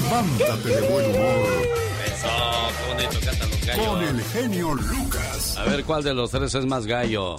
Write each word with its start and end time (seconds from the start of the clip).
levántate 0.00 0.68
de 0.68 0.80
buen 0.88 1.06
humor. 1.06 1.48
Eso, 2.04 2.28
qué 2.76 2.92
bonito 2.92 3.18
cantan 3.24 3.50
los 3.50 3.66
gallos. 3.66 3.86
Con 3.86 4.02
el 4.02 4.22
genio 4.22 4.74
Lucas. 4.74 5.56
A 5.56 5.64
ver, 5.64 5.84
¿cuál 5.84 6.02
de 6.04 6.14
los 6.14 6.30
tres 6.30 6.54
es 6.54 6.66
más 6.66 6.86
gallo? 6.86 7.36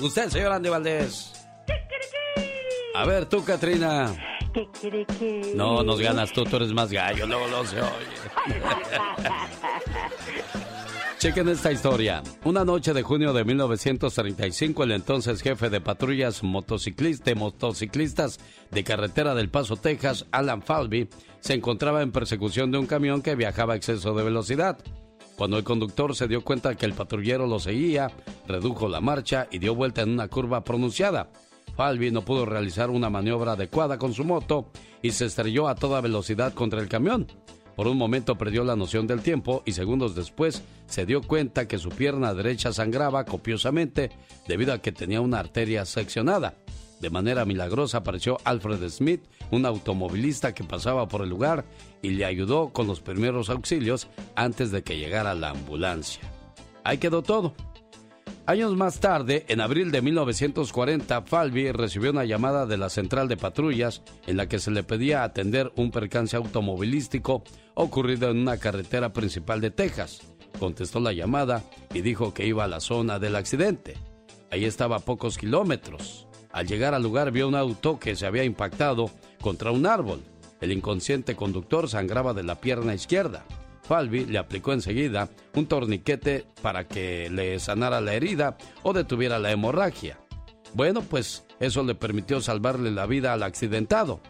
Usted, 0.00 0.30
señor 0.30 0.52
Andy 0.52 0.70
Valdés. 0.70 1.32
A 2.94 3.04
ver, 3.04 3.26
tú, 3.26 3.44
Katrina. 3.44 4.14
No, 5.54 5.82
nos 5.82 6.00
ganas 6.00 6.32
tú, 6.32 6.44
tú 6.44 6.56
eres 6.56 6.72
más 6.72 6.90
gallo, 6.90 7.26
luego 7.26 7.46
lo 7.48 7.66
se 7.66 7.80
oye. 7.80 7.90
Chequen 11.20 11.50
esta 11.50 11.70
historia. 11.70 12.22
Una 12.44 12.64
noche 12.64 12.94
de 12.94 13.02
junio 13.02 13.34
de 13.34 13.44
1935, 13.44 14.84
el 14.84 14.92
entonces 14.92 15.42
jefe 15.42 15.68
de 15.68 15.82
patrullas 15.82 16.42
motociclistas, 16.42 17.26
de 17.26 17.34
motociclistas 17.34 18.40
de 18.70 18.84
carretera 18.84 19.34
del 19.34 19.50
Paso, 19.50 19.76
Texas, 19.76 20.24
Alan 20.30 20.62
Falby, 20.62 21.10
se 21.40 21.52
encontraba 21.52 22.00
en 22.00 22.10
persecución 22.10 22.70
de 22.70 22.78
un 22.78 22.86
camión 22.86 23.20
que 23.20 23.34
viajaba 23.34 23.74
a 23.74 23.76
exceso 23.76 24.14
de 24.14 24.24
velocidad. 24.24 24.78
Cuando 25.36 25.58
el 25.58 25.64
conductor 25.64 26.16
se 26.16 26.26
dio 26.26 26.42
cuenta 26.42 26.74
que 26.74 26.86
el 26.86 26.94
patrullero 26.94 27.46
lo 27.46 27.58
seguía, 27.58 28.10
redujo 28.48 28.88
la 28.88 29.02
marcha 29.02 29.46
y 29.50 29.58
dio 29.58 29.74
vuelta 29.74 30.00
en 30.00 30.12
una 30.12 30.28
curva 30.28 30.64
pronunciada. 30.64 31.28
Falby 31.76 32.10
no 32.10 32.24
pudo 32.24 32.46
realizar 32.46 32.88
una 32.88 33.10
maniobra 33.10 33.52
adecuada 33.52 33.98
con 33.98 34.14
su 34.14 34.24
moto 34.24 34.70
y 35.02 35.10
se 35.10 35.26
estrelló 35.26 35.68
a 35.68 35.74
toda 35.74 36.00
velocidad 36.00 36.54
contra 36.54 36.80
el 36.80 36.88
camión. 36.88 37.26
Por 37.80 37.88
un 37.88 37.96
momento 37.96 38.36
perdió 38.36 38.62
la 38.62 38.76
noción 38.76 39.06
del 39.06 39.22
tiempo 39.22 39.62
y 39.64 39.72
segundos 39.72 40.14
después 40.14 40.62
se 40.86 41.06
dio 41.06 41.22
cuenta 41.22 41.66
que 41.66 41.78
su 41.78 41.88
pierna 41.88 42.34
derecha 42.34 42.74
sangraba 42.74 43.24
copiosamente 43.24 44.10
debido 44.46 44.74
a 44.74 44.82
que 44.82 44.92
tenía 44.92 45.22
una 45.22 45.38
arteria 45.38 45.86
seccionada. 45.86 46.52
De 47.00 47.08
manera 47.08 47.46
milagrosa 47.46 47.96
apareció 47.96 48.36
Alfred 48.44 48.86
Smith, 48.90 49.22
un 49.50 49.64
automovilista 49.64 50.52
que 50.52 50.62
pasaba 50.62 51.08
por 51.08 51.22
el 51.22 51.30
lugar 51.30 51.64
y 52.02 52.10
le 52.10 52.26
ayudó 52.26 52.68
con 52.68 52.86
los 52.86 53.00
primeros 53.00 53.48
auxilios 53.48 54.08
antes 54.36 54.70
de 54.72 54.82
que 54.82 54.98
llegara 54.98 55.34
la 55.34 55.48
ambulancia. 55.48 56.20
Ahí 56.84 56.98
quedó 56.98 57.22
todo. 57.22 57.54
Años 58.50 58.74
más 58.74 58.98
tarde, 58.98 59.44
en 59.48 59.60
abril 59.60 59.92
de 59.92 60.02
1940, 60.02 61.22
Falby 61.22 61.70
recibió 61.70 62.10
una 62.10 62.24
llamada 62.24 62.66
de 62.66 62.78
la 62.78 62.88
central 62.88 63.28
de 63.28 63.36
patrullas 63.36 64.02
en 64.26 64.36
la 64.36 64.48
que 64.48 64.58
se 64.58 64.72
le 64.72 64.82
pedía 64.82 65.22
atender 65.22 65.72
un 65.76 65.92
percance 65.92 66.36
automovilístico 66.36 67.44
ocurrido 67.74 68.30
en 68.30 68.38
una 68.38 68.58
carretera 68.58 69.12
principal 69.12 69.60
de 69.60 69.70
Texas. 69.70 70.20
Contestó 70.58 71.00
la 71.00 71.12
llamada 71.12 71.64
y 71.94 72.02
dijo 72.02 72.34
que 72.34 72.46
iba 72.46 72.64
a 72.64 72.68
la 72.68 72.80
zona 72.80 73.18
del 73.18 73.36
accidente. 73.36 73.96
Ahí 74.50 74.64
estaba 74.64 74.96
a 74.96 75.00
pocos 75.00 75.38
kilómetros. 75.38 76.26
Al 76.52 76.66
llegar 76.66 76.94
al 76.94 77.02
lugar 77.02 77.30
vio 77.30 77.48
un 77.48 77.54
auto 77.54 77.98
que 77.98 78.16
se 78.16 78.26
había 78.26 78.44
impactado 78.44 79.10
contra 79.40 79.70
un 79.70 79.86
árbol. 79.86 80.20
El 80.60 80.72
inconsciente 80.72 81.36
conductor 81.36 81.88
sangraba 81.88 82.34
de 82.34 82.42
la 82.42 82.60
pierna 82.60 82.94
izquierda. 82.94 83.44
Falby 83.82 84.26
le 84.26 84.38
aplicó 84.38 84.72
enseguida 84.72 85.28
un 85.54 85.66
torniquete 85.66 86.46
para 86.62 86.86
que 86.86 87.30
le 87.30 87.58
sanara 87.58 88.00
la 88.00 88.14
herida 88.14 88.56
o 88.82 88.92
detuviera 88.92 89.38
la 89.38 89.50
hemorragia. 89.50 90.18
Bueno, 90.74 91.02
pues 91.02 91.44
eso 91.58 91.82
le 91.82 91.94
permitió 91.94 92.40
salvarle 92.40 92.90
la 92.90 93.06
vida 93.06 93.32
al 93.32 93.42
accidentado. 93.42 94.20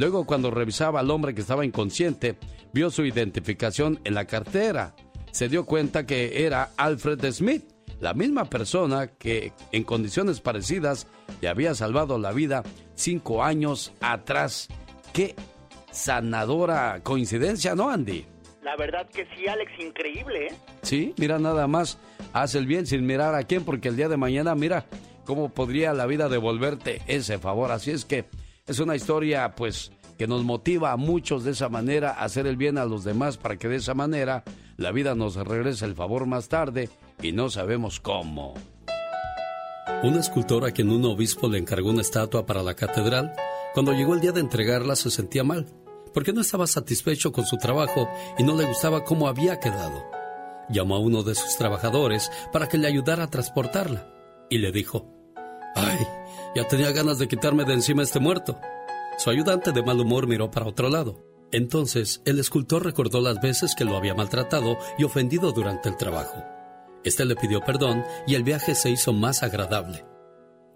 Luego, 0.00 0.24
cuando 0.24 0.50
revisaba 0.50 1.00
al 1.00 1.10
hombre 1.10 1.34
que 1.34 1.42
estaba 1.42 1.66
inconsciente, 1.66 2.38
vio 2.72 2.90
su 2.90 3.04
identificación 3.04 4.00
en 4.04 4.14
la 4.14 4.24
cartera. 4.24 4.94
Se 5.30 5.50
dio 5.50 5.66
cuenta 5.66 6.06
que 6.06 6.46
era 6.46 6.70
Alfred 6.78 7.22
Smith, 7.30 7.64
la 8.00 8.14
misma 8.14 8.46
persona 8.46 9.08
que 9.08 9.52
en 9.72 9.84
condiciones 9.84 10.40
parecidas 10.40 11.06
le 11.42 11.48
había 11.48 11.74
salvado 11.74 12.18
la 12.18 12.32
vida 12.32 12.62
cinco 12.94 13.44
años 13.44 13.92
atrás. 14.00 14.68
Qué 15.12 15.34
sanadora 15.90 17.00
coincidencia, 17.02 17.74
¿no, 17.74 17.90
Andy? 17.90 18.24
La 18.62 18.76
verdad 18.76 19.06
que 19.06 19.26
sí, 19.36 19.48
Alex, 19.48 19.70
increíble, 19.78 20.46
¿eh? 20.46 20.54
Sí, 20.80 21.12
mira 21.18 21.38
nada 21.38 21.66
más, 21.66 21.98
haz 22.32 22.54
el 22.54 22.64
bien 22.66 22.86
sin 22.86 23.04
mirar 23.04 23.34
a 23.34 23.42
quién, 23.42 23.66
porque 23.66 23.88
el 23.88 23.96
día 23.96 24.08
de 24.08 24.16
mañana, 24.16 24.54
mira 24.54 24.86
cómo 25.26 25.50
podría 25.50 25.92
la 25.92 26.06
vida 26.06 26.30
devolverte 26.30 27.02
ese 27.06 27.38
favor. 27.38 27.70
Así 27.70 27.90
es 27.90 28.06
que 28.06 28.24
es 28.70 28.78
una 28.78 28.94
historia, 28.94 29.54
pues, 29.56 29.90
que 30.16 30.28
nos 30.28 30.44
motiva 30.44 30.92
a 30.92 30.96
muchos 30.96 31.42
de 31.42 31.50
esa 31.50 31.68
manera 31.68 32.10
a 32.10 32.24
hacer 32.24 32.46
el 32.46 32.56
bien 32.56 32.78
a 32.78 32.84
los 32.84 33.02
demás 33.02 33.36
para 33.36 33.56
que 33.56 33.68
de 33.68 33.76
esa 33.76 33.94
manera 33.94 34.44
la 34.76 34.92
vida 34.92 35.16
nos 35.16 35.34
regrese 35.34 35.84
el 35.86 35.96
favor 35.96 36.26
más 36.26 36.48
tarde 36.48 36.88
y 37.20 37.32
no 37.32 37.50
sabemos 37.50 37.98
cómo. 37.98 38.54
Un 40.04 40.14
escultor 40.14 40.64
a 40.64 40.70
quien 40.70 40.90
un 40.90 41.04
obispo 41.04 41.48
le 41.48 41.58
encargó 41.58 41.90
una 41.90 42.02
estatua 42.02 42.46
para 42.46 42.62
la 42.62 42.74
catedral, 42.74 43.34
cuando 43.74 43.92
llegó 43.92 44.14
el 44.14 44.20
día 44.20 44.32
de 44.32 44.40
entregarla 44.40 44.94
se 44.94 45.10
sentía 45.10 45.42
mal 45.42 45.66
porque 46.14 46.32
no 46.32 46.40
estaba 46.40 46.66
satisfecho 46.66 47.32
con 47.32 47.44
su 47.46 47.56
trabajo 47.56 48.08
y 48.38 48.42
no 48.42 48.56
le 48.56 48.66
gustaba 48.66 49.04
cómo 49.04 49.28
había 49.28 49.58
quedado. 49.58 50.04
Llamó 50.68 50.96
a 50.96 51.00
uno 51.00 51.22
de 51.22 51.34
sus 51.34 51.56
trabajadores 51.56 52.30
para 52.52 52.68
que 52.68 52.78
le 52.78 52.86
ayudara 52.86 53.24
a 53.24 53.30
transportarla 53.30 54.06
y 54.48 54.58
le 54.58 54.70
dijo, 54.70 55.06
¡Ay! 55.74 55.98
Ya 56.54 56.66
tenía 56.66 56.90
ganas 56.92 57.18
de 57.18 57.28
quitarme 57.28 57.64
de 57.64 57.74
encima 57.74 58.02
este 58.02 58.18
muerto. 58.18 58.58
Su 59.18 59.30
ayudante 59.30 59.72
de 59.72 59.82
mal 59.82 60.00
humor 60.00 60.26
miró 60.26 60.50
para 60.50 60.66
otro 60.66 60.88
lado. 60.88 61.24
Entonces 61.52 62.22
el 62.24 62.38
escultor 62.38 62.84
recordó 62.84 63.20
las 63.20 63.40
veces 63.40 63.74
que 63.76 63.84
lo 63.84 63.96
había 63.96 64.14
maltratado 64.14 64.76
y 64.98 65.04
ofendido 65.04 65.52
durante 65.52 65.88
el 65.88 65.96
trabajo. 65.96 66.42
Este 67.04 67.24
le 67.24 67.36
pidió 67.36 67.60
perdón 67.60 68.04
y 68.26 68.34
el 68.34 68.42
viaje 68.42 68.74
se 68.74 68.90
hizo 68.90 69.12
más 69.12 69.42
agradable. 69.42 70.04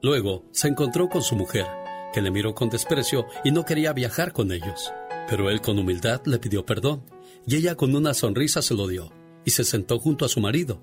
Luego 0.03 0.45
se 0.53 0.69
encontró 0.69 1.09
con 1.09 1.23
su 1.23 1.37
mujer, 1.37 1.67
que 2.12 2.23
le 2.23 2.31
miró 2.31 2.55
con 2.55 2.71
desprecio 2.71 3.27
y 3.45 3.51
no 3.51 3.65
quería 3.65 3.93
viajar 3.93 4.33
con 4.33 4.53
ellos. 4.53 4.93
Pero 5.29 5.51
él 5.51 5.61
con 5.61 5.79
humildad 5.79 6.23
le 6.25 6.39
pidió 6.39 6.65
perdón, 6.67 7.05
y 7.47 7.56
ella 7.56 7.75
con 7.75 7.95
una 7.95 8.15
sonrisa 8.15 8.62
se 8.62 8.75
lo 8.75 8.87
dio, 8.87 9.11
y 9.45 9.51
se 9.51 9.65
sentó 9.65 9.99
junto 9.99 10.25
a 10.25 10.29
su 10.29 10.41
marido. 10.41 10.83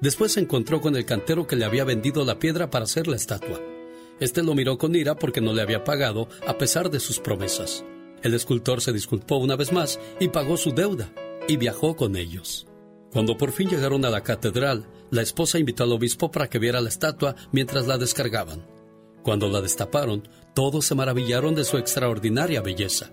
Después 0.00 0.32
se 0.32 0.40
encontró 0.40 0.80
con 0.80 0.96
el 0.96 1.04
cantero 1.04 1.46
que 1.46 1.56
le 1.56 1.64
había 1.64 1.84
vendido 1.84 2.24
la 2.24 2.38
piedra 2.38 2.70
para 2.70 2.84
hacer 2.84 3.08
la 3.08 3.16
estatua. 3.16 3.60
Este 4.20 4.42
lo 4.42 4.54
miró 4.54 4.78
con 4.78 4.94
ira 4.94 5.16
porque 5.16 5.40
no 5.40 5.52
le 5.52 5.62
había 5.62 5.82
pagado 5.82 6.28
a 6.46 6.58
pesar 6.58 6.90
de 6.90 7.00
sus 7.00 7.18
promesas. 7.18 7.84
El 8.22 8.34
escultor 8.34 8.82
se 8.82 8.92
disculpó 8.92 9.36
una 9.36 9.56
vez 9.56 9.72
más 9.72 9.98
y 10.20 10.28
pagó 10.28 10.56
su 10.58 10.72
deuda, 10.72 11.12
y 11.48 11.56
viajó 11.56 11.96
con 11.96 12.16
ellos. 12.16 12.66
Cuando 13.12 13.36
por 13.36 13.50
fin 13.50 13.68
llegaron 13.68 14.04
a 14.04 14.10
la 14.10 14.22
catedral, 14.22 14.86
la 15.10 15.22
esposa 15.22 15.58
invitó 15.58 15.84
al 15.84 15.92
obispo 15.92 16.30
para 16.30 16.48
que 16.48 16.58
viera 16.58 16.80
la 16.80 16.90
estatua 16.90 17.34
mientras 17.50 17.86
la 17.86 17.98
descargaban. 17.98 18.64
Cuando 19.22 19.48
la 19.48 19.60
destaparon, 19.60 20.28
todos 20.54 20.84
se 20.86 20.94
maravillaron 20.94 21.54
de 21.54 21.64
su 21.64 21.76
extraordinaria 21.76 22.62
belleza. 22.62 23.10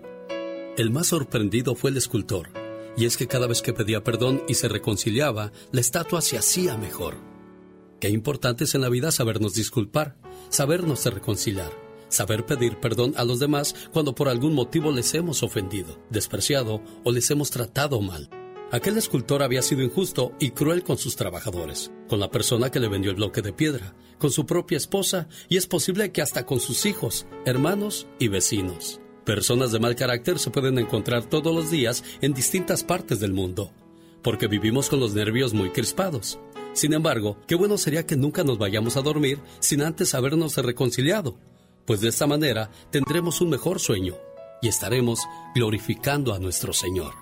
El 0.76 0.90
más 0.90 1.08
sorprendido 1.08 1.74
fue 1.74 1.90
el 1.90 1.96
escultor, 1.96 2.50
y 2.96 3.06
es 3.06 3.16
que 3.16 3.26
cada 3.26 3.46
vez 3.46 3.62
que 3.62 3.72
pedía 3.72 4.04
perdón 4.04 4.42
y 4.46 4.54
se 4.54 4.68
reconciliaba, 4.68 5.52
la 5.72 5.80
estatua 5.80 6.20
se 6.20 6.38
hacía 6.38 6.76
mejor. 6.76 7.16
Qué 8.00 8.08
importante 8.10 8.64
es 8.64 8.74
en 8.74 8.82
la 8.82 8.88
vida 8.88 9.10
sabernos 9.10 9.54
disculpar, 9.54 10.16
sabernos 10.48 11.04
reconciliar, 11.06 11.70
saber 12.08 12.46
pedir 12.46 12.78
perdón 12.78 13.14
a 13.16 13.24
los 13.24 13.38
demás 13.38 13.74
cuando 13.92 14.14
por 14.14 14.28
algún 14.28 14.54
motivo 14.54 14.92
les 14.92 15.14
hemos 15.14 15.42
ofendido, 15.42 15.98
despreciado 16.10 16.82
o 17.04 17.12
les 17.12 17.30
hemos 17.30 17.50
tratado 17.50 18.00
mal. 18.00 18.28
Aquel 18.70 18.98
escultor 18.98 19.42
había 19.42 19.62
sido 19.62 19.82
injusto 19.82 20.32
y 20.38 20.50
cruel 20.50 20.82
con 20.82 20.98
sus 20.98 21.16
trabajadores, 21.16 21.90
con 22.06 22.20
la 22.20 22.30
persona 22.30 22.70
que 22.70 22.80
le 22.80 22.88
vendió 22.88 23.10
el 23.10 23.16
bloque 23.16 23.40
de 23.40 23.54
piedra, 23.54 23.94
con 24.18 24.30
su 24.30 24.44
propia 24.44 24.76
esposa 24.76 25.26
y 25.48 25.56
es 25.56 25.66
posible 25.66 26.12
que 26.12 26.20
hasta 26.20 26.44
con 26.44 26.60
sus 26.60 26.84
hijos, 26.84 27.26
hermanos 27.46 28.06
y 28.18 28.28
vecinos. 28.28 29.00
Personas 29.24 29.72
de 29.72 29.78
mal 29.78 29.96
carácter 29.96 30.38
se 30.38 30.50
pueden 30.50 30.78
encontrar 30.78 31.24
todos 31.24 31.54
los 31.54 31.70
días 31.70 32.04
en 32.20 32.34
distintas 32.34 32.84
partes 32.84 33.20
del 33.20 33.32
mundo, 33.32 33.72
porque 34.22 34.48
vivimos 34.48 34.90
con 34.90 35.00
los 35.00 35.14
nervios 35.14 35.54
muy 35.54 35.70
crispados. 35.70 36.38
Sin 36.72 36.92
embargo, 36.92 37.38
qué 37.46 37.54
bueno 37.54 37.76
sería 37.78 38.06
que 38.06 38.16
nunca 38.16 38.44
nos 38.44 38.58
vayamos 38.58 38.96
a 38.96 39.02
dormir 39.02 39.40
sin 39.60 39.82
antes 39.82 40.14
habernos 40.14 40.56
reconciliado, 40.56 41.38
pues 41.86 42.00
de 42.00 42.08
esta 42.08 42.26
manera 42.26 42.70
tendremos 42.90 43.40
un 43.40 43.50
mejor 43.50 43.80
sueño 43.80 44.14
y 44.62 44.68
estaremos 44.68 45.20
glorificando 45.54 46.34
a 46.34 46.38
nuestro 46.38 46.72
Señor. 46.72 47.14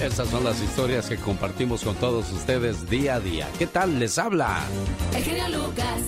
Estas 0.00 0.28
son 0.28 0.44
las 0.44 0.60
historias 0.62 1.08
que 1.08 1.16
compartimos 1.16 1.82
con 1.82 1.94
todos 1.96 2.30
ustedes 2.32 2.88
día 2.88 3.16
a 3.16 3.20
día. 3.20 3.48
¿Qué 3.58 3.66
tal 3.66 3.98
les 3.98 4.18
habla? 4.18 4.62
El 5.14 5.52
Lucas. 5.52 6.00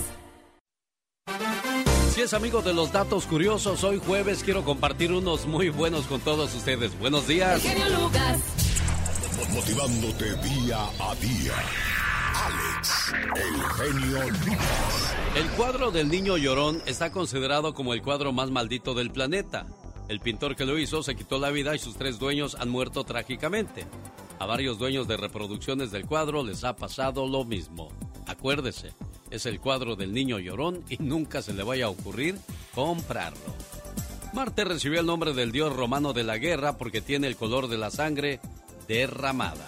Si 2.14 2.22
es 2.22 2.34
amigo 2.34 2.62
de 2.62 2.74
los 2.74 2.92
datos 2.92 3.26
curiosos, 3.26 3.84
hoy 3.84 4.00
jueves 4.04 4.42
quiero 4.42 4.64
compartir 4.64 5.12
unos 5.12 5.46
muy 5.46 5.68
buenos 5.68 6.06
con 6.06 6.20
todos 6.20 6.54
ustedes. 6.54 6.98
Buenos 6.98 7.26
días. 7.26 7.64
El 7.64 7.70
genio 7.70 8.00
Lucas. 8.00 8.40
Motivándote 9.52 10.34
día 10.36 10.78
a 10.98 11.14
día. 11.14 11.52
Alex, 12.44 13.12
el 13.36 13.62
genio. 13.76 14.18
El 15.34 15.48
cuadro 15.56 15.90
del 15.90 16.08
niño 16.08 16.36
llorón 16.36 16.80
está 16.86 17.10
considerado 17.10 17.74
como 17.74 17.94
el 17.94 18.02
cuadro 18.02 18.32
más 18.32 18.50
maldito 18.50 18.94
del 18.94 19.10
planeta. 19.10 19.66
El 20.08 20.20
pintor 20.20 20.54
que 20.54 20.64
lo 20.64 20.78
hizo 20.78 21.02
se 21.02 21.16
quitó 21.16 21.38
la 21.38 21.50
vida 21.50 21.74
y 21.74 21.78
sus 21.78 21.96
tres 21.96 22.18
dueños 22.18 22.56
han 22.60 22.68
muerto 22.68 23.04
trágicamente. 23.04 23.86
A 24.38 24.46
varios 24.46 24.78
dueños 24.78 25.08
de 25.08 25.16
reproducciones 25.16 25.90
del 25.90 26.06
cuadro 26.06 26.44
les 26.44 26.62
ha 26.62 26.76
pasado 26.76 27.26
lo 27.26 27.44
mismo. 27.44 27.88
Acuérdese, 28.26 28.92
es 29.30 29.44
el 29.46 29.58
cuadro 29.60 29.96
del 29.96 30.12
niño 30.12 30.38
llorón 30.38 30.84
y 30.88 30.98
nunca 30.98 31.42
se 31.42 31.54
le 31.54 31.64
vaya 31.64 31.86
a 31.86 31.90
ocurrir 31.90 32.38
comprarlo. 32.74 33.54
Marte 34.32 34.64
recibió 34.64 35.00
el 35.00 35.06
nombre 35.06 35.32
del 35.32 35.50
dios 35.50 35.74
romano 35.74 36.12
de 36.12 36.22
la 36.22 36.38
guerra 36.38 36.78
porque 36.78 37.00
tiene 37.00 37.26
el 37.26 37.36
color 37.36 37.66
de 37.66 37.78
la 37.78 37.90
sangre 37.90 38.40
derramada. 38.86 39.66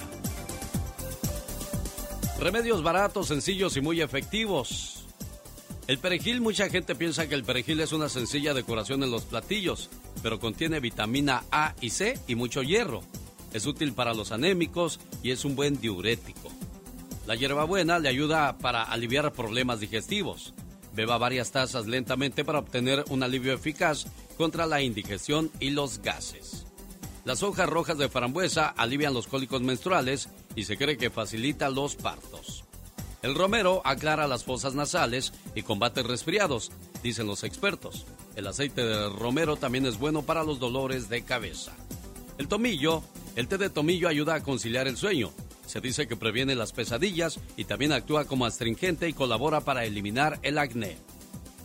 Remedios 2.41 2.83
baratos, 2.83 3.29
sencillos 3.29 3.77
y 3.77 3.83
muy 3.83 4.01
efectivos. 4.01 5.05
El 5.87 5.99
perejil, 5.99 6.41
mucha 6.41 6.71
gente 6.71 6.95
piensa 6.95 7.29
que 7.29 7.35
el 7.35 7.45
perejil 7.45 7.81
es 7.81 7.93
una 7.93 8.09
sencilla 8.09 8.55
decoración 8.55 9.03
en 9.03 9.11
los 9.11 9.25
platillos, 9.25 9.91
pero 10.23 10.41
contiene 10.41 10.81
vitamina 10.81 11.45
A 11.53 11.75
y 11.83 11.91
C 11.91 12.19
y 12.27 12.37
mucho 12.37 12.63
hierro. 12.63 13.03
Es 13.53 13.67
útil 13.67 13.93
para 13.93 14.15
los 14.15 14.33
anémicos 14.33 15.01
y 15.23 15.33
es 15.33 15.45
un 15.45 15.55
buen 15.55 15.83
diurético. 15.83 16.51
La 17.27 17.35
hierbabuena 17.35 17.99
le 17.99 18.09
ayuda 18.09 18.57
para 18.57 18.85
aliviar 18.85 19.31
problemas 19.35 19.79
digestivos. 19.79 20.55
Beba 20.95 21.19
varias 21.19 21.53
tazas 21.53 21.87
lentamente 21.89 22.43
para 22.43 22.61
obtener 22.61 23.05
un 23.11 23.23
alivio 23.23 23.53
eficaz 23.53 24.07
contra 24.39 24.65
la 24.65 24.81
indigestión 24.81 25.51
y 25.61 25.71
los 25.71 26.01
gases. 26.01 26.65
Las 27.27 27.43
hojas 27.43 27.69
rojas 27.69 27.99
de 27.99 28.09
frambuesa 28.09 28.69
alivian 28.69 29.13
los 29.13 29.27
cólicos 29.27 29.61
menstruales 29.61 30.31
y 30.55 30.65
se 30.65 30.77
cree 30.77 30.97
que 30.97 31.11
facilita 31.11 31.71
los 31.71 31.97
partos. 31.97 32.65
El 33.23 33.35
romero 33.35 33.83
aclara 33.85 34.27
las 34.27 34.45
fosas 34.45 34.75
nasales 34.75 35.33
y 35.55 35.63
combate 35.63 36.03
resfriados, 36.03 36.71
dicen 37.03 37.27
los 37.27 37.45
expertos. 37.45 38.07
El 38.35 38.47
aceite 38.47 38.83
de 38.83 39.09
romero 39.11 39.57
también 39.57 39.85
es 39.85 39.99
bueno 39.99 40.23
para 40.23 40.43
los 40.43 40.59
dolores 40.59 41.09
de 41.09 41.23
cabeza. 41.23 41.73
El 42.39 42.49
tomillo, 42.49 43.03
el 43.37 43.49
té 43.49 43.59
de 43.59 43.69
tomillo 43.69 44.09
ayuda 44.09 44.37
a 44.37 44.43
conciliar 44.43 44.89
el 44.89 44.97
sueño. 44.97 45.31
Se 45.67 45.81
dice 45.81 46.09
que 46.09 46.17
previene 46.17 46.55
las 46.55 46.73
pesadillas 46.73 47.39
y 47.57 47.65
también 47.65 47.93
actúa 47.93 48.25
como 48.25 48.47
astringente 48.47 49.09
y 49.09 49.13
colabora 49.13 49.61
para 49.61 49.85
eliminar 49.85 50.39
el 50.43 50.57
acné. 50.57 50.97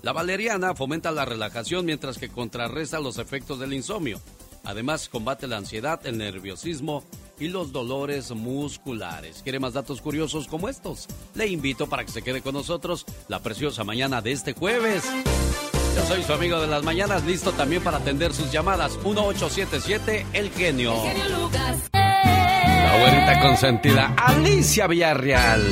La 0.03 0.11
valeriana 0.11 0.75
fomenta 0.75 1.11
la 1.11 1.25
relajación 1.25 1.85
mientras 1.85 2.17
que 2.17 2.29
contrarresta 2.29 2.99
los 2.99 3.17
efectos 3.17 3.59
del 3.59 3.73
insomnio. 3.73 4.19
Además, 4.65 5.09
combate 5.09 5.47
la 5.47 5.57
ansiedad, 5.57 5.99
el 6.05 6.17
nerviosismo 6.17 7.03
y 7.39 7.47
los 7.47 7.71
dolores 7.71 8.31
musculares. 8.31 9.41
¿Quiere 9.43 9.59
más 9.59 9.73
datos 9.73 10.01
curiosos 10.01 10.47
como 10.47 10.69
estos? 10.69 11.07
Le 11.33 11.47
invito 11.47 11.87
para 11.87 12.03
que 12.03 12.11
se 12.11 12.21
quede 12.21 12.41
con 12.41 12.53
nosotros 12.53 13.05
la 13.27 13.41
preciosa 13.41 13.83
mañana 13.83 14.21
de 14.21 14.31
este 14.31 14.53
jueves. 14.53 15.03
Yo 15.95 16.05
soy 16.07 16.23
su 16.23 16.33
amigo 16.33 16.59
de 16.59 16.67
las 16.67 16.83
mañanas, 16.83 17.23
listo 17.23 17.51
también 17.51 17.81
para 17.81 17.97
atender 17.97 18.33
sus 18.33 18.51
llamadas. 18.51 18.97
1877 18.97 20.25
El 20.33 20.49
Genio. 20.51 20.93
El 20.93 21.11
genio 21.11 21.39
Lucas. 21.39 21.77
La 21.93 22.97
güerita 22.99 23.39
consentida, 23.41 24.15
Alicia 24.17 24.87
Villarreal. 24.87 25.63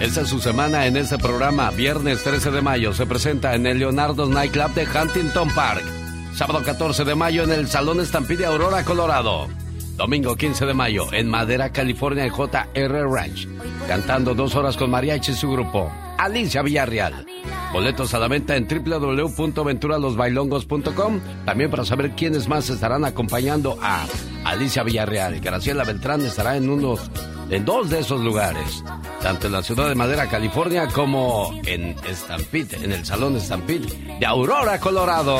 Esta 0.00 0.20
es 0.20 0.28
su 0.28 0.38
semana 0.38 0.86
en 0.86 0.96
este 0.96 1.18
programa. 1.18 1.70
Viernes 1.70 2.22
13 2.22 2.50
de 2.50 2.62
mayo 2.62 2.92
se 2.92 3.06
presenta 3.06 3.54
en 3.54 3.66
el 3.66 3.78
Leonardo's 3.78 4.28
Nightclub 4.28 4.72
de 4.74 4.86
Huntington 4.86 5.50
Park. 5.54 5.97
Sábado 6.38 6.62
14 6.64 7.04
de 7.04 7.14
mayo 7.16 7.42
en 7.42 7.50
el 7.50 7.66
Salón 7.66 7.98
Estampide 7.98 8.46
Aurora, 8.46 8.84
Colorado. 8.84 9.48
Domingo 9.96 10.36
15 10.36 10.66
de 10.66 10.72
mayo 10.72 11.12
en 11.12 11.28
Madera, 11.28 11.72
California, 11.72 12.24
en 12.24 12.30
JR 12.30 13.10
Ranch. 13.10 13.48
Cantando 13.88 14.36
dos 14.36 14.54
horas 14.54 14.76
con 14.76 14.88
mariachi 14.88 15.32
y 15.32 15.34
su 15.34 15.50
grupo. 15.50 15.90
Alicia 16.16 16.62
Villarreal. 16.62 17.26
Boletos 17.72 18.14
a 18.14 18.20
la 18.20 18.28
venta 18.28 18.54
en 18.54 18.68
www.venturalosbailongos.com. 18.68 21.20
También 21.44 21.72
para 21.72 21.84
saber 21.84 22.12
quiénes 22.12 22.46
más 22.46 22.70
estarán 22.70 23.04
acompañando 23.04 23.76
a 23.82 24.06
Alicia 24.44 24.84
Villarreal. 24.84 25.40
Graciela 25.40 25.82
Beltrán 25.82 26.24
estará 26.24 26.56
en 26.56 26.70
unos, 26.70 27.10
en 27.50 27.64
dos 27.64 27.90
de 27.90 28.00
esos 28.00 28.20
lugares. 28.20 28.84
Tanto 29.22 29.46
en 29.46 29.52
la 29.52 29.62
ciudad 29.62 29.88
de 29.88 29.94
Madera, 29.94 30.28
California, 30.28 30.88
como 30.88 31.52
en 31.64 31.96
Stampede, 32.12 32.76
en 32.84 32.92
el 32.92 33.04
Salón 33.04 33.40
Stampede 33.40 34.18
de 34.18 34.26
Aurora, 34.26 34.78
Colorado. 34.78 35.38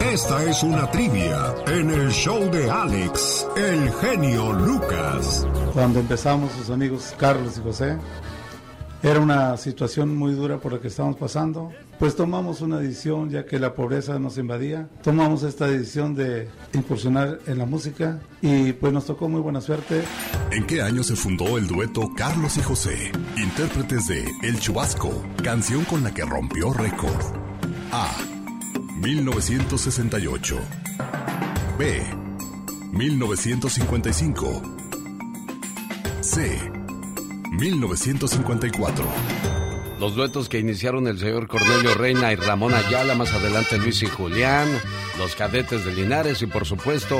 Esta 0.00 0.42
es 0.44 0.62
una 0.62 0.90
trivia 0.90 1.54
en 1.66 1.90
el 1.90 2.10
show 2.10 2.50
de 2.50 2.70
Alex, 2.70 3.46
el 3.56 3.92
genio 4.00 4.52
Lucas. 4.52 5.46
Cuando 5.74 6.00
empezamos, 6.00 6.52
sus 6.52 6.70
amigos 6.70 7.14
Carlos 7.18 7.58
y 7.58 7.62
José, 7.62 7.98
era 9.02 9.20
una 9.20 9.56
situación 9.56 10.16
muy 10.16 10.32
dura 10.32 10.58
por 10.58 10.72
la 10.72 10.80
que 10.80 10.88
estábamos 10.88 11.16
pasando. 11.16 11.72
Pues 11.98 12.14
tomamos 12.16 12.60
una 12.60 12.78
decisión, 12.78 13.30
ya 13.30 13.46
que 13.46 13.58
la 13.58 13.74
pobreza 13.74 14.18
nos 14.18 14.36
invadía. 14.38 14.88
Tomamos 15.02 15.42
esta 15.42 15.66
decisión 15.66 16.14
de 16.14 16.48
incursionar 16.74 17.38
en 17.46 17.58
la 17.58 17.66
música 17.66 18.20
y 18.42 18.72
pues 18.72 18.92
nos 18.92 19.06
tocó 19.06 19.28
muy 19.28 19.40
buena 19.40 19.60
suerte. 19.60 20.02
¿En 20.50 20.66
qué 20.66 20.82
año 20.82 21.02
se 21.02 21.16
fundó 21.16 21.56
el 21.56 21.66
dueto 21.66 22.10
Carlos 22.16 22.56
y 22.56 22.62
José? 22.62 23.12
Intérpretes 23.36 24.08
de 24.08 24.24
El 24.42 24.58
Chubasco, 24.60 25.10
canción 25.42 25.84
con 25.84 26.02
la 26.02 26.12
que 26.12 26.24
rompió 26.24 26.72
récord. 26.72 27.24
A. 27.92 28.10
1968. 29.00 30.58
B. 31.78 32.02
1955. 32.92 34.62
C. 36.20 36.75
1954. 37.56 39.04
Los 39.98 40.14
duetos 40.14 40.48
que 40.48 40.58
iniciaron 40.58 41.08
el 41.08 41.18
señor 41.18 41.48
Cornelio 41.48 41.94
Reina 41.94 42.32
y 42.32 42.36
Ramón 42.36 42.74
Ayala, 42.74 43.14
más 43.14 43.32
adelante 43.32 43.78
Luis 43.78 44.02
y 44.02 44.06
Julián, 44.06 44.68
los 45.18 45.34
cadetes 45.34 45.84
de 45.84 45.94
Linares 45.94 46.42
y 46.42 46.46
por 46.46 46.66
supuesto 46.66 47.18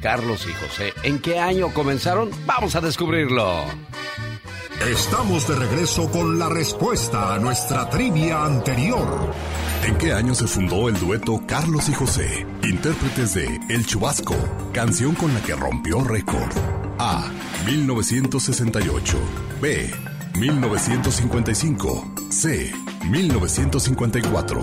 Carlos 0.00 0.46
y 0.48 0.52
José. 0.52 0.92
¿En 1.04 1.20
qué 1.20 1.38
año 1.38 1.72
comenzaron? 1.72 2.30
Vamos 2.44 2.74
a 2.74 2.80
descubrirlo. 2.80 3.64
Estamos 4.90 5.48
de 5.48 5.56
regreso 5.56 6.10
con 6.10 6.38
la 6.38 6.48
respuesta 6.48 7.34
a 7.34 7.38
nuestra 7.38 7.88
trivia 7.88 8.44
anterior. 8.44 9.32
¿En 9.84 9.96
qué 9.96 10.12
año 10.12 10.34
se 10.34 10.46
fundó 10.46 10.88
el 10.88 10.98
dueto 10.98 11.42
Carlos 11.46 11.88
y 11.88 11.94
José? 11.94 12.46
Intérpretes 12.62 13.34
de 13.34 13.60
El 13.68 13.86
Chubasco, 13.86 14.34
canción 14.72 15.14
con 15.14 15.32
la 15.32 15.40
que 15.42 15.54
rompió 15.54 16.02
récord. 16.02 16.85
A. 16.98 17.30
1968. 17.66 19.18
B. 19.60 19.90
1955. 20.34 22.04
C. 22.30 22.72
1954. 23.08 24.62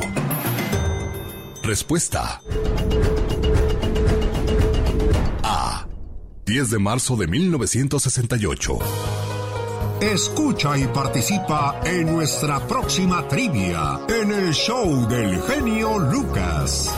Respuesta. 1.64 2.42
A. 5.44 5.88
10 6.46 6.70
de 6.72 6.80
marzo 6.80 7.16
de 7.16 7.28
1968. 7.28 8.80
Escucha 10.02 10.78
y 10.78 10.88
participa 10.88 11.80
en 11.86 12.12
nuestra 12.12 12.68
próxima 12.68 13.28
trivia 13.28 14.02
en 14.10 14.32
el 14.32 14.54
show 14.54 15.08
del 15.08 15.42
genio 15.44 15.98
Lucas. 16.00 16.94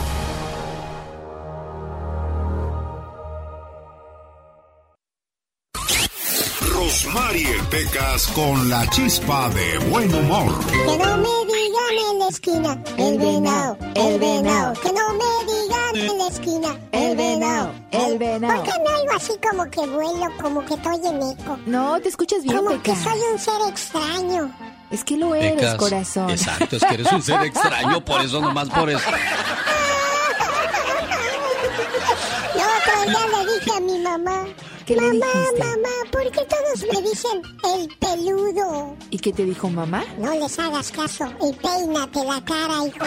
Pecas 7.70 8.28
con 8.28 8.68
la 8.70 8.88
chispa 8.90 9.48
de 9.50 9.78
buen 9.90 10.14
humor. 10.14 10.64
Que 10.68 10.96
no 10.98 11.16
me 11.16 11.52
digan 11.52 12.12
en 12.12 12.18
la 12.20 12.28
esquina, 12.28 12.78
el 12.96 13.18
venado, 13.18 13.76
el 13.94 14.18
venado. 14.18 14.72
Que 14.80 14.92
no 14.92 15.12
me 15.14 15.52
digan 15.52 15.96
en 15.96 16.18
la 16.18 16.26
esquina, 16.28 16.78
el 16.92 17.16
venado, 17.16 17.72
el 17.90 18.18
venado. 18.18 18.62
¿Por 18.62 18.72
qué 18.72 18.78
no 18.82 18.96
algo 18.96 19.12
así 19.16 19.32
como 19.50 19.70
que 19.70 19.80
vuelo, 19.86 20.26
como 20.40 20.64
que 20.64 20.74
estoy 20.74 21.06
en 21.06 21.22
eco? 21.22 21.58
No, 21.66 22.00
te 22.00 22.08
escuchas 22.08 22.42
bien, 22.42 22.56
Como 22.56 22.82
que 22.82 22.94
soy 22.94 23.18
un 23.32 23.38
ser 23.38 23.60
extraño. 23.68 24.50
Es 24.90 25.02
que 25.02 25.16
lo 25.16 25.34
eres, 25.34 25.54
Pecas. 25.54 25.74
corazón. 25.74 26.30
Exacto, 26.30 26.76
es 26.76 26.84
que 26.84 26.94
eres 26.94 27.12
un 27.12 27.22
ser 27.22 27.42
extraño, 27.42 28.04
por 28.04 28.20
eso 28.20 28.40
nomás 28.40 28.68
por 28.68 28.88
eso. 28.88 29.00
El 32.54 32.60
otro 32.62 33.10
día 33.10 33.26
le 33.44 33.52
dije 33.54 33.70
a 33.76 33.80
mi 33.80 33.98
mamá, 33.98 34.44
¿Qué 34.86 34.94
le 34.94 35.00
mamá, 35.02 35.26
dijiste? 35.34 35.58
mamá, 35.64 35.88
¿por 36.12 36.30
qué 36.30 36.46
todos 36.46 36.86
me 36.92 37.02
dicen 37.02 37.42
el 37.74 37.88
peludo? 37.98 38.96
¿Y 39.10 39.18
qué 39.18 39.32
te 39.32 39.44
dijo 39.44 39.68
mamá? 39.68 40.04
No 40.18 40.32
les 40.34 40.58
hagas 40.58 40.92
caso 40.92 41.24
y 41.42 41.52
peínate 41.54 42.24
la 42.24 42.40
cara, 42.44 42.86
hijo. 42.86 43.04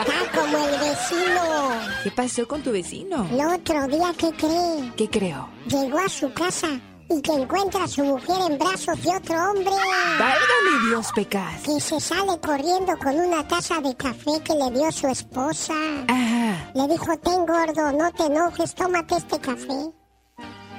Está 0.00 0.40
como 0.40 0.58
el 0.58 0.78
vecino. 0.80 1.70
¿Qué 2.02 2.10
pasó 2.10 2.48
con 2.48 2.62
tu 2.62 2.72
vecino? 2.72 3.28
El 3.30 3.40
otro 3.46 3.86
día, 3.86 4.12
¿qué 4.18 4.32
cree? 4.32 4.92
¿Qué 4.96 5.08
creo? 5.08 5.48
Llegó 5.66 5.98
a 6.00 6.08
su 6.08 6.32
casa 6.32 6.80
y 7.16 7.20
que 7.22 7.32
encuentra 7.32 7.84
a 7.84 7.88
su 7.88 8.02
mujer 8.04 8.36
en 8.50 8.58
brazos 8.58 9.00
de 9.02 9.10
otro 9.16 9.34
hombre. 9.50 9.70
Válgame 10.18 10.88
Dios, 10.88 11.06
Pecas. 11.14 11.62
Que 11.62 11.80
se 11.80 12.00
sale 12.00 12.38
corriendo 12.40 12.96
con 12.98 13.14
una 13.18 13.46
taza 13.46 13.80
de 13.80 13.94
café 13.96 14.40
que 14.44 14.54
le 14.54 14.70
dio 14.70 14.90
su 14.92 15.06
esposa. 15.08 15.74
Ajá. 16.08 16.70
Le 16.74 16.88
dijo, 16.88 17.16
ten 17.18 17.44
gordo, 17.46 17.92
no 17.92 18.10
te 18.12 18.24
enojes, 18.26 18.74
tómate 18.74 19.16
este 19.16 19.38
café. 19.40 19.92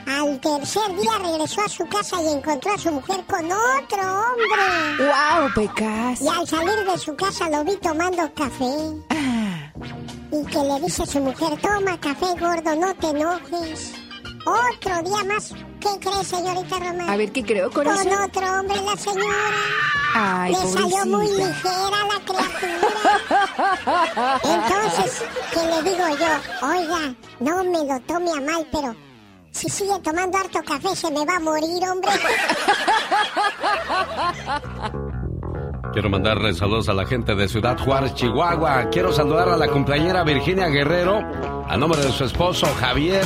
Al 0.05 0.39
tercer 0.41 0.95
día 0.99 1.11
regresó 1.21 1.61
a 1.61 1.69
su 1.69 1.85
casa 1.87 2.21
y 2.21 2.27
encontró 2.33 2.73
a 2.73 2.77
su 2.77 2.91
mujer 2.91 3.23
con 3.25 3.45
otro 3.45 4.01
hombre. 4.01 4.97
¡Wow, 4.99 5.49
Pecas! 5.55 6.21
Y 6.21 6.27
al 6.27 6.45
salir 6.47 6.85
de 6.85 6.97
su 6.97 7.15
casa 7.15 7.49
lo 7.49 7.63
vi 7.63 7.77
tomando 7.77 8.33
café. 8.33 8.65
Ah, 9.09 9.71
Y 10.31 10.45
que 10.45 10.57
le 10.59 10.79
dice 10.81 11.03
a 11.03 11.05
su 11.05 11.19
mujer, 11.21 11.57
toma 11.61 11.97
café 12.01 12.25
gordo, 12.39 12.75
no 12.75 12.93
te 12.95 13.07
enojes. 13.09 13.93
Otro 14.45 15.09
día 15.09 15.23
más. 15.23 15.53
¿Qué 15.83 15.99
cree, 15.99 16.23
señorita 16.23 16.79
Román? 16.79 17.09
a 17.09 17.17
ver, 17.17 17.31
¿qué 17.33 17.43
creo, 17.43 17.69
Con 17.69 17.83
corazón? 17.83 18.13
otro 18.23 18.47
hombre, 18.59 18.77
la 18.81 18.95
señora. 18.95 19.57
Ay, 20.15 20.53
Le 20.53 20.57
salió 20.71 21.05
muy 21.07 21.27
ligera 21.27 21.99
la 22.07 22.19
criatura. 22.25 22.79
Entonces, 24.43 25.23
¿qué 25.53 25.61
le 25.65 25.81
digo 25.89 26.07
yo? 26.07 26.67
Oiga, 26.67 27.01
no 27.39 27.63
me 27.65 27.83
lo 27.85 27.99
tome 28.01 28.31
a 28.31 28.41
mal, 28.41 28.65
pero 28.71 28.95
si 29.51 29.69
sigue 29.69 29.99
tomando 30.03 30.37
harto 30.37 30.61
café 30.63 30.95
se 30.95 31.11
me 31.11 31.25
va 31.25 31.35
a 31.35 31.39
morir, 31.39 31.83
hombre. 31.89 32.11
Quiero 35.93 36.09
mandarle 36.09 36.53
saludos 36.53 36.89
a 36.89 36.93
la 36.93 37.05
gente 37.05 37.35
de 37.35 37.47
Ciudad 37.47 37.77
Juárez, 37.77 38.15
Chihuahua. 38.15 38.89
Quiero 38.89 39.11
saludar 39.11 39.49
a 39.49 39.57
la 39.57 39.67
cumpleañera 39.67 40.23
Virginia 40.23 40.67
Guerrero 40.67 41.19
a 41.67 41.77
nombre 41.77 42.01
de 42.01 42.11
su 42.11 42.23
esposo 42.23 42.67
Javier. 42.79 43.25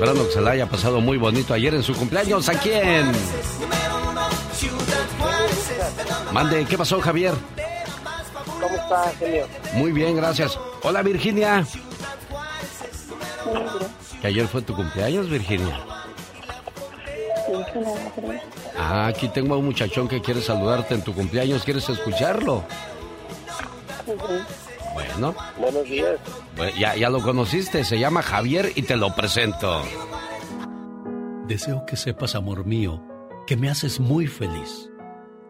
Esperando 0.00 0.26
que 0.26 0.32
se 0.32 0.40
la 0.40 0.52
haya 0.52 0.66
pasado 0.66 1.02
muy 1.02 1.18
bonito 1.18 1.52
ayer 1.52 1.74
en 1.74 1.82
su 1.82 1.92
cumpleaños. 1.92 2.48
¿A 2.48 2.54
quién? 2.54 3.12
Mande, 6.32 6.64
¿qué 6.64 6.78
pasó, 6.78 7.02
Javier? 7.02 7.34
¿Cómo 8.58 8.76
está, 8.76 9.12
genio? 9.18 9.46
Muy 9.74 9.92
bien, 9.92 10.16
gracias. 10.16 10.58
Hola, 10.84 11.02
Virginia. 11.02 11.66
Que 14.22 14.28
ayer 14.28 14.48
fue 14.48 14.62
tu 14.62 14.74
cumpleaños, 14.74 15.28
Virginia. 15.28 15.78
Ah, 18.78 19.08
aquí 19.08 19.28
tengo 19.28 19.52
a 19.54 19.58
un 19.58 19.66
muchachón 19.66 20.08
que 20.08 20.22
quiere 20.22 20.40
saludarte 20.40 20.94
en 20.94 21.02
tu 21.02 21.12
cumpleaños. 21.12 21.62
¿Quieres 21.62 21.86
escucharlo? 21.90 22.64
Bueno. 25.08 25.34
Buenos 25.58 25.84
días. 25.84 26.18
Bueno, 26.56 26.72
ya, 26.78 26.96
ya 26.96 27.10
lo 27.10 27.20
conociste, 27.20 27.84
se 27.84 27.98
llama 27.98 28.22
Javier 28.22 28.72
y 28.74 28.82
te 28.82 28.96
lo 28.96 29.14
presento. 29.14 29.82
Deseo 31.46 31.84
que 31.86 31.96
sepas, 31.96 32.34
amor 32.34 32.64
mío, 32.64 33.02
que 33.46 33.56
me 33.56 33.70
haces 33.70 34.00
muy 34.00 34.26
feliz. 34.26 34.90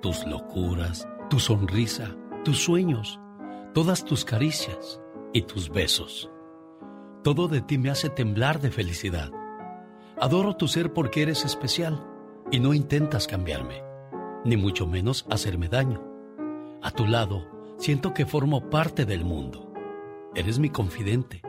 Tus 0.01 0.27
locuras, 0.27 1.07
tu 1.29 1.39
sonrisa, 1.39 2.17
tus 2.45 2.59
sueños, 2.59 3.21
todas 3.75 4.05
tus 4.05 4.25
caricias 4.25 5.01
y 5.33 5.43
tus 5.43 5.69
besos. 5.69 6.31
Todo 7.23 7.49
de 7.49 7.61
ti 7.61 7.77
me 7.77 7.91
hace 7.91 8.09
temblar 8.09 8.61
de 8.61 8.71
felicidad. 8.71 9.31
Adoro 10.19 10.57
tu 10.57 10.69
ser 10.69 10.93
porque 10.93 11.23
eres 11.23 11.45
especial 11.45 12.03
y 12.51 12.61
no 12.61 12.73
intentas 12.73 13.27
cambiarme, 13.27 13.83
ni 14.45 14.57
mucho 14.57 14.87
menos 14.87 15.27
hacerme 15.31 15.69
daño. 15.69 16.03
A 16.83 16.91
tu 16.91 17.07
lado, 17.07 17.47
siento 17.81 18.13
que 18.13 18.27
formo 18.27 18.69
parte 18.69 19.07
del 19.07 19.25
mundo. 19.25 19.73
Eres 20.35 20.59
mi 20.59 20.69
confidente, 20.69 21.41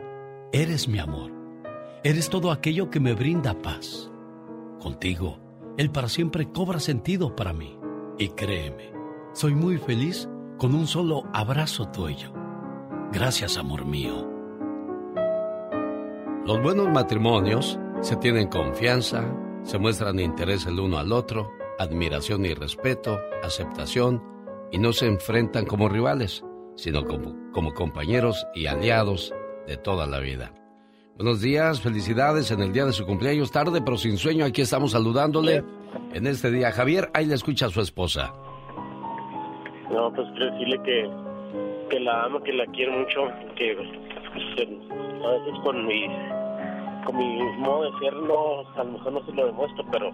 eres 0.50 0.88
mi 0.88 0.98
amor, 0.98 1.30
eres 2.02 2.30
todo 2.30 2.50
aquello 2.50 2.90
que 2.90 3.00
me 3.00 3.12
brinda 3.12 3.60
paz. 3.60 4.10
Contigo, 4.80 5.38
el 5.76 5.90
para 5.90 6.08
siempre 6.08 6.50
cobra 6.50 6.80
sentido 6.80 7.36
para 7.36 7.52
mí. 7.52 7.78
Y 8.18 8.30
créeme, 8.30 8.92
soy 9.34 9.54
muy 9.54 9.76
feliz 9.76 10.28
con 10.58 10.74
un 10.74 10.86
solo 10.86 11.24
abrazo 11.34 11.88
tuyo. 11.88 12.32
Gracias, 13.12 13.58
amor 13.58 13.84
mío. 13.84 14.26
Los 16.46 16.62
buenos 16.62 16.88
matrimonios 16.88 17.78
se 18.00 18.16
tienen 18.16 18.48
confianza, 18.48 19.24
se 19.64 19.78
muestran 19.78 20.18
interés 20.18 20.66
el 20.66 20.80
uno 20.80 20.98
al 20.98 21.12
otro, 21.12 21.50
admiración 21.78 22.46
y 22.46 22.54
respeto, 22.54 23.20
aceptación, 23.42 24.31
y 24.72 24.78
no 24.78 24.92
se 24.92 25.06
enfrentan 25.06 25.66
como 25.66 25.88
rivales, 25.88 26.44
sino 26.74 27.04
como, 27.04 27.36
como 27.52 27.74
compañeros 27.74 28.46
y 28.54 28.66
aliados 28.66 29.32
de 29.66 29.76
toda 29.76 30.06
la 30.06 30.18
vida. 30.18 30.52
Buenos 31.16 31.42
días, 31.42 31.82
felicidades 31.82 32.50
en 32.50 32.62
el 32.62 32.72
día 32.72 32.86
de 32.86 32.92
su 32.92 33.04
cumpleaños, 33.04 33.52
tarde 33.52 33.82
pero 33.84 33.98
sin 33.98 34.16
sueño, 34.16 34.46
aquí 34.46 34.62
estamos 34.62 34.92
saludándole 34.92 35.62
en 36.14 36.26
este 36.26 36.50
día. 36.50 36.72
Javier, 36.72 37.10
ahí 37.12 37.26
le 37.26 37.34
escucha 37.34 37.66
a 37.66 37.68
su 37.68 37.82
esposa. 37.82 38.32
No, 39.90 40.10
pues 40.14 40.26
quiero 40.30 40.52
decirle 40.52 40.80
que, 40.82 41.10
que 41.90 42.00
la 42.00 42.24
amo, 42.24 42.42
que 42.42 42.54
la 42.54 42.64
quiero 42.66 42.92
mucho, 42.92 43.28
que 43.56 43.72
a 43.72 45.30
veces 45.30 45.60
con 45.62 45.86
mi, 45.86 46.06
con 47.04 47.16
mi 47.18 47.42
modo 47.58 47.90
de 47.90 47.98
ser 47.98 48.14
no, 48.14 48.66
a 48.74 48.84
lo 48.84 48.92
mejor 48.92 49.12
no 49.12 49.26
se 49.26 49.32
lo 49.32 49.46
demuestro, 49.46 49.84
pero 49.92 50.10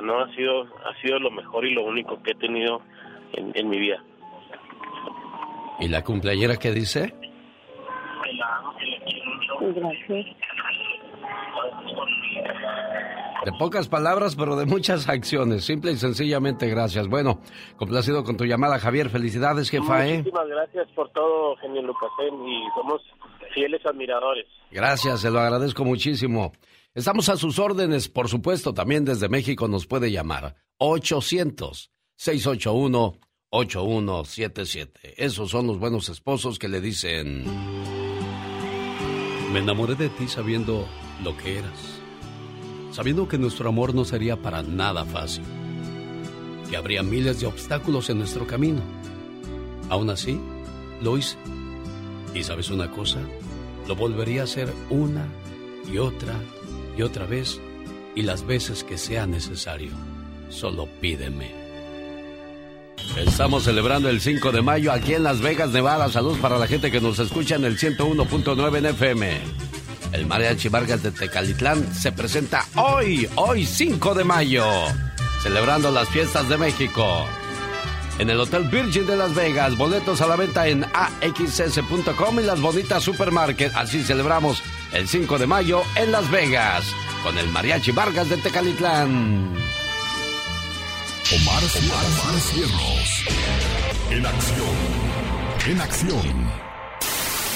no 0.00 0.20
ha 0.20 0.32
sido, 0.36 0.62
ha 0.62 0.94
sido 1.02 1.18
lo 1.18 1.32
mejor 1.32 1.66
y 1.66 1.74
lo 1.74 1.82
único 1.82 2.22
que 2.22 2.30
he 2.30 2.36
tenido 2.36 2.80
en, 3.32 3.52
en 3.54 3.68
mi 3.68 3.78
vida. 3.78 4.02
¿Y 5.80 5.88
la 5.88 6.02
cumpleañera 6.04 6.56
qué 6.56 6.72
dice? 6.72 7.14
Que 8.24 8.32
la 8.34 8.56
amo, 8.56 8.76
que 8.76 8.86
la 8.86 8.98
quiero 9.04 9.24
mucho. 9.34 9.80
Gracias. 9.80 10.36
De 13.44 13.52
pocas 13.58 13.88
palabras, 13.88 14.36
pero 14.36 14.54
de 14.56 14.66
muchas 14.66 15.08
acciones. 15.08 15.64
Simple 15.64 15.92
y 15.92 15.96
sencillamente 15.96 16.68
gracias. 16.68 17.08
Bueno, 17.08 17.40
complacido 17.76 18.22
con 18.22 18.36
tu 18.36 18.44
llamada, 18.44 18.78
Javier. 18.78 19.08
Felicidades, 19.08 19.70
jefa, 19.70 20.06
¿eh? 20.06 20.18
Muchísimas 20.18 20.48
gracias 20.48 20.88
por 20.94 21.10
todo, 21.12 21.56
genio 21.56 21.80
Lucasén, 21.80 22.46
y 22.46 22.62
somos 22.74 23.00
fieles 23.54 23.80
admiradores. 23.86 24.46
Gracias, 24.70 25.20
se 25.20 25.30
lo 25.30 25.40
agradezco 25.40 25.84
muchísimo. 25.84 26.52
Estamos 26.94 27.30
a 27.30 27.36
sus 27.36 27.58
órdenes, 27.58 28.10
por 28.10 28.28
supuesto, 28.28 28.74
también 28.74 29.06
desde 29.06 29.30
México 29.30 29.68
nos 29.68 29.86
puede 29.86 30.10
llamar. 30.10 30.56
800-681-8177. 32.20 35.14
Esos 35.16 35.50
son 35.50 35.66
los 35.66 35.78
buenos 35.78 36.08
esposos 36.08 36.58
que 36.58 36.68
le 36.68 36.80
dicen... 36.80 37.44
Me 39.52 39.58
enamoré 39.58 39.96
de 39.96 40.08
ti 40.10 40.28
sabiendo 40.28 40.86
lo 41.24 41.36
que 41.36 41.58
eras, 41.58 41.80
sabiendo 42.92 43.26
que 43.26 43.36
nuestro 43.36 43.68
amor 43.68 43.96
no 43.96 44.04
sería 44.04 44.40
para 44.40 44.62
nada 44.62 45.04
fácil, 45.04 45.42
que 46.68 46.76
habría 46.76 47.02
miles 47.02 47.40
de 47.40 47.46
obstáculos 47.46 48.10
en 48.10 48.18
nuestro 48.18 48.46
camino. 48.46 48.80
Aún 49.88 50.08
así, 50.08 50.38
lo 51.02 51.18
hice. 51.18 51.36
Y 52.32 52.44
sabes 52.44 52.70
una 52.70 52.92
cosa, 52.92 53.18
lo 53.88 53.96
volvería 53.96 54.42
a 54.42 54.44
hacer 54.44 54.72
una 54.88 55.26
y 55.92 55.98
otra 55.98 56.40
y 56.96 57.02
otra 57.02 57.26
vez 57.26 57.60
y 58.14 58.22
las 58.22 58.46
veces 58.46 58.84
que 58.84 58.98
sea 58.98 59.26
necesario. 59.26 59.90
Solo 60.48 60.88
pídeme. 61.00 61.59
Estamos 63.16 63.64
celebrando 63.64 64.08
el 64.08 64.20
5 64.20 64.52
de 64.52 64.62
mayo 64.62 64.92
aquí 64.92 65.14
en 65.14 65.24
Las 65.24 65.40
Vegas, 65.40 65.70
Nevada. 65.70 66.08
Saludos 66.08 66.38
para 66.38 66.58
la 66.58 66.66
gente 66.66 66.90
que 66.90 67.00
nos 67.00 67.18
escucha 67.18 67.56
en 67.56 67.64
el 67.64 67.78
101.9 67.78 68.78
en 68.78 68.86
FM. 68.86 69.40
El 70.12 70.26
Mariachi 70.26 70.68
Vargas 70.68 71.02
de 71.02 71.10
Tecalitlán 71.10 71.94
se 71.94 72.12
presenta 72.12 72.66
hoy, 72.76 73.28
hoy 73.36 73.64
5 73.64 74.14
de 74.14 74.24
mayo, 74.24 74.64
celebrando 75.42 75.90
las 75.90 76.08
fiestas 76.08 76.48
de 76.48 76.58
México. 76.58 77.26
En 78.18 78.28
el 78.28 78.38
Hotel 78.38 78.64
Virgin 78.64 79.06
de 79.06 79.16
Las 79.16 79.34
Vegas, 79.34 79.76
boletos 79.76 80.20
a 80.20 80.26
la 80.26 80.36
venta 80.36 80.68
en 80.68 80.84
axs.com 80.84 82.40
y 82.40 82.42
las 82.42 82.60
bonitas 82.60 83.02
supermarket. 83.02 83.72
Así 83.74 84.02
celebramos 84.02 84.62
el 84.92 85.08
5 85.08 85.38
de 85.38 85.46
mayo 85.46 85.82
en 85.96 86.12
Las 86.12 86.30
Vegas 86.30 86.84
con 87.22 87.38
el 87.38 87.48
Mariachi 87.48 87.92
Vargas 87.92 88.28
de 88.28 88.36
Tecalitlán. 88.36 89.79
Omar, 91.32 91.62
Omar, 91.62 92.40
Cierros. 92.40 93.24
En 94.10 94.26
acción. 94.26 94.66
En 95.68 95.80
acción. 95.80 96.50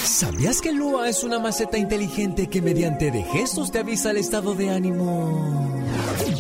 ¿Sabías 0.05 0.61
que 0.61 0.71
Lua 0.71 1.09
es 1.09 1.25
una 1.25 1.41
maceta 1.41 1.77
inteligente 1.77 2.49
que 2.49 2.63
mediante 2.63 3.11
de 3.11 3.25
gestos 3.25 3.73
te 3.73 3.81
avisa 3.81 4.13
el 4.13 4.19
estado 4.19 4.55
de 4.55 4.71
ánimo 4.71 5.83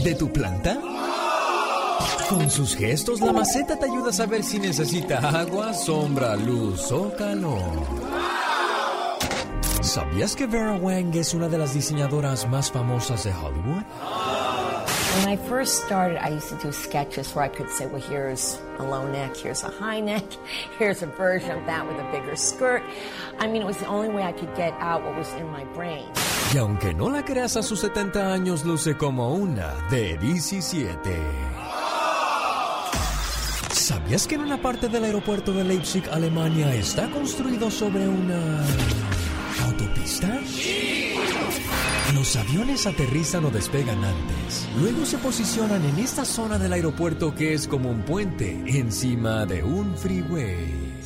de 0.04 0.14
tu 0.14 0.32
planta? 0.32 0.78
Con 2.28 2.48
sus 2.50 2.76
gestos, 2.76 3.20
la 3.20 3.32
maceta 3.32 3.76
te 3.80 3.86
ayuda 3.86 4.10
a 4.10 4.12
saber 4.12 4.44
si 4.44 4.60
necesita 4.60 5.18
agua, 5.18 5.74
sombra, 5.74 6.36
luz 6.36 6.92
o 6.92 7.12
calor. 7.16 8.14
¿Sabías 9.82 10.36
que 10.36 10.46
Vera 10.46 10.76
Wang 10.76 11.14
es 11.16 11.34
una 11.34 11.48
de 11.48 11.58
las 11.58 11.74
diseñadoras 11.74 12.48
más 12.48 12.70
famosas 12.70 13.24
de 13.24 13.32
Hollywood? 13.32 13.82
When 15.14 15.28
I 15.28 15.36
first 15.36 15.84
started, 15.84 16.18
I 16.22 16.30
used 16.30 16.48
to 16.48 16.56
do 16.56 16.72
sketches 16.72 17.34
where 17.34 17.44
I 17.44 17.48
could 17.48 17.70
say, 17.70 17.86
well, 17.86 18.00
here's 18.00 18.58
a 18.78 18.82
low 18.82 19.06
neck, 19.06 19.36
here's 19.36 19.62
a 19.62 19.68
high 19.70 20.00
neck, 20.00 20.24
here's 20.78 21.02
a 21.02 21.06
version 21.06 21.52
of 21.52 21.66
that 21.66 21.86
with 21.86 21.98
a 21.98 22.10
bigger 22.10 22.34
skirt. 22.34 22.82
I 23.38 23.46
mean, 23.46 23.62
it 23.62 23.64
was 23.64 23.78
the 23.78 23.86
only 23.86 24.08
way 24.08 24.24
I 24.24 24.32
could 24.32 24.54
get 24.56 24.72
out 24.80 25.04
what 25.04 25.14
was 25.14 25.32
in 25.34 25.48
my 25.52 25.64
brain. 25.72 26.06
Y 26.52 26.58
aunque 26.58 26.94
no 26.94 27.08
la 27.08 27.22
creas 27.22 27.56
a 27.56 27.62
sus 27.62 27.80
70 27.80 28.32
años, 28.32 28.64
luce 28.64 28.96
como 28.96 29.34
una 29.34 29.74
de 29.88 30.18
17. 30.18 31.10
¿Sabías 33.72 34.26
que 34.26 34.34
en 34.34 34.40
una 34.40 34.60
parte 34.60 34.88
del 34.88 35.04
aeropuerto 35.04 35.52
de 35.52 35.62
Leipzig, 35.62 36.08
Alemania, 36.10 36.74
está 36.74 37.08
construido 37.10 37.70
sobre 37.70 38.08
una 38.08 38.64
autopista? 39.64 40.40
Los 42.24 42.36
aviones 42.36 42.86
aterrizan 42.86 43.44
o 43.44 43.50
despegan 43.50 44.02
antes. 44.02 44.66
Luego 44.80 45.04
se 45.04 45.18
posicionan 45.18 45.84
en 45.84 45.98
esta 45.98 46.24
zona 46.24 46.58
del 46.58 46.72
aeropuerto 46.72 47.34
que 47.34 47.52
es 47.52 47.68
como 47.68 47.90
un 47.90 48.00
puente 48.00 48.62
encima 48.66 49.44
de 49.44 49.62
un 49.62 49.94
freeway. 49.94 51.02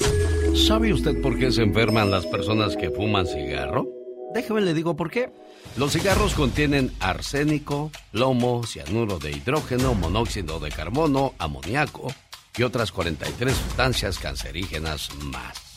¿Sabe 0.54 0.92
usted 0.92 1.20
por 1.20 1.37
qué 1.37 1.50
se 1.50 1.62
enferman 1.62 2.12
las 2.12 2.25
personas 2.26 2.76
que 2.76 2.92
fuman 2.92 3.26
cigarro? 3.26 3.88
Déjeme 4.32 4.60
le 4.60 4.75
digo 4.75 4.94
por 4.94 5.10
qué. 5.10 5.28
Los 5.76 5.94
cigarros 5.94 6.34
contienen 6.34 6.92
arsénico, 7.00 7.90
plomo, 8.12 8.62
cianuro 8.62 9.18
de 9.18 9.32
hidrógeno, 9.32 9.94
monóxido 9.94 10.60
de 10.60 10.70
carbono, 10.70 11.34
amoníaco, 11.38 12.14
y 12.56 12.62
otras 12.62 12.92
43 12.92 13.56
sustancias 13.56 14.20
cancerígenas 14.20 15.12
más. 15.16 15.67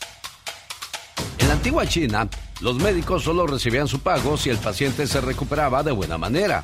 La 1.51 1.57
antigua 1.57 1.85
China, 1.85 2.29
los 2.61 2.77
médicos 2.77 3.23
solo 3.25 3.45
recibían 3.45 3.85
su 3.85 3.99
pago 3.99 4.37
si 4.37 4.49
el 4.49 4.57
paciente 4.57 5.05
se 5.05 5.19
recuperaba 5.19 5.83
de 5.83 5.91
buena 5.91 6.17
manera. 6.17 6.63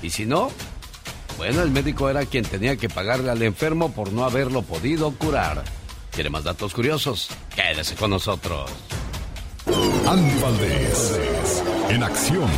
Y 0.00 0.08
si 0.08 0.24
no, 0.24 0.50
bueno, 1.36 1.60
el 1.60 1.70
médico 1.70 2.08
era 2.08 2.24
quien 2.24 2.42
tenía 2.42 2.74
que 2.76 2.88
pagarle 2.88 3.30
al 3.30 3.42
enfermo 3.42 3.92
por 3.92 4.14
no 4.14 4.24
haberlo 4.24 4.62
podido 4.62 5.10
curar. 5.10 5.62
¿Quiere 6.10 6.30
más 6.30 6.42
datos 6.42 6.72
curiosos? 6.72 7.28
Quédese 7.54 7.96
con 7.96 8.08
nosotros. 8.08 8.70
Andy 10.06 10.40
Valdés, 10.40 11.62
en 11.90 12.02
acción. 12.02 12.48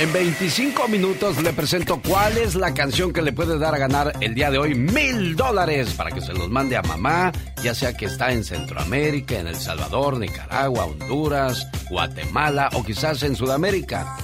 En 0.00 0.10
25 0.14 0.88
minutos 0.88 1.42
le 1.42 1.52
presento 1.52 2.00
cuál 2.00 2.38
es 2.38 2.54
la 2.54 2.72
canción 2.72 3.12
que 3.12 3.20
le 3.20 3.34
puede 3.34 3.58
dar 3.58 3.74
a 3.74 3.78
ganar 3.78 4.14
el 4.22 4.34
día 4.34 4.50
de 4.50 4.56
hoy 4.56 4.74
mil 4.74 5.36
dólares 5.36 5.92
para 5.92 6.10
que 6.10 6.22
se 6.22 6.32
los 6.32 6.48
mande 6.48 6.74
a 6.74 6.80
mamá, 6.80 7.32
ya 7.62 7.74
sea 7.74 7.92
que 7.92 8.06
está 8.06 8.32
en 8.32 8.42
Centroamérica, 8.42 9.38
en 9.38 9.46
El 9.46 9.56
Salvador, 9.56 10.16
Nicaragua, 10.16 10.86
Honduras, 10.86 11.66
Guatemala 11.90 12.70
o 12.72 12.82
quizás 12.82 13.22
en 13.24 13.36
Sudamérica, 13.36 14.16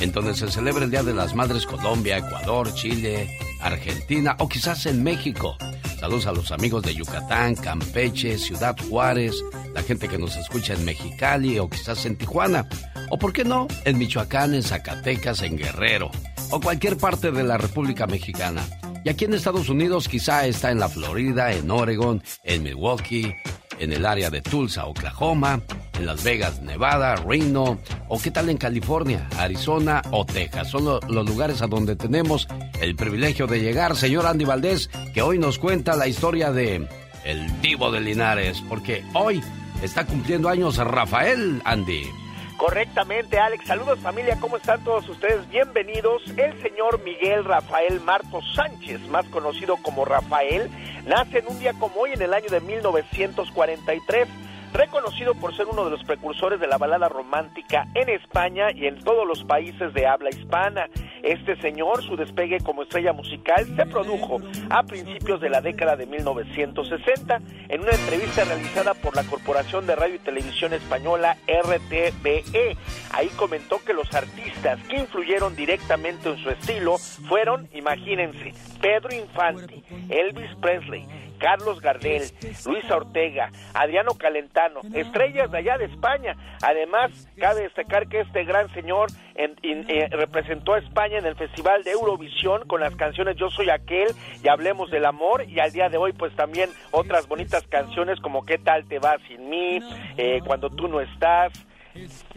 en 0.00 0.10
donde 0.10 0.34
se 0.34 0.50
celebra 0.50 0.82
el 0.82 0.90
Día 0.90 1.04
de 1.04 1.14
las 1.14 1.32
Madres 1.32 1.64
Colombia, 1.64 2.18
Ecuador, 2.18 2.74
Chile, 2.74 3.30
Argentina 3.60 4.36
o 4.38 4.48
quizás 4.48 4.86
en 4.86 5.02
México. 5.02 5.56
Saludos 5.98 6.26
a 6.26 6.32
los 6.32 6.50
amigos 6.50 6.82
de 6.82 6.94
Yucatán, 6.94 7.54
Campeche, 7.54 8.38
Ciudad 8.38 8.76
Juárez, 8.88 9.34
la 9.74 9.82
gente 9.82 10.08
que 10.08 10.18
nos 10.18 10.36
escucha 10.36 10.74
en 10.74 10.84
Mexicali 10.84 11.58
o 11.58 11.68
quizás 11.68 12.06
en 12.06 12.16
Tijuana. 12.16 12.68
O 13.10 13.18
por 13.18 13.32
qué 13.32 13.44
no, 13.44 13.68
en 13.84 13.98
Michoacán, 13.98 14.54
en 14.54 14.62
Zacatecas, 14.62 15.42
en 15.42 15.56
Guerrero 15.56 16.10
o 16.50 16.60
cualquier 16.60 16.96
parte 16.96 17.30
de 17.30 17.42
la 17.42 17.58
República 17.58 18.06
Mexicana. 18.06 18.62
Y 19.04 19.08
aquí 19.08 19.24
en 19.24 19.34
Estados 19.34 19.68
Unidos 19.68 20.08
quizá 20.08 20.46
está 20.46 20.70
en 20.70 20.78
la 20.78 20.88
Florida, 20.88 21.52
en 21.52 21.70
Oregon, 21.70 22.22
en 22.44 22.62
Milwaukee, 22.62 23.34
en 23.78 23.92
el 23.92 24.04
área 24.04 24.30
de 24.30 24.42
Tulsa, 24.42 24.86
Oklahoma, 24.86 25.62
en 26.00 26.06
Las 26.06 26.24
Vegas, 26.24 26.62
Nevada, 26.62 27.14
Reno, 27.16 27.78
o 28.08 28.18
qué 28.20 28.30
tal 28.30 28.48
en 28.48 28.56
California, 28.56 29.28
Arizona 29.38 30.02
o 30.10 30.24
Texas. 30.24 30.68
Son 30.68 30.84
los 30.84 31.28
lugares 31.28 31.60
a 31.62 31.66
donde 31.66 31.94
tenemos 31.94 32.48
el 32.80 32.96
privilegio 32.96 33.46
de 33.46 33.60
llegar, 33.60 33.94
señor 33.94 34.26
Andy 34.26 34.46
Valdés, 34.46 34.88
que 35.12 35.20
hoy 35.20 35.38
nos 35.38 35.58
cuenta 35.58 35.96
la 35.96 36.08
historia 36.08 36.50
de 36.52 36.88
el 37.24 37.60
Divo 37.60 37.90
de 37.90 38.00
Linares, 38.00 38.62
porque 38.66 39.04
hoy 39.12 39.42
está 39.82 40.06
cumpliendo 40.06 40.48
años 40.48 40.78
Rafael 40.78 41.60
Andy. 41.64 42.10
Correctamente, 42.56 43.38
Alex. 43.38 43.66
Saludos 43.66 43.98
familia, 44.00 44.36
¿cómo 44.40 44.56
están 44.56 44.82
todos 44.84 45.08
ustedes? 45.08 45.48
Bienvenidos. 45.50 46.22
El 46.36 46.60
señor 46.62 47.02
Miguel 47.04 47.44
Rafael 47.44 48.00
Martos 48.00 48.44
Sánchez, 48.54 49.00
más 49.08 49.26
conocido 49.26 49.76
como 49.78 50.04
Rafael, 50.04 50.70
nace 51.06 51.38
en 51.38 51.46
un 51.48 51.58
día 51.58 51.72
como 51.74 52.00
hoy 52.00 52.12
en 52.12 52.22
el 52.22 52.34
año 52.34 52.48
de 52.48 52.60
1943 52.60 54.28
reconocido 54.72 55.34
por 55.34 55.56
ser 55.56 55.66
uno 55.66 55.84
de 55.84 55.90
los 55.90 56.04
precursores 56.04 56.60
de 56.60 56.66
la 56.66 56.78
balada 56.78 57.08
romántica 57.08 57.86
en 57.94 58.08
España 58.08 58.70
y 58.72 58.86
en 58.86 58.98
todos 59.02 59.26
los 59.26 59.44
países 59.44 59.92
de 59.94 60.06
habla 60.06 60.30
hispana. 60.30 60.88
Este 61.22 61.56
señor, 61.60 62.02
su 62.02 62.16
despegue 62.16 62.60
como 62.60 62.82
estrella 62.82 63.12
musical, 63.12 63.66
se 63.76 63.86
produjo 63.86 64.38
a 64.70 64.82
principios 64.84 65.40
de 65.40 65.50
la 65.50 65.60
década 65.60 65.96
de 65.96 66.06
1960 66.06 67.40
en 67.68 67.80
una 67.80 67.90
entrevista 67.90 68.44
realizada 68.44 68.94
por 68.94 69.14
la 69.14 69.24
Corporación 69.24 69.86
de 69.86 69.96
Radio 69.96 70.14
y 70.14 70.18
Televisión 70.18 70.72
Española 70.72 71.36
RTBE. 71.46 72.76
Ahí 73.12 73.28
comentó 73.36 73.80
que 73.84 73.92
los 73.92 74.12
artistas 74.14 74.80
que 74.88 74.96
influyeron 74.96 75.56
directamente 75.56 76.30
en 76.30 76.38
su 76.38 76.50
estilo 76.50 76.96
fueron, 77.28 77.68
imagínense, 77.74 78.54
Pedro 78.80 79.14
Infante, 79.14 79.82
Elvis 80.08 80.54
Presley, 80.60 81.06
Carlos 81.40 81.80
Gardel, 81.80 82.22
Luisa 82.66 82.96
Ortega, 82.96 83.50
Adriano 83.74 84.14
Calentano, 84.14 84.80
estrellas 84.94 85.50
de 85.50 85.58
allá 85.58 85.78
de 85.78 85.86
España. 85.86 86.36
Además, 86.62 87.28
cabe 87.38 87.62
destacar 87.62 88.08
que 88.08 88.20
este 88.20 88.44
gran 88.44 88.72
señor 88.74 89.10
eh, 89.34 90.08
representó 90.10 90.74
a 90.74 90.78
España 90.78 91.18
en 91.18 91.26
el 91.26 91.34
Festival 91.34 91.82
de 91.82 91.92
Eurovisión 91.92 92.68
con 92.68 92.80
las 92.80 92.94
canciones 92.94 93.36
Yo 93.36 93.48
Soy 93.50 93.70
Aquel 93.70 94.08
y 94.44 94.48
Hablemos 94.48 94.90
del 94.90 95.06
Amor 95.06 95.44
y 95.48 95.58
al 95.60 95.72
día 95.72 95.88
de 95.88 95.96
hoy 95.96 96.12
pues 96.12 96.36
también 96.36 96.70
otras 96.90 97.26
bonitas 97.26 97.66
canciones 97.68 98.20
como 98.20 98.44
¿Qué 98.44 98.58
tal 98.58 98.86
te 98.86 98.98
va 98.98 99.16
sin 99.26 99.48
mí? 99.48 99.80
Eh, 100.16 100.40
cuando 100.44 100.68
tú 100.68 100.88
no 100.88 101.00
estás, 101.00 101.52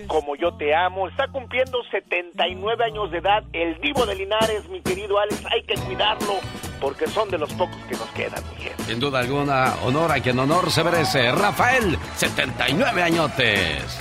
como 0.08 0.36
yo 0.36 0.54
te 0.56 0.76
amo. 0.76 1.08
Está 1.08 1.28
cumpliendo 1.28 1.80
79 1.92 2.84
años 2.86 3.12
de 3.12 3.18
edad 3.20 3.44
el 3.54 3.80
divo 3.80 4.06
de 4.06 4.16
Linares, 4.16 4.68
mi 4.70 4.82
querido 4.82 5.20
Alex. 5.20 5.44
Hay 5.52 5.63
que 5.63 5.76
cuidarlo 5.76 6.39
porque 6.80 7.08
son 7.08 7.30
de 7.30 7.38
los 7.38 7.54
pocos 7.54 7.78
que 7.88 7.96
nos 7.96 8.10
quedan. 8.12 8.44
Sin 8.86 9.00
duda 9.00 9.20
alguna, 9.20 9.76
honor 9.84 10.12
a 10.12 10.20
quien 10.20 10.38
honor 10.39 10.70
se 10.72 10.84
merece. 10.84 11.32
Rafael, 11.32 11.98
79 12.16 13.02
añotes. 13.02 13.98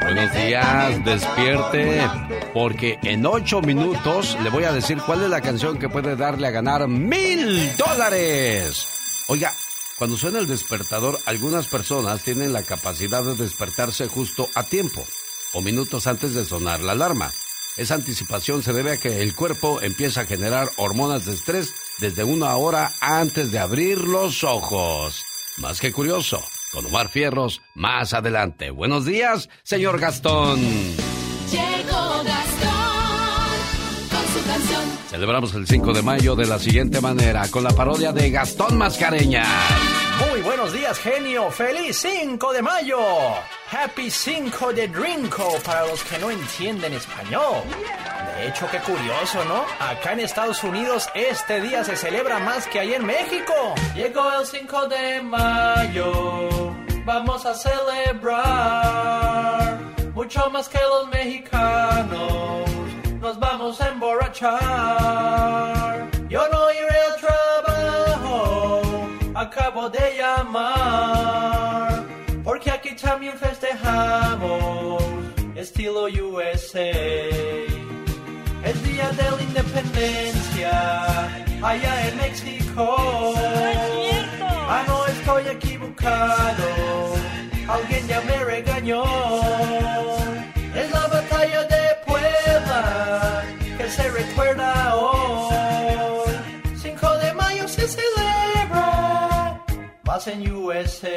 Buenos 0.00 0.32
días, 0.32 1.04
despierte, 1.04 2.00
porque 2.54 2.98
en 3.02 3.26
ocho 3.26 3.60
minutos 3.60 4.38
le 4.42 4.48
voy 4.48 4.64
a 4.64 4.72
decir 4.72 4.96
cuál 5.04 5.22
es 5.22 5.28
la 5.28 5.42
canción 5.42 5.78
que 5.78 5.90
puede 5.90 6.16
darle 6.16 6.46
a 6.46 6.50
ganar 6.50 6.88
mil 6.88 7.76
dólares. 7.76 9.26
Oiga, 9.28 9.52
cuando 9.98 10.16
suena 10.16 10.38
el 10.38 10.46
despertador, 10.46 11.18
algunas 11.26 11.66
personas 11.66 12.22
tienen 12.22 12.52
la 12.52 12.62
capacidad 12.62 13.24
de 13.24 13.34
despertarse 13.34 14.06
justo 14.06 14.48
a 14.54 14.62
tiempo 14.62 15.04
o 15.52 15.60
minutos 15.60 16.06
antes 16.06 16.34
de 16.34 16.44
sonar 16.44 16.80
la 16.80 16.92
alarma. 16.92 17.32
Esa 17.76 17.96
anticipación 17.96 18.62
se 18.62 18.72
debe 18.72 18.92
a 18.92 18.96
que 18.96 19.22
el 19.22 19.34
cuerpo 19.34 19.82
empieza 19.82 20.22
a 20.22 20.26
generar 20.26 20.70
hormonas 20.76 21.24
de 21.24 21.34
estrés 21.34 21.74
desde 21.98 22.22
una 22.24 22.56
hora 22.56 22.92
antes 23.00 23.50
de 23.50 23.58
abrir 23.58 23.98
los 23.98 24.44
ojos. 24.44 25.24
Más 25.56 25.80
que 25.80 25.92
curioso, 25.92 26.42
con 26.72 26.86
Omar 26.86 27.08
Fierros 27.08 27.60
más 27.74 28.14
adelante. 28.14 28.70
Buenos 28.70 29.04
días, 29.04 29.48
señor 29.64 29.98
Gastón. 29.98 30.60
Celebramos 35.18 35.52
el 35.54 35.66
5 35.66 35.94
de 35.94 36.02
mayo 36.02 36.36
de 36.36 36.46
la 36.46 36.60
siguiente 36.60 37.00
manera, 37.00 37.48
con 37.50 37.64
la 37.64 37.70
parodia 37.70 38.12
de 38.12 38.30
Gastón 38.30 38.78
Mascareña. 38.78 39.42
Muy 40.30 40.42
buenos 40.42 40.72
días, 40.72 40.96
genio. 40.96 41.50
¡Feliz 41.50 41.96
5 41.96 42.52
de 42.52 42.62
mayo! 42.62 43.00
Happy 43.72 44.12
5 44.12 44.72
de 44.74 44.86
Drinko 44.86 45.58
para 45.64 45.84
los 45.88 46.04
que 46.04 46.18
no 46.18 46.30
entienden 46.30 46.92
español. 46.92 47.64
De 48.36 48.46
hecho, 48.46 48.68
qué 48.70 48.78
curioso, 48.78 49.44
¿no? 49.46 49.64
Acá 49.84 50.12
en 50.12 50.20
Estados 50.20 50.62
Unidos 50.62 51.08
este 51.16 51.62
día 51.62 51.82
se 51.82 51.96
celebra 51.96 52.38
más 52.38 52.68
que 52.68 52.78
ahí 52.78 52.94
en 52.94 53.04
México. 53.04 53.74
Llegó 53.96 54.22
el 54.38 54.46
5 54.46 54.86
de 54.86 55.20
mayo, 55.20 56.76
vamos 57.04 57.44
a 57.44 57.54
celebrar. 57.54 58.38
Mucho 60.14 60.48
más 60.50 60.68
que 60.68 60.78
los 60.78 61.08
mexicanos 61.08 62.68
nos 62.76 62.77
vamos 63.68 63.80
a 63.82 63.88
emborrachar. 63.88 64.58
Yo 66.30 66.40
no 66.48 66.70
iré 66.70 66.96
al 67.08 67.16
trabajo, 67.20 68.80
acabo 69.34 69.90
de 69.90 70.16
llamar, 70.16 72.02
porque 72.42 72.70
aquí 72.70 72.94
también 72.94 73.36
festejamos 73.36 75.02
estilo 75.54 76.04
USA. 76.04 76.92
Es 78.64 78.82
día 78.84 79.10
de 79.10 79.30
la 79.36 79.42
independencia 79.42 80.70
allá 81.62 82.08
en 82.08 82.16
México. 82.16 83.34
Ah, 84.70 84.82
no 84.86 85.06
estoy 85.06 85.46
equivocado, 85.48 86.64
alguien 87.68 88.08
ya 88.08 88.20
me 88.22 88.44
regañó. 88.44 90.07
En 100.26 100.50
USA. 100.50 101.08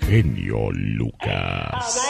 Genio 0.00 0.70
Lucas. 0.72 2.00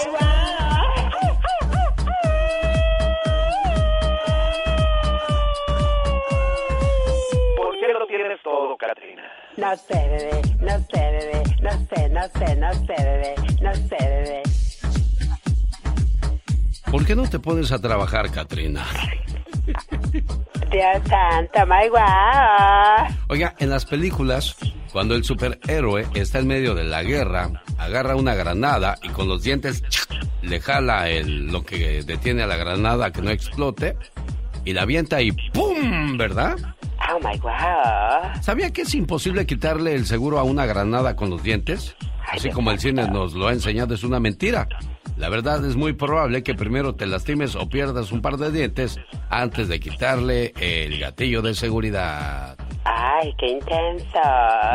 ¿Por 7.56 7.74
qué 7.80 7.92
lo 7.92 8.06
tienes 8.06 8.40
todo, 8.44 8.76
Katrina? 8.76 9.22
No 9.56 9.76
sé, 9.76 9.94
bebé, 9.94 10.42
no 10.60 10.78
sé, 10.78 11.00
bebé, 11.00 11.42
no 11.60 11.70
sé, 11.88 12.08
no 12.10 12.22
sé, 12.28 12.56
no 12.56 12.72
sé, 12.72 12.94
bebé, 13.02 13.34
no 13.60 13.74
sé, 13.74 13.96
bebé. 14.00 14.42
¿Por 16.92 17.04
qué 17.04 17.16
no 17.16 17.28
te 17.28 17.40
pones 17.40 17.72
a 17.72 17.80
trabajar, 17.80 18.30
Katrina? 18.30 18.84
Dios 20.70 21.02
santo, 21.08 21.66
my 21.66 21.88
wow. 21.88 23.16
Oiga, 23.28 23.54
en 23.58 23.70
las 23.70 23.84
películas, 23.84 24.56
cuando 24.92 25.14
el 25.14 25.24
superhéroe 25.24 26.06
está 26.14 26.38
en 26.38 26.46
medio 26.46 26.74
de 26.74 26.84
la 26.84 27.02
guerra, 27.02 27.50
agarra 27.78 28.16
una 28.16 28.34
granada 28.34 28.98
y 29.02 29.08
con 29.08 29.28
los 29.28 29.42
dientes 29.42 29.82
le 30.42 30.60
jala 30.60 31.08
el, 31.08 31.46
lo 31.46 31.64
que 31.64 32.02
detiene 32.02 32.42
a 32.42 32.46
la 32.46 32.56
granada 32.56 33.12
que 33.12 33.22
no 33.22 33.30
explote 33.30 33.96
y 34.64 34.72
la 34.72 34.82
avienta 34.82 35.20
y 35.22 35.32
¡pum! 35.32 36.16
¿Verdad? 36.16 36.56
Oh 37.10 37.18
my 37.18 37.38
wow. 37.38 38.42
¿Sabía 38.42 38.72
que 38.72 38.82
es 38.82 38.94
imposible 38.94 39.46
quitarle 39.46 39.94
el 39.94 40.06
seguro 40.06 40.38
a 40.38 40.42
una 40.42 40.66
granada 40.66 41.16
con 41.16 41.30
los 41.30 41.42
dientes? 41.42 41.96
Así 42.30 42.50
como 42.50 42.70
el 42.70 42.78
cine 42.78 43.08
nos 43.08 43.34
lo 43.34 43.48
ha 43.48 43.52
enseñado, 43.52 43.94
es 43.94 44.04
una 44.04 44.20
mentira. 44.20 44.68
La 45.16 45.28
verdad 45.28 45.64
es 45.64 45.76
muy 45.76 45.92
probable 45.92 46.42
que 46.42 46.54
primero 46.54 46.94
te 46.94 47.06
lastimes 47.06 47.54
o 47.54 47.68
pierdas 47.68 48.10
un 48.10 48.20
par 48.20 48.36
de 48.36 48.50
dientes 48.50 48.98
antes 49.30 49.68
de 49.68 49.78
quitarle 49.78 50.52
el 50.60 50.98
gatillo 50.98 51.40
de 51.40 51.54
seguridad. 51.54 52.56
Ay, 52.84 53.34
qué 53.38 53.52
intenso. 53.52 54.18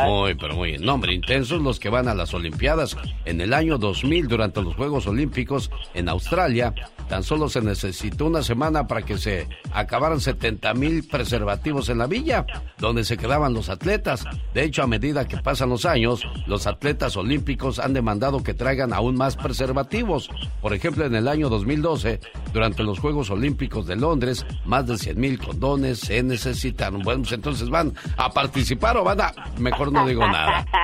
Muy, 0.04 0.34
pero 0.34 0.56
muy. 0.56 0.78
No, 0.78 0.94
hombre, 0.94 1.14
intensos 1.14 1.62
los 1.62 1.78
que 1.78 1.88
van 1.88 2.08
a 2.08 2.14
las 2.14 2.34
Olimpiadas. 2.34 2.96
En 3.24 3.40
el 3.40 3.54
año 3.54 3.78
2000, 3.78 4.26
durante 4.26 4.62
los 4.62 4.74
Juegos 4.74 5.06
Olímpicos 5.06 5.70
en 5.94 6.08
Australia, 6.08 6.74
tan 7.08 7.22
solo 7.22 7.48
se 7.48 7.60
necesitó 7.60 8.26
una 8.26 8.42
semana 8.42 8.88
para 8.88 9.02
que 9.02 9.16
se 9.16 9.48
acabaran 9.72 10.20
70 10.20 10.74
mil 10.74 11.06
preservativos 11.06 11.88
en 11.88 11.98
la 11.98 12.08
villa, 12.08 12.44
donde 12.78 13.04
se 13.04 13.16
quedaban 13.16 13.54
los 13.54 13.68
atletas. 13.68 14.24
De 14.54 14.64
hecho, 14.64 14.82
a 14.82 14.88
medida 14.88 15.28
que 15.28 15.36
pasan 15.36 15.68
los 15.68 15.84
años, 15.84 16.22
los 16.46 16.66
atletas 16.66 17.16
olímpicos 17.16 17.78
han 17.78 17.92
demandado 17.92 18.42
que 18.42 18.54
traigan 18.54 18.92
aún 18.92 19.16
más 19.16 19.36
preservativos. 19.36 20.30
Por 20.60 20.74
ejemplo, 20.74 21.04
en 21.04 21.14
el 21.14 21.28
año 21.28 21.48
2012, 21.48 22.20
durante 22.52 22.82
los 22.82 22.98
Juegos 22.98 23.30
Olímpicos 23.30 23.86
de 23.86 23.94
Londres, 23.94 24.44
más 24.64 24.86
de 24.86 24.98
100 24.98 25.20
mil 25.20 25.38
condones 25.38 26.00
se 26.00 26.22
necesitaron. 26.24 27.02
Bueno, 27.02 27.22
pues 27.22 27.32
entonces 27.32 27.70
van 27.70 27.92
a 28.16 28.30
participar 28.30 28.96
o 28.96 29.04
van 29.04 29.20
a... 29.20 29.32
Mejor 29.58 29.92
no 29.92 30.06
digo 30.06 30.26
nada. 30.26 30.66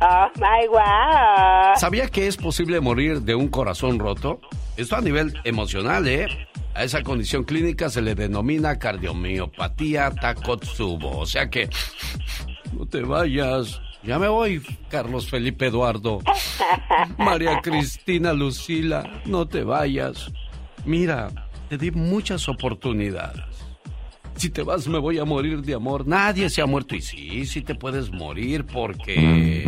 Oh 0.00 0.28
my 0.36 0.66
wow. 0.68 1.76
¿Sabía 1.76 2.08
que 2.08 2.26
es 2.26 2.36
posible 2.36 2.80
morir 2.80 3.22
de 3.22 3.34
un 3.34 3.48
corazón 3.48 3.98
roto? 3.98 4.40
Esto 4.76 4.96
a 4.96 5.00
nivel 5.00 5.40
emocional, 5.44 6.06
¿eh? 6.06 6.26
A 6.74 6.84
esa 6.84 7.02
condición 7.02 7.44
clínica 7.44 7.88
se 7.88 8.02
le 8.02 8.14
denomina 8.14 8.78
cardiomiopatía 8.78 10.10
Takotsubo. 10.10 11.18
O 11.18 11.26
sea 11.26 11.48
que... 11.48 11.70
No 12.72 12.86
te 12.86 13.02
vayas. 13.02 13.80
Ya 14.02 14.18
me 14.18 14.28
voy, 14.28 14.60
Carlos 14.90 15.30
Felipe 15.30 15.66
Eduardo. 15.66 16.20
María 17.16 17.60
Cristina 17.62 18.32
Lucila, 18.32 19.22
no 19.24 19.46
te 19.46 19.62
vayas. 19.62 20.30
Mira, 20.84 21.30
te 21.68 21.78
di 21.78 21.90
muchas 21.90 22.48
oportunidades. 22.48 23.44
Si 24.36 24.50
te 24.50 24.62
vas 24.62 24.86
me 24.88 24.98
voy 24.98 25.18
a 25.18 25.24
morir 25.24 25.62
de 25.62 25.74
amor. 25.74 26.06
Nadie 26.06 26.50
se 26.50 26.60
ha 26.60 26.66
muerto 26.66 26.94
y 26.94 27.02
sí, 27.02 27.46
sí 27.46 27.62
te 27.62 27.74
puedes 27.74 28.10
morir 28.10 28.66
porque... 28.66 29.64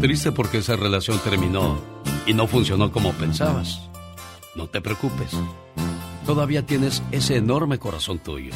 Triste 0.00 0.32
porque 0.32 0.58
esa 0.58 0.76
relación 0.76 1.18
terminó 1.18 1.78
y 2.26 2.32
no 2.32 2.46
funcionó 2.46 2.90
como 2.90 3.12
pensabas. 3.12 3.88
No 4.54 4.66
te 4.66 4.80
preocupes. 4.80 5.32
Todavía 6.26 6.64
tienes 6.64 7.02
ese 7.12 7.36
enorme 7.36 7.78
corazón 7.78 8.18
tuyo. 8.18 8.52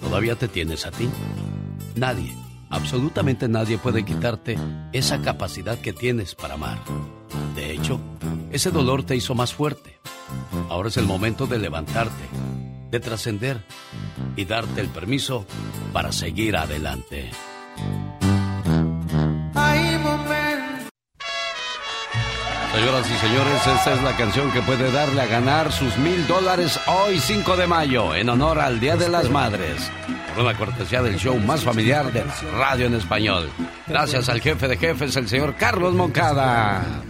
Todavía 0.00 0.36
te 0.36 0.48
tienes 0.48 0.86
a 0.86 0.90
ti. 0.90 1.08
Nadie, 1.94 2.34
absolutamente 2.70 3.48
nadie 3.48 3.78
puede 3.78 4.04
quitarte 4.04 4.56
esa 4.92 5.20
capacidad 5.20 5.78
que 5.78 5.92
tienes 5.92 6.34
para 6.34 6.54
amar. 6.54 6.78
De 7.54 7.72
hecho, 7.72 8.00
ese 8.50 8.70
dolor 8.70 9.04
te 9.04 9.16
hizo 9.16 9.34
más 9.34 9.52
fuerte. 9.52 9.98
Ahora 10.68 10.88
es 10.88 10.96
el 10.96 11.06
momento 11.06 11.46
de 11.46 11.58
levantarte, 11.58 12.24
de 12.90 13.00
trascender 13.00 13.62
y 14.36 14.44
darte 14.44 14.80
el 14.80 14.88
permiso 14.88 15.46
para 15.92 16.12
seguir 16.12 16.56
adelante. 16.56 17.30
Señoras 22.78 23.10
y 23.10 23.26
señores, 23.26 23.66
esta 23.66 23.94
es 23.94 24.02
la 24.02 24.16
canción 24.16 24.52
que 24.52 24.62
puede 24.62 24.92
darle 24.92 25.20
a 25.20 25.26
ganar 25.26 25.72
sus 25.72 25.96
mil 25.96 26.26
dólares 26.28 26.78
hoy 26.86 27.18
5 27.18 27.56
de 27.56 27.66
mayo 27.66 28.14
en 28.14 28.28
honor 28.28 28.60
al 28.60 28.78
Día 28.78 28.96
de 28.96 29.08
las 29.08 29.28
Madres. 29.30 29.90
Por 30.34 30.44
una 30.44 30.56
cortesía 30.56 31.02
del 31.02 31.16
show 31.16 31.36
más 31.38 31.64
familiar 31.64 32.12
de 32.12 32.24
la 32.24 32.34
radio 32.56 32.86
en 32.86 32.94
español. 32.94 33.50
Gracias 33.88 34.28
al 34.28 34.40
jefe 34.40 34.68
de 34.68 34.76
jefes, 34.76 35.16
el 35.16 35.28
señor 35.28 35.56
Carlos 35.56 35.94
Moncada. 35.94 37.02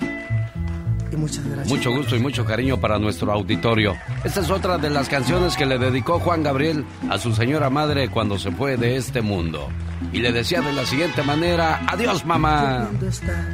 Muchas 1.18 1.44
gracias. 1.44 1.68
Mucho 1.68 1.90
gusto 1.90 2.16
y 2.16 2.20
mucho 2.20 2.44
cariño 2.44 2.80
para 2.80 2.98
nuestro 2.98 3.32
auditorio. 3.32 3.94
Esta 4.24 4.40
es 4.40 4.50
otra 4.50 4.78
de 4.78 4.90
las 4.90 5.08
canciones 5.08 5.56
que 5.56 5.66
le 5.66 5.78
dedicó 5.78 6.18
Juan 6.20 6.42
Gabriel 6.42 6.84
a 7.10 7.18
su 7.18 7.34
señora 7.34 7.70
madre 7.70 8.08
cuando 8.08 8.38
se 8.38 8.50
fue 8.52 8.76
de 8.76 8.96
este 8.96 9.20
mundo. 9.20 9.68
Y 10.12 10.20
le 10.20 10.32
decía 10.32 10.60
de 10.60 10.72
la 10.72 10.86
siguiente 10.86 11.22
manera, 11.22 11.84
adiós 11.86 12.24
mamá. 12.24 12.88
Está 13.06 13.44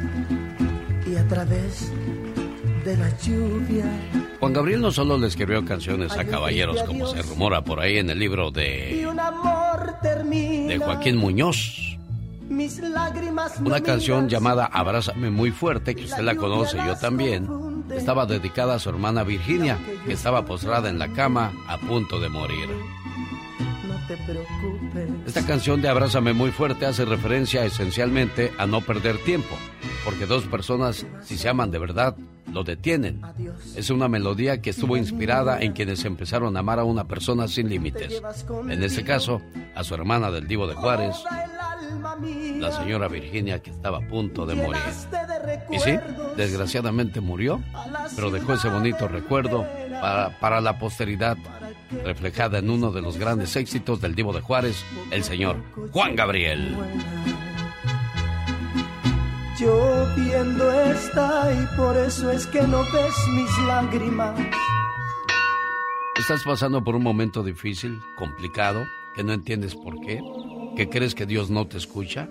y 1.05 1.15
a 1.15 1.27
través 1.27 1.91
de 2.83 2.97
la 2.97 3.09
lluvia. 3.19 3.85
Juan 4.39 4.53
Gabriel 4.53 4.81
no 4.81 4.91
solo 4.91 5.17
le 5.17 5.27
escribió 5.27 5.63
canciones 5.65 6.11
a 6.13 6.25
caballeros 6.25 6.83
como 6.83 7.07
se 7.07 7.21
rumora 7.21 7.63
por 7.63 7.79
ahí 7.79 7.97
en 7.97 8.09
el 8.09 8.19
libro 8.19 8.51
de, 8.51 9.07
de 10.67 10.77
Joaquín 10.77 11.17
Muñoz. 11.17 11.94
Mis 12.49 12.79
lágrimas 12.79 13.59
no 13.59 13.67
Una 13.67 13.81
canción 13.81 14.29
llamada 14.29 14.65
Abrázame 14.65 15.29
muy 15.29 15.51
fuerte, 15.51 15.95
que 15.95 16.05
usted 16.05 16.23
la 16.23 16.35
conoce, 16.35 16.77
yo 16.77 16.95
también, 16.95 17.47
estaba 17.93 18.25
dedicada 18.25 18.75
a 18.75 18.79
su 18.79 18.89
hermana 18.89 19.23
Virginia, 19.23 19.77
que 20.05 20.13
estaba 20.13 20.45
postrada 20.45 20.89
en 20.89 20.99
la 20.99 21.11
cama 21.13 21.53
a 21.67 21.77
punto 21.77 22.19
de 22.19 22.29
morir. 22.29 22.69
No 23.87 24.07
te 24.07 24.17
preocupes. 24.17 25.09
Esta 25.27 25.45
canción 25.45 25.81
de 25.81 25.89
Abrázame 25.89 26.33
muy 26.33 26.51
fuerte 26.51 26.85
hace 26.85 27.05
referencia 27.05 27.65
esencialmente 27.65 28.51
a 28.57 28.67
no 28.67 28.81
perder 28.81 29.17
tiempo, 29.19 29.55
porque 30.03 30.25
dos 30.25 30.45
personas, 30.45 31.05
si 31.23 31.37
se 31.37 31.49
aman 31.49 31.71
de 31.71 31.79
verdad, 31.79 32.15
lo 32.51 32.63
detienen. 32.63 33.21
Es 33.75 33.89
una 33.89 34.07
melodía 34.07 34.61
que 34.61 34.69
estuvo 34.69 34.95
inspirada 34.97 35.59
en 35.59 35.73
quienes 35.73 36.05
empezaron 36.05 36.55
a 36.55 36.61
amar 36.61 36.79
a 36.79 36.83
una 36.83 37.05
persona 37.05 37.47
sin 37.47 37.69
límites. 37.69 38.21
En 38.69 38.81
este 38.83 39.03
caso, 39.03 39.41
a 39.75 39.83
su 39.83 39.93
hermana 39.93 40.31
del 40.31 40.47
Divo 40.47 40.65
de 40.67 40.75
Juárez, 40.75 41.17
la 42.57 42.71
señora 42.71 43.07
Virginia, 43.07 43.61
que 43.61 43.71
estaba 43.71 43.99
a 43.99 44.07
punto 44.07 44.45
de 44.45 44.55
morir. 44.55 44.81
Y 45.71 45.79
sí, 45.79 45.97
desgraciadamente 46.35 47.21
murió, 47.21 47.61
pero 48.15 48.31
dejó 48.31 48.53
ese 48.53 48.69
bonito 48.69 49.07
recuerdo 49.07 49.65
para, 50.01 50.39
para 50.39 50.61
la 50.61 50.77
posteridad, 50.79 51.37
reflejada 52.03 52.59
en 52.59 52.69
uno 52.69 52.91
de 52.91 53.01
los 53.01 53.17
grandes 53.17 53.55
éxitos 53.55 54.01
del 54.01 54.15
Divo 54.15 54.33
de 54.33 54.41
Juárez, 54.41 54.83
el 55.11 55.23
señor 55.23 55.57
Juan 55.91 56.15
Gabriel. 56.15 56.75
Lloviendo 59.57 60.69
está 60.71 61.49
y 61.53 61.77
por 61.77 61.95
eso 61.95 62.29
es 62.29 62.45
que 62.47 62.61
no 62.61 62.79
ves 62.91 63.15
mis 63.35 63.57
lágrimas. 63.67 64.37
¿Estás 66.19 66.43
pasando 66.43 66.83
por 66.83 66.95
un 66.95 67.03
momento 67.03 67.43
difícil, 67.43 68.01
complicado, 68.17 68.85
que 69.15 69.23
no 69.23 69.31
entiendes 69.31 69.75
por 69.75 69.99
qué? 70.01 70.21
¿Que 70.75 70.89
crees 70.89 71.15
que 71.15 71.25
Dios 71.25 71.49
no 71.49 71.67
te 71.67 71.77
escucha? 71.77 72.29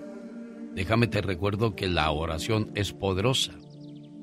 Déjame 0.75 1.07
te 1.07 1.21
recuerdo 1.21 1.75
que 1.75 1.87
la 1.87 2.11
oración 2.11 2.71
es 2.75 2.93
poderosa, 2.93 3.53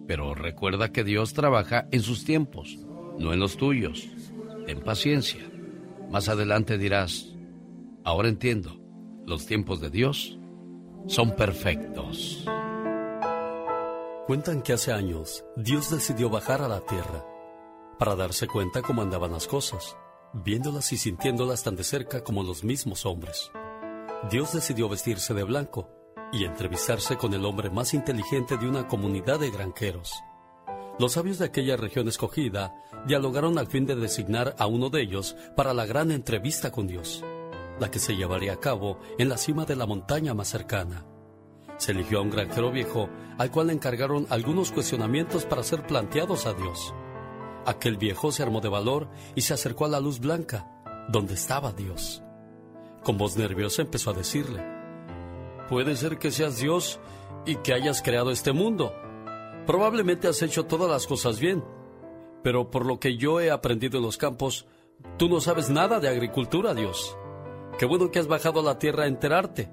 pero 0.06 0.34
recuerda 0.34 0.92
que 0.92 1.02
Dios 1.02 1.32
trabaja 1.32 1.88
en 1.90 2.02
sus 2.02 2.24
tiempos, 2.24 2.78
no 3.18 3.32
en 3.32 3.40
los 3.40 3.56
tuyos. 3.56 4.08
Ten 4.64 4.80
paciencia. 4.80 5.40
Más 6.08 6.28
adelante 6.28 6.78
dirás, 6.78 7.34
ahora 8.04 8.28
entiendo, 8.28 8.78
los 9.26 9.46
tiempos 9.46 9.80
de 9.80 9.90
Dios 9.90 10.38
son 11.08 11.34
perfectos. 11.34 12.44
Cuentan 14.28 14.62
que 14.62 14.74
hace 14.74 14.92
años 14.92 15.44
Dios 15.56 15.90
decidió 15.90 16.30
bajar 16.30 16.62
a 16.62 16.68
la 16.68 16.80
tierra 16.80 17.24
para 17.98 18.14
darse 18.14 18.46
cuenta 18.46 18.82
cómo 18.82 19.02
andaban 19.02 19.32
las 19.32 19.48
cosas, 19.48 19.96
viéndolas 20.32 20.92
y 20.92 20.96
sintiéndolas 20.96 21.64
tan 21.64 21.74
de 21.74 21.82
cerca 21.82 22.22
como 22.22 22.44
los 22.44 22.62
mismos 22.62 23.04
hombres. 23.04 23.50
Dios 24.30 24.52
decidió 24.52 24.88
vestirse 24.88 25.34
de 25.34 25.42
blanco 25.42 25.88
y 26.32 26.44
entrevistarse 26.44 27.16
con 27.16 27.34
el 27.34 27.44
hombre 27.44 27.70
más 27.70 27.92
inteligente 27.92 28.56
de 28.56 28.68
una 28.68 28.86
comunidad 28.86 29.40
de 29.40 29.50
granjeros. 29.50 30.14
Los 30.98 31.12
sabios 31.12 31.38
de 31.38 31.46
aquella 31.46 31.76
región 31.76 32.06
escogida 32.06 32.72
dialogaron 33.04 33.58
al 33.58 33.66
fin 33.66 33.84
de 33.84 33.96
designar 33.96 34.54
a 34.58 34.66
uno 34.66 34.90
de 34.90 35.02
ellos 35.02 35.34
para 35.56 35.74
la 35.74 35.86
gran 35.86 36.12
entrevista 36.12 36.70
con 36.70 36.86
Dios, 36.86 37.24
la 37.80 37.90
que 37.90 37.98
se 37.98 38.14
llevaría 38.14 38.52
a 38.52 38.60
cabo 38.60 39.00
en 39.18 39.28
la 39.28 39.36
cima 39.36 39.64
de 39.64 39.74
la 39.74 39.86
montaña 39.86 40.34
más 40.34 40.48
cercana. 40.48 41.04
Se 41.78 41.90
eligió 41.90 42.20
a 42.20 42.22
un 42.22 42.30
granjero 42.30 42.70
viejo 42.70 43.08
al 43.38 43.50
cual 43.50 43.66
le 43.66 43.72
encargaron 43.72 44.26
algunos 44.30 44.70
cuestionamientos 44.70 45.46
para 45.46 45.64
ser 45.64 45.84
planteados 45.84 46.46
a 46.46 46.54
Dios. 46.54 46.94
Aquel 47.66 47.96
viejo 47.96 48.30
se 48.30 48.44
armó 48.44 48.60
de 48.60 48.68
valor 48.68 49.08
y 49.34 49.40
se 49.40 49.54
acercó 49.54 49.86
a 49.86 49.88
la 49.88 49.98
luz 49.98 50.20
blanca, 50.20 50.68
donde 51.08 51.34
estaba 51.34 51.72
Dios. 51.72 52.22
Con 53.02 53.18
voz 53.18 53.36
nerviosa 53.36 53.82
empezó 53.82 54.10
a 54.10 54.14
decirle, 54.14 54.62
Puede 55.68 55.96
ser 55.96 56.18
que 56.18 56.30
seas 56.30 56.58
Dios 56.58 57.00
y 57.46 57.56
que 57.56 57.72
hayas 57.72 58.02
creado 58.02 58.30
este 58.30 58.52
mundo. 58.52 58.92
Probablemente 59.66 60.28
has 60.28 60.42
hecho 60.42 60.66
todas 60.66 60.90
las 60.90 61.06
cosas 61.06 61.40
bien, 61.40 61.64
pero 62.42 62.70
por 62.70 62.84
lo 62.84 63.00
que 63.00 63.16
yo 63.16 63.40
he 63.40 63.50
aprendido 63.50 63.98
en 63.98 64.04
los 64.04 64.18
campos, 64.18 64.66
tú 65.16 65.28
no 65.28 65.40
sabes 65.40 65.70
nada 65.70 65.98
de 65.98 66.08
agricultura, 66.08 66.74
Dios. 66.74 67.16
Qué 67.78 67.86
bueno 67.86 68.10
que 68.10 68.18
has 68.18 68.26
bajado 68.26 68.60
a 68.60 68.64
la 68.64 68.78
tierra 68.78 69.04
a 69.04 69.08
enterarte, 69.08 69.70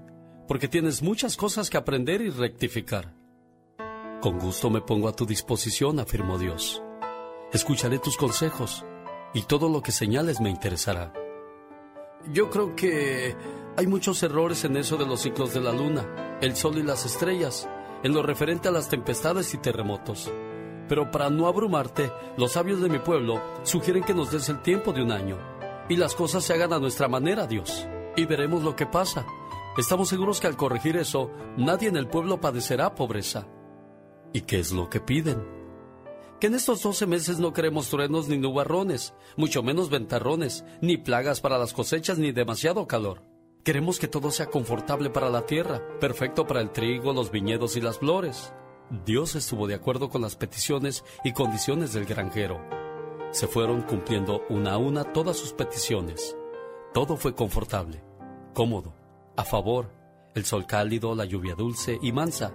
porque 0.48 0.68
tienes 0.68 1.02
muchas 1.02 1.36
cosas 1.36 1.70
que 1.70 1.78
aprender 1.78 2.22
y 2.22 2.30
rectificar. 2.30 3.14
Con 4.22 4.40
gusto 4.40 4.70
me 4.70 4.82
pongo 4.82 5.08
a 5.08 5.16
tu 5.16 5.26
disposición, 5.26 6.00
afirmó 6.00 6.38
Dios. 6.38 6.82
Escucharé 7.52 8.00
tus 8.00 8.18
consejos 8.18 8.86
y 9.34 9.44
todo 9.44 9.70
lo 9.70 9.82
que 9.82 9.92
señales 9.92 10.40
me 10.40 10.50
interesará. 10.50 11.14
Yo 12.28 12.50
creo 12.50 12.76
que 12.76 13.36
hay 13.78 13.88
muchos 13.88 14.22
errores 14.24 14.64
en 14.66 14.78
eso 14.78 14.98
de 14.98 15.06
los 15.06 15.22
ciclos 15.22 15.54
de 15.54 15.62
la 15.62 15.72
luna, 15.72 16.38
el 16.42 16.56
sol 16.56 16.78
y 16.78 16.84
las 16.84 17.06
estrellas, 17.06 17.68
en 18.04 18.14
lo 18.14 18.24
referente 18.24 18.68
a 18.68 18.72
las 18.72 18.90
tempestades 18.90 19.54
y 19.54 19.58
terremotos. 19.58 20.32
Pero 20.88 21.12
para 21.12 21.30
no 21.30 21.48
abrumarte, 21.48 22.12
los 22.38 22.54
sabios 22.54 22.82
de 22.82 22.90
mi 22.90 23.00
pueblo 23.00 23.42
sugieren 23.64 24.04
que 24.04 24.14
nos 24.14 24.32
des 24.32 24.50
el 24.50 24.62
tiempo 24.62 24.92
de 24.92 25.04
un 25.04 25.12
año 25.12 25.38
y 25.88 25.96
las 25.96 26.16
cosas 26.16 26.44
se 26.44 26.54
hagan 26.54 26.74
a 26.74 26.80
nuestra 26.80 27.08
manera, 27.08 27.48
Dios. 27.48 27.88
Y 28.16 28.26
veremos 28.26 28.64
lo 28.64 28.76
que 28.76 28.86
pasa. 28.86 29.26
Estamos 29.78 30.10
seguros 30.10 30.40
que 30.40 30.48
al 30.48 30.58
corregir 30.58 30.98
eso, 30.98 31.32
nadie 31.58 31.88
en 31.88 31.98
el 31.98 32.08
pueblo 32.08 32.42
padecerá 32.42 32.96
pobreza. 32.96 33.48
¿Y 34.34 34.42
qué 34.42 34.60
es 34.60 34.72
lo 34.72 34.90
que 34.90 35.00
piden? 35.00 35.59
Que 36.40 36.48
en 36.48 36.56
estos 36.56 36.82
12 36.82 37.06
meses 37.06 37.40
no 37.40 37.52
queremos 37.52 37.90
truenos 37.90 38.30
ni 38.30 38.38
nubarrones, 38.38 39.14
mucho 39.36 39.62
menos 39.62 39.90
ventarrones, 39.90 40.64
ni 40.82 40.96
plagas 40.96 41.42
para 41.42 41.58
las 41.58 41.74
cosechas 41.74 42.18
ni 42.18 42.32
demasiado 42.32 42.88
calor. 42.88 43.24
Queremos 43.66 44.00
que 44.00 44.08
todo 44.08 44.32
sea 44.32 44.46
confortable 44.46 45.10
para 45.10 45.30
la 45.30 45.46
tierra, 45.46 45.82
perfecto 46.00 46.48
para 46.48 46.62
el 46.62 46.72
trigo, 46.72 47.12
los 47.12 47.30
viñedos 47.30 47.76
y 47.76 47.82
las 47.82 48.00
flores. 48.00 48.54
Dios 49.06 49.36
estuvo 49.36 49.68
de 49.68 49.76
acuerdo 49.76 50.10
con 50.10 50.22
las 50.22 50.38
peticiones 50.38 51.04
y 51.26 51.34
condiciones 51.34 51.92
del 51.92 52.06
granjero. 52.06 52.62
Se 53.32 53.48
fueron 53.48 53.82
cumpliendo 53.82 54.44
una 54.50 54.74
a 54.74 54.78
una 54.78 55.12
todas 55.12 55.36
sus 55.36 55.52
peticiones. 55.52 56.38
Todo 56.94 57.18
fue 57.18 57.36
confortable, 57.36 58.02
cómodo, 58.54 58.96
a 59.36 59.44
favor, 59.44 59.92
el 60.36 60.46
sol 60.46 60.66
cálido, 60.66 61.16
la 61.16 61.26
lluvia 61.26 61.54
dulce 61.54 62.00
y 62.02 62.14
mansa. 62.14 62.54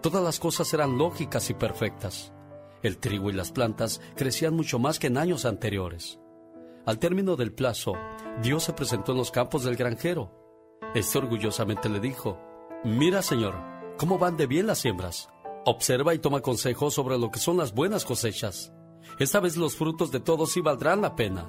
Todas 0.00 0.22
las 0.22 0.38
cosas 0.38 0.72
eran 0.72 0.96
lógicas 0.96 1.50
y 1.50 1.54
perfectas. 1.54 2.33
El 2.84 2.98
trigo 2.98 3.30
y 3.30 3.32
las 3.32 3.50
plantas 3.50 4.02
crecían 4.14 4.54
mucho 4.54 4.78
más 4.78 4.98
que 4.98 5.06
en 5.06 5.16
años 5.16 5.46
anteriores. 5.46 6.20
Al 6.84 6.98
término 6.98 7.34
del 7.34 7.54
plazo, 7.54 7.94
Dios 8.42 8.64
se 8.64 8.74
presentó 8.74 9.12
en 9.12 9.18
los 9.18 9.30
campos 9.30 9.64
del 9.64 9.74
granjero. 9.74 10.30
Este 10.94 11.16
orgullosamente 11.16 11.88
le 11.88 11.98
dijo, 11.98 12.38
Mira, 12.84 13.22
Señor, 13.22 13.54
cómo 13.96 14.18
van 14.18 14.36
de 14.36 14.46
bien 14.46 14.66
las 14.66 14.80
siembras. 14.80 15.30
Observa 15.64 16.12
y 16.12 16.18
toma 16.18 16.42
consejo 16.42 16.90
sobre 16.90 17.18
lo 17.18 17.30
que 17.30 17.38
son 17.38 17.56
las 17.56 17.72
buenas 17.72 18.04
cosechas. 18.04 18.70
Esta 19.18 19.40
vez 19.40 19.56
los 19.56 19.76
frutos 19.76 20.12
de 20.12 20.20
todos 20.20 20.52
sí 20.52 20.60
valdrán 20.60 21.00
la 21.00 21.16
pena. 21.16 21.48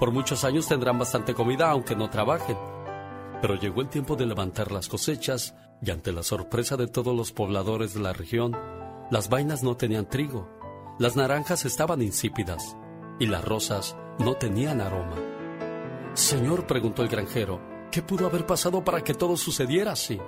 Por 0.00 0.10
muchos 0.10 0.42
años 0.42 0.66
tendrán 0.66 0.98
bastante 0.98 1.34
comida 1.34 1.70
aunque 1.70 1.94
no 1.94 2.10
trabajen. 2.10 2.58
Pero 3.40 3.54
llegó 3.54 3.80
el 3.80 3.90
tiempo 3.90 4.16
de 4.16 4.26
levantar 4.26 4.72
las 4.72 4.88
cosechas 4.88 5.54
y 5.80 5.92
ante 5.92 6.10
la 6.10 6.24
sorpresa 6.24 6.76
de 6.76 6.88
todos 6.88 7.16
los 7.16 7.30
pobladores 7.30 7.94
de 7.94 8.00
la 8.00 8.12
región, 8.12 8.56
las 9.12 9.28
vainas 9.28 9.62
no 9.62 9.76
tenían 9.76 10.08
trigo, 10.08 10.48
las 10.98 11.16
naranjas 11.16 11.64
estaban 11.64 12.02
insípidas 12.02 12.76
y 13.18 13.26
las 13.26 13.44
rosas 13.44 13.96
no 14.18 14.34
tenían 14.34 14.80
aroma. 14.80 15.16
Señor, 16.14 16.66
preguntó 16.66 17.02
el 17.02 17.08
granjero, 17.08 17.60
¿qué 17.90 18.02
pudo 18.02 18.26
haber 18.26 18.46
pasado 18.46 18.84
para 18.84 19.02
que 19.02 19.14
todo 19.14 19.36
sucediera 19.36 19.92
así? 19.92 20.20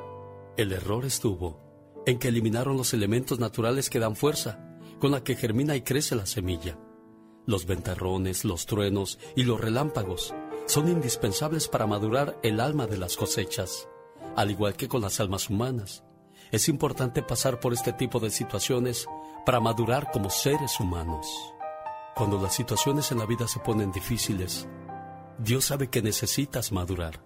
El 0.57 0.73
error 0.73 1.05
estuvo 1.05 2.03
en 2.07 2.19
que 2.19 2.29
eliminaron 2.29 2.77
los 2.77 2.95
elementos 2.95 3.39
naturales 3.39 3.91
que 3.91 3.99
dan 3.99 4.17
fuerza, 4.17 4.59
con 5.01 5.11
la 5.11 5.23
que 5.23 5.37
germina 5.37 5.77
y 5.77 5.83
crece 5.83 6.17
la 6.17 6.27
semilla. 6.27 6.79
Los 7.47 7.67
ventarrones, 7.67 8.45
los 8.45 8.67
truenos 8.67 9.19
y 9.37 9.45
los 9.45 9.61
relámpagos 9.61 10.35
son 10.67 10.89
indispensables 10.89 11.69
para 11.69 11.87
madurar 11.87 12.39
el 12.43 12.61
alma 12.61 12.87
de 12.87 12.97
las 12.97 13.17
cosechas, 13.17 13.89
al 14.35 14.51
igual 14.51 14.75
que 14.75 14.89
con 14.89 15.03
las 15.03 15.21
almas 15.21 15.49
humanas. 15.51 16.05
Es 16.51 16.69
importante 16.69 17.23
pasar 17.23 17.61
por 17.61 17.73
este 17.73 17.93
tipo 17.93 18.19
de 18.21 18.31
situaciones 18.31 19.07
para 19.47 19.61
madurar 19.61 20.11
como 20.11 20.29
seres 20.29 20.81
humanos. 20.81 21.55
Cuando 22.17 22.43
las 22.43 22.53
situaciones 22.53 23.13
en 23.13 23.19
la 23.19 23.27
vida 23.27 23.47
se 23.47 23.61
ponen 23.61 23.93
difíciles, 23.93 24.69
Dios 25.39 25.67
sabe 25.67 25.89
que 25.89 26.03
necesitas 26.03 26.73
madurar. 26.73 27.23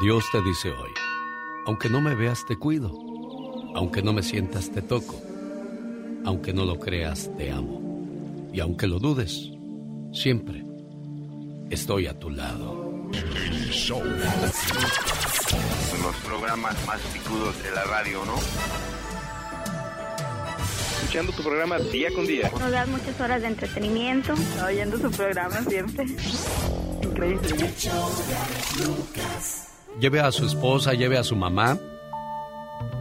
Dios 0.00 0.24
te 0.32 0.42
dice 0.42 0.70
hoy, 0.70 0.90
aunque 1.66 1.88
no 1.88 2.00
me 2.00 2.16
veas 2.16 2.44
te 2.44 2.58
cuido, 2.58 2.90
aunque 3.76 4.02
no 4.02 4.12
me 4.12 4.24
sientas 4.24 4.72
te 4.72 4.82
toco, 4.82 5.20
aunque 6.24 6.52
no 6.52 6.64
lo 6.64 6.80
creas 6.80 7.30
te 7.36 7.52
amo, 7.52 7.80
y 8.52 8.58
aunque 8.58 8.88
lo 8.88 8.98
dudes, 8.98 9.52
siempre 10.12 10.64
estoy 11.70 12.08
a 12.08 12.18
tu 12.18 12.28
lado. 12.28 12.81
Los 16.02 16.16
programas 16.24 16.86
más 16.86 17.00
picudos 17.12 17.62
de 17.62 17.70
la 17.70 17.84
radio, 17.84 18.24
¿no? 18.24 18.34
Escuchando 20.96 21.32
tu 21.32 21.42
programa 21.42 21.78
día 21.78 22.08
con 22.14 22.26
día. 22.26 22.50
Nos 22.58 22.70
das 22.70 22.88
muchas 22.88 23.20
horas 23.20 23.42
de 23.42 23.48
entretenimiento. 23.48 24.34
Oyendo 24.64 24.98
su 24.98 25.10
programa 25.10 25.62
siempre. 25.68 26.06
Increíble. 27.02 27.70
Lleve 30.00 30.20
a 30.20 30.32
su 30.32 30.46
esposa, 30.46 30.94
lleve 30.94 31.18
a 31.18 31.24
su 31.24 31.36
mamá. 31.36 31.78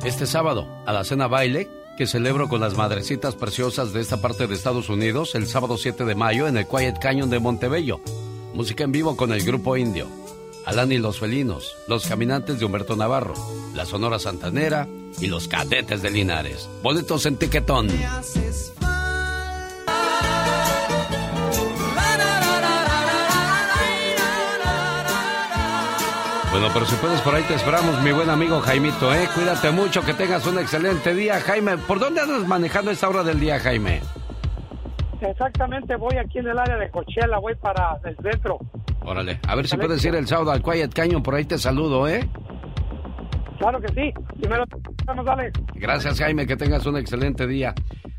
Este 0.03 0.25
sábado, 0.25 0.67
a 0.85 0.91
la 0.91 1.03
cena 1.03 1.27
baile 1.27 1.69
que 1.97 2.05
celebro 2.07 2.49
con 2.49 2.59
las 2.59 2.75
madrecitas 2.75 3.35
preciosas 3.35 3.93
de 3.93 4.01
esta 4.01 4.21
parte 4.21 4.47
de 4.47 4.55
Estados 4.55 4.89
Unidos 4.89 5.35
el 5.35 5.47
sábado 5.47 5.77
7 5.77 6.03
de 6.03 6.15
mayo 6.15 6.47
en 6.47 6.57
el 6.57 6.67
Quiet 6.67 6.99
Canyon 6.99 7.29
de 7.29 7.39
Montebello. 7.39 8.01
Música 8.61 8.83
en 8.83 8.91
vivo 8.91 9.17
con 9.17 9.33
el 9.33 9.43
grupo 9.43 9.75
indio. 9.75 10.05
Alan 10.67 10.91
y 10.91 10.99
los 10.99 11.19
felinos, 11.19 11.75
los 11.87 12.05
caminantes 12.05 12.59
de 12.59 12.65
Humberto 12.65 12.95
Navarro, 12.95 13.33
la 13.73 13.87
Sonora 13.87 14.19
Santanera 14.19 14.87
y 15.19 15.25
los 15.25 15.47
cadetes 15.47 16.03
de 16.03 16.11
Linares. 16.11 16.69
Boletos 16.83 17.25
en 17.25 17.37
tiquetón. 17.37 17.87
Bueno, 26.51 26.69
pero 26.71 26.85
si 26.85 26.95
puedes 26.97 27.19
por 27.21 27.33
ahí 27.33 27.43
te 27.47 27.55
esperamos, 27.55 27.99
mi 28.03 28.11
buen 28.11 28.29
amigo 28.29 28.61
Jaimito, 28.61 29.11
¿eh? 29.11 29.27
Cuídate 29.33 29.71
mucho, 29.71 30.03
que 30.05 30.13
tengas 30.13 30.45
un 30.45 30.59
excelente 30.59 31.15
día, 31.15 31.41
Jaime. 31.41 31.79
¿Por 31.79 31.97
dónde 31.97 32.21
andas 32.21 32.47
manejando 32.47 32.91
esta 32.91 33.09
hora 33.09 33.23
del 33.23 33.39
día, 33.39 33.59
Jaime? 33.59 34.03
Exactamente, 35.21 35.95
voy 35.95 36.17
aquí 36.17 36.39
en 36.39 36.47
el 36.47 36.57
área 36.57 36.77
de 36.77 36.89
Coachella, 36.89 37.37
voy 37.39 37.55
para 37.55 37.99
el 38.03 38.17
centro. 38.17 38.59
Órale, 39.03 39.39
a 39.47 39.55
ver 39.55 39.67
si 39.67 39.77
puedes 39.77 40.03
ir 40.03 40.15
el 40.15 40.27
sábado 40.27 40.51
al 40.51 40.63
Quiet 40.63 40.93
Canyon, 40.93 41.23
por 41.23 41.35
ahí 41.35 41.45
te 41.45 41.57
saludo, 41.57 42.07
¿eh? 42.07 42.27
Claro 43.59 43.79
que 43.79 43.89
sí. 43.89 44.11
Primero, 44.39 44.65
vamos, 45.05 45.23
dale. 45.23 45.51
Gracias, 45.75 46.19
Jaime, 46.19 46.47
que 46.47 46.57
tengas 46.57 46.83
un 46.87 46.97
excelente 46.97 47.45
día. 47.45 47.75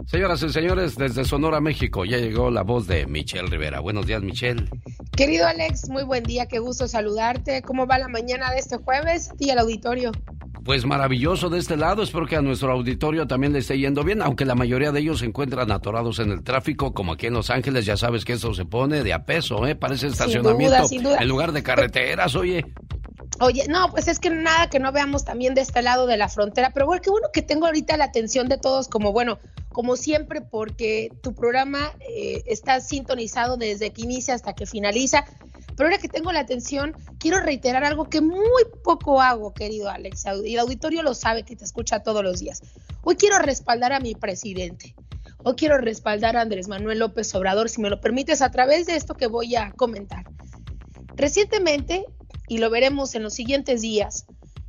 Señoras 0.06 0.40
y 0.44 0.50
señores, 0.50 0.96
desde 0.96 1.24
Sonora, 1.24 1.60
México, 1.60 2.04
ya 2.04 2.18
llegó 2.18 2.50
la 2.50 2.62
voz 2.62 2.86
de 2.86 3.06
Michelle 3.06 3.48
Rivera. 3.48 3.80
Buenos 3.80 4.06
días, 4.06 4.22
Michelle. 4.22 4.68
Querido 5.16 5.46
Alex, 5.46 5.88
muy 5.88 6.04
buen 6.04 6.22
día, 6.22 6.46
qué 6.46 6.60
gusto 6.60 6.86
saludarte. 6.86 7.62
¿Cómo 7.62 7.86
va 7.86 7.98
la 7.98 8.08
mañana 8.08 8.52
de 8.52 8.58
este 8.58 8.76
jueves? 8.76 9.32
Y 9.40 9.50
el 9.50 9.58
auditorio. 9.58 10.12
Pues 10.64 10.86
maravilloso 10.86 11.50
de 11.50 11.58
este 11.58 11.76
lado, 11.76 12.02
espero 12.02 12.26
que 12.26 12.36
a 12.36 12.40
nuestro 12.40 12.70
auditorio 12.72 13.26
también 13.26 13.52
le 13.52 13.58
esté 13.58 13.78
yendo 13.78 14.04
bien, 14.04 14.22
aunque 14.22 14.44
la 14.44 14.54
mayoría 14.54 14.92
de 14.92 15.00
ellos 15.00 15.18
se 15.18 15.26
encuentran 15.26 15.72
atorados 15.72 16.20
en 16.20 16.30
el 16.30 16.44
tráfico, 16.44 16.94
como 16.94 17.12
aquí 17.12 17.26
en 17.26 17.34
Los 17.34 17.50
Ángeles, 17.50 17.84
ya 17.84 17.96
sabes 17.96 18.24
que 18.24 18.34
esto 18.34 18.54
se 18.54 18.64
pone 18.64 19.02
de 19.02 19.12
a 19.12 19.24
peso, 19.24 19.66
¿eh? 19.66 19.74
Parece 19.74 20.06
estacionamiento 20.06 20.86
sin 20.86 21.02
duda. 21.02 21.18
en 21.18 21.28
lugar 21.28 21.52
de 21.52 21.62
carreteras, 21.64 22.36
oye. 22.36 22.64
Oye, 23.40 23.64
no, 23.68 23.90
pues 23.90 24.06
es 24.06 24.20
que 24.20 24.30
nada 24.30 24.68
que 24.68 24.78
no 24.78 24.92
veamos 24.92 25.24
también 25.24 25.54
de 25.54 25.62
este 25.62 25.82
lado 25.82 26.06
de 26.06 26.16
la 26.16 26.28
frontera, 26.28 26.70
pero 26.72 26.86
bueno, 26.86 27.02
qué 27.02 27.10
bueno 27.10 27.28
que 27.32 27.42
tengo 27.42 27.66
ahorita 27.66 27.96
la 27.96 28.04
atención 28.04 28.48
de 28.48 28.56
todos, 28.56 28.86
como 28.86 29.10
bueno, 29.12 29.38
como 29.70 29.96
siempre, 29.96 30.42
porque 30.42 31.10
tu 31.22 31.34
programa 31.34 31.92
eh, 32.00 32.42
está 32.46 32.80
sintonizado 32.80 33.56
desde 33.56 33.90
que 33.90 34.02
inicia 34.02 34.34
hasta 34.34 34.52
que 34.52 34.66
finaliza. 34.66 35.24
Pero 35.82 35.90
ahora 35.90 36.00
que 36.00 36.08
tengo 36.08 36.30
la 36.30 36.38
atención, 36.38 36.94
quiero 37.18 37.40
reiterar 37.40 37.82
algo 37.82 38.08
que 38.08 38.20
muy 38.20 38.62
poco 38.84 39.20
hago, 39.20 39.52
querido 39.52 39.90
Alex, 39.90 40.26
y 40.44 40.54
el 40.54 40.60
auditorio 40.60 41.02
lo 41.02 41.12
sabe 41.12 41.42
que 41.42 41.56
te 41.56 41.64
escucha 41.64 42.04
todos 42.04 42.22
los 42.22 42.38
días. 42.38 42.62
Hoy 43.02 43.16
quiero 43.16 43.40
respaldar 43.40 43.92
a 43.92 43.98
mi 43.98 44.14
presidente. 44.14 44.94
Hoy 45.42 45.54
quiero 45.56 45.78
respaldar 45.78 46.36
a 46.36 46.42
Andrés 46.42 46.68
Manuel 46.68 47.00
López 47.00 47.34
Obrador, 47.34 47.68
si 47.68 47.80
me 47.80 47.90
lo 47.90 48.00
permites, 48.00 48.42
a 48.42 48.52
través 48.52 48.86
de 48.86 48.94
esto 48.94 49.14
que 49.14 49.26
voy 49.26 49.56
a 49.56 49.72
comentar. 49.72 50.24
Recientemente, 51.16 52.06
y 52.46 52.58
lo 52.58 52.70
veremos 52.70 53.16
en 53.16 53.24
los 53.24 53.34
siguientes 53.34 53.80
días, 53.80 54.26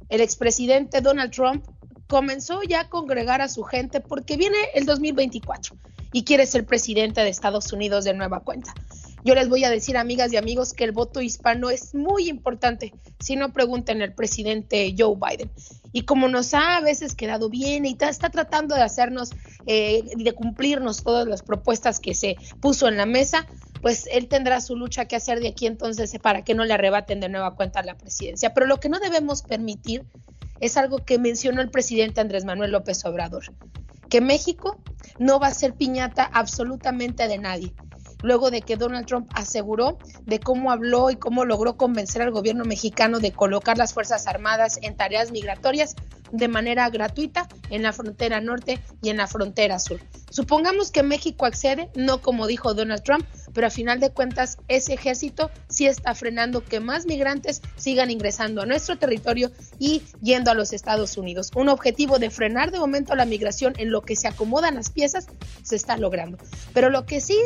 el 0.10 0.20
expresidente 0.20 1.00
Donald 1.02 1.32
Trump 1.32 1.64
comenzó 2.08 2.64
ya 2.64 2.80
a 2.80 2.90
congregar 2.90 3.40
a 3.40 3.50
su 3.50 3.62
gente 3.62 4.02
porque 4.02 4.36
viene 4.36 4.58
el 4.74 4.88
2024 4.88 5.76
y 6.12 6.24
quiere 6.24 6.48
ser 6.48 6.66
presidente 6.66 7.22
de 7.22 7.30
Estados 7.30 7.72
Unidos 7.72 8.04
de 8.04 8.16
nueva 8.16 8.40
cuenta. 8.40 8.74
Yo 9.24 9.36
les 9.36 9.48
voy 9.48 9.64
a 9.64 9.70
decir, 9.70 9.96
amigas 9.96 10.34
y 10.34 10.38
amigos, 10.38 10.74
que 10.74 10.84
el 10.84 10.92
voto 10.92 11.22
hispano 11.22 11.70
es 11.70 11.96
muy 11.96 12.28
importante. 12.28 12.94
Si 13.20 13.38
no, 13.38 13.54
pregunten 13.54 14.02
al 14.02 14.14
presidente 14.14 14.94
Joe 14.98 15.16
Biden. 15.16 15.50
Y 15.94 16.04
como 16.04 16.28
nos 16.28 16.54
ha 16.54 16.78
a 16.78 16.82
veces 16.82 17.16
quedado 17.16 17.50
bien 17.50 17.86
y 17.86 17.96
está 18.00 18.30
tratando 18.30 18.76
de 18.76 18.82
hacernos, 18.82 19.30
eh, 19.66 20.04
de 20.18 20.34
cumplirnos 20.34 21.04
todas 21.04 21.26
las 21.26 21.42
propuestas 21.42 22.02
que 22.02 22.14
se 22.16 22.36
puso 22.60 22.90
en 22.90 22.98
la 22.98 23.06
mesa, 23.06 23.48
pues 23.82 24.08
él 24.12 24.28
tendrá 24.28 24.60
su 24.60 24.76
lucha 24.76 25.06
que 25.06 25.16
hacer 25.16 25.40
de 25.40 25.50
aquí 25.50 25.68
entonces 25.68 26.14
para 26.22 26.44
que 26.44 26.54
no 26.54 26.66
le 26.66 26.74
arrebaten 26.74 27.22
de 27.22 27.30
nueva 27.30 27.56
cuenta 27.56 27.82
la 27.82 27.96
presidencia. 27.96 28.54
Pero 28.54 28.66
lo 28.66 28.82
que 28.82 28.90
no 28.90 29.00
debemos 29.00 29.42
permitir 29.42 30.04
es 30.60 30.76
algo 30.76 30.98
que 31.00 31.18
mencionó 31.18 31.62
el 31.62 31.70
presidente 31.70 32.20
Andrés 32.20 32.44
Manuel 32.44 32.72
López 32.72 33.06
Obrador, 33.06 33.44
que 34.10 34.20
México 34.20 34.82
no 35.18 35.40
va 35.40 35.48
a 35.48 35.54
ser 35.54 35.76
piñata 35.76 36.24
absolutamente 36.24 37.28
de 37.28 37.38
nadie 37.38 37.74
luego 38.24 38.50
de 38.50 38.62
que 38.62 38.78
Donald 38.78 39.06
Trump 39.06 39.30
aseguró 39.36 40.00
de 40.26 40.40
cómo 40.40 40.72
habló 40.72 41.12
y 41.12 41.18
cómo 41.18 41.46
logró 41.46 41.78
convencer 41.78 42.24
al 42.24 42.32
gobierno 42.32 42.66
mexicano 42.66 43.20
de 43.20 43.32
colocar 43.32 43.78
las 43.78 43.94
Fuerzas 43.94 44.26
Armadas 44.26 44.80
en 44.82 44.96
tareas 44.98 45.32
migratorias 45.32 45.96
de 46.34 46.48
manera 46.48 46.90
gratuita 46.90 47.48
en 47.70 47.84
la 47.84 47.94
frontera 47.94 48.42
norte 48.42 48.80
y 49.02 49.10
en 49.10 49.18
la 49.18 49.28
frontera 49.28 49.80
sur. 49.80 50.02
Supongamos 50.30 50.92
que 50.92 51.04
México 51.04 51.46
accede, 51.46 51.90
no 51.96 52.22
como 52.22 52.48
dijo 52.48 52.74
Donald 52.74 53.04
Trump, 53.04 53.26
pero 53.54 53.68
a 53.68 53.70
final 53.70 54.00
de 54.00 54.10
cuentas 54.10 54.58
ese 54.68 54.94
ejército 54.94 55.52
sí 55.70 55.86
está 55.86 56.16
frenando 56.16 56.66
que 56.66 56.80
más 56.80 57.06
migrantes 57.06 57.62
sigan 57.78 58.10
ingresando 58.10 58.64
a 58.64 58.66
nuestro 58.66 58.98
territorio 58.98 59.52
y 59.78 60.02
yendo 60.22 60.50
a 60.50 60.56
los 60.56 60.74
Estados 60.74 61.18
Unidos. 61.18 61.52
Un 61.56 61.70
objetivo 61.70 62.18
de 62.18 62.32
frenar 62.32 62.72
de 62.72 62.80
momento 62.80 63.14
la 63.14 63.26
migración 63.26 63.74
en 63.78 63.92
lo 63.92 64.02
que 64.02 64.16
se 64.16 64.28
acomodan 64.28 64.76
las 64.76 64.90
piezas 64.90 65.28
se 65.62 65.76
está 65.76 65.98
logrando. 65.98 66.40
Pero 66.74 66.90
lo 66.90 67.06
que 67.06 67.22
sí 67.22 67.38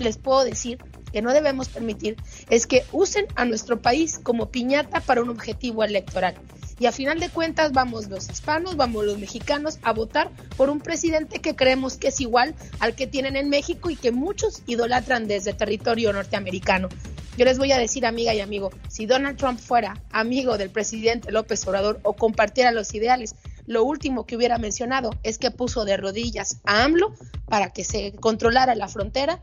les 0.00 0.18
puedo 0.18 0.42
decir 0.42 0.78
que 1.12 1.22
no 1.22 1.32
debemos 1.32 1.68
permitir 1.68 2.16
es 2.48 2.66
que 2.66 2.84
usen 2.92 3.26
a 3.34 3.44
nuestro 3.44 3.80
país 3.80 4.20
como 4.22 4.50
piñata 4.50 5.00
para 5.00 5.22
un 5.22 5.30
objetivo 5.30 5.84
electoral. 5.84 6.34
Y 6.78 6.86
a 6.86 6.92
final 6.92 7.20
de 7.20 7.28
cuentas 7.28 7.72
vamos 7.72 8.08
los 8.08 8.30
hispanos, 8.30 8.76
vamos 8.76 9.04
los 9.04 9.18
mexicanos 9.18 9.78
a 9.82 9.92
votar 9.92 10.30
por 10.56 10.70
un 10.70 10.80
presidente 10.80 11.40
que 11.40 11.54
creemos 11.54 11.98
que 11.98 12.08
es 12.08 12.20
igual 12.22 12.54
al 12.78 12.94
que 12.94 13.06
tienen 13.06 13.36
en 13.36 13.50
México 13.50 13.90
y 13.90 13.96
que 13.96 14.12
muchos 14.12 14.62
idolatran 14.66 15.28
desde 15.28 15.52
territorio 15.52 16.12
norteamericano. 16.12 16.88
Yo 17.36 17.44
les 17.44 17.58
voy 17.58 17.72
a 17.72 17.78
decir, 17.78 18.06
amiga 18.06 18.34
y 18.34 18.40
amigo, 18.40 18.70
si 18.88 19.06
Donald 19.06 19.36
Trump 19.36 19.58
fuera 19.58 20.02
amigo 20.10 20.58
del 20.58 20.70
presidente 20.70 21.30
López 21.30 21.66
Obrador 21.66 22.00
o 22.02 22.14
compartiera 22.14 22.72
los 22.72 22.94
ideales, 22.94 23.34
lo 23.66 23.84
último 23.84 24.26
que 24.26 24.36
hubiera 24.36 24.58
mencionado 24.58 25.10
es 25.22 25.38
que 25.38 25.50
puso 25.50 25.84
de 25.84 25.96
rodillas 25.96 26.60
a 26.64 26.82
AMLO 26.82 27.14
para 27.46 27.70
que 27.70 27.84
se 27.84 28.12
controlara 28.12 28.74
la 28.74 28.88
frontera 28.88 29.38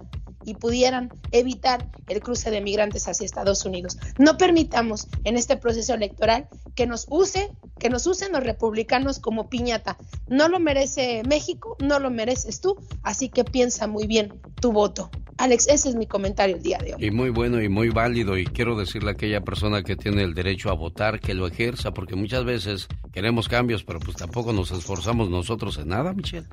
y 0.47 0.55
pudieran 0.55 1.09
evitar 1.33 1.89
el 2.07 2.21
cruce 2.21 2.49
de 2.49 2.61
migrantes 2.61 3.05
hacia 3.09 3.25
Estados 3.25 3.65
Unidos. 3.65 3.97
No 4.17 4.37
permitamos 4.37 5.07
en 5.25 5.35
este 5.35 5.57
proceso 5.57 5.93
electoral 5.93 6.47
que 6.73 6.87
nos 6.87 7.05
use, 7.09 7.51
que 7.77 7.89
nos 7.89 8.07
usen 8.07 8.31
los 8.31 8.43
republicanos 8.43 9.19
como 9.19 9.49
piñata. 9.49 9.97
No 10.29 10.47
lo 10.47 10.61
merece 10.61 11.21
México, 11.27 11.75
no 11.79 11.99
lo 11.99 12.09
mereces 12.11 12.61
tú, 12.61 12.77
así 13.03 13.27
que 13.27 13.43
piensa 13.43 13.87
muy 13.87 14.07
bien 14.07 14.39
tu 14.61 14.71
voto. 14.71 15.11
Alex, 15.37 15.67
ese 15.67 15.89
es 15.89 15.95
mi 15.95 16.07
comentario 16.07 16.55
el 16.55 16.63
día 16.63 16.79
de 16.79 16.95
hoy. 16.95 17.05
Y 17.05 17.11
muy 17.11 17.29
bueno 17.29 17.61
y 17.61 17.69
muy 17.69 17.89
válido 17.89 18.37
y 18.37 18.45
quiero 18.45 18.75
decirle 18.75 19.09
a 19.09 19.13
aquella 19.13 19.41
persona 19.41 19.83
que 19.83 19.95
tiene 19.95 20.23
el 20.23 20.33
derecho 20.33 20.71
a 20.71 20.73
votar 20.73 21.19
que 21.19 21.35
lo 21.35 21.45
ejerza 21.45 21.93
porque 21.93 22.15
muchas 22.15 22.43
veces 22.43 22.87
queremos 23.11 23.47
cambios 23.47 23.83
pero 23.83 23.99
pues 23.99 24.17
tampoco 24.17 24.51
nos 24.51 24.71
esforzamos 24.71 25.29
nosotros 25.29 25.77
en 25.77 25.89
nada, 25.89 26.13
Michelle. 26.13 26.47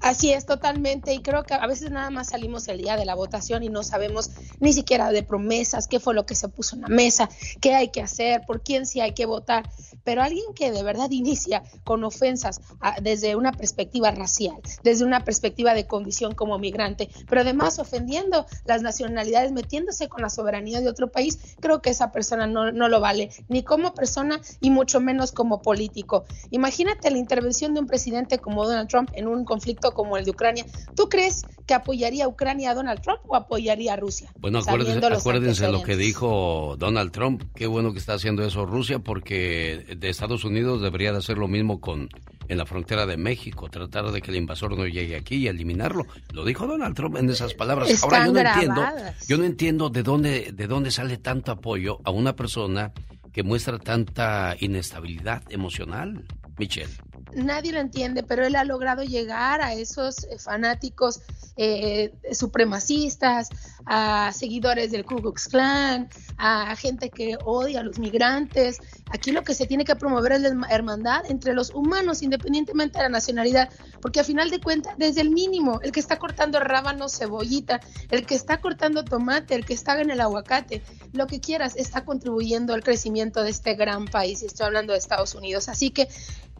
Así 0.00 0.32
es, 0.32 0.46
totalmente. 0.46 1.12
Y 1.12 1.22
creo 1.22 1.42
que 1.42 1.54
a 1.54 1.66
veces 1.66 1.90
nada 1.90 2.10
más 2.10 2.28
salimos 2.28 2.68
el 2.68 2.78
día 2.78 2.96
de 2.96 3.04
la 3.04 3.14
votación 3.22 3.62
y 3.62 3.68
no 3.68 3.82
sabemos 3.84 4.30
ni 4.58 4.72
siquiera 4.72 5.12
de 5.12 5.22
promesas, 5.22 5.86
qué 5.86 6.00
fue 6.00 6.12
lo 6.12 6.26
que 6.26 6.34
se 6.34 6.48
puso 6.48 6.74
en 6.74 6.82
la 6.82 6.88
mesa, 6.88 7.28
qué 7.60 7.74
hay 7.74 7.88
que 7.92 8.02
hacer, 8.02 8.42
por 8.46 8.62
quién 8.62 8.84
sí 8.84 9.00
hay 9.00 9.12
que 9.12 9.26
votar. 9.26 9.68
Pero 10.04 10.22
alguien 10.22 10.54
que 10.54 10.70
de 10.70 10.82
verdad 10.82 11.10
inicia 11.10 11.62
con 11.84 12.04
ofensas 12.04 12.60
desde 13.02 13.36
una 13.36 13.52
perspectiva 13.52 14.10
racial, 14.10 14.56
desde 14.82 15.04
una 15.04 15.24
perspectiva 15.24 15.74
de 15.74 15.86
condición 15.86 16.34
como 16.34 16.58
migrante, 16.58 17.08
pero 17.28 17.42
además 17.42 17.78
ofendiendo 17.78 18.46
las 18.64 18.82
nacionalidades, 18.82 19.52
metiéndose 19.52 20.08
con 20.08 20.22
la 20.22 20.30
soberanía 20.30 20.80
de 20.80 20.88
otro 20.88 21.10
país, 21.10 21.38
creo 21.60 21.80
que 21.82 21.90
esa 21.90 22.12
persona 22.12 22.46
no, 22.46 22.72
no 22.72 22.88
lo 22.88 23.00
vale, 23.00 23.30
ni 23.48 23.62
como 23.62 23.94
persona 23.94 24.40
y 24.60 24.70
mucho 24.70 25.00
menos 25.00 25.32
como 25.32 25.62
político. 25.62 26.24
Imagínate 26.50 27.10
la 27.10 27.18
intervención 27.18 27.74
de 27.74 27.80
un 27.80 27.86
presidente 27.86 28.38
como 28.38 28.66
Donald 28.66 28.88
Trump 28.88 29.10
en 29.14 29.26
un 29.26 29.44
conflicto 29.44 29.92
como 29.92 30.16
el 30.16 30.24
de 30.24 30.30
Ucrania. 30.30 30.66
¿Tú 30.94 31.08
crees 31.08 31.42
que 31.66 31.74
apoyaría 31.74 32.24
a 32.24 32.28
Ucrania 32.28 32.70
a 32.70 32.74
Donald 32.74 33.00
Trump 33.00 33.20
o 33.26 33.36
apoyaría 33.36 33.94
a 33.94 33.96
Rusia? 33.96 34.30
Bueno, 34.38 34.58
acuérdense, 34.58 35.06
acuérdense 35.06 35.68
lo 35.70 35.82
que 35.82 35.96
dijo 35.96 36.76
Donald 36.78 37.12
Trump. 37.12 37.44
Qué 37.54 37.66
bueno 37.66 37.92
que 37.92 37.98
está 37.98 38.14
haciendo 38.14 38.44
eso 38.44 38.66
Rusia 38.66 38.98
porque 38.98 39.91
de 39.96 40.08
Estados 40.08 40.44
Unidos 40.44 40.82
debería 40.82 41.12
de 41.12 41.18
hacer 41.18 41.38
lo 41.38 41.48
mismo 41.48 41.80
con 41.80 42.08
en 42.48 42.58
la 42.58 42.66
frontera 42.66 43.06
de 43.06 43.16
México, 43.16 43.68
tratar 43.70 44.10
de 44.10 44.20
que 44.20 44.30
el 44.30 44.36
invasor 44.36 44.76
no 44.76 44.86
llegue 44.86 45.16
aquí 45.16 45.36
y 45.36 45.48
eliminarlo. 45.48 46.06
Lo 46.32 46.44
dijo 46.44 46.66
Donald 46.66 46.94
Trump 46.94 47.16
en 47.16 47.30
esas 47.30 47.54
palabras. 47.54 48.02
Ahora 48.02 48.26
yo 48.26 48.32
no 48.32 48.40
entiendo, 48.40 48.82
yo 49.28 49.38
no 49.38 49.44
entiendo 49.44 49.90
de 49.90 50.02
dónde 50.02 50.52
de 50.52 50.66
dónde 50.66 50.90
sale 50.90 51.16
tanto 51.18 51.52
apoyo 51.52 52.00
a 52.04 52.10
una 52.10 52.34
persona 52.34 52.92
que 53.32 53.42
muestra 53.42 53.78
tanta 53.78 54.56
inestabilidad 54.60 55.42
emocional, 55.50 56.24
Michelle 56.58 56.92
nadie 57.34 57.72
lo 57.72 57.80
entiende, 57.80 58.22
pero 58.22 58.46
él 58.46 58.56
ha 58.56 58.64
logrado 58.64 59.02
llegar 59.02 59.60
a 59.62 59.74
esos 59.74 60.24
eh, 60.24 60.38
fanáticos 60.38 61.20
eh, 61.56 62.14
supremacistas, 62.32 63.48
a 63.84 64.32
seguidores 64.32 64.90
del 64.90 65.04
Ku 65.04 65.16
Klux 65.16 65.48
Klan, 65.48 66.08
a 66.38 66.74
gente 66.76 67.10
que 67.10 67.36
odia 67.44 67.80
a 67.80 67.82
los 67.82 67.98
migrantes. 67.98 68.78
Aquí 69.10 69.32
lo 69.32 69.42
que 69.42 69.54
se 69.54 69.66
tiene 69.66 69.84
que 69.84 69.94
promover 69.96 70.32
es 70.32 70.40
la 70.40 70.66
hermandad 70.70 71.22
entre 71.28 71.52
los 71.52 71.70
humanos, 71.70 72.22
independientemente 72.22 72.98
de 72.98 73.04
la 73.04 73.08
nacionalidad, 73.10 73.68
porque 74.00 74.20
a 74.20 74.24
final 74.24 74.50
de 74.50 74.60
cuentas, 74.60 74.94
desde 74.96 75.20
el 75.20 75.30
mínimo, 75.30 75.80
el 75.82 75.92
que 75.92 76.00
está 76.00 76.18
cortando 76.18 76.58
rábano, 76.60 77.08
cebollita, 77.08 77.80
el 78.10 78.24
que 78.24 78.34
está 78.34 78.60
cortando 78.60 79.04
tomate, 79.04 79.54
el 79.54 79.66
que 79.66 79.74
está 79.74 80.00
en 80.00 80.10
el 80.10 80.20
aguacate, 80.20 80.82
lo 81.12 81.26
que 81.26 81.40
quieras, 81.40 81.76
está 81.76 82.04
contribuyendo 82.04 82.72
al 82.72 82.82
crecimiento 82.82 83.42
de 83.42 83.50
este 83.50 83.74
gran 83.74 84.06
país. 84.06 84.42
Estoy 84.42 84.66
hablando 84.66 84.92
de 84.92 84.98
Estados 84.98 85.34
Unidos. 85.34 85.68
Así 85.68 85.90
que 85.90 86.08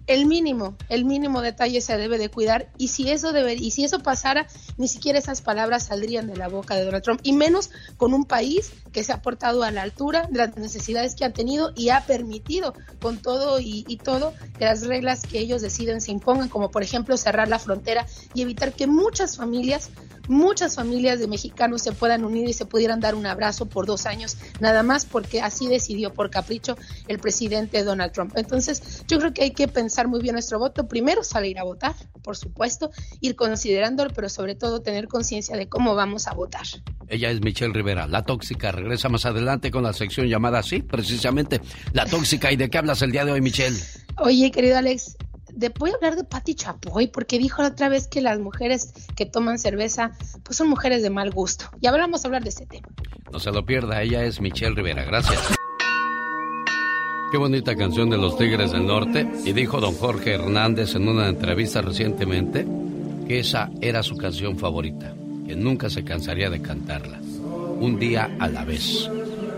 el 0.07 0.27
mínimo, 0.27 0.77
el 0.89 1.05
mínimo 1.05 1.41
detalle 1.41 1.81
se 1.81 1.97
debe 1.97 2.19
de 2.19 2.29
cuidar 2.29 2.69
y 2.79 2.89
si 2.89 3.11
eso 3.11 3.33
debe, 3.33 3.55
y 3.55 3.71
si 3.71 3.85
eso 3.85 4.01
pasara, 4.01 4.47
ni 4.77 4.89
siquiera 4.89 5.19
esas 5.19 5.43
palabras 5.43 5.87
saldrían 5.87 6.27
de 6.27 6.37
la 6.37 6.49
boca 6.49 6.75
de 6.75 6.85
Donald 6.85 7.05
Trump 7.05 7.21
y 7.23 7.33
menos 7.33 7.71
con 7.97 8.15
un 8.15 8.25
país 8.25 8.73
que 8.93 9.05
se 9.05 9.13
ha 9.13 9.23
portado 9.23 9.63
a 9.63 9.71
la 9.71 9.83
altura 9.83 10.29
de 10.31 10.39
las 10.39 10.57
necesidades 10.57 11.15
que 11.15 11.25
han 11.25 11.33
tenido 11.33 11.73
y 11.77 11.91
ha 11.91 12.05
permitido 12.05 12.75
con 13.01 13.19
todo 13.19 13.61
y, 13.61 13.85
y 13.87 13.97
todo 13.97 14.35
que 14.59 14.65
las 14.65 14.87
reglas 14.87 15.23
que 15.23 15.39
ellos 15.39 15.63
deciden 15.63 16.01
se 16.01 16.11
impongan, 16.11 16.49
como 16.49 16.71
por 16.71 16.83
ejemplo 16.83 17.17
cerrar 17.17 17.49
la 17.49 17.59
frontera 17.59 18.07
y 18.35 18.43
evitar 18.43 18.73
que 18.73 18.87
muchas 18.87 19.37
familias 19.37 19.91
muchas 20.29 20.77
familias 20.77 21.19
de 21.19 21.29
mexicanos 21.29 21.83
se 21.83 21.93
puedan 21.93 22.25
unir 22.25 22.49
y 22.49 22.53
se 22.53 22.67
pudieran 22.67 23.01
dar 23.01 23.15
un 23.15 23.27
abrazo 23.27 23.67
por 23.67 23.87
dos 23.87 24.07
años, 24.07 24.37
nada 24.61 24.83
más 24.83 25.05
porque 25.05 25.41
así 25.41 25.69
decidió 25.69 26.13
por 26.13 26.31
capricho 26.31 26.77
el 27.09 27.19
presidente 27.19 27.85
Donald 27.85 28.13
Trump. 28.13 28.33
Entonces, 28.37 29.05
yo 29.09 29.19
creo 29.19 29.33
que 29.33 29.43
hay 29.43 29.51
que 29.53 29.69
pensar 29.69 30.09
muy 30.09 30.21
bien 30.21 30.35
nuestro 30.35 30.59
voto. 30.59 30.89
Primero, 30.89 31.23
salir 31.25 31.59
a 31.59 31.65
votar, 31.65 31.95
por 32.23 32.37
supuesto, 32.37 32.91
ir 33.21 33.37
considerándolo, 33.37 34.11
pero 34.15 34.29
sobre 34.29 34.55
todo 34.55 34.83
tener 34.83 35.09
conciencia 35.09 35.57
de 35.57 35.69
cómo 35.69 35.95
vamos 35.95 36.27
a 36.27 36.35
votar. 36.35 36.67
Ella 37.09 37.31
es 37.31 37.43
Michelle 37.43 37.73
Rivera, 37.73 38.07
la 38.07 38.23
tóxica. 38.23 38.73
Regresa 38.73 39.09
más 39.09 39.27
adelante 39.27 39.71
con 39.71 39.83
la 39.83 39.93
sección 39.93 40.29
llamada 40.29 40.61
así, 40.61 40.83
precisamente, 40.83 41.61
la 41.93 42.07
tóxica. 42.07 42.51
¿Y 42.53 42.57
de 42.57 42.71
qué 42.71 42.79
hablas 42.79 43.03
el 43.03 43.13
día 43.13 43.25
de 43.25 43.33
hoy, 43.33 43.41
Michelle? 43.41 43.79
Oye, 44.19 44.51
querido 44.51 44.79
Alex, 44.79 45.17
de, 45.55 45.69
voy 45.71 45.91
a 45.91 45.95
hablar 45.95 46.17
de 46.17 46.25
Patti 46.25 46.55
Chapoy 46.55 47.09
porque 47.09 47.39
dijo 47.39 47.63
la 47.63 47.69
otra 47.69 47.89
vez 47.89 48.07
que 48.09 48.21
las 48.21 48.39
mujeres 48.39 48.93
que 49.17 49.27
toman 49.27 49.59
cerveza 49.59 50.13
pues 50.43 50.57
son 50.57 50.69
mujeres 50.69 51.03
de 51.03 51.11
mal 51.11 51.31
gusto. 51.31 51.67
Y 51.81 51.87
ahora 51.87 52.03
vamos 52.03 52.25
a 52.25 52.29
hablar 52.29 52.43
de 52.43 52.51
ese 52.51 52.67
tema. 52.67 52.89
No 53.31 53.39
se 53.39 53.51
lo 53.51 53.65
pierda, 53.65 54.03
ella 54.03 54.25
es 54.25 54.41
Michelle 54.41 54.75
Rivera. 54.75 55.05
Gracias. 55.05 55.41
Qué 57.31 57.39
bonita 57.39 57.75
canción 57.77 58.11
de 58.11 58.19
los 58.19 58.37
Tigres 58.37 58.73
del 58.73 58.87
Norte. 58.87 59.27
Y 59.45 59.53
dijo 59.53 59.81
don 59.81 59.95
Jorge 59.95 60.35
Hernández 60.35 60.95
en 60.95 61.09
una 61.09 61.29
entrevista 61.29 61.81
recientemente 61.81 62.67
que 63.27 63.39
esa 63.39 63.71
era 63.81 64.03
su 64.03 64.17
canción 64.17 64.59
favorita, 64.59 65.15
que 65.47 65.57
nunca 65.57 65.89
se 65.89 66.05
cansaría 66.05 66.51
de 66.51 66.61
cantarla. 66.61 67.21
Un 67.81 67.99
día 67.99 68.37
a 68.39 68.49
la 68.49 68.65
vez. 68.65 69.09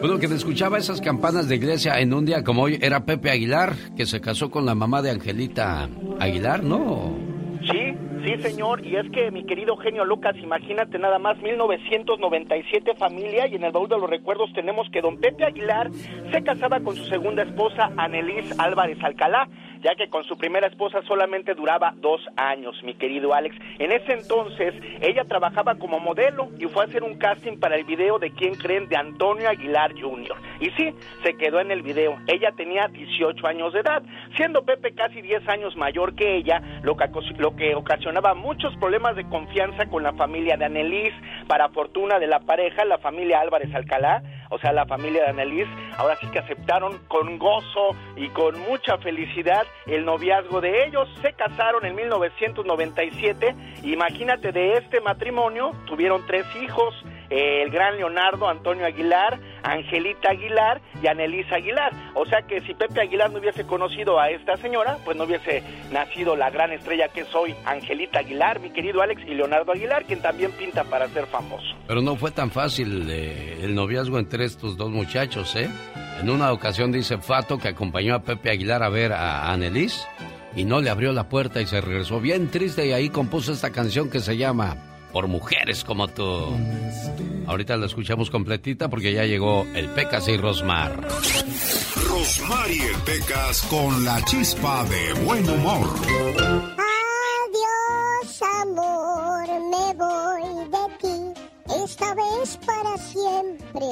Bueno, 0.06 0.18
me 0.18 0.34
escuchaba 0.34 0.76
esas 0.76 1.00
campanas 1.00 1.48
de 1.48 1.56
iglesia 1.56 1.98
en 1.98 2.12
un 2.12 2.26
día 2.26 2.44
como 2.44 2.64
hoy 2.64 2.78
era 2.82 3.06
Pepe 3.06 3.30
Aguilar, 3.30 3.72
que 3.96 4.04
se 4.04 4.20
casó 4.20 4.50
con 4.50 4.66
la 4.66 4.74
mamá 4.74 5.00
de 5.00 5.10
Angelita 5.10 5.88
Aguilar, 6.20 6.62
¿no? 6.62 7.16
Sí, 7.62 7.94
sí, 8.22 8.42
señor. 8.42 8.84
Y 8.84 8.96
es 8.96 9.10
que, 9.12 9.30
mi 9.30 9.46
querido 9.46 9.78
genio 9.78 10.04
Lucas, 10.04 10.36
imagínate 10.36 10.98
nada 10.98 11.18
más, 11.18 11.38
1997 11.40 12.96
familia, 12.96 13.46
y 13.46 13.54
en 13.54 13.64
el 13.64 13.72
baúl 13.72 13.88
de 13.88 13.96
los 13.96 14.10
recuerdos 14.10 14.52
tenemos 14.52 14.86
que 14.90 15.00
don 15.00 15.16
Pepe 15.16 15.42
Aguilar 15.46 15.90
se 16.30 16.42
casaba 16.42 16.80
con 16.80 16.94
su 16.96 17.06
segunda 17.06 17.42
esposa, 17.42 17.90
Anelis 17.96 18.58
Álvarez 18.58 18.98
Alcalá 19.02 19.48
ya 19.84 19.94
que 19.94 20.08
con 20.08 20.24
su 20.24 20.38
primera 20.38 20.66
esposa 20.66 21.02
solamente 21.02 21.54
duraba 21.54 21.92
dos 21.98 22.20
años, 22.36 22.74
mi 22.82 22.94
querido 22.94 23.34
Alex. 23.34 23.54
En 23.78 23.92
ese 23.92 24.14
entonces 24.14 24.74
ella 25.02 25.24
trabajaba 25.24 25.74
como 25.74 26.00
modelo 26.00 26.48
y 26.58 26.64
fue 26.66 26.84
a 26.84 26.86
hacer 26.86 27.02
un 27.02 27.18
casting 27.18 27.58
para 27.58 27.76
el 27.76 27.84
video 27.84 28.18
de 28.18 28.30
quién 28.30 28.54
creen 28.54 28.88
de 28.88 28.96
Antonio 28.96 29.48
Aguilar 29.48 29.92
Jr. 29.92 30.36
Y 30.60 30.70
sí, 30.70 30.94
se 31.22 31.36
quedó 31.36 31.60
en 31.60 31.70
el 31.70 31.82
video. 31.82 32.16
Ella 32.26 32.52
tenía 32.56 32.88
18 32.88 33.46
años 33.46 33.74
de 33.74 33.80
edad, 33.80 34.02
siendo 34.36 34.64
Pepe 34.64 34.94
casi 34.94 35.20
10 35.20 35.46
años 35.48 35.76
mayor 35.76 36.14
que 36.14 36.36
ella, 36.36 36.62
lo 36.82 36.96
que, 36.96 37.04
lo 37.36 37.54
que 37.54 37.74
ocasionaba 37.74 38.34
muchos 38.34 38.74
problemas 38.76 39.16
de 39.16 39.28
confianza 39.28 39.86
con 39.86 40.02
la 40.02 40.14
familia 40.14 40.56
de 40.56 40.64
Anelis, 40.64 41.12
para 41.46 41.68
fortuna 41.68 42.18
de 42.18 42.26
la 42.26 42.40
pareja, 42.40 42.86
la 42.86 42.98
familia 42.98 43.40
Álvarez 43.40 43.74
Alcalá, 43.74 44.22
o 44.54 44.58
sea, 44.58 44.72
la 44.72 44.86
familia 44.86 45.24
de 45.24 45.30
Anelis, 45.30 45.66
ahora 45.98 46.16
sí 46.20 46.28
que 46.28 46.38
aceptaron 46.38 46.98
con 47.08 47.38
gozo 47.38 47.96
y 48.14 48.28
con 48.28 48.60
mucha 48.60 48.98
felicidad 48.98 49.66
el 49.86 50.04
noviazgo 50.04 50.60
de 50.60 50.86
ellos. 50.86 51.08
Se 51.22 51.32
casaron 51.32 51.84
en 51.84 51.96
1997. 51.96 53.54
Imagínate, 53.82 54.52
de 54.52 54.74
este 54.74 55.00
matrimonio 55.00 55.72
tuvieron 55.86 56.24
tres 56.26 56.46
hijos. 56.62 56.94
El 57.30 57.70
gran 57.70 57.96
Leonardo 57.96 58.48
Antonio 58.48 58.86
Aguilar, 58.86 59.38
Angelita 59.62 60.30
Aguilar 60.30 60.80
y 61.02 61.06
Anelisa 61.06 61.56
Aguilar. 61.56 61.92
O 62.14 62.26
sea 62.26 62.42
que 62.42 62.60
si 62.62 62.74
Pepe 62.74 63.00
Aguilar 63.00 63.30
no 63.30 63.38
hubiese 63.38 63.64
conocido 63.66 64.20
a 64.20 64.30
esta 64.30 64.56
señora, 64.56 64.98
pues 65.04 65.16
no 65.16 65.24
hubiese 65.24 65.62
nacido 65.92 66.36
la 66.36 66.50
gran 66.50 66.72
estrella 66.72 67.08
que 67.08 67.24
soy, 67.24 67.54
Angelita 67.64 68.20
Aguilar, 68.20 68.60
mi 68.60 68.70
querido 68.70 69.02
Alex, 69.02 69.22
y 69.26 69.34
Leonardo 69.34 69.72
Aguilar, 69.72 70.04
quien 70.04 70.20
también 70.20 70.52
pinta 70.52 70.84
para 70.84 71.08
ser 71.08 71.26
famoso. 71.26 71.74
Pero 71.86 72.00
no 72.00 72.16
fue 72.16 72.30
tan 72.30 72.50
fácil 72.50 73.08
eh, 73.10 73.58
el 73.62 73.74
noviazgo 73.74 74.18
entre 74.18 74.44
estos 74.44 74.76
dos 74.76 74.90
muchachos, 74.90 75.54
¿eh? 75.56 75.68
En 76.20 76.30
una 76.30 76.52
ocasión 76.52 76.92
dice 76.92 77.18
Fato 77.18 77.58
que 77.58 77.68
acompañó 77.68 78.14
a 78.14 78.22
Pepe 78.22 78.50
Aguilar 78.50 78.82
a 78.82 78.88
ver 78.88 79.12
a 79.12 79.52
Anelis 79.52 80.06
y 80.56 80.64
no 80.64 80.80
le 80.80 80.90
abrió 80.90 81.12
la 81.12 81.28
puerta 81.28 81.60
y 81.60 81.66
se 81.66 81.80
regresó 81.80 82.20
bien 82.20 82.50
triste 82.50 82.86
y 82.86 82.92
ahí 82.92 83.08
compuso 83.10 83.52
esta 83.52 83.72
canción 83.72 84.10
que 84.10 84.20
se 84.20 84.36
llama 84.36 84.93
Por 85.14 85.28
mujeres 85.28 85.84
como 85.84 86.08
tú. 86.08 86.58
Ahorita 87.46 87.76
la 87.76 87.86
escuchamos 87.86 88.30
completita 88.30 88.88
porque 88.90 89.12
ya 89.12 89.24
llegó 89.24 89.64
el 89.74 89.88
Pecas 89.90 90.26
y 90.26 90.36
Rosmar. 90.36 91.08
Rosmar 92.08 92.68
y 92.68 92.80
el 92.80 92.96
Pecas 93.06 93.62
con 93.70 94.04
la 94.04 94.20
chispa 94.24 94.84
de 94.84 95.12
buen 95.24 95.48
humor. 95.48 95.88
Adiós, 97.46 98.42
amor, 98.60 99.46
me 99.70 99.94
voy 99.94 100.42
de 100.68 100.84
ti. 101.00 101.16
Esta 101.84 102.12
vez 102.14 102.58
para 102.66 102.96
siempre. 102.98 103.86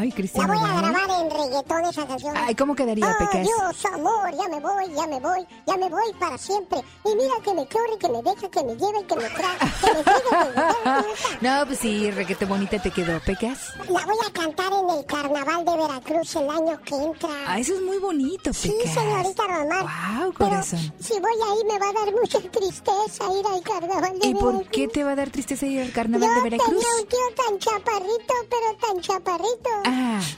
Ay, 0.00 0.08
La 0.10 0.14
Cristiano. 0.16 0.54
voy 0.58 0.70
a 0.70 0.80
grabar 0.80 1.10
en 1.20 1.30
reggaetón 1.30 1.84
esa 1.84 2.06
canción. 2.06 2.34
Ay, 2.36 2.54
¿cómo 2.54 2.74
quedaría, 2.74 3.14
Pecas? 3.18 3.34
Adiós, 3.46 3.84
amor, 3.92 4.30
ya 4.34 4.48
me 4.48 4.60
voy, 4.60 4.94
ya 4.94 5.06
me 5.06 5.20
voy, 5.20 5.46
ya 5.66 5.76
me 5.76 5.88
voy 5.90 6.12
para 6.18 6.38
siempre. 6.38 6.78
Y 7.04 7.14
mira 7.16 7.34
que 7.44 7.52
me 7.52 7.66
corre, 7.68 7.98
que 8.00 8.08
me 8.08 8.22
deja, 8.22 8.48
que 8.48 8.64
me 8.64 8.74
lleva 8.76 9.00
y 9.00 9.04
que 9.04 9.16
me 9.16 9.28
trae. 9.28 9.58
Que 9.58 9.92
me 9.92 9.98
sigue, 9.98 10.30
que 10.30 10.36
me 10.46 10.52
da. 10.54 11.04
No, 11.60 11.66
pues 11.66 11.78
sí, 11.80 12.10
requete 12.10 12.44
bonita 12.46 12.80
te 12.80 12.90
quedó, 12.90 13.20
Pecas. 13.20 13.58
La 13.90 14.04
voy 14.06 14.16
a 14.26 14.32
cantar 14.32 14.72
en 14.72 14.88
el 14.98 15.04
carnaval 15.06 15.64
de 15.64 15.76
Veracruz 15.76 16.36
el 16.36 16.48
año 16.50 16.80
que 16.82 16.94
entra. 16.94 17.28
Ah, 17.46 17.58
eso 17.58 17.74
es 17.74 17.82
muy 17.82 17.98
bonito, 17.98 18.44
Pecas. 18.44 18.56
Sí, 18.56 18.74
señorita 18.94 19.42
Román. 19.48 19.80
Wow, 19.82 20.32
Pero 20.38 20.50
corazón. 20.50 20.92
si 21.00 21.12
voy 21.20 21.32
ahí 21.32 21.64
me 21.66 21.78
va 21.78 21.88
a 21.90 21.92
dar 22.04 22.14
mucha 22.14 22.40
tristeza 22.40 23.24
ir 23.38 23.46
al 23.46 23.62
carnaval 23.62 24.18
de 24.18 24.28
¿Y 24.28 24.34
por 24.34 24.52
Veracruz. 24.52 24.68
qué 24.72 24.88
te 24.88 25.04
va 25.04 25.12
a 25.12 25.16
dar 25.16 25.28
tristeza 25.30 25.66
ir 25.66 25.82
al 25.82 25.92
carnaval 25.92 26.28
Yo 26.28 26.34
de 26.36 26.42
Veracruz? 26.50 26.68
tenía 26.70 26.88
un 27.02 27.06
tío 27.08 27.44
tan 27.44 27.58
chaparrito, 27.58 28.34
pero 28.48 28.76
tan 28.80 29.00
chaparrito, 29.02 29.70
Ah. 29.84 29.89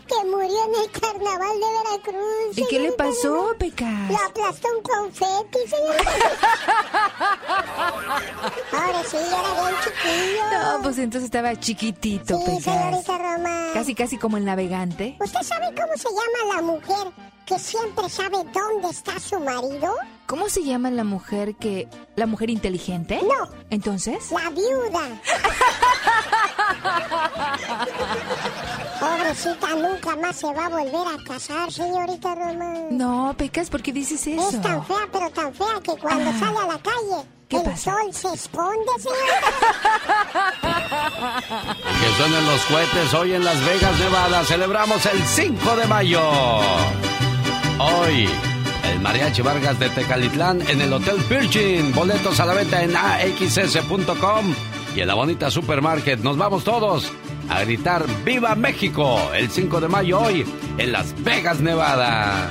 Que 0.07 0.25
murió 0.29 0.59
en 0.67 0.75
el 0.83 0.91
carnaval 1.01 1.57
de 1.61 1.67
Veracruz. 2.07 2.59
¿Y 2.59 2.67
qué 2.69 2.79
le 2.81 2.93
pasó. 2.93 3.55
Pecas? 3.59 4.11
Lo 4.11 4.19
aplastó 4.19 4.69
un 4.77 4.83
confeti, 4.83 5.59
señorita. 5.69 6.13
Pobrecillo, 8.71 9.27
era 9.27 9.53
bien 9.63 9.75
chiquillo. 9.85 10.45
No, 10.53 10.83
pues 10.83 10.99
entonces 10.99 11.25
estaba 11.27 11.59
chiquitito, 11.59 12.39
Sí, 12.39 12.45
Pecas. 12.47 12.65
señorita 12.65 13.19
Román. 13.19 13.71
Casi, 13.75 13.95
casi 13.95 14.19
como 14.19 14.37
el 14.37 14.45
navegante. 14.45 15.17
¿Usted 15.21 15.43
sabe 15.43 15.67
cómo 15.75 15.97
se 15.97 16.09
llama 16.09 16.55
la 16.57 16.63
mujer 16.63 17.13
que 17.47 17.59
siempre 17.59 18.09
sabe 18.09 18.39
dónde 18.53 18.89
está 18.91 19.19
su 19.19 19.41
marido? 19.41 19.95
¿Cómo 20.27 20.49
se 20.49 20.63
llama 20.65 20.91
la 20.91 21.05
mujer 21.05 21.55
que... 21.57 21.89
la 22.17 22.27
mujer 22.27 22.51
inteligente? 22.51 23.21
No. 23.23 23.49
¿Entonces? 23.71 24.31
La 24.31 24.51
viuda. 24.51 25.21
Pobrecita, 29.03 29.75
nunca 29.75 30.15
más 30.17 30.37
se 30.37 30.47
va 30.55 30.67
a 30.67 30.69
volver 30.69 31.09
a 31.09 31.25
casar, 31.25 31.73
señorita 31.73 32.35
Román. 32.37 32.87
No, 32.97 33.35
Pecas, 33.37 33.69
¿por 33.69 33.83
qué 33.83 33.93
dices 33.93 34.25
eso? 34.27 34.49
Es 34.51 34.63
tan 34.63 34.85
fea, 34.87 35.09
pero 35.13 35.29
tan 35.31 35.53
fea 35.53 35.81
que 35.83 35.93
cuando 36.01 36.31
Ah. 36.31 36.35
sale 36.39 36.59
a 36.59 36.67
la 36.69 36.79
calle, 36.79 37.27
¿Qué 37.49 37.57
el 37.57 37.63
pasa? 37.65 37.91
sol 37.93 38.15
se 38.15 38.33
esconde, 38.35 38.93
señorita. 38.99 39.49
Que 42.01 42.09
suenen 42.17 42.47
los 42.47 42.61
cohetes 42.67 43.15
hoy 43.15 43.33
en 43.35 43.45
Las 43.45 43.61
Vegas, 43.65 43.99
Nevada. 43.99 44.45
Celebramos 44.45 45.05
el 45.07 45.23
5 45.25 45.77
de 45.77 45.87
mayo. 45.87 46.21
Hoy, 47.79 48.29
el 48.85 49.01
Mariachi 49.01 49.43
Vargas 49.43 49.79
de 49.79 49.89
Tecalitlán 49.91 50.63
en 50.69 50.81
el 50.81 50.93
Hotel 50.93 51.17
Virgin. 51.29 51.93
Boletos 51.95 52.39
a 52.41 52.47
la 52.47 52.55
venta 52.55 52.83
en 52.83 52.97
axs.com 52.97 54.55
y 54.95 55.01
en 55.01 55.07
la 55.09 55.15
bonita 55.15 55.51
Supermarket. 55.51 56.21
Nos 56.21 56.37
vamos 56.37 56.65
todos 56.65 57.11
a 57.49 57.61
gritar 57.65 58.05
¡Viva 58.25 58.55
México! 58.55 59.19
El 59.35 59.51
5 59.51 59.81
de 59.81 59.89
mayo 59.89 60.21
hoy 60.21 60.45
en 60.79 60.93
Las 60.93 61.15
Vegas, 61.23 61.61
Nevada. 61.61 62.51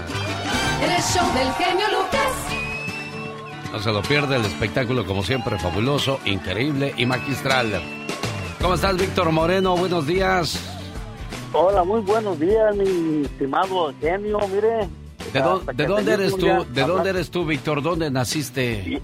El 0.82 1.02
show 1.02 1.26
del 1.34 1.52
genio 1.54 1.86
Lucas. 1.88 3.72
No 3.72 3.80
se 3.80 3.92
lo 3.92 4.02
pierde 4.02 4.36
el 4.36 4.46
espectáculo 4.46 5.06
como 5.06 5.24
siempre 5.24 5.58
fabuloso, 5.58 6.20
increíble 6.26 6.94
y 6.98 7.06
magistral. 7.06 7.82
¿Cómo 8.62 8.74
estás, 8.76 8.98
Víctor 8.98 9.32
Moreno? 9.32 9.76
Buenos 9.78 10.06
días. 10.06 10.60
Hola, 11.54 11.84
muy 11.84 12.02
buenos 12.02 12.40
días, 12.40 12.76
mi 12.76 13.24
estimado 13.26 13.94
genio. 14.00 14.40
Mire, 14.54 14.88
¿De, 15.34 15.74
de 15.74 15.86
dónde 15.88 16.14
eres 16.14 16.36
tú? 16.36 16.46
¿De 16.46 16.52
hablar- 16.52 16.88
dónde 16.88 17.10
eres 17.12 17.32
tú, 17.32 17.46
Víctor? 17.46 17.82
¿Dónde 17.82 18.12
naciste? 18.12 19.02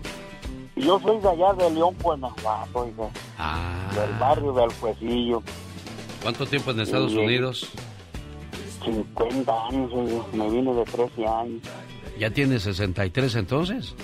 Yo 0.76 1.00
soy 1.00 1.18
de 1.20 1.30
allá 1.30 1.54
de 1.54 1.72
León, 1.72 1.96
Guanajuato, 2.02 2.80
oiga, 2.80 3.10
Ah, 3.40 3.90
del 3.96 4.14
barrio 4.20 4.54
del 4.54 4.72
Juecillo. 4.74 5.42
¿Cuánto 6.22 6.46
tiempo 6.46 6.72
en 6.72 6.80
Estados 6.82 7.12
Sí. 7.12 7.18
Unidos? 7.18 7.68
50 8.84 9.68
años, 9.68 9.92
me 10.34 10.50
vine 10.50 10.74
de 10.74 10.84
13 10.86 11.26
años. 11.28 11.62
¿Ya 12.20 12.30
tienes 12.32 12.64
63 12.64 13.36
entonces? 13.36 13.96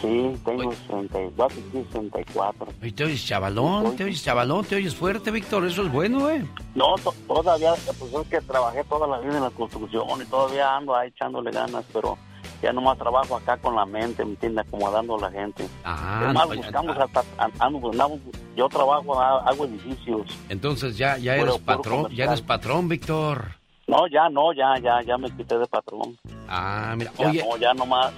Sí, 0.00 0.32
tengo 0.44 0.72
64, 0.72 1.56
sí, 1.70 1.84
64. 1.92 2.66
¿Y 2.82 2.92
te 2.92 3.04
oyes 3.04 3.26
chavalón? 3.26 3.94
¿Te 3.94 4.04
oyes 4.04 4.24
chavalón? 4.24 4.64
¿Te 4.64 4.76
oyes 4.76 4.94
fuerte, 4.94 5.30
Víctor? 5.30 5.66
Eso 5.66 5.82
es 5.82 5.92
bueno, 5.92 6.30
¿eh? 6.30 6.44
No, 6.74 6.94
to- 7.04 7.14
todavía, 7.28 7.74
pues 7.98 8.12
es 8.12 8.28
que 8.28 8.40
trabajé 8.40 8.82
toda 8.84 9.06
la 9.06 9.18
vida 9.20 9.36
en 9.36 9.42
la 9.42 9.50
construcción 9.50 10.04
y 10.20 10.24
todavía 10.24 10.76
ando 10.76 10.96
ahí 10.96 11.08
echándole 11.10 11.50
ganas, 11.50 11.84
pero 11.92 12.16
ya 12.62 12.72
nomás 12.72 12.96
trabajo 12.96 13.36
acá 13.36 13.56
con 13.56 13.74
la 13.74 13.84
mente, 13.84 14.24
¿me 14.24 14.30
entiendes? 14.32 14.66
Acomodando 14.66 15.16
a 15.16 15.20
la 15.22 15.30
gente. 15.30 15.66
Ah, 15.84 16.20
Además, 16.24 16.48
no, 16.48 16.54
ya- 16.54 16.60
buscamos 16.62 16.96
hasta, 16.98 17.24
andamos- 17.58 18.20
yo 18.56 18.68
trabajo, 18.68 19.20
ha- 19.20 19.40
hago 19.48 19.64
edificios. 19.64 20.26
Entonces 20.48 20.96
ya, 20.96 21.18
ya 21.18 21.36
eres 21.36 21.58
patrón, 21.58 22.08
ya 22.14 22.24
eres 22.26 22.40
patrón, 22.40 22.88
Víctor. 22.88 23.56
No, 23.88 24.06
ya 24.06 24.28
no, 24.30 24.52
ya, 24.54 24.78
ya, 24.80 25.02
ya 25.02 25.18
me 25.18 25.28
quité 25.30 25.58
de 25.58 25.66
patrón. 25.66 26.16
Ah, 26.48 26.94
mira, 26.96 27.10
Ya 27.18 27.28
oye, 27.28 27.44
no, 27.48 27.56
ya 27.58 27.74
nomás. 27.74 28.12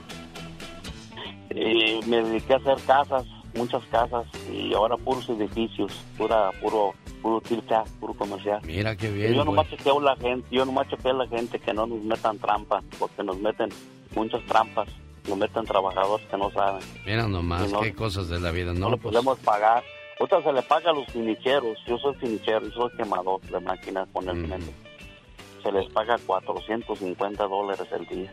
Eh, 1.50 2.00
me 2.06 2.22
dediqué 2.22 2.54
a 2.54 2.56
hacer 2.56 2.76
casas, 2.86 3.24
muchas 3.54 3.84
casas, 3.86 4.26
y 4.52 4.72
ahora 4.74 4.96
puros 4.96 5.28
edificios, 5.28 5.92
pura, 6.18 6.50
puro, 6.60 6.94
puro 7.22 7.40
tilta, 7.40 7.84
puro 8.00 8.14
comercial. 8.14 8.60
mira 8.64 8.96
qué 8.96 9.08
Y 9.08 9.12
bien, 9.14 9.34
yo 9.34 9.44
nomás 9.44 9.68
chequeo 9.70 10.00
la 10.00 10.16
gente, 10.16 10.46
yo 10.50 10.64
nomás 10.64 10.88
chequeo 10.88 11.12
a 11.12 11.24
la 11.24 11.28
gente 11.28 11.58
que 11.58 11.72
no 11.72 11.86
nos 11.86 12.00
metan 12.02 12.38
trampas, 12.38 12.82
porque 12.98 13.22
nos 13.22 13.38
meten 13.38 13.68
muchas 14.14 14.42
trampas, 14.46 14.88
nos 15.28 15.38
meten 15.38 15.64
trabajadores 15.64 16.26
que 16.26 16.36
no 16.36 16.50
saben. 16.50 16.82
Mira 17.06 17.26
nomás, 17.28 17.70
no- 17.72 17.80
qué 17.80 17.94
cosas 17.94 18.28
de 18.28 18.40
la 18.40 18.50
vida, 18.50 18.72
No, 18.72 18.80
¿no? 18.80 18.90
le 18.90 18.96
Pues, 18.98 19.12
podemos 19.14 19.38
pagar. 19.40 19.82
Otra 20.20 20.40
se 20.42 20.52
le 20.52 20.62
paga 20.62 20.90
a 20.90 20.94
los 20.94 21.06
finicheros, 21.08 21.76
yo 21.88 21.98
soy 21.98 22.14
finichero, 22.16 22.62
yo 22.68 22.70
soy 22.88 22.90
quemador 22.96 23.40
de 23.42 23.58
máquinas 23.60 24.06
con 24.12 24.28
el 24.28 24.40
cemento. 24.42 24.70
Se 25.62 25.72
les 25.72 25.90
paga 25.92 26.18
450 26.26 27.44
dólares 27.48 27.86
el 27.92 28.06
día. 28.06 28.32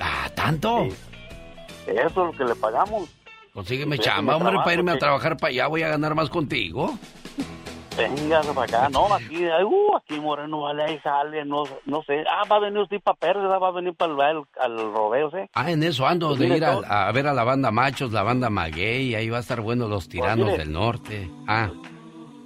ah, 0.00 0.28
¿tanto? 0.34 0.86
Eso 1.86 2.06
es 2.06 2.14
lo 2.16 2.32
que 2.32 2.44
le 2.44 2.54
pagamos. 2.56 3.08
Consígueme 3.58 3.96
Sí, 3.96 4.02
chamba, 4.02 4.36
hombre, 4.36 4.50
trabajo, 4.52 4.64
para 4.66 4.76
irme 4.78 4.92
a 4.92 4.98
trabajar 4.98 5.36
para 5.36 5.50
allá, 5.50 5.66
voy 5.66 5.82
a 5.82 5.88
ganar 5.88 6.14
más 6.14 6.30
contigo. 6.30 6.96
Venga 7.96 8.40
para 8.54 8.62
acá, 8.62 8.88
no, 8.88 9.12
aquí, 9.12 9.44
uh, 9.48 9.96
aquí 9.96 10.20
Moreno, 10.20 10.60
vale, 10.60 10.84
ahí 10.84 11.00
sale, 11.00 11.44
no, 11.44 11.64
no 11.84 12.00
sé. 12.04 12.22
Ah, 12.30 12.44
va 12.48 12.54
a 12.54 12.60
venir 12.60 12.78
usted 12.82 13.00
para 13.00 13.16
Pérdida, 13.16 13.58
va 13.58 13.66
a 13.66 13.72
venir 13.72 13.94
para 13.94 14.12
el, 14.12 14.20
al, 14.20 14.44
al 14.60 14.92
rodeo, 14.92 15.32
¿sí? 15.32 15.38
Ah, 15.54 15.72
en 15.72 15.82
eso 15.82 16.06
ando, 16.06 16.28
Pues 16.28 16.38
de 16.38 16.44
mire, 16.44 16.58
ir 16.58 16.64
a, 16.86 17.10
ver 17.10 17.26
a 17.26 17.32
la 17.34 17.42
banda 17.42 17.72
Machos, 17.72 18.12
la 18.12 18.22
banda 18.22 18.48
Maguey, 18.48 19.16
ahí 19.16 19.28
va 19.28 19.38
a 19.38 19.40
estar 19.40 19.60
bueno 19.60 19.88
los 19.88 20.08
tiranos 20.08 20.46
mire. 20.46 20.58
del 20.58 20.72
norte. 20.72 21.28
Ah, 21.48 21.68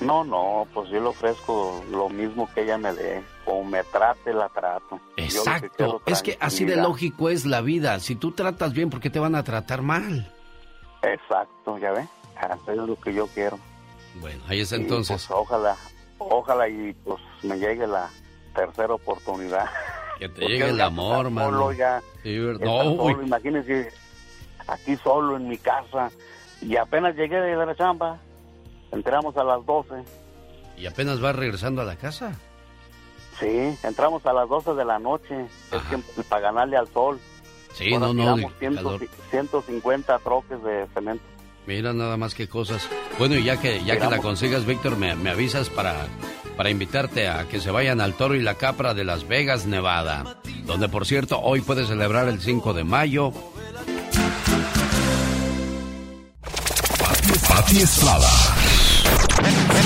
No, 0.00 0.24
no, 0.24 0.66
pues 0.72 0.88
yo 0.90 1.00
le 1.00 1.08
ofrezco 1.08 1.84
lo 1.90 2.08
mismo 2.08 2.48
que 2.54 2.62
ella 2.62 2.78
me 2.78 2.94
dé. 2.94 3.22
Como 3.44 3.64
me 3.64 3.84
trate, 3.84 4.32
la 4.32 4.48
trato. 4.48 4.98
Exacto. 5.16 6.00
es 6.06 6.22
que 6.22 6.38
así 6.40 6.64
de 6.64 6.76
lógico 6.76 7.28
es 7.28 7.44
la 7.44 7.60
vida. 7.60 8.00
Si 8.00 8.16
tú 8.16 8.32
tratas 8.32 8.72
bien, 8.72 8.88
¿por 8.88 9.00
qué 9.00 9.10
te 9.10 9.18
van 9.18 9.34
a 9.34 9.44
tratar 9.44 9.82
mal? 9.82 10.32
Exacto, 11.02 11.78
ya 11.78 11.92
ve. 11.92 12.06
Eso 12.42 12.72
es 12.72 12.76
lo 12.76 12.96
que 12.96 13.12
yo 13.12 13.26
quiero. 13.28 13.58
Bueno, 14.20 14.42
ahí 14.48 14.60
es 14.60 14.72
entonces. 14.72 15.26
Pues, 15.26 15.38
ojalá, 15.38 15.76
ojalá 16.18 16.68
y 16.68 16.92
pues 17.04 17.20
me 17.42 17.58
llegue 17.58 17.86
la 17.86 18.08
tercera 18.54 18.94
oportunidad. 18.94 19.66
Que 20.18 20.28
te 20.28 20.40
llegue 20.46 20.70
el 20.70 20.80
amor, 20.80 21.30
mano. 21.30 21.50
Solo 21.50 21.72
ya. 21.72 22.02
no, 22.24 23.10
imagínense 23.22 23.92
aquí 24.66 24.96
solo 24.96 25.36
en 25.36 25.48
mi 25.48 25.58
casa 25.58 26.10
y 26.60 26.76
apenas 26.76 27.16
llegué 27.16 27.40
de 27.40 27.56
la 27.56 27.74
chamba, 27.74 28.18
entramos 28.92 29.36
a 29.36 29.44
las 29.44 29.64
12. 29.64 30.04
¿Y 30.76 30.86
apenas 30.86 31.20
vas 31.20 31.36
regresando 31.36 31.82
a 31.82 31.84
la 31.84 31.96
casa? 31.96 32.34
Sí, 33.38 33.76
entramos 33.82 34.24
a 34.26 34.32
las 34.32 34.48
12 34.48 34.74
de 34.74 34.84
la 34.84 34.98
noche, 34.98 35.46
es 35.72 35.82
que 35.84 36.22
para 36.24 36.42
ganarle 36.42 36.76
al 36.76 36.88
sol. 36.88 37.18
Sí, 37.74 37.90
no, 37.92 38.12
no. 38.12 38.36
150 39.30 40.18
troques 40.18 40.62
de 40.62 40.86
cemento. 40.94 41.24
Mira 41.66 41.92
nada 41.92 42.16
más 42.16 42.34
que 42.34 42.48
cosas. 42.48 42.88
Bueno, 43.18 43.36
y 43.36 43.44
ya 43.44 43.60
que 43.60 43.84
ya 43.84 43.98
que 43.98 44.06
la 44.06 44.18
consigas, 44.18 44.66
Víctor, 44.66 44.96
me, 44.96 45.12
avisas 45.30 45.70
para, 45.70 46.06
para 46.56 46.70
invitarte 46.70 47.28
a 47.28 47.46
que 47.48 47.60
se 47.60 47.70
vayan 47.70 48.00
al 48.00 48.14
Toro 48.14 48.34
y 48.34 48.42
la 48.42 48.54
Capra 48.54 48.94
de 48.94 49.04
Las 49.04 49.28
Vegas, 49.28 49.66
Nevada, 49.66 50.38
donde 50.64 50.88
por 50.88 51.06
cierto 51.06 51.38
hoy 51.40 51.60
puede 51.60 51.86
celebrar 51.86 52.28
el 52.28 52.40
5 52.40 52.72
de 52.72 52.84
mayo. 52.84 53.32
Pati 57.48 57.78
Estrada. 57.82 58.30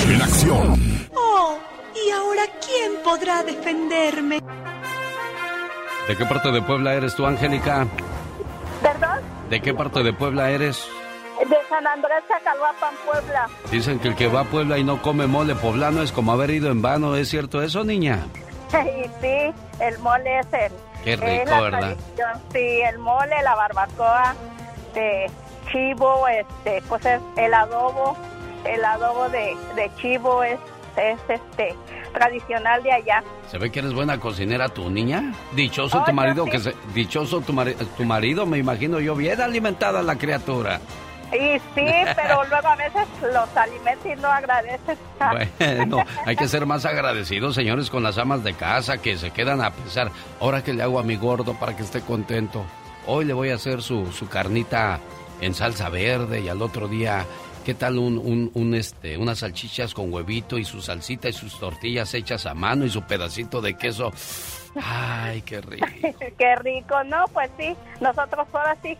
En 0.07 0.21
acción. 0.21 1.09
Oh, 1.15 1.57
¿y 1.95 2.11
ahora 2.11 2.43
quién 2.65 2.93
podrá 3.03 3.43
defenderme? 3.43 4.39
¿De 6.07 6.15
qué 6.15 6.25
parte 6.25 6.51
de 6.51 6.61
Puebla 6.61 6.93
eres 6.93 7.15
tú, 7.15 7.25
Angélica? 7.25 7.87
¿Perdón? 8.81 9.19
¿De 9.49 9.61
qué 9.61 9.73
parte 9.73 10.03
de 10.03 10.13
Puebla 10.13 10.51
eres? 10.51 10.87
De 11.39 11.57
San 11.67 11.85
Andrés 11.85 12.23
Chacalhuapan, 12.27 12.93
Puebla. 13.05 13.49
Dicen 13.71 13.99
que 13.99 14.09
el 14.09 14.15
que 14.15 14.27
va 14.27 14.41
a 14.41 14.43
Puebla 14.45 14.77
y 14.77 14.83
no 14.83 15.01
come 15.01 15.27
mole 15.27 15.55
poblano 15.55 16.01
es 16.01 16.11
como 16.11 16.31
haber 16.31 16.51
ido 16.51 16.69
en 16.71 16.81
vano. 16.81 17.15
¿Es 17.15 17.29
cierto 17.29 17.61
eso, 17.61 17.83
niña? 17.83 18.19
Sí, 18.71 19.05
sí, 19.21 19.53
el 19.79 19.99
mole 19.99 20.39
es 20.39 20.47
el... 20.51 20.71
Qué 21.03 21.15
rico, 21.15 21.61
¿verdad? 21.61 21.95
Sí, 22.51 22.81
el 22.81 22.97
mole, 22.97 23.35
la 23.43 23.55
barbacoa 23.55 24.35
de 24.93 25.29
chivo, 25.71 26.27
este, 26.27 26.81
pues 26.89 27.05
es 27.05 27.21
el 27.37 27.53
adobo, 27.53 28.17
el 28.65 28.83
adobo 28.83 29.29
de, 29.29 29.55
de 29.75 29.91
chivo 30.01 30.43
es, 30.43 30.59
es 30.97 31.19
este 31.27 31.75
tradicional 32.13 32.81
de 32.83 32.91
allá. 32.91 33.23
Se 33.49 33.57
ve 33.57 33.71
que 33.71 33.79
eres 33.79 33.93
buena 33.93 34.19
cocinera 34.19 34.69
tu 34.69 34.89
niña. 34.89 35.33
Dichoso 35.53 36.03
tu 36.03 36.13
marido 36.13 36.45
que 36.45 36.59
se, 36.59 36.73
dichoso 36.93 37.41
tu, 37.41 37.53
tu 37.97 38.03
marido, 38.03 38.45
me 38.45 38.57
imagino 38.57 38.99
yo 38.99 39.15
bien 39.15 39.41
alimentada 39.41 40.01
la 40.01 40.17
criatura. 40.17 40.79
Y 41.31 41.59
sí, 41.73 41.91
pero 42.15 42.43
luego 42.49 42.67
a 42.67 42.75
veces 42.75 43.07
los 43.21 43.57
alimenta 43.57 44.13
y 44.13 44.15
no 44.15 44.27
agradeces. 44.27 44.97
Bueno, 45.19 46.03
hay 46.25 46.35
que 46.35 46.47
ser 46.47 46.65
más 46.65 46.85
agradecidos, 46.85 47.55
señores, 47.55 47.89
con 47.89 48.03
las 48.03 48.17
amas 48.17 48.43
de 48.43 48.53
casa 48.53 48.97
que 48.97 49.17
se 49.17 49.31
quedan 49.31 49.61
a 49.61 49.71
pesar. 49.71 50.11
Ahora 50.39 50.63
que 50.63 50.73
le 50.73 50.83
hago 50.83 50.99
a 50.99 51.03
mi 51.03 51.15
gordo 51.15 51.53
para 51.59 51.75
que 51.75 51.83
esté 51.83 52.01
contento. 52.01 52.65
Hoy 53.07 53.25
le 53.25 53.33
voy 53.33 53.49
a 53.49 53.55
hacer 53.55 53.81
su, 53.81 54.11
su 54.11 54.27
carnita 54.27 54.99
en 55.41 55.53
salsa 55.53 55.89
verde 55.89 56.41
y 56.41 56.49
al 56.49 56.61
otro 56.61 56.87
día 56.87 57.25
¿Qué 57.65 57.73
tal 57.73 57.97
un, 57.97 58.19
un, 58.19 58.51
un, 58.53 58.75
este, 58.75 59.17
unas 59.17 59.39
salchichas 59.39 59.95
con 59.95 60.13
huevito 60.13 60.59
y 60.59 60.65
su 60.65 60.83
salsita 60.83 61.29
y 61.29 61.33
sus 61.33 61.59
tortillas 61.59 62.13
hechas 62.13 62.45
a 62.45 62.53
mano 62.53 62.85
y 62.85 62.91
su 62.91 63.01
pedacito 63.01 63.59
de 63.59 63.75
queso? 63.75 64.13
Ay, 64.79 65.41
qué 65.41 65.61
rico. 65.61 65.87
qué 66.37 66.55
rico, 66.57 67.03
¿no? 67.05 67.25
Pues 67.33 67.49
sí, 67.57 67.75
nosotros 67.99 68.47
ahora 68.53 68.77
sí 68.83 68.95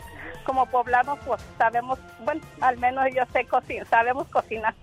como 0.45 0.65
poblanos 0.67 1.19
pues 1.25 1.41
sabemos, 1.57 1.99
bueno, 2.23 2.41
al 2.61 2.77
menos 2.77 3.05
yo 3.13 3.23
sé 3.33 3.45
cocinar, 3.45 3.87
sabemos 3.87 4.27
cocinar. 4.29 4.73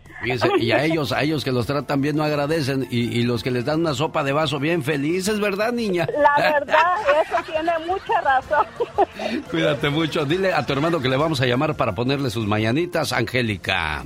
y 0.59 0.73
a 0.73 0.85
ellos, 0.85 1.13
a 1.13 1.23
ellos 1.23 1.45
que 1.45 1.53
los 1.53 1.67
tratan 1.67 2.01
bien 2.01 2.17
no 2.17 2.25
agradecen 2.25 2.87
y, 2.91 3.19
y, 3.19 3.23
los 3.23 3.43
que 3.43 3.51
les 3.51 3.65
dan 3.65 3.81
una 3.81 3.95
sopa 3.95 4.23
de 4.23 4.33
vaso 4.33 4.59
bien 4.59 4.83
felices, 4.83 5.41
¿verdad, 5.41 5.73
niña? 5.73 6.07
La 6.19 6.37
verdad, 6.37 6.97
eso 7.25 7.37
tiene 7.51 7.73
mucha 7.87 8.21
razón. 8.21 8.67
Cuídate 9.51 9.89
mucho. 9.89 10.25
Dile 10.25 10.53
a 10.53 10.67
tu 10.67 10.73
hermano 10.73 11.01
que 11.01 11.09
le 11.09 11.17
vamos 11.17 11.41
a 11.41 11.47
llamar 11.47 11.75
para 11.77 11.95
ponerle 11.95 12.31
sus 12.31 12.47
mañanitas, 12.47 13.13
Angélica. 13.13 14.05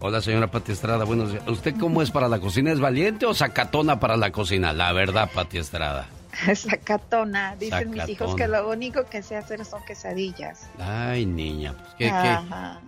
Hola, 0.00 0.20
señora 0.20 0.48
Pati 0.48 0.72
Estrada, 0.72 1.04
buenos 1.04 1.32
días. 1.32 1.42
¿Usted 1.48 1.74
cómo 1.78 2.02
es 2.02 2.10
para 2.10 2.28
la 2.28 2.38
cocina? 2.38 2.72
¿Es 2.72 2.80
valiente 2.80 3.26
o 3.26 3.34
sacatona 3.34 4.00
para 4.00 4.16
la 4.16 4.32
cocina? 4.32 4.72
La 4.72 4.92
verdad, 4.92 5.30
Pati 5.32 5.58
Estrada. 5.58 6.06
Sacatona. 6.54 7.56
Dicen 7.56 7.90
mis 7.90 8.08
hijos 8.08 8.34
que 8.34 8.48
lo 8.48 8.68
único 8.68 9.04
que 9.04 9.22
sé 9.22 9.36
hacer 9.36 9.64
son 9.64 9.84
quesadillas. 9.84 10.68
Ay, 10.78 11.26
niña, 11.26 11.74
pues, 11.78 11.94
¿qué, 11.98 12.38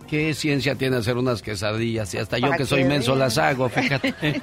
qué, 0.07 0.33
ciencia 0.33 0.75
tiene 0.75 0.97
hacer 0.97 1.17
unas 1.17 1.41
quesadillas? 1.41 2.13
Y 2.13 2.17
hasta 2.17 2.37
yo 2.37 2.51
que 2.51 2.65
soy 2.65 2.83
menso 2.83 3.15
las 3.15 3.37
hago, 3.37 3.69
fíjate. 3.69 4.13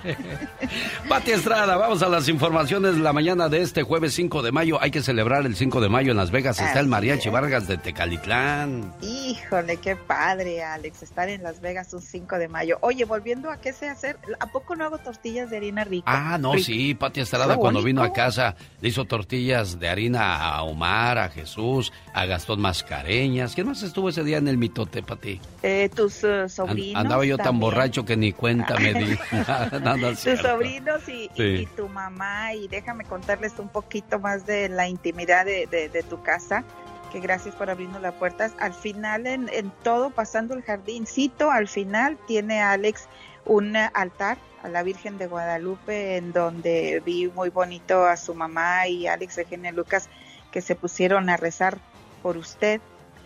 Pati 1.09 1.33
Estrada, 1.33 1.77
vamos 1.77 2.03
a 2.03 2.09
las 2.09 2.29
informaciones 2.29 2.97
la 2.97 3.13
mañana 3.13 3.49
de 3.49 3.63
este 3.63 3.83
jueves 3.83 4.15
5 4.15 4.43
de 4.43 4.53
mayo. 4.53 4.79
Hay 4.81 4.91
que 4.91 5.03
celebrar 5.03 5.45
el 5.47 5.57
5 5.57 5.81
de 5.81 5.89
mayo 5.89 6.11
en 6.11 6.17
Las 6.17 6.31
Vegas. 6.31 6.61
Está 6.61 6.81
el 6.81 6.87
Mariachi 6.87 7.29
Vargas 7.29 7.69
de 7.69 7.77
Tecalitlán. 7.77 8.95
Híjole, 9.03 9.77
qué 9.79 9.97
padre, 9.97 10.63
Alex, 10.63 11.03
estar 11.03 11.29
en 11.29 11.43
Las 11.43 11.61
Vegas 11.61 11.93
un 11.93 12.03
5 12.03 12.39
de 12.39 12.49
mayo. 12.49 12.79
Oye, 12.81 13.05
volviendo 13.05 13.51
a 13.51 13.59
qué 13.59 13.73
sé 13.73 13.89
hacer, 13.89 14.19
¿a 14.41 14.47
poco 14.47 14.77
no 14.77 14.85
hago 14.85 14.99
tortillas 14.99 15.51
de 15.51 15.59
harina 15.59 15.85
rica? 15.85 16.05
Ah, 16.07 16.39
no, 16.39 16.59
sí, 16.59 16.95
Pati 16.95 17.21
Estrada 17.21 17.57
cuando 17.57 17.83
vino 17.83 18.03
a 18.03 18.13
casa 18.13 18.57
hizo 18.95 19.07
tortillas 19.07 19.81
de 19.81 19.89
harina 19.89 20.37
a 20.37 20.63
Omar, 20.63 21.19
a 21.19 21.29
Jesús, 21.29 21.93
a 22.13 22.27
Gastón 22.27 22.61
Mascareñas. 22.61 23.57
¿Quién 23.57 23.67
más 23.67 23.83
estuvo 23.83 24.09
ese 24.09 24.23
día 24.23 24.39
en 24.39 24.47
el 24.47 24.57
mitote, 24.57 25.03
Pati? 25.03 25.41
Eh, 25.65 25.91
tus 25.93 26.23
uh, 26.23 26.49
sobrinos. 26.49 27.03
andaba 27.03 27.25
yo 27.25 27.37
tan 27.37 27.59
borracho 27.59 28.05
que 28.05 28.17
ni 28.17 28.33
cuenta 28.33 28.79
me 28.79 28.95
di. 28.95 29.17
tus 30.23 30.41
sobrinos 30.41 31.03
y, 31.09 31.67
tu 31.75 31.89
mamá. 31.89 32.55
Y 32.55 32.69
déjame 32.69 33.05
contarles 33.05 33.59
un 33.59 33.69
poquito 33.69 34.21
más 34.21 34.47
de 34.47 34.69
la 34.69 34.87
intimidad 34.87 35.45
de, 35.45 36.05
tu 36.09 36.23
casa 36.23 36.63
que 37.11 37.19
gracias 37.19 37.57
por 37.57 37.71
abrirnos 37.71 38.01
las 38.01 38.15
puertas. 38.15 38.53
Al 38.61 38.75
final, 38.75 39.27
en, 39.27 39.49
en, 39.53 39.73
todo, 39.83 40.11
pasando 40.11 40.55
el 40.55 40.63
jardincito, 40.63 41.51
al 41.51 41.67
final 41.67 42.17
tiene 42.29 42.61
Alex 42.61 43.09
un 43.45 43.75
altar 43.77 44.39
a 44.65 44.69
la 44.69 44.83
Virgen 44.83 45.19
de 45.19 45.27
Guadalupe, 45.27 46.17
en 46.17 46.33
donde 46.33 47.03
vi 47.05 47.29
muy 47.29 47.51
bonito 47.51 48.07
a 48.07 48.17
su 48.17 48.35
mamá 48.35 48.89
y 48.89 49.07
Alex 49.07 49.37
Eugenia 49.39 49.73
Lucas 49.73 50.09
que 50.51 50.63
se 50.63 50.75
pusieron 50.75 51.29
a 51.29 51.37
rezar 51.37 51.79
por 52.23 52.39
usted. 52.39 52.81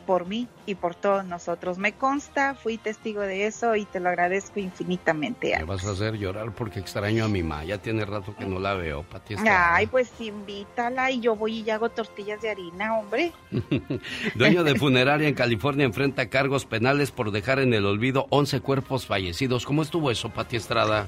por 0.09 0.25
mí 0.27 0.49
y 0.65 0.75
por 0.75 0.95
todos 0.95 1.23
nosotros. 1.27 1.77
Me 1.77 1.93
consta, 1.93 2.55
fui 2.55 2.79
testigo 2.79 3.21
de 3.21 3.47
eso 3.47 3.77
y 3.77 3.85
te 3.85 4.01
lo 4.01 4.09
agradezco 4.09 4.59
infinitamente. 4.59 5.55
Me 5.59 5.65
vas 5.65 5.85
a 5.85 5.91
hacer 5.91 6.17
llorar 6.17 6.55
porque 6.55 6.81
extraño 6.81 7.27
a 7.27 7.29
mi 7.29 7.43
mamá. 7.43 7.65
Ya 7.65 7.77
tiene 7.77 8.07
rato 8.07 8.35
que 8.35 8.47
no 8.47 8.59
la 8.59 8.73
veo, 8.73 9.03
Pati. 9.03 9.35
Ay, 9.47 9.87
pues 9.87 10.11
invítala 10.19 11.11
y 11.11 11.21
yo 11.21 11.37
voy 11.37 11.61
y 11.61 11.69
hago 11.69 11.91
tortillas 11.91 12.41
de 12.41 12.49
harina, 12.49 12.99
hombre. 12.99 13.33
Dueño 14.35 14.65
de 14.65 14.75
funeraria 14.79 15.29
en 15.29 15.35
California 15.35 15.85
enfrenta 15.85 16.31
cargos 16.31 16.65
penales 16.65 17.11
por 17.11 17.31
dejar 17.31 17.59
en 17.59 17.75
el 17.75 17.85
olvido 17.85 18.29
11 18.31 18.63
cuerpos 18.63 19.07
fallecidos. 19.07 19.67
¿Cómo 19.67 19.83
estuvo 19.83 20.11
eso, 20.11 20.31
Pati 20.31 20.57
Estrada? 20.57 21.07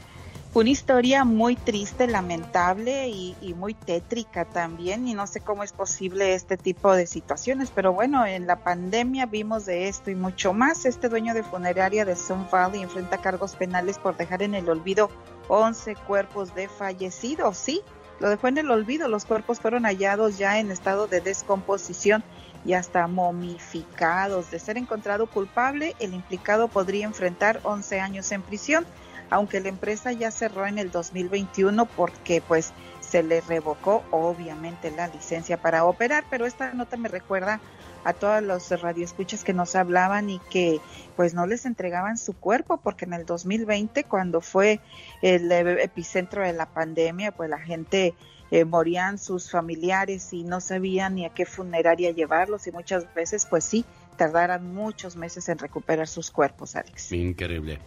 Una 0.52 0.70
historia 0.70 1.24
muy 1.24 1.54
triste, 1.54 2.08
lamentable 2.08 3.08
y, 3.08 3.54
muy 3.56 3.74
tétrica 3.74 4.44
también 4.44 5.06
y 5.06 5.14
no 5.14 5.26
sé 5.26 5.40
cómo 5.40 5.62
es 5.62 5.72
posible 5.72 6.34
este 6.34 6.56
tipo 6.56 6.92
de 6.94 7.06
situaciones, 7.06 7.70
pero 7.72 7.92
bueno, 7.92 8.26
en 8.26 8.46
la 8.46 8.56
pandemia 8.56 9.26
vimos 9.26 9.66
de 9.66 9.88
esto 9.88 10.10
y 10.10 10.14
mucho 10.14 10.52
más. 10.52 10.86
Este 10.86 11.08
dueño 11.08 11.34
de 11.34 11.42
funeraria 11.42 12.04
de 12.04 12.16
Sun 12.16 12.48
Valley 12.50 12.82
enfrenta 12.82 13.18
cargos 13.18 13.54
penales 13.54 13.98
por 13.98 14.16
dejar 14.16 14.42
en 14.42 14.54
el 14.54 14.68
olvido 14.68 15.10
11 15.48 15.94
cuerpos 16.06 16.54
de 16.54 16.68
fallecidos, 16.68 17.56
sí, 17.56 17.82
lo 18.18 18.28
dejó 18.28 18.48
en 18.48 18.58
el 18.58 18.70
olvido, 18.70 19.08
los 19.08 19.24
cuerpos 19.24 19.60
fueron 19.60 19.84
hallados 19.84 20.36
ya 20.36 20.58
en 20.58 20.70
estado 20.70 21.06
de 21.06 21.20
descomposición 21.20 22.22
y 22.66 22.74
hasta 22.74 23.06
momificados. 23.06 24.50
De 24.50 24.58
ser 24.58 24.76
encontrado 24.76 25.26
culpable, 25.26 25.96
el 26.00 26.12
implicado 26.12 26.68
podría 26.68 27.06
enfrentar 27.06 27.60
11 27.62 28.00
años 28.00 28.30
en 28.32 28.42
prisión 28.42 28.84
aunque 29.30 29.60
la 29.60 29.68
empresa 29.68 30.12
ya 30.12 30.30
cerró 30.30 30.66
en 30.66 30.78
el 30.78 30.90
2021 30.90 31.86
porque 31.86 32.42
pues 32.46 32.72
se 33.00 33.22
le 33.22 33.40
revocó 33.40 34.04
obviamente 34.10 34.90
la 34.90 35.08
licencia 35.08 35.56
para 35.56 35.84
operar, 35.84 36.24
pero 36.30 36.46
esta 36.46 36.72
nota 36.74 36.96
me 36.96 37.08
recuerda 37.08 37.60
a 38.04 38.12
todos 38.12 38.42
los 38.42 38.70
radioescuchas 38.70 39.44
que 39.44 39.52
nos 39.52 39.74
hablaban 39.74 40.30
y 40.30 40.38
que 40.50 40.80
pues 41.16 41.34
no 41.34 41.46
les 41.46 41.66
entregaban 41.66 42.16
su 42.16 42.34
cuerpo 42.34 42.78
porque 42.78 43.04
en 43.04 43.12
el 43.12 43.26
2020 43.26 44.04
cuando 44.04 44.40
fue 44.40 44.80
el 45.22 45.50
epicentro 45.52 46.42
de 46.42 46.52
la 46.52 46.66
pandemia 46.66 47.32
pues 47.32 47.50
la 47.50 47.58
gente 47.58 48.14
eh, 48.50 48.64
morían 48.64 49.18
sus 49.18 49.50
familiares 49.50 50.32
y 50.32 50.42
no 50.42 50.60
sabían 50.60 51.14
ni 51.16 51.24
a 51.24 51.28
qué 51.28 51.46
funeraria 51.46 52.10
llevarlos 52.10 52.66
y 52.66 52.72
muchas 52.72 53.12
veces 53.14 53.46
pues 53.46 53.64
sí 53.64 53.84
tardaran 54.16 54.74
muchos 54.74 55.16
meses 55.16 55.48
en 55.48 55.58
recuperar 55.58 56.06
sus 56.06 56.30
cuerpos, 56.30 56.76
Alex. 56.76 57.12
Increíble. 57.12 57.78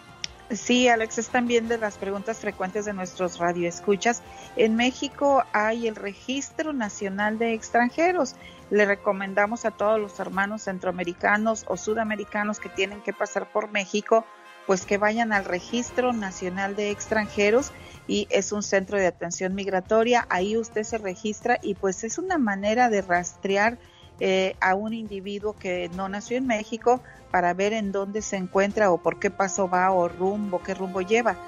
Sí, 0.51 0.89
Alex, 0.89 1.19
es 1.19 1.29
también 1.29 1.69
de 1.69 1.79
las 1.79 1.97
preguntas 1.97 2.39
frecuentes 2.39 2.85
de 2.85 2.93
nuestros 2.93 3.39
radioescuchas. 3.39 4.21
En 4.57 4.75
México 4.75 5.45
hay 5.53 5.87
el 5.87 5.95
Registro 5.95 6.73
Nacional 6.73 7.39
de 7.39 7.55
Extranjeros. 7.55 8.35
Le 8.69 8.85
recomendamos 8.85 9.65
a 9.65 9.71
todos 9.71 10.01
los 10.01 10.19
hermanos 10.19 10.63
centroamericanos 10.63 11.65
o 11.69 11.77
sudamericanos 11.77 12.59
que 12.59 12.69
tienen 12.69 13.01
que 13.01 13.13
pasar 13.13 13.53
por 13.53 13.71
México, 13.71 14.27
pues 14.67 14.87
que 14.87 14.99
vayan 14.99 15.33
al 15.33 15.45
Registro 15.45 16.13
Nacional 16.13 16.75
de 16.75 16.91
Extranjeros 16.91 17.71
y 18.09 18.27
es 18.31 18.51
un 18.51 18.65
centro 18.65 18.99
de 18.99 19.07
atención 19.07 19.55
migratoria. 19.55 20.27
Ahí 20.31 20.57
usted 20.57 20.83
se 20.83 20.99
registra 20.99 21.61
y 21.63 21.75
pues 21.75 22.03
es 22.03 22.19
una 22.19 22.39
manera 22.39 22.89
de 22.91 23.03
rastrear 23.03 23.79
eh, 24.21 24.55
a 24.61 24.75
un 24.75 24.93
individuo 24.93 25.55
que 25.55 25.89
no 25.95 26.07
nació 26.09 26.37
en 26.37 26.47
México 26.47 27.01
para 27.31 27.55
ver 27.55 27.73
en 27.73 27.91
dónde 27.91 28.21
se 28.23 28.37
encuentra 28.37 28.91
o 28.91 28.99
por 28.99 29.19
qué 29.19 29.31
paso 29.31 29.67
va 29.69 29.91
o 29.93 30.09
rumbo, 30.09 30.63
qué 30.63 30.75
rumbo 30.75 31.01
lleva. 31.01 31.39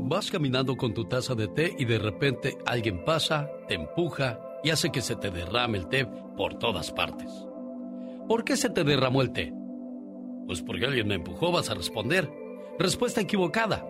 Vas 0.08 0.30
caminando 0.30 0.76
con 0.76 0.94
tu 0.94 1.06
taza 1.06 1.34
de 1.34 1.48
té 1.48 1.74
y 1.76 1.84
de 1.84 1.98
repente 1.98 2.58
alguien 2.64 3.04
pasa, 3.04 3.50
te 3.66 3.74
empuja 3.74 4.38
y 4.62 4.70
hace 4.70 4.92
que 4.92 5.00
se 5.00 5.16
te 5.16 5.32
derrame 5.32 5.78
el 5.78 5.88
té 5.88 6.06
por 6.36 6.54
todas 6.54 6.92
partes. 6.92 7.32
¿Por 8.28 8.44
qué 8.44 8.56
se 8.56 8.70
te 8.70 8.84
derramó 8.84 9.20
el 9.20 9.32
té? 9.32 9.52
Pues 10.46 10.62
porque 10.62 10.86
alguien 10.86 11.08
me 11.08 11.16
empujó, 11.16 11.50
vas 11.50 11.70
a 11.70 11.74
responder. 11.74 12.30
Respuesta 12.78 13.20
equivocada. 13.20 13.84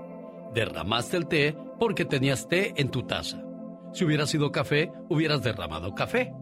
Derramaste 0.55 1.19
el 1.19 1.27
té 1.27 1.55
porque 1.79 2.07
tenías 2.07 2.49
té 2.49 2.73
en 2.81 2.91
tu 2.91 3.03
taza. 3.03 3.45
Si 3.93 4.05
hubiera 4.05 4.27
sido 4.27 4.53
café, 4.53 4.93
hubieras 5.09 5.43
derramado 5.43 5.95
café. 5.95 6.33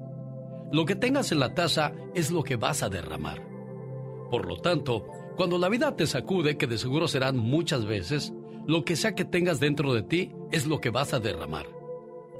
Lo 0.70 0.84
que 0.84 0.96
tengas 0.96 1.32
en 1.32 1.40
la 1.40 1.54
taza 1.54 1.92
es 2.14 2.30
lo 2.30 2.42
que 2.42 2.56
vas 2.56 2.82
a 2.82 2.88
derramar. 2.88 3.42
Por 4.30 4.46
lo 4.46 4.58
tanto, 4.58 5.06
cuando 5.36 5.56
la 5.56 5.68
vida 5.68 5.96
te 5.96 6.06
sacude, 6.06 6.58
que 6.58 6.66
de 6.66 6.78
seguro 6.78 7.08
serán 7.08 7.38
muchas 7.38 7.86
veces, 7.86 8.34
lo 8.66 8.84
que 8.84 8.96
sea 8.96 9.14
que 9.14 9.24
tengas 9.24 9.60
dentro 9.60 9.94
de 9.94 10.02
ti 10.02 10.32
es 10.52 10.66
lo 10.66 10.80
que 10.80 10.90
vas 10.90 11.14
a 11.14 11.20
derramar. 11.20 11.66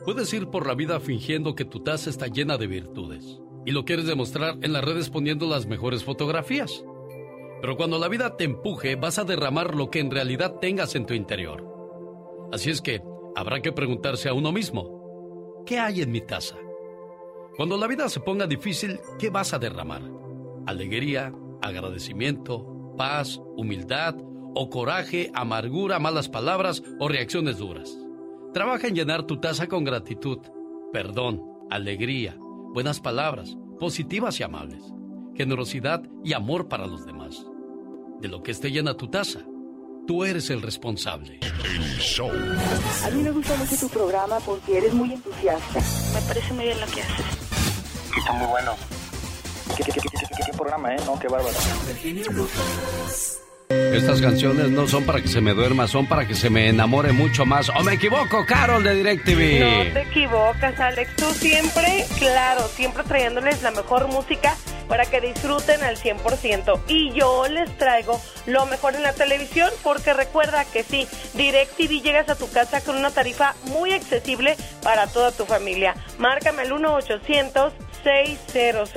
Puedes 0.04 0.32
ir 0.34 0.48
por 0.48 0.66
la 0.66 0.74
vida 0.74 1.00
fingiendo 1.00 1.54
que 1.54 1.64
tu 1.64 1.80
taza 1.80 2.11
está 2.11 2.26
llena 2.26 2.59
de 2.59 2.66
virtudes 2.66 3.40
y 3.64 3.72
lo 3.72 3.84
quieres 3.84 4.06
demostrar 4.06 4.59
en 4.62 4.72
las 4.72 4.84
redes 4.84 5.11
poniendo 5.11 5.46
las 5.46 5.66
mejores 5.66 6.04
fotografías. 6.04 6.84
Pero 7.61 7.76
cuando 7.76 7.98
la 7.98 8.09
vida 8.09 8.36
te 8.36 8.44
empuje, 8.44 8.96
vas 8.96 9.18
a 9.18 9.24
derramar 9.24 9.74
lo 9.74 9.90
que 9.90 10.00
en 10.00 10.11
realidad 10.11 10.56
tengas 10.61 10.94
en 10.94 11.06
tu 11.06 11.14
interior. 11.14 11.64
Así 12.52 12.70
es 12.70 12.80
que 12.80 13.02
habrá 13.36 13.61
que 13.61 13.72
preguntarse 13.72 14.28
a 14.28 14.34
uno 14.34 14.52
mismo, 14.52 14.97
¿qué 15.69 15.79
hay 15.79 16.01
en 16.01 16.11
mi 16.11 16.23
taza? 16.23 16.57
Cuando 17.55 17.77
la 17.77 17.87
vida 17.87 18.09
se 18.09 18.21
ponga 18.21 18.47
difícil, 18.47 18.99
¿qué 19.19 19.29
vas 19.29 19.53
a 19.53 19.59
derramar? 19.59 20.01
¿Alegría, 20.66 21.31
agradecimiento, 21.61 22.95
paz, 22.97 23.39
humildad 23.55 24.16
o 24.55 24.71
coraje, 24.71 25.31
amargura, 25.35 25.99
malas 25.99 26.31
palabras 26.31 26.83
o 26.99 27.07
reacciones 27.07 27.59
duras? 27.59 27.99
Trabaja 28.55 28.89
en 28.89 28.95
llenar 28.95 29.25
tu 29.25 29.41
taza 29.41 29.66
con 29.66 29.85
gratitud, 29.85 30.39
perdón, 30.91 31.45
alegría, 31.69 32.35
buenas 32.73 32.99
palabras, 32.99 33.59
positivas 33.79 34.41
y 34.41 34.45
amables, 34.45 34.83
generosidad 35.35 36.03
y 36.25 36.33
amor 36.33 36.69
para 36.69 36.87
los 36.87 37.05
demás. 37.05 37.47
De 38.23 38.29
lo 38.29 38.43
que 38.43 38.53
esté 38.53 38.71
llena 38.71 38.97
tu 38.97 39.09
taza, 39.09 39.41
tú 40.09 40.24
eres 40.24 40.48
el 40.48 40.62
responsable. 40.62 41.38
El 41.64 41.98
show. 41.98 42.30
A 43.04 43.11
mí 43.11 43.22
me 43.22 43.30
gusta 43.30 43.54
mucho 43.56 43.76
tu 43.76 43.88
programa 43.90 44.40
porque 44.40 44.78
eres 44.78 44.94
muy 44.94 45.12
entusiasta. 45.12 45.80
Me 46.14 46.22
parece 46.26 46.54
muy 46.54 46.64
bien 46.64 46.80
lo 46.80 46.86
que 46.86 47.02
haces. 47.02 47.26
Está 48.16 48.32
muy 48.32 48.46
bueno. 48.46 48.74
¿Qué, 49.76 49.84
qué, 49.84 49.92
qué, 49.92 50.00
qué 50.46 50.52
programa, 50.56 50.94
eh? 50.94 50.98
No, 51.04 51.18
qué 51.20 51.28
bárbaro. 51.28 51.54
Estas 53.71 54.23
canciones 54.23 54.71
no 54.71 54.89
son 54.89 55.05
para 55.05 55.21
que 55.21 55.29
se 55.29 55.43
me 55.43 55.53
duerma, 55.53 55.87
son 55.89 56.07
para 56.07 56.27
que 56.27 56.35
se 56.35 56.49
me 56.49 56.69
enamore 56.69 57.12
mucho 57.12 57.45
más. 57.45 57.69
¿O 57.69 57.83
me 57.83 57.95
equivoco, 57.95 58.47
Carol 58.47 58.83
de 58.83 58.95
DirecTV? 58.95 59.61
No 59.61 59.93
te 59.93 60.03
equivocas, 60.03 60.81
Alex. 60.81 61.16
Tú 61.16 61.27
siempre, 61.35 62.07
claro, 62.19 62.66
siempre 62.69 63.03
trayéndoles 63.05 63.62
la 63.62 63.71
mejor 63.71 64.09
música 64.09 64.57
para 64.89 65.05
que 65.05 65.21
disfruten 65.21 65.83
al 65.83 65.99
100%. 65.99 66.81
Y 66.89 67.12
yo 67.12 67.47
les 67.49 67.77
traigo 67.77 68.19
lo 68.47 68.64
mejor 68.66 68.95
en 68.95 69.03
la 69.03 69.12
televisión 69.12 69.71
porque 69.83 70.14
recuerda 70.14 70.64
que 70.64 70.83
sí, 70.83 71.07
DirecTV 71.35 72.01
llegas 72.01 72.31
a 72.31 72.37
tu 72.37 72.51
casa 72.51 72.81
con 72.81 72.97
una 72.97 73.11
tarifa 73.11 73.55
muy 73.64 73.93
accesible 73.93 74.57
para 74.83 75.09
toda 75.09 75.31
tu 75.31 75.45
familia. 75.45 75.95
Márcame 76.19 76.62
al 76.62 76.73
1 76.73 76.95
800 76.95 77.75
600 78.03 78.91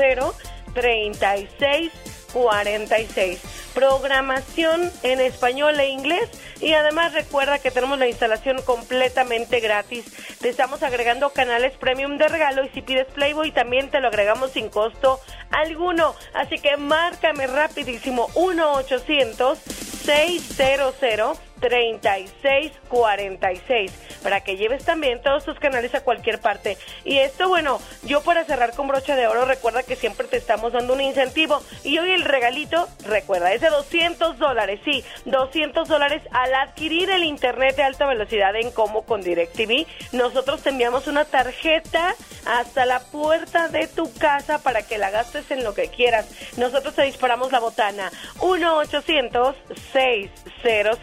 36 0.73 1.91
46. 2.33 3.39
Programación 3.73 4.91
en 5.03 5.19
español 5.19 5.79
e 5.79 5.89
inglés 5.89 6.29
y 6.59 6.73
además 6.73 7.13
recuerda 7.13 7.59
que 7.59 7.71
tenemos 7.71 7.99
la 7.99 8.07
instalación 8.07 8.61
completamente 8.61 9.59
gratis. 9.59 10.05
Te 10.39 10.49
estamos 10.49 10.83
agregando 10.83 11.31
canales 11.31 11.73
premium 11.77 12.17
de 12.17 12.27
regalo 12.27 12.63
y 12.63 12.69
si 12.69 12.81
pides 12.81 13.07
Playboy 13.13 13.51
también 13.51 13.89
te 13.89 13.99
lo 13.99 14.07
agregamos 14.07 14.51
sin 14.51 14.69
costo 14.69 15.19
alguno. 15.51 16.15
Así 16.33 16.59
que 16.59 16.77
márcame 16.77 17.47
rapidísimo 17.47 18.29
1 18.35 18.73
800 18.73 19.59
600 19.59 21.50
3646 21.61 23.91
para 24.23 24.41
que 24.41 24.57
lleves 24.57 24.83
también 24.83 25.21
todos 25.21 25.45
tus 25.45 25.59
canales 25.59 25.93
a 25.95 26.03
cualquier 26.03 26.41
parte. 26.41 26.77
Y 27.05 27.19
esto, 27.19 27.47
bueno, 27.47 27.79
yo 28.03 28.21
para 28.21 28.43
cerrar 28.43 28.75
con 28.75 28.87
brocha 28.87 29.15
de 29.15 29.27
oro, 29.27 29.45
recuerda 29.45 29.83
que 29.83 29.95
siempre 29.95 30.27
te 30.27 30.37
estamos 30.37 30.73
dando 30.73 30.93
un 30.93 31.01
incentivo. 31.01 31.61
Y 31.83 31.99
hoy 31.99 32.11
el 32.11 32.23
regalito, 32.23 32.87
recuerda, 33.05 33.53
es 33.53 33.61
de 33.61 33.69
200 33.69 34.37
dólares, 34.37 34.79
sí, 34.83 35.03
200 35.25 35.87
dólares 35.87 36.21
al 36.31 36.53
adquirir 36.53 37.09
el 37.09 37.23
internet 37.23 37.75
de 37.75 37.83
alta 37.83 38.05
velocidad 38.05 38.55
en 38.55 38.71
Como 38.71 39.03
con 39.03 39.21
DirecTV. 39.21 39.85
Nosotros 40.11 40.61
te 40.61 40.69
enviamos 40.69 41.07
una 41.07 41.25
tarjeta 41.25 42.15
hasta 42.45 42.85
la 42.85 42.99
puerta 42.99 43.69
de 43.69 43.87
tu 43.87 44.11
casa 44.15 44.59
para 44.59 44.81
que 44.81 44.97
la 44.97 45.11
gastes 45.11 45.49
en 45.51 45.63
lo 45.63 45.73
que 45.73 45.89
quieras. 45.89 46.27
Nosotros 46.57 46.95
te 46.95 47.03
disparamos 47.03 47.51
la 47.51 47.59
botana. 47.59 48.11
1 48.39 48.77
800 48.77 49.55
600 49.93 50.99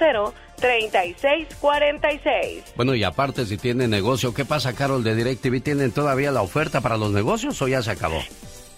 3646. 0.58 2.74
Bueno, 2.76 2.94
y 2.94 3.04
aparte, 3.04 3.46
si 3.46 3.56
tiene 3.56 3.88
negocio, 3.88 4.34
¿qué 4.34 4.44
pasa, 4.44 4.74
Carol, 4.74 5.04
de 5.04 5.14
DirecTV? 5.14 5.62
¿Tienen 5.62 5.92
todavía 5.92 6.30
la 6.30 6.42
oferta 6.42 6.80
para 6.80 6.96
los 6.96 7.12
negocios 7.12 7.60
o 7.62 7.68
ya 7.68 7.82
se 7.82 7.90
acabó? 7.90 8.22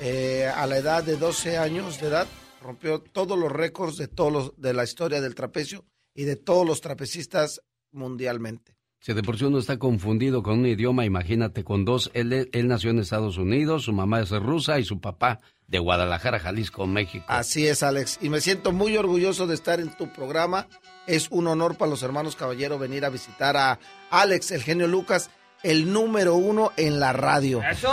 Eh, 0.00 0.50
a 0.52 0.66
la 0.66 0.78
edad 0.78 1.04
de 1.04 1.16
12 1.16 1.58
años 1.58 2.00
de 2.00 2.08
edad 2.08 2.26
rompió 2.60 3.00
todos 3.00 3.38
los 3.38 3.52
récords 3.52 3.98
de 3.98 4.08
todos 4.08 4.32
los, 4.32 4.60
de 4.60 4.74
la 4.74 4.82
historia 4.82 5.20
del 5.20 5.36
trapecio 5.36 5.84
y 6.12 6.24
de 6.24 6.34
todos 6.34 6.66
los 6.66 6.80
trapecistas 6.80 7.62
mundialmente. 7.92 8.74
Si 8.98 9.12
de 9.12 9.22
por 9.22 9.38
sí 9.38 9.44
uno 9.44 9.58
está 9.58 9.78
confundido 9.78 10.42
con 10.42 10.58
un 10.58 10.66
idioma, 10.66 11.04
imagínate 11.04 11.62
con 11.62 11.84
dos. 11.84 12.10
Él, 12.14 12.50
él 12.52 12.66
nació 12.66 12.90
en 12.90 12.98
Estados 12.98 13.38
Unidos, 13.38 13.84
su 13.84 13.92
mamá 13.92 14.22
es 14.22 14.30
rusa 14.30 14.80
y 14.80 14.84
su 14.84 15.00
papá 15.00 15.38
de 15.68 15.78
Guadalajara, 15.78 16.40
Jalisco, 16.40 16.86
México. 16.88 17.24
Así 17.28 17.66
es, 17.66 17.84
Alex. 17.84 18.18
Y 18.20 18.28
me 18.28 18.40
siento 18.40 18.72
muy 18.72 18.96
orgulloso 18.96 19.46
de 19.46 19.54
estar 19.54 19.78
en 19.78 19.96
tu 19.96 20.12
programa. 20.12 20.66
Es 21.06 21.28
un 21.30 21.46
honor 21.46 21.76
para 21.76 21.90
los 21.90 22.02
hermanos 22.02 22.36
Caballero 22.36 22.78
venir 22.78 23.04
a 23.04 23.10
visitar 23.10 23.56
a 23.56 23.78
Alex, 24.10 24.50
el 24.52 24.62
genio 24.62 24.86
Lucas, 24.86 25.30
el 25.62 25.92
número 25.92 26.34
uno 26.34 26.72
en 26.76 27.00
la 27.00 27.12
radio. 27.12 27.62
¡Eso! 27.62 27.92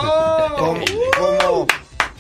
como, 0.57 1.67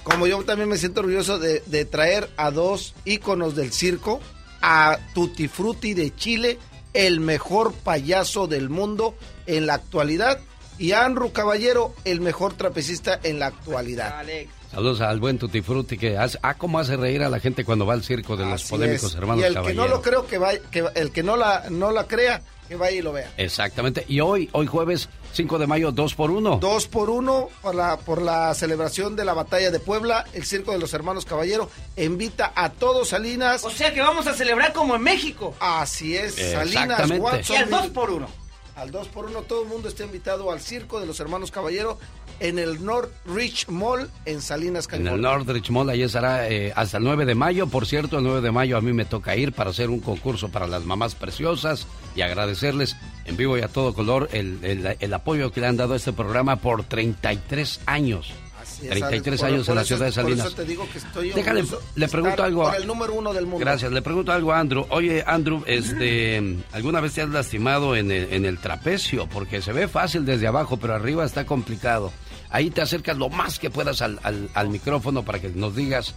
como 0.03 0.27
yo 0.27 0.43
también 0.43 0.69
me 0.69 0.77
siento 0.77 1.01
orgulloso 1.01 1.39
de, 1.39 1.85
traer 1.85 2.29
a 2.37 2.51
dos 2.51 2.93
íconos 3.05 3.55
del 3.55 3.71
circo, 3.71 4.19
a 4.61 4.97
Tutti 5.13 5.47
Frutti 5.47 5.93
de 5.93 6.13
Chile, 6.15 6.57
el 6.93 7.19
mejor 7.19 7.73
payaso 7.73 8.47
del 8.47 8.69
mundo 8.69 9.15
en 9.45 9.67
la 9.67 9.75
actualidad, 9.75 10.39
Y 10.79 10.93
Andrew 10.93 11.31
Caballero, 11.33 11.93
el 12.05 12.21
mejor 12.21 12.53
trapecista 12.53 13.19
en 13.23 13.37
la 13.37 13.47
actualidad. 13.47 14.23
Saludos 14.71 15.01
al 15.01 15.19
buen 15.19 15.39
Tutti 15.39 15.61
Frutti 15.61 15.97
que 15.97 16.17
hace, 16.17 16.37
ah, 16.43 16.53
cómo 16.53 16.79
hace 16.79 16.95
reír 16.95 17.23
a 17.23 17.29
la 17.29 17.39
gente 17.39 17.65
cuando 17.65 17.85
va 17.85 17.93
al 17.93 18.03
circo 18.03 18.37
de 18.37 18.45
los 18.45 18.63
polémicos 18.65 19.15
hermanos 19.15 19.43
y 19.43 19.47
el 19.47 19.61
que 19.61 19.73
no 19.73 19.87
lo 19.87 20.01
creo 20.01 20.27
que 20.27 20.37
vaya, 20.37 20.59
que 20.69 20.85
el 20.95 21.11
que 21.11 21.23
no 21.23 21.37
la 21.37 21.65
no 21.69 21.91
la 21.91 22.05
crea 22.05 22.41
que 22.67 22.75
vaya 22.75 22.97
y 22.97 23.01
lo 23.01 23.11
vea. 23.11 23.33
Exactamente. 23.35 24.05
Y 24.07 24.19
hoy, 24.19 24.47
hoy 24.51 24.67
jueves 24.67 25.09
5 25.33 25.57
de 25.57 25.65
mayo, 25.65 25.91
2 25.91 26.13
por 26.13 26.29
1. 26.29 26.59
2 26.61 26.87
por 26.87 27.09
1 27.09 27.49
por 27.63 27.73
la, 27.73 27.97
por 27.97 28.21
la 28.21 28.53
celebración 28.53 29.15
de 29.15 29.25
la 29.25 29.33
batalla 29.33 29.71
de 29.71 29.79
Puebla. 29.79 30.25
El 30.33 30.45
Circo 30.45 30.71
de 30.71 30.77
los 30.77 30.93
Hermanos 30.93 31.25
Caballero 31.25 31.67
invita 31.97 32.53
a 32.55 32.69
todos 32.69 33.09
Salinas. 33.09 33.63
O 33.65 33.71
sea 33.71 33.91
que 33.91 34.01
vamos 34.01 34.27
a 34.27 34.35
celebrar 34.35 34.71
como 34.73 34.95
en 34.95 35.01
México. 35.01 35.55
Así 35.59 36.15
es, 36.15 36.35
Salinas, 36.35 37.09
Watson. 37.09 37.55
Y 37.55 37.59
al 37.59 37.69
2 37.71 37.87
por 37.87 38.11
1 38.11 38.38
al 38.79 38.91
2 38.91 39.07
por 39.09 39.25
1 39.25 39.41
todo 39.43 39.63
el 39.63 39.67
mundo 39.67 39.89
está 39.89 40.05
invitado 40.05 40.51
al 40.51 40.61
circo 40.61 40.99
de 40.99 41.05
los 41.05 41.19
hermanos 41.19 41.51
Caballero 41.51 41.97
en 42.39 42.57
el 42.57 42.83
Northridge 42.85 43.67
Mall 43.67 44.09
en 44.25 44.41
Salinas, 44.41 44.87
California. 44.87 45.11
En 45.11 45.15
el 45.17 45.21
Northridge 45.21 45.69
Mall, 45.71 45.89
ahí 45.89 46.03
estará 46.03 46.47
eh, 46.47 46.71
hasta 46.73 46.97
el 46.97 47.03
9 47.03 47.25
de 47.25 47.35
mayo. 47.35 47.67
Por 47.67 47.85
cierto, 47.85 48.19
el 48.19 48.23
9 48.23 48.39
de 48.39 48.51
mayo 48.51 48.77
a 48.77 48.81
mí 48.81 48.93
me 48.93 49.03
toca 49.03 49.35
ir 49.35 49.51
para 49.51 49.71
hacer 49.71 49.89
un 49.89 49.99
concurso 49.99 50.47
para 50.47 50.65
las 50.65 50.85
mamás 50.85 51.15
preciosas 51.15 51.85
y 52.15 52.21
agradecerles 52.21 52.95
en 53.25 53.35
vivo 53.35 53.57
y 53.57 53.61
a 53.61 53.67
todo 53.67 53.93
color 53.93 54.29
el, 54.31 54.95
el 54.97 55.13
apoyo 55.13 55.51
que 55.51 55.59
le 55.59 55.67
han 55.67 55.77
dado 55.77 55.93
a 55.93 55.97
este 55.97 56.13
programa 56.13 56.55
por 56.55 56.85
33 56.85 57.81
años. 57.85 58.31
33 58.79 59.43
años 59.43 59.69
en 59.69 59.75
la 59.75 59.83
ciudad 59.83 60.05
de 60.05 60.11
Salinas. 60.11 60.39
Por 60.39 60.47
eso 60.47 60.55
te 60.55 60.65
digo 60.65 60.87
que 60.91 60.97
estoy 60.97 61.31
Déjale, 61.31 61.63
le 61.95 62.07
pregunto 62.07 62.43
algo. 62.43 62.73
el 62.73 62.87
número 62.87 63.13
uno 63.13 63.33
del 63.33 63.45
mundo. 63.45 63.59
Gracias. 63.59 63.91
Le 63.91 64.01
pregunto 64.01 64.31
algo 64.31 64.53
a 64.53 64.59
Andrew. 64.59 64.85
Oye, 64.89 65.23
Andrew, 65.25 65.63
este, 65.67 66.57
¿alguna 66.71 67.01
vez 67.01 67.13
te 67.13 67.21
has 67.21 67.29
lastimado 67.29 67.95
en 67.95 68.11
el, 68.11 68.33
en 68.33 68.45
el 68.45 68.59
trapecio? 68.59 69.27
Porque 69.27 69.61
se 69.61 69.73
ve 69.73 69.87
fácil 69.87 70.25
desde 70.25 70.47
abajo, 70.47 70.77
pero 70.77 70.95
arriba 70.95 71.25
está 71.25 71.45
complicado. 71.45 72.11
Ahí 72.49 72.71
te 72.71 72.81
acercas 72.81 73.17
lo 73.17 73.29
más 73.29 73.59
que 73.59 73.69
puedas 73.69 74.01
al, 74.01 74.19
al, 74.23 74.69
micrófono 74.69 75.23
para 75.23 75.39
que 75.39 75.49
nos 75.49 75.75
digas 75.75 76.15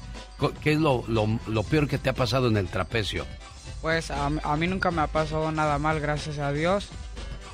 qué 0.63 0.73
es 0.73 0.79
lo, 0.79 1.05
lo, 1.07 1.39
lo, 1.47 1.63
peor 1.63 1.87
que 1.87 1.99
te 1.99 2.09
ha 2.09 2.15
pasado 2.15 2.49
en 2.49 2.57
el 2.57 2.69
trapecio. 2.69 3.27
Pues 3.83 4.11
a, 4.11 4.27
a 4.27 4.57
mí 4.57 4.67
nunca 4.67 4.91
me 4.91 5.03
ha 5.03 5.09
pasado 5.09 5.53
nada 5.53 5.79
mal, 5.79 6.01
gracias 6.01 6.39
a 6.39 6.53
Dios 6.53 6.89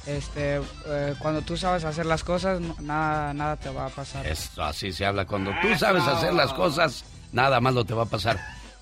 este, 0.08 0.60
eh, 0.86 1.14
cuando 1.18 1.42
tú 1.42 1.56
sabes 1.56 1.84
hacer 1.84 2.06
las 2.06 2.24
cosas, 2.24 2.60
nada, 2.80 3.34
nada 3.34 3.56
te 3.56 3.68
va 3.68 3.86
a 3.86 3.88
pasar. 3.90 4.26
Eso, 4.26 4.62
así 4.62 4.90
se 4.90 5.04
habla. 5.04 5.26
Cuando 5.26 5.50
tú 5.60 5.68
sabes 5.76 6.02
hacer 6.04 6.32
las 6.32 6.54
cosas, 6.54 7.04
nada 7.32 7.60
malo 7.60 7.84
te 7.84 7.92
va 7.92 8.04
a 8.04 8.06
pasar. 8.06 8.38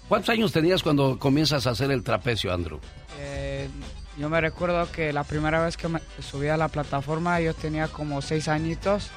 ¿Cuántos 0.08 0.30
años 0.30 0.52
tenías 0.52 0.84
cuando 0.84 1.18
comienzas 1.18 1.66
a 1.66 1.70
hacer 1.70 1.90
el 1.90 2.04
trapecio, 2.04 2.54
Andrew? 2.54 2.78
Eh, 3.18 3.68
yo 4.16 4.28
me 4.28 4.40
recuerdo 4.40 4.90
que 4.92 5.12
la 5.12 5.24
primera 5.24 5.60
vez 5.64 5.76
que 5.76 5.88
me 5.88 6.00
subí 6.20 6.46
a 6.46 6.56
la 6.56 6.68
plataforma, 6.68 7.40
yo 7.40 7.54
tenía 7.54 7.88
como 7.88 8.22
seis 8.22 8.46
añitos 8.46 9.10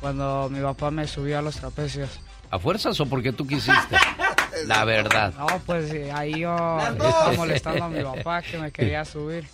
cuando 0.00 0.48
mi 0.50 0.60
papá 0.60 0.90
me 0.90 1.06
subió 1.06 1.38
a 1.38 1.42
los 1.42 1.56
trapecios. 1.56 2.10
¿A 2.50 2.58
fuerzas 2.58 2.98
o 2.98 3.06
porque 3.06 3.32
tú 3.32 3.46
quisiste? 3.46 3.96
la 4.66 4.84
verdad. 4.84 5.32
No, 5.38 5.46
pues 5.64 5.92
ahí 6.12 6.40
yo 6.40 6.78
estaba 6.80 7.32
molestando 7.32 7.84
a 7.84 7.88
mi 7.88 8.02
papá 8.02 8.42
que 8.42 8.58
me 8.58 8.72
quería 8.72 9.04
subir. 9.04 9.46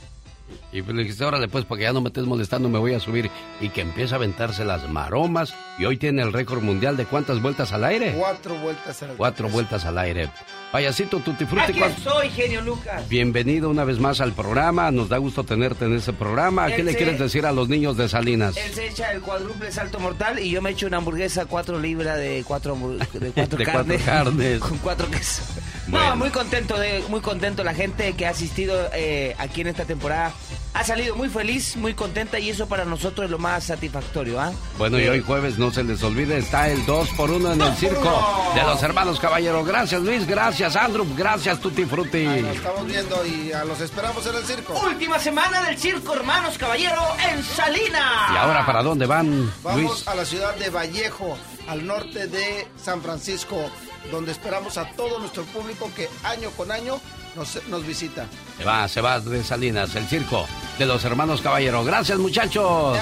Y 0.73 0.83
pues 0.83 0.97
le 0.97 1.03
dijiste, 1.03 1.25
órale 1.25 1.49
pues, 1.49 1.65
porque 1.65 1.85
ya 1.85 1.93
no 1.93 2.01
me 2.01 2.09
estés 2.09 2.25
molestando, 2.25 2.69
me 2.69 2.79
voy 2.79 2.95
a 2.95 3.01
subir. 3.01 3.31
Y 3.61 3.69
que 3.71 3.83
empieza 3.83 4.15
a 4.15 4.19
aventarse 4.19 4.65
las 4.65 4.89
maromas. 4.89 5.55
Y 5.79 5.85
hoy 5.85 5.97
tiene 5.97 6.23
el 6.23 6.33
récord 6.33 6.63
mundial 6.63 6.97
de 6.97 7.07
cuántas 7.07 7.41
vueltas 7.41 7.73
al 7.73 7.85
aire. 7.85 8.15
Cuatro 8.19 8.55
vueltas 8.57 9.03
al 9.03 9.09
aire. 9.09 9.19
Cuatro 9.19 9.49
vueltas 9.49 9.85
al 9.85 9.99
aire. 9.99 10.31
Payasito 10.73 11.19
Tutti 11.21 11.45
Frutti. 11.45 11.83
Aquí 11.83 12.03
soy, 12.03 12.31
genio 12.31 12.63
Lucas. 12.63 13.07
Bienvenido 13.09 13.69
una 13.69 13.85
vez 13.85 13.99
más 13.99 14.23
al 14.23 14.33
programa. 14.33 14.91
Nos 14.91 15.11
da 15.11 15.19
gusto 15.19 15.45
tenerte 15.45 15.85
en 15.85 15.97
ese 15.97 16.15
programa. 16.15 16.69
¿Qué 16.69 16.83
le 16.83 16.95
quieres 16.95 17.19
decir 17.19 17.45
a 17.45 17.53
los 17.53 17.69
niños 17.69 17.99
de 17.99 18.09
Salinas? 18.09 18.57
Él 18.57 18.73
se 18.73 18.89
echa 18.89 19.13
el 19.13 19.21
cuádruple 19.21 19.71
salto 19.71 20.01
mortal 20.01 20.39
y 20.39 20.51
yo 20.51 20.63
me 20.63 20.71
echo 20.71 20.87
una 20.87 20.97
hamburguesa 20.97 21.45
cuatro 21.45 21.79
libras 21.79 22.17
de 22.19 22.43
cuatro, 22.47 22.75
de 23.13 23.33
cuatro, 23.33 23.59
de 23.59 23.65
carnes, 23.65 24.03
cuatro 24.03 24.33
carnes. 24.33 24.61
Con 24.61 24.79
cuatro 24.79 25.11
quesos. 25.11 25.47
No, 25.89 26.17
muy 26.17 26.31
contento, 26.31 26.79
de, 26.79 27.05
muy 27.09 27.21
contento 27.21 27.65
la 27.65 27.75
gente 27.75 28.13
que 28.15 28.27
ha 28.27 28.31
asistido 28.31 28.89
eh, 28.93 29.35
aquí 29.39 29.63
en 29.63 29.69
esta 29.69 29.85
temporada. 29.85 30.33
Ha 30.75 30.85
salido 30.85 31.15
muy 31.17 31.29
feliz, 31.29 31.77
muy 31.77 31.93
contenta 31.93 32.39
y 32.39 32.49
eso 32.49 32.67
para 32.67 32.87
nosotros 32.87 33.27
es 33.27 33.31
lo 33.31 33.39
más 33.39 33.65
satisfactorio. 33.65 34.41
¿ah? 34.41 34.53
Bueno, 34.79 34.99
y 34.99 35.07
hoy 35.07 35.21
jueves, 35.21 35.59
no 35.59 35.71
se 35.71 35.85
les 35.85 36.03
olvide, 36.03 36.39
está 36.39 36.71
el 36.71 36.87
2 36.87 37.09
por 37.11 37.31
1 37.31 37.53
en 37.53 37.61
el 37.61 37.75
circo 37.77 38.53
de 38.55 38.63
los 38.63 38.83
hermanos 38.83 39.21
Caballero. 39.21 39.65
Gracias 39.65 40.01
Luis, 40.01 40.27
gracias 40.27 40.75
Andrew, 40.77 41.07
gracias 41.15 41.61
Tutti 41.61 41.85
Frutti. 41.85 42.25
nos 42.25 42.57
estamos 42.57 42.87
viendo 42.87 43.27
y 43.27 43.53
a 43.53 43.65
los 43.65 43.81
esperamos 43.81 44.27
en 44.27 44.37
el 44.37 44.45
circo. 44.45 44.81
Última 44.87 45.19
semana 45.19 45.63
del 45.63 45.77
circo 45.77 46.15
Hermanos 46.15 46.57
Caballero 46.57 47.03
en 47.31 47.43
Salinas. 47.43 48.31
¿Y 48.33 48.37
ahora 48.37 48.65
para 48.65 48.83
dónde 48.83 49.05
van? 49.05 49.53
Vamos 49.63 50.09
a 50.09 50.15
la 50.15 50.25
ciudad 50.25 50.55
de 50.57 50.71
Vallejo, 50.71 51.37
al 51.69 51.87
norte 51.87 52.27
de 52.27 52.67
San 52.77 53.03
Francisco 53.03 53.71
donde 54.11 54.33
esperamos 54.33 54.79
a 54.79 54.91
todo 54.93 55.19
nuestro 55.19 55.45
público 55.45 55.91
que 55.95 56.09
año 56.25 56.51
con 56.51 56.73
año 56.73 57.01
nos, 57.37 57.65
nos 57.69 57.87
visita. 57.87 58.27
Se 58.59 58.65
va, 58.65 58.89
se 58.89 59.01
va 59.01 59.21
de 59.21 59.45
Salinas, 59.45 59.95
el 59.95 60.07
circo 60.07 60.47
de 60.79 60.87
los 60.87 61.05
hermanos 61.05 61.41
Caballero. 61.41 61.85
Gracias, 61.85 62.19
muchachos. 62.19 62.99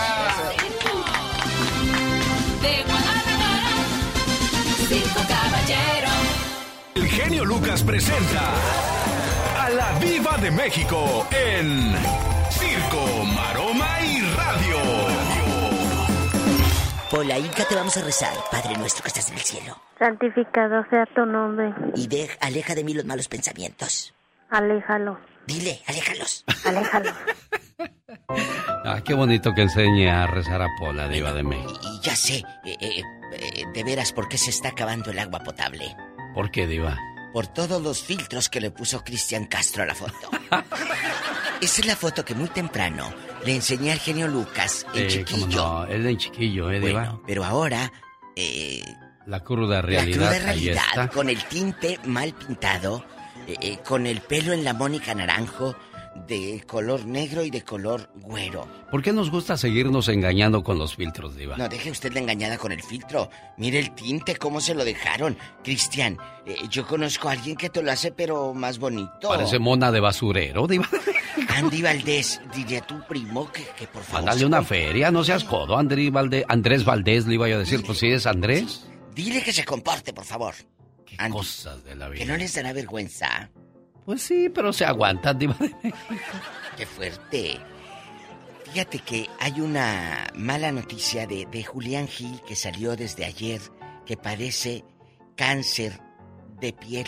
El 6.95 7.09
genio 7.09 7.45
Lucas 7.45 7.83
presenta 7.83 8.53
a 9.59 9.71
la 9.71 9.99
Viva 9.99 10.37
de 10.39 10.51
México 10.51 11.27
en 11.31 11.95
Circo, 12.51 13.25
Maroma 13.25 13.60
Por 17.11 17.27
la 17.27 17.37
Inca 17.37 17.65
te 17.65 17.75
vamos 17.75 17.97
a 17.97 18.05
rezar, 18.05 18.33
Padre 18.53 18.79
nuestro 18.79 19.03
que 19.03 19.09
estás 19.09 19.29
en 19.31 19.35
el 19.35 19.41
cielo. 19.41 19.77
Santificado 19.99 20.85
sea 20.91 21.07
tu 21.07 21.27
nombre. 21.27 21.75
Y 21.97 22.07
de, 22.07 22.31
aleja 22.41 22.77
de 22.77 22.85
mí 22.85 22.95
los 22.95 23.05
malos 23.05 23.27
pensamientos. 23.27 24.15
Aléjalo. 24.49 25.19
Dile, 25.45 25.81
aléjalos. 25.89 26.45
Aléjalos. 26.65 27.13
ah, 28.85 29.01
qué 29.05 29.15
bonito 29.15 29.53
que 29.55 29.63
enseñe 29.63 30.09
a 30.09 30.29
rezar 30.29 30.63
a 30.63 30.69
Pola, 30.79 31.09
Diva 31.09 31.33
de 31.33 31.43
México. 31.43 31.81
Y, 31.83 32.01
ya 32.01 32.15
sé, 32.15 32.45
eh, 32.65 32.77
eh, 32.81 33.03
eh, 33.33 33.65
de 33.75 33.85
veras, 33.85 34.13
¿por 34.13 34.29
qué 34.29 34.39
se 34.39 34.51
está 34.51 34.69
acabando 34.69 35.11
el 35.11 35.19
agua 35.19 35.41
potable? 35.41 35.97
¿Por 36.33 36.53
qué, 36.53 36.69
Diva? 36.69 36.97
Por 37.33 37.49
todos 37.49 37.83
los 37.83 38.05
filtros 38.05 38.49
que 38.49 38.61
le 38.61 38.71
puso 38.71 39.03
Cristian 39.03 39.47
Castro 39.47 39.83
a 39.83 39.87
la 39.87 39.97
foto. 39.97 40.31
Esa 41.61 41.81
es 41.81 41.87
la 41.87 41.97
foto 41.97 42.25
que 42.25 42.37
muy 42.37 42.49
temprano 42.49 43.13
le 43.45 43.55
enseñé 43.55 43.93
al 43.93 43.99
genio 43.99 44.29
Lucas 44.29 44.87
en 44.95 45.09
chiquillo. 45.09 45.47
No, 45.49 45.85
él 45.87 46.07
en 46.07 46.17
chiquillo, 46.17 46.71
¿eh, 46.71 46.81
bueno, 46.81 47.23
Pero 47.27 47.45
ahora. 47.45 47.93
Eh, 48.37 48.83
la 49.27 49.41
cruda 49.41 49.83
realidad. 49.83 50.21
La 50.21 50.29
cruda 50.29 50.45
realidad, 50.45 51.13
con 51.13 51.29
el 51.29 51.43
tinte 51.45 51.99
mal 52.05 52.33
pintado, 52.35 53.05
eh, 53.47 53.57
eh, 53.61 53.79
con 53.85 54.07
el 54.07 54.21
pelo 54.21 54.53
en 54.53 54.65
la 54.65 54.73
Mónica 54.73 55.15
Naranjo, 55.15 55.77
de 56.27 56.63
color 56.67 57.07
negro 57.07 57.45
y 57.45 57.51
de 57.51 57.63
color 57.63 58.11
güero. 58.17 58.67
¿Por 58.91 59.03
qué 59.03 59.13
nos 59.13 59.31
gusta 59.31 59.57
seguirnos 59.57 60.09
engañando 60.09 60.63
con 60.63 60.79
los 60.79 60.97
filtros, 60.97 61.37
Diva? 61.37 61.57
No, 61.57 61.69
deje 61.69 61.91
usted 61.91 62.13
la 62.13 62.21
engañada 62.21 62.59
con 62.59 62.73
el 62.73 62.83
filtro. 62.83 63.31
Mire 63.57 63.79
el 63.79 63.95
tinte, 63.95 64.37
cómo 64.37 64.61
se 64.61 64.75
lo 64.75 64.85
dejaron. 64.85 65.37
Cristian, 65.63 66.19
eh, 66.47 66.57
yo 66.69 66.87
conozco 66.87 67.29
a 67.29 67.33
alguien 67.33 67.57
que 67.57 67.71
te 67.71 67.83
lo 67.83 67.91
hace, 67.91 68.13
pero 68.13 68.55
más 68.55 68.79
bonito. 68.79 69.29
Parece 69.29 69.59
mona 69.59 69.93
de 69.93 70.01
basurero, 70.01 70.67
Diva. 70.67 70.89
Andy 71.49 71.83
Valdés, 71.83 72.41
diría 72.55 72.81
tu 72.81 73.01
primo 73.07 73.51
que, 73.51 73.63
por 73.87 74.03
favor. 74.03 74.25
Mándale 74.25 74.47
una 74.47 74.63
feria, 74.63 75.11
no 75.11 75.25
seas 75.25 75.45
codo, 75.45 75.77
Andrés 75.77 76.11
Valdés. 76.11 76.45
Andrés 76.49 76.85
Valdés, 76.85 77.27
le 77.27 77.35
iba 77.35 77.47
a 77.47 77.59
decir, 77.59 77.83
pues 77.85 77.99
si 77.99 78.09
es 78.09 78.27
Andrés. 78.27 78.87
Dile 79.15 79.43
que 79.43 79.53
se 79.53 79.65
comporte, 79.65 80.13
por 80.13 80.25
favor. 80.25 80.55
Qué 81.07 81.17
cosas 81.31 81.85
de 81.85 81.97
la 81.97 82.09
vida. 82.09 82.21
Que 82.21 82.27
no 82.31 82.37
les 82.37 82.55
dará 82.55 82.73
vergüenza. 82.73 83.51
Pues 84.11 84.23
sí, 84.23 84.49
pero 84.49 84.73
se 84.73 84.85
aguantan, 84.85 85.39
Diva 85.39 85.57
Qué 86.77 86.85
fuerte. 86.85 87.61
Fíjate 88.65 88.99
que 88.99 89.31
hay 89.39 89.61
una 89.61 90.27
mala 90.35 90.73
noticia 90.73 91.29
de, 91.29 91.47
de 91.47 91.63
Julián 91.63 92.09
Gil 92.09 92.41
que 92.45 92.57
salió 92.57 92.97
desde 92.97 93.25
ayer 93.25 93.61
que 94.05 94.17
padece 94.17 94.85
cáncer 95.37 96.01
de 96.59 96.73
piel 96.73 97.07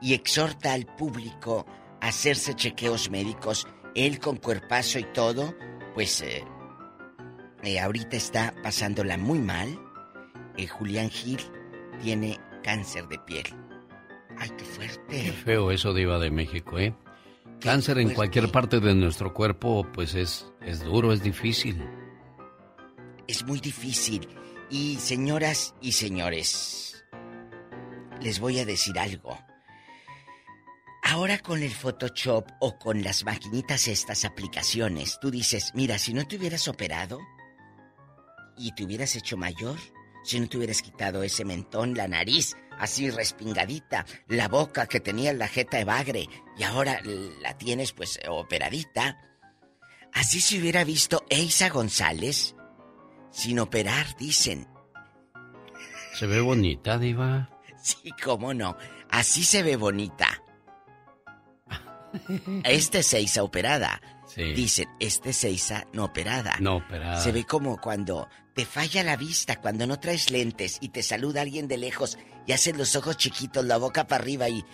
y 0.00 0.14
exhorta 0.14 0.72
al 0.72 0.84
público 0.84 1.64
a 2.00 2.08
hacerse 2.08 2.56
chequeos 2.56 3.08
médicos. 3.08 3.68
Él 3.94 4.18
con 4.18 4.36
cuerpazo 4.38 4.98
y 4.98 5.04
todo, 5.04 5.54
pues 5.94 6.22
eh, 6.22 6.44
eh, 7.62 7.78
ahorita 7.78 8.16
está 8.16 8.52
pasándola 8.64 9.16
muy 9.16 9.38
mal. 9.38 9.78
Eh, 10.56 10.66
Julián 10.66 11.08
Gil 11.08 11.38
tiene 12.02 12.40
cáncer 12.64 13.06
de 13.06 13.20
piel. 13.20 13.61
Ay, 14.42 14.50
qué 14.58 14.64
fuerte. 14.64 15.22
Qué 15.22 15.32
feo 15.32 15.70
eso, 15.70 15.94
Diva 15.94 16.18
de 16.18 16.32
México, 16.32 16.76
¿eh? 16.76 16.92
Cáncer 17.60 17.98
en 17.98 18.12
cualquier 18.12 18.50
parte 18.50 18.80
de 18.80 18.92
nuestro 18.92 19.32
cuerpo, 19.32 19.86
pues 19.92 20.16
es, 20.16 20.52
es 20.60 20.82
duro, 20.82 21.12
es 21.12 21.22
difícil. 21.22 21.80
Es 23.28 23.46
muy 23.46 23.60
difícil. 23.60 24.28
Y 24.68 24.96
señoras 24.96 25.76
y 25.80 25.92
señores, 25.92 27.04
les 28.20 28.40
voy 28.40 28.58
a 28.58 28.64
decir 28.64 28.98
algo. 28.98 29.38
Ahora 31.04 31.38
con 31.38 31.62
el 31.62 31.70
Photoshop 31.70 32.44
o 32.58 32.80
con 32.80 33.04
las 33.04 33.24
maquinitas 33.24 33.86
estas 33.86 34.24
aplicaciones, 34.24 35.20
tú 35.20 35.30
dices, 35.30 35.70
mira, 35.76 36.00
si 36.00 36.14
no 36.14 36.26
te 36.26 36.36
hubieras 36.36 36.66
operado, 36.66 37.20
y 38.56 38.74
te 38.74 38.82
hubieras 38.82 39.14
hecho 39.14 39.36
mayor 39.36 39.78
si 40.22 40.38
no 40.38 40.48
te 40.48 40.56
hubieras 40.56 40.82
quitado 40.82 41.22
ese 41.22 41.44
mentón, 41.44 41.94
la 41.94 42.06
nariz 42.06 42.56
así 42.78 43.10
respingadita, 43.10 44.06
la 44.28 44.48
boca 44.48 44.86
que 44.86 45.00
tenía 45.00 45.32
la 45.32 45.48
jeta 45.48 45.78
de 45.78 45.84
bagre 45.84 46.28
y 46.56 46.62
ahora 46.62 47.00
la 47.40 47.56
tienes 47.58 47.92
pues 47.92 48.18
operadita. 48.28 49.18
Así 50.12 50.40
se 50.40 50.58
hubiera 50.58 50.84
visto 50.84 51.24
Eisa 51.30 51.68
González 51.70 52.54
sin 53.30 53.58
operar, 53.58 54.16
dicen. 54.18 54.68
Se 56.14 56.26
ve 56.26 56.40
bonita, 56.40 56.98
diva. 56.98 57.48
Sí, 57.82 58.12
cómo 58.22 58.54
no. 58.54 58.76
Así 59.10 59.42
se 59.42 59.64
ve 59.64 59.74
bonita. 59.76 60.28
Este 62.64 63.00
es 63.00 63.12
Eisa 63.14 63.42
operada. 63.42 64.00
Dicen, 64.36 64.88
este 65.00 65.30
es 65.30 65.44
Eisa 65.44 65.86
no 65.92 66.04
operada. 66.04 66.56
No 66.60 66.76
operada. 66.76 67.20
Se 67.20 67.32
ve 67.32 67.44
como 67.44 67.78
cuando 67.78 68.28
te 68.54 68.64
falla 68.64 69.02
la 69.02 69.16
vista, 69.16 69.60
cuando 69.60 69.86
no 69.86 69.98
traes 69.98 70.30
lentes 70.30 70.78
y 70.80 70.90
te 70.90 71.02
saluda 71.02 71.42
alguien 71.42 71.68
de 71.68 71.76
lejos 71.76 72.18
y 72.46 72.52
haces 72.52 72.76
los 72.76 72.96
ojos 72.96 73.16
chiquitos, 73.16 73.64
la 73.64 73.76
boca 73.76 74.06
para 74.06 74.22
arriba 74.22 74.48
y, 74.48 74.64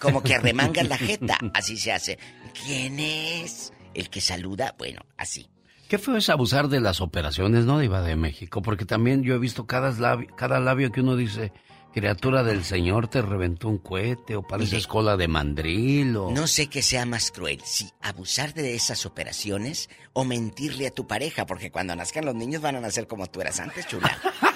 como 0.00 0.22
que 0.22 0.34
arremangas 0.34 0.88
la 0.88 0.98
jeta. 0.98 1.38
Así 1.54 1.76
se 1.76 1.92
hace. 1.92 2.18
¿Quién 2.64 2.98
es? 3.00 3.72
El 3.94 4.10
que 4.10 4.20
saluda, 4.20 4.74
bueno, 4.78 5.00
así. 5.16 5.48
¿Qué 5.88 5.98
fue 5.98 6.18
es 6.18 6.28
abusar 6.28 6.68
de 6.68 6.80
las 6.80 7.00
operaciones, 7.00 7.64
no, 7.64 7.78
Diva 7.78 8.02
de 8.02 8.14
México? 8.14 8.62
Porque 8.62 8.84
también 8.84 9.22
yo 9.22 9.34
he 9.34 9.38
visto 9.38 9.66
cada 9.66 9.90
labio, 9.90 10.28
cada 10.36 10.60
labio 10.60 10.92
que 10.92 11.00
uno 11.00 11.16
dice, 11.16 11.52
criatura 11.92 12.42
del 12.42 12.64
Señor, 12.64 13.08
te 13.08 13.22
reventó 13.22 13.68
un 13.68 13.78
cohete 13.78 14.36
o 14.36 14.42
pareces 14.42 14.86
cola 14.86 15.16
de 15.16 15.26
mandril 15.28 16.16
o... 16.16 16.30
No 16.30 16.46
sé 16.46 16.68
qué 16.68 16.82
sea 16.82 17.06
más 17.06 17.30
cruel, 17.30 17.60
si 17.64 17.90
abusar 18.02 18.54
de 18.54 18.74
esas 18.74 19.06
operaciones 19.06 19.88
o 20.12 20.24
mentirle 20.24 20.86
a 20.86 20.90
tu 20.90 21.06
pareja, 21.06 21.46
porque 21.46 21.70
cuando 21.70 21.96
nazcan 21.96 22.24
los 22.26 22.34
niños 22.34 22.62
van 22.62 22.76
a 22.76 22.80
nacer 22.80 23.06
como 23.06 23.26
tú 23.26 23.40
eras 23.40 23.58
antes, 23.58 23.86
chula. 23.86 24.16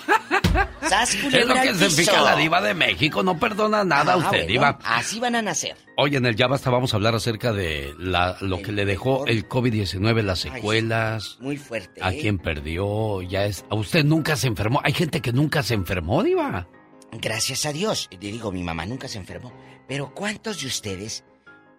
es 0.82 1.46
lo 1.46 1.54
que 1.54 1.74
significa 1.74 2.22
la 2.22 2.36
diva 2.36 2.60
de 2.60 2.74
México, 2.74 3.22
no 3.22 3.38
perdona 3.38 3.84
nada 3.84 4.12
a 4.12 4.14
ah, 4.16 4.18
usted, 4.18 4.46
diva. 4.46 4.78
Así 4.84 5.20
van 5.20 5.34
a 5.36 5.42
nacer. 5.42 5.76
Hoy 5.96 6.16
en 6.16 6.26
el 6.26 6.36
Ya 6.36 6.46
Basta 6.46 6.70
vamos 6.70 6.92
a 6.92 6.96
hablar 6.96 7.14
acerca 7.14 7.52
de 7.52 7.94
la, 7.98 8.36
lo 8.40 8.62
que 8.62 8.72
le 8.72 8.84
dejó 8.84 9.26
el 9.26 9.48
COVID-19, 9.48 10.22
las 10.22 10.40
secuelas. 10.40 11.38
muy 11.40 11.56
fuerte. 11.56 12.02
A 12.02 12.12
¿eh? 12.12 12.18
quién 12.20 12.38
perdió, 12.38 13.22
ya 13.22 13.44
es... 13.44 13.64
¿A 13.70 13.74
usted 13.74 14.04
nunca 14.04 14.36
se 14.36 14.48
enfermó? 14.48 14.80
¿Hay 14.84 14.92
gente 14.92 15.20
que 15.20 15.32
nunca 15.32 15.62
se 15.62 15.74
enfermó, 15.74 16.22
diva? 16.22 16.68
Gracias 17.12 17.66
a 17.66 17.72
Dios. 17.72 18.08
Le 18.10 18.18
digo, 18.18 18.52
mi 18.52 18.62
mamá 18.62 18.86
nunca 18.86 19.08
se 19.08 19.18
enfermó. 19.18 19.52
Pero 19.86 20.14
¿cuántos 20.14 20.60
de 20.62 20.66
ustedes, 20.66 21.24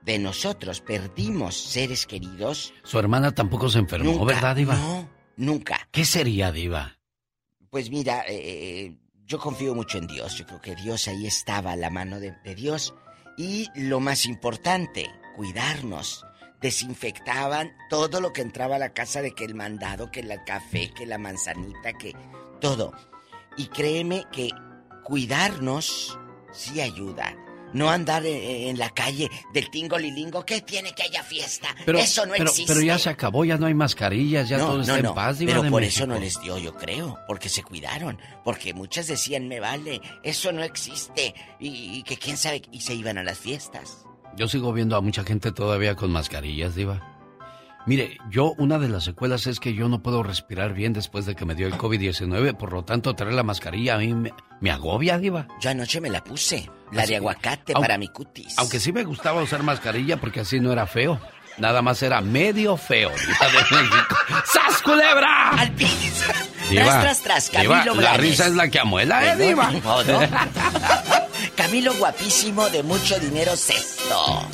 de 0.04 0.20
nosotros, 0.20 0.82
perdimos 0.82 1.56
seres 1.56 2.06
queridos? 2.06 2.74
Su 2.84 3.00
hermana 3.00 3.32
tampoco 3.32 3.70
se 3.70 3.80
enfermó, 3.80 4.24
¿verdad, 4.26 4.56
Diva? 4.56 4.76
No, 4.76 5.10
nunca. 5.38 5.88
¿Qué 5.92 6.06
sería, 6.06 6.52
Diva? 6.52 6.98
Pues 7.74 7.90
mira, 7.90 8.24
eh, 8.28 8.36
eh, 8.36 8.98
yo 9.26 9.40
confío 9.40 9.74
mucho 9.74 9.98
en 9.98 10.06
Dios. 10.06 10.38
Yo 10.38 10.46
creo 10.46 10.62
que 10.62 10.76
Dios 10.76 11.08
ahí 11.08 11.26
estaba, 11.26 11.76
la 11.76 11.90
mano 11.90 12.20
de, 12.20 12.36
Dios. 12.54 12.94
Y 13.36 13.68
lo 13.74 14.00
más 14.00 14.28
importante, 14.28 15.10
cuidarnos 15.36 16.24
desinfectaban 16.62 17.76
todo 17.90 18.22
lo 18.22 18.32
que 18.32 18.42
entraba 18.42 18.76
a 18.76 18.80
la 18.80 18.94
casa 18.94 19.24
de 19.24 19.34
que 19.34 19.44
el 19.44 19.56
mandado, 19.56 20.12
que 20.12 20.20
el 20.20 20.32
café, 20.46 20.92
que 20.92 21.08
la 21.08 21.18
manzanita, 21.18 21.94
que 21.94 22.16
todo. 22.62 22.94
Y 23.58 23.66
créeme 23.70 24.26
que 24.32 24.52
cuidarnos 25.04 26.20
sí 26.52 26.80
ayuda. 26.80 27.36
No 27.74 27.90
andar 27.90 28.26
en, 28.26 28.78
la 28.78 28.90
calle 28.90 29.30
del 29.54 29.70
tingo 29.70 29.98
lilingo, 29.98 30.46
que 30.46 30.62
tiene 30.62 30.94
que 30.94 31.04
haya 31.04 31.24
fiesta. 31.24 31.76
Pero, 31.86 32.00
eso 32.00 32.26
no 32.26 32.36
existe. 32.36 32.74
Pero 32.74 32.86
ya 32.86 32.98
se 32.98 33.10
acabó, 33.10 33.46
ya 33.46 33.58
no 33.58 33.66
hay 33.66 33.74
mascarillas, 33.74 34.50
ya 34.50 34.58
todo 34.58 34.82
está 34.82 35.00
en 35.00 35.14
paz. 35.14 35.38
Pero 35.40 35.70
por 35.70 35.84
eso 35.84 36.08
no 36.08 36.20
les 36.20 36.40
dio, 36.42 36.58
yo 36.58 36.76
creo, 36.76 37.20
porque 37.28 37.50
se 37.50 37.64
cuidaron. 37.64 38.20
Porque 38.44 38.74
muchas 38.74 39.08
decían, 39.08 39.48
me 39.48 39.60
vale, 39.60 40.02
eso 40.24 40.52
no 40.52 40.64
existe. 40.64 41.34
Y, 41.60 41.98
y 41.98 42.04
que 42.04 42.18
quién 42.18 42.38
sabe, 42.38 42.62
y 42.72 42.82
se 42.82 42.94
iban 42.94 43.18
a 43.18 43.24
las 43.24 43.38
fiestas. 43.38 44.06
Yo 44.36 44.48
sigo 44.48 44.74
viendo 44.74 44.96
a 44.96 45.02
mucha 45.02 45.24
gente 45.24 45.52
todavía 45.52 45.96
con 45.96 46.12
mascarillas, 46.12 46.76
Diva. 46.76 47.13
Mire, 47.86 48.18
yo 48.30 48.54
una 48.58 48.80
de 48.80 48.88
las 48.88 49.04
secuelas 49.04 49.46
es 49.46 49.60
que 49.60 49.74
yo 49.74 49.90
no 49.90 50.02
puedo 50.02 50.24
respirar 50.24 50.74
bien 50.74 50.94
después 50.94 51.26
de 51.26 51.36
que 51.36 51.46
me 51.46 51.54
dio 51.54 51.68
el 51.68 51.74
COVID-19, 51.74 52.56
por 52.56 52.72
lo 52.72 52.86
tanto 52.86 53.14
traer 53.14 53.34
la 53.34 53.44
mascarilla 53.44 53.96
a 53.96 53.98
mí 53.98 54.14
me, 54.62 54.72
agobia, 54.72 55.18
diva. 55.18 55.48
Yo 55.60 55.70
anoche 55.70 56.00
me 56.00 56.10
la 56.10 56.24
puse, 56.24 56.70
la 56.94 57.06
de 57.06 57.18
aguacate 57.18 57.74
para 57.74 57.98
mi 57.98 58.08
cutis. 58.08 58.58
Aunque 58.58 58.80
sí 58.80 58.94
me 58.94 59.04
gustaba 59.04 59.42
usar 59.42 59.64
mascarilla 59.64 60.18
porque 60.18 60.40
así 60.40 60.62
no 60.62 60.72
era 60.72 60.88
feo. 60.88 61.20
Nada 61.58 61.82
más 61.82 62.02
era 62.02 62.22
medio 62.22 62.78
feo. 62.78 63.12
¡Sas, 64.46 64.82
culebra! 64.82 65.50
¡Al 65.50 65.72
piso! 65.74 66.26
tras, 66.70 67.02
tras, 67.02 67.22
tras, 67.22 67.50
Camilo 67.50 67.96
La 67.96 68.18
risa 68.18 68.48
es 68.48 68.54
la 68.54 68.70
que 68.70 68.80
amuela, 68.80 69.34
¿eh, 69.34 69.38
diva? 69.38 69.70
Camilo 71.56 71.94
guapísimo 71.96 72.70
de 72.70 72.82
mucho 72.82 73.20
dinero 73.20 73.56
sexto. 73.56 74.48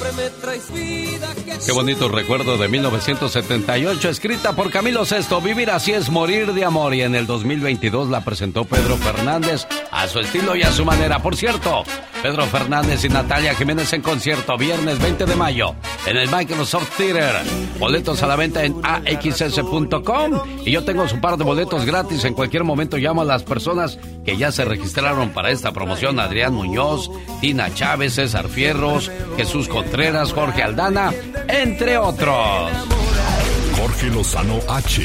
Siempre 0.00 0.24
me 0.24 0.30
traes 0.30 0.72
vida. 0.72 1.28
Qué 1.66 1.72
bonito 1.72 2.08
recuerdo 2.08 2.56
de 2.56 2.68
1978, 2.68 4.08
escrita 4.08 4.54
por 4.54 4.70
Camilo 4.70 5.04
Sesto. 5.04 5.42
Vivir 5.42 5.70
así 5.70 5.92
es 5.92 6.08
morir 6.08 6.54
de 6.54 6.64
amor. 6.64 6.94
Y 6.94 7.02
en 7.02 7.14
el 7.14 7.26
2022 7.26 8.08
la 8.08 8.24
presentó 8.24 8.64
Pedro 8.64 8.96
Fernández 8.96 9.66
a 9.90 10.08
su 10.08 10.20
estilo 10.20 10.56
y 10.56 10.62
a 10.62 10.72
su 10.72 10.86
manera. 10.86 11.18
Por 11.18 11.36
cierto, 11.36 11.84
Pedro 12.22 12.46
Fernández 12.46 13.04
y 13.04 13.10
Natalia 13.10 13.54
Jiménez 13.54 13.92
en 13.92 14.00
concierto, 14.00 14.56
viernes 14.56 14.98
20 15.00 15.26
de 15.26 15.36
mayo, 15.36 15.74
en 16.06 16.16
el 16.16 16.30
Microsoft 16.30 16.96
Theater. 16.96 17.36
Boletos 17.78 18.22
a 18.22 18.26
la 18.26 18.36
venta 18.36 18.64
en 18.64 18.76
axs.com. 18.82 20.40
Y 20.64 20.70
yo 20.70 20.82
tengo 20.84 21.06
su 21.08 21.20
par 21.20 21.36
de 21.36 21.44
boletos 21.44 21.84
gratis. 21.84 22.24
En 22.24 22.32
cualquier 22.32 22.64
momento 22.64 22.96
llamo 22.96 23.20
a 23.20 23.26
las 23.26 23.42
personas 23.42 23.98
que 24.24 24.38
ya 24.38 24.50
se 24.50 24.64
registraron 24.64 25.30
para 25.30 25.50
esta 25.50 25.72
promoción: 25.72 26.20
Adrián 26.20 26.54
Muñoz, 26.54 27.10
Tina 27.42 27.74
Chávez, 27.74 28.14
César 28.14 28.48
Fierros, 28.48 29.10
Jesús 29.36 29.68
Contreras, 29.68 29.89
Jorge 30.32 30.62
Aldana, 30.62 31.12
entre 31.48 31.98
otros. 31.98 32.70
Jorge 33.76 34.06
Lozano 34.08 34.58
H. 34.68 35.02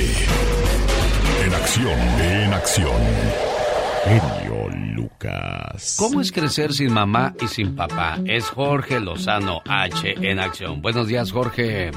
En 1.45 1.53
acción, 1.53 1.99
en 2.21 2.53
acción. 2.53 4.44
Lucas. 5.26 5.97
¿Cómo 5.99 6.21
es 6.21 6.32
crecer 6.32 6.73
sin 6.73 6.93
mamá 6.93 7.34
y 7.41 7.47
sin 7.47 7.76
papá? 7.76 8.17
Es 8.26 8.49
Jorge 8.49 8.99
Lozano 8.99 9.61
H 9.67 10.15
en 10.21 10.39
acción. 10.39 10.82
Buenos 10.82 11.07
días, 11.07 11.32
Jorge. 11.32 11.91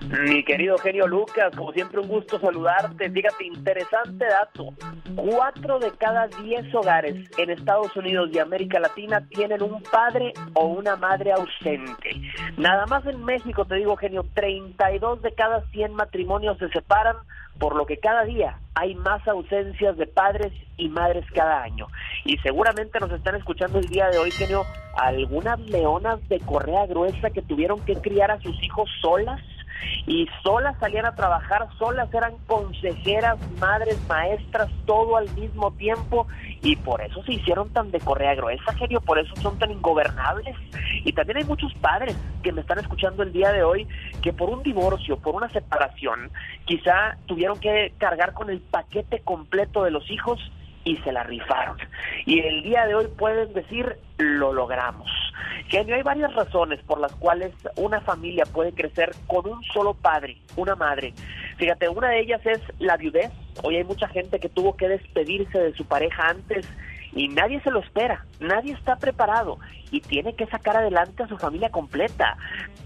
Mi 0.00 0.42
querido 0.42 0.78
genio 0.78 1.06
Lucas, 1.06 1.54
como 1.56 1.72
siempre 1.72 2.00
un 2.00 2.08
gusto 2.08 2.40
saludarte. 2.40 3.10
Fíjate, 3.10 3.44
interesante 3.44 4.24
dato. 4.24 4.74
Cuatro 5.14 5.78
de 5.78 5.90
cada 5.98 6.28
diez 6.42 6.74
hogares 6.74 7.14
en 7.36 7.50
Estados 7.50 7.94
Unidos 7.96 8.30
y 8.32 8.38
América 8.38 8.80
Latina 8.80 9.26
tienen 9.28 9.62
un 9.62 9.82
padre 9.82 10.32
o 10.54 10.66
una 10.66 10.96
madre 10.96 11.32
ausente. 11.32 12.10
Nada 12.56 12.86
más 12.86 13.04
en 13.06 13.22
México, 13.24 13.64
te 13.64 13.76
digo 13.76 13.96
genio, 13.96 14.24
32 14.34 15.22
de 15.22 15.34
cada 15.34 15.62
100 15.70 15.92
matrimonios 15.92 16.58
se 16.58 16.68
separan 16.70 17.16
por 17.58 17.76
lo 17.76 17.86
que 17.86 17.98
cada 17.98 18.24
día 18.24 18.58
hay 18.74 18.94
más 18.94 19.26
ausencias 19.26 19.96
de 19.96 20.06
padres 20.06 20.52
y 20.76 20.88
madres 20.88 21.24
cada 21.32 21.62
año. 21.62 21.88
Y 22.24 22.36
seguramente 22.38 23.00
nos 23.00 23.10
están 23.10 23.34
escuchando 23.34 23.78
el 23.78 23.88
día 23.88 24.08
de 24.08 24.18
hoy, 24.18 24.30
genio, 24.30 24.64
algunas 24.96 25.58
leonas 25.60 26.26
de 26.28 26.38
correa 26.40 26.86
gruesa 26.86 27.30
que 27.30 27.42
tuvieron 27.42 27.80
que 27.84 27.96
criar 27.96 28.30
a 28.30 28.40
sus 28.40 28.62
hijos 28.62 28.88
solas 29.00 29.40
y 30.06 30.26
solas 30.42 30.76
salían 30.80 31.06
a 31.06 31.14
trabajar, 31.14 31.68
solas 31.78 32.12
eran 32.12 32.36
consejeras, 32.46 33.38
madres, 33.60 33.98
maestras, 34.08 34.70
todo 34.86 35.16
al 35.16 35.28
mismo 35.34 35.70
tiempo 35.72 36.26
y 36.62 36.76
por 36.76 37.00
eso 37.02 37.22
se 37.24 37.34
hicieron 37.34 37.70
tan 37.70 37.90
de 37.90 38.00
correa 38.00 38.34
gruesa, 38.34 38.72
genio, 38.74 39.00
por 39.00 39.18
eso 39.18 39.34
son 39.36 39.58
tan 39.58 39.70
ingobernables. 39.70 40.56
Y 41.04 41.12
también 41.12 41.38
hay 41.38 41.44
muchos 41.44 41.72
padres 41.74 42.16
que 42.42 42.52
me 42.52 42.60
están 42.60 42.78
escuchando 42.78 43.22
el 43.22 43.32
día 43.32 43.52
de 43.52 43.62
hoy 43.62 43.86
que 44.22 44.32
por 44.32 44.50
un 44.50 44.62
divorcio, 44.62 45.18
por 45.18 45.34
una 45.34 45.48
separación, 45.50 46.30
quizá 46.64 47.16
tuvieron 47.26 47.58
que 47.60 47.92
cargar 47.98 48.32
con 48.32 48.50
el 48.50 48.60
paquete 48.60 49.20
completo 49.20 49.84
de 49.84 49.90
los 49.90 50.10
hijos 50.10 50.38
y 50.84 50.96
se 50.98 51.12
la 51.12 51.22
rifaron. 51.22 51.76
Y 52.26 52.40
el 52.40 52.62
día 52.62 52.86
de 52.86 52.94
hoy 52.94 53.06
pueden 53.16 53.52
decir, 53.52 53.98
lo 54.18 54.52
logramos. 54.52 55.10
Genio, 55.68 55.96
hay 55.96 56.02
varias 56.02 56.34
razones 56.34 56.80
por 56.84 56.98
las 56.98 57.12
cuales 57.16 57.52
una 57.76 58.00
familia 58.00 58.44
puede 58.46 58.72
crecer 58.72 59.10
con 59.26 59.46
un 59.46 59.62
solo 59.64 59.94
padre, 59.94 60.38
una 60.56 60.74
madre. 60.74 61.12
Fíjate, 61.56 61.88
una 61.88 62.08
de 62.08 62.20
ellas 62.20 62.40
es 62.46 62.60
la 62.78 62.96
viudez. 62.96 63.30
Hoy 63.62 63.76
hay 63.76 63.84
mucha 63.84 64.08
gente 64.08 64.40
que 64.40 64.48
tuvo 64.48 64.76
que 64.76 64.88
despedirse 64.88 65.58
de 65.58 65.74
su 65.74 65.84
pareja 65.84 66.28
antes 66.28 66.68
y 67.12 67.28
nadie 67.28 67.60
se 67.62 67.70
lo 67.70 67.80
espera, 67.80 68.24
nadie 68.38 68.74
está 68.74 68.96
preparado 68.96 69.58
y 69.90 70.00
tiene 70.00 70.34
que 70.34 70.46
sacar 70.46 70.76
adelante 70.76 71.22
a 71.22 71.28
su 71.28 71.38
familia 71.38 71.70
completa. 71.70 72.36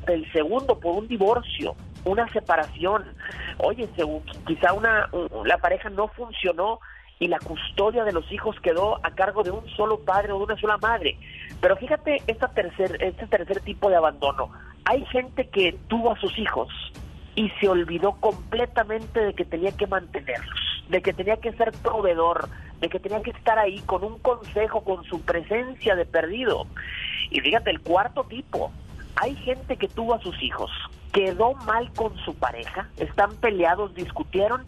El 0.06 0.30
segundo, 0.32 0.78
por 0.78 0.96
un 0.96 1.08
divorcio, 1.08 1.76
una 2.04 2.28
separación. 2.32 3.04
Oye, 3.58 3.88
quizá 4.46 4.72
una, 4.72 5.08
la 5.44 5.58
pareja 5.58 5.90
no 5.90 6.08
funcionó 6.08 6.80
y 7.22 7.28
la 7.28 7.38
custodia 7.38 8.02
de 8.02 8.10
los 8.10 8.30
hijos 8.32 8.56
quedó 8.64 8.98
a 9.06 9.12
cargo 9.12 9.44
de 9.44 9.52
un 9.52 9.64
solo 9.76 10.00
padre 10.00 10.32
o 10.32 10.38
de 10.38 10.44
una 10.44 10.60
sola 10.60 10.76
madre. 10.78 11.16
Pero 11.60 11.76
fíjate 11.76 12.20
esta 12.26 12.48
tercer, 12.48 13.00
este 13.00 13.28
tercer 13.28 13.60
tipo 13.60 13.88
de 13.88 13.94
abandono. 13.94 14.50
Hay 14.86 15.04
gente 15.06 15.46
que 15.46 15.78
tuvo 15.86 16.10
a 16.10 16.18
sus 16.18 16.36
hijos 16.36 16.68
y 17.36 17.48
se 17.60 17.68
olvidó 17.68 18.14
completamente 18.18 19.20
de 19.20 19.34
que 19.34 19.44
tenía 19.44 19.70
que 19.70 19.86
mantenerlos. 19.86 20.58
de 20.88 21.00
que 21.00 21.12
tenía 21.12 21.36
que 21.36 21.52
ser 21.52 21.70
proveedor, 21.82 22.48
de 22.80 22.88
que 22.88 22.98
tenía 22.98 23.22
que 23.22 23.30
estar 23.30 23.56
ahí 23.56 23.78
con 23.86 24.02
un 24.02 24.18
consejo, 24.18 24.82
con 24.82 25.04
su 25.04 25.22
presencia 25.22 25.94
de 25.94 26.04
perdido. 26.04 26.66
Y 27.30 27.40
fíjate, 27.40 27.70
el 27.70 27.80
cuarto 27.80 28.24
tipo, 28.24 28.72
hay 29.14 29.36
gente 29.36 29.76
que 29.76 29.86
tuvo 29.88 30.14
a 30.14 30.20
sus 30.20 30.42
hijos, 30.42 30.70
quedó 31.12 31.54
mal 31.54 31.90
con 31.94 32.18
su 32.24 32.34
pareja, 32.34 32.88
están 32.98 33.36
peleados, 33.36 33.94
discutieron 33.94 34.64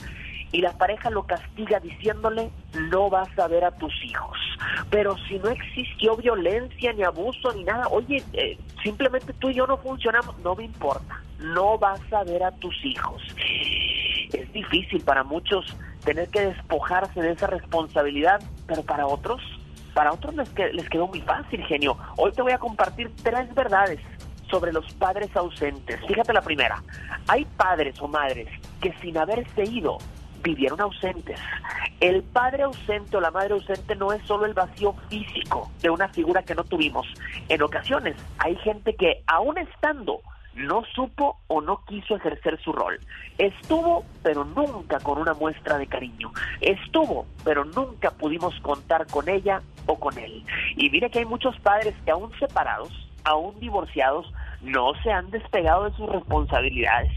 y 0.54 0.60
la 0.60 0.72
pareja 0.72 1.10
lo 1.10 1.24
castiga 1.24 1.80
diciéndole 1.80 2.48
no 2.88 3.10
vas 3.10 3.28
a 3.40 3.48
ver 3.48 3.64
a 3.64 3.72
tus 3.72 3.92
hijos. 4.04 4.38
Pero 4.88 5.16
si 5.26 5.36
no 5.40 5.48
existió 5.48 6.16
violencia 6.16 6.92
ni 6.92 7.02
abuso 7.02 7.52
ni 7.54 7.64
nada, 7.64 7.88
oye, 7.88 8.22
eh, 8.34 8.56
simplemente 8.80 9.32
tú 9.32 9.50
y 9.50 9.54
yo 9.54 9.66
no 9.66 9.78
funcionamos, 9.78 10.38
no 10.38 10.54
me 10.54 10.62
importa, 10.62 11.20
no 11.40 11.76
vas 11.76 12.00
a 12.12 12.22
ver 12.22 12.44
a 12.44 12.52
tus 12.52 12.72
hijos. 12.84 13.20
Es 14.32 14.52
difícil 14.52 15.02
para 15.02 15.24
muchos 15.24 15.76
tener 16.04 16.28
que 16.28 16.46
despojarse 16.46 17.20
de 17.20 17.32
esa 17.32 17.48
responsabilidad, 17.48 18.40
pero 18.68 18.84
para 18.84 19.08
otros, 19.08 19.42
para 19.92 20.12
otros 20.12 20.36
les, 20.36 20.54
les 20.72 20.88
quedó 20.88 21.08
muy 21.08 21.20
fácil, 21.22 21.64
genio. 21.64 21.98
Hoy 22.16 22.30
te 22.30 22.42
voy 22.42 22.52
a 22.52 22.58
compartir 22.58 23.10
tres 23.24 23.52
verdades 23.56 23.98
sobre 24.48 24.72
los 24.72 24.86
padres 24.94 25.34
ausentes. 25.34 25.98
Fíjate 26.06 26.32
la 26.32 26.42
primera, 26.42 26.80
hay 27.26 27.44
padres 27.44 28.00
o 28.00 28.06
madres 28.06 28.46
que 28.80 28.94
sin 29.02 29.18
haberse 29.18 29.64
ido 29.64 29.98
vivieron 30.44 30.80
ausentes. 30.80 31.40
El 32.00 32.22
padre 32.22 32.62
ausente 32.62 33.16
o 33.16 33.20
la 33.20 33.30
madre 33.30 33.54
ausente 33.54 33.96
no 33.96 34.12
es 34.12 34.24
solo 34.26 34.44
el 34.44 34.54
vacío 34.54 34.94
físico 35.08 35.70
de 35.80 35.90
una 35.90 36.08
figura 36.08 36.42
que 36.42 36.54
no 36.54 36.62
tuvimos. 36.62 37.06
En 37.48 37.62
ocasiones 37.62 38.14
hay 38.38 38.54
gente 38.56 38.94
que 38.94 39.24
aún 39.26 39.58
estando 39.58 40.20
no 40.54 40.84
supo 40.94 41.38
o 41.48 41.60
no 41.60 41.84
quiso 41.86 42.16
ejercer 42.16 42.60
su 42.62 42.72
rol. 42.72 43.00
Estuvo, 43.38 44.04
pero 44.22 44.44
nunca 44.44 45.00
con 45.00 45.18
una 45.18 45.34
muestra 45.34 45.78
de 45.78 45.86
cariño. 45.86 46.30
Estuvo, 46.60 47.26
pero 47.42 47.64
nunca 47.64 48.10
pudimos 48.12 48.54
contar 48.60 49.06
con 49.08 49.28
ella 49.28 49.62
o 49.86 49.98
con 49.98 50.16
él. 50.18 50.44
Y 50.76 50.90
mire 50.90 51.10
que 51.10 51.20
hay 51.20 51.24
muchos 51.24 51.58
padres 51.60 51.94
que 52.04 52.12
aún 52.12 52.30
separados, 52.38 52.92
aún 53.24 53.58
divorciados, 53.58 54.32
no 54.62 54.92
se 55.02 55.10
han 55.10 55.30
despegado 55.30 55.84
de 55.84 55.96
sus 55.96 56.08
responsabilidades. 56.08 57.10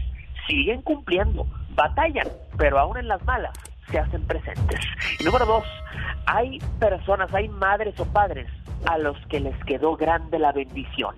Siguen 0.46 0.82
cumpliendo, 0.82 1.46
batallan, 1.74 2.26
pero 2.58 2.78
aún 2.78 2.98
en 2.98 3.08
las 3.08 3.24
malas 3.24 3.56
se 3.90 3.98
hacen 3.98 4.22
presentes. 4.26 4.80
Y 5.18 5.24
número 5.24 5.46
dos, 5.46 5.64
hay 6.26 6.58
personas, 6.78 7.32
hay 7.32 7.48
madres 7.48 7.98
o 7.98 8.04
padres 8.04 8.50
a 8.84 8.98
los 8.98 9.16
que 9.26 9.40
les 9.40 9.56
quedó 9.64 9.96
grande 9.96 10.38
la 10.38 10.52
bendición. 10.52 11.16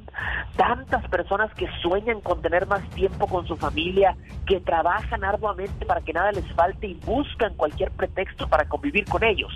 Tantas 0.57 1.07
personas 1.09 1.53
que 1.55 1.69
sueñan 1.83 2.21
con 2.21 2.41
tener 2.41 2.67
más 2.67 2.89
tiempo 2.91 3.27
con 3.27 3.47
su 3.47 3.57
familia, 3.57 4.17
que 4.47 4.61
trabajan 4.61 5.25
arduamente 5.25 5.85
para 5.85 6.01
que 6.01 6.13
nada 6.13 6.33
les 6.33 6.47
falte 6.53 6.87
y 6.87 6.95
buscan 6.95 7.55
cualquier 7.55 7.91
pretexto 7.91 8.49
para 8.49 8.69
convivir 8.69 9.05
con 9.07 9.25
ellos. 9.25 9.53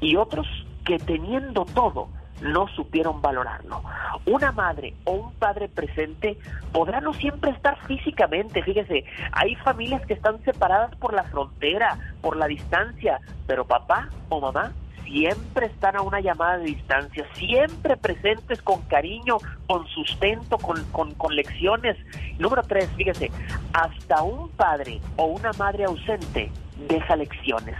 Y 0.00 0.16
otros 0.16 0.46
que 0.84 0.98
teniendo 0.98 1.64
todo, 1.64 2.08
no 2.40 2.68
supieron 2.68 3.20
valorarlo. 3.20 3.82
Una 4.26 4.52
madre 4.52 4.94
o 5.04 5.12
un 5.12 5.32
padre 5.34 5.68
presente 5.68 6.38
podrá 6.72 7.00
no 7.00 7.14
siempre 7.14 7.50
estar 7.50 7.78
físicamente, 7.86 8.62
fíjese, 8.62 9.04
hay 9.32 9.54
familias 9.56 10.04
que 10.06 10.14
están 10.14 10.42
separadas 10.44 10.94
por 10.96 11.14
la 11.14 11.24
frontera, 11.24 11.98
por 12.20 12.36
la 12.36 12.46
distancia, 12.46 13.20
pero 13.46 13.66
papá 13.66 14.08
o 14.28 14.40
mamá 14.40 14.72
siempre 15.04 15.66
están 15.66 15.96
a 15.96 16.02
una 16.02 16.20
llamada 16.20 16.58
de 16.58 16.66
distancia, 16.66 17.26
siempre 17.34 17.96
presentes 17.96 18.60
con 18.62 18.82
cariño, 18.82 19.38
con 19.66 19.86
sustento, 19.88 20.58
con, 20.58 20.84
con, 20.92 21.34
lecciones. 21.34 21.96
Número 22.38 22.62
tres, 22.62 22.88
fíjese, 22.96 23.30
hasta 23.72 24.22
un 24.22 24.50
padre 24.50 25.00
o 25.16 25.24
una 25.26 25.52
madre 25.54 25.84
ausente 25.84 26.50
deja 26.86 27.16
lecciones. 27.16 27.76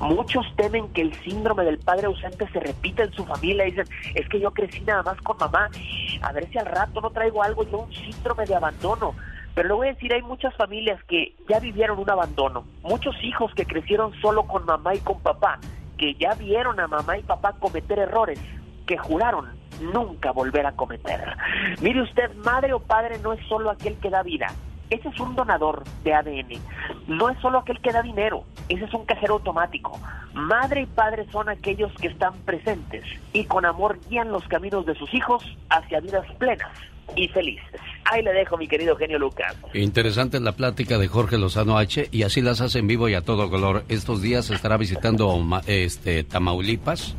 Muchos 0.00 0.46
temen 0.56 0.88
que 0.92 1.02
el 1.02 1.14
síndrome 1.22 1.64
del 1.64 1.78
padre 1.78 2.06
ausente 2.06 2.46
se 2.52 2.60
repita 2.60 3.04
en 3.04 3.12
su 3.12 3.24
familia. 3.24 3.64
Dicen, 3.64 3.86
es 4.14 4.28
que 4.28 4.40
yo 4.40 4.52
crecí 4.52 4.80
nada 4.82 5.02
más 5.02 5.20
con 5.22 5.36
mamá. 5.38 5.70
A 6.22 6.32
ver 6.32 6.48
si 6.50 6.58
al 6.58 6.66
rato 6.66 7.00
no 7.00 7.10
traigo 7.10 7.42
algo, 7.42 7.64
yo 7.68 7.78
un 7.78 7.92
síndrome 7.92 8.44
de 8.44 8.54
abandono. 8.54 9.14
Pero 9.54 9.68
le 9.68 9.74
voy 9.74 9.88
a 9.88 9.92
decir, 9.94 10.12
hay 10.12 10.22
muchas 10.22 10.54
familias 10.54 11.02
que 11.04 11.34
ya 11.48 11.58
vivieron 11.60 11.98
un 11.98 12.10
abandono. 12.10 12.64
Muchos 12.82 13.16
hijos 13.22 13.52
que 13.54 13.64
crecieron 13.64 14.12
solo 14.20 14.46
con 14.46 14.66
mamá 14.66 14.94
y 14.94 14.98
con 14.98 15.20
papá. 15.20 15.58
Que 15.96 16.14
ya 16.14 16.34
vieron 16.34 16.78
a 16.78 16.86
mamá 16.86 17.18
y 17.18 17.22
papá 17.22 17.54
cometer 17.58 17.98
errores. 17.98 18.38
Que 18.86 18.98
juraron 18.98 19.46
nunca 19.80 20.30
volver 20.30 20.66
a 20.66 20.72
cometer. 20.72 21.36
Mire 21.80 22.02
usted, 22.02 22.34
madre 22.36 22.74
o 22.74 22.80
padre 22.80 23.18
no 23.18 23.32
es 23.32 23.46
solo 23.46 23.70
aquel 23.70 23.96
que 23.96 24.10
da 24.10 24.22
vida 24.22 24.48
ese 24.90 25.08
es 25.08 25.20
un 25.20 25.34
donador 25.34 25.84
de 26.04 26.14
ADN. 26.14 26.60
No 27.08 27.28
es 27.28 27.38
solo 27.40 27.58
aquel 27.58 27.80
que 27.80 27.92
da 27.92 28.02
dinero, 28.02 28.44
ese 28.68 28.84
es 28.84 28.94
un 28.94 29.04
cajero 29.04 29.34
automático. 29.34 29.98
Madre 30.34 30.82
y 30.82 30.86
padre 30.86 31.26
son 31.30 31.48
aquellos 31.48 31.92
que 31.94 32.08
están 32.08 32.34
presentes 32.44 33.04
y 33.32 33.44
con 33.44 33.64
amor 33.64 33.98
guían 34.08 34.30
los 34.30 34.46
caminos 34.48 34.86
de 34.86 34.94
sus 34.94 35.12
hijos 35.14 35.44
hacia 35.70 36.00
vidas 36.00 36.26
plenas 36.38 36.70
y 37.14 37.28
felices. 37.28 37.80
Ahí 38.04 38.22
le 38.22 38.32
dejo, 38.32 38.56
mi 38.56 38.68
querido 38.68 38.96
genio 38.96 39.18
Lucas. 39.18 39.56
Interesante 39.74 40.38
la 40.40 40.52
plática 40.52 40.98
de 40.98 41.08
Jorge 41.08 41.38
Lozano 41.38 41.78
H. 41.78 42.08
Y 42.12 42.22
así 42.22 42.40
las 42.40 42.60
hace 42.60 42.78
en 42.78 42.86
vivo 42.86 43.08
y 43.08 43.14
a 43.14 43.22
todo 43.22 43.50
color. 43.50 43.84
Estos 43.88 44.22
días 44.22 44.50
estará 44.50 44.76
visitando 44.76 45.40
este 45.66 46.22
Tamaulipas 46.24 47.16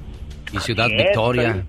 y 0.53 0.59
Ciudad 0.59 0.87
Victoria 0.87 1.65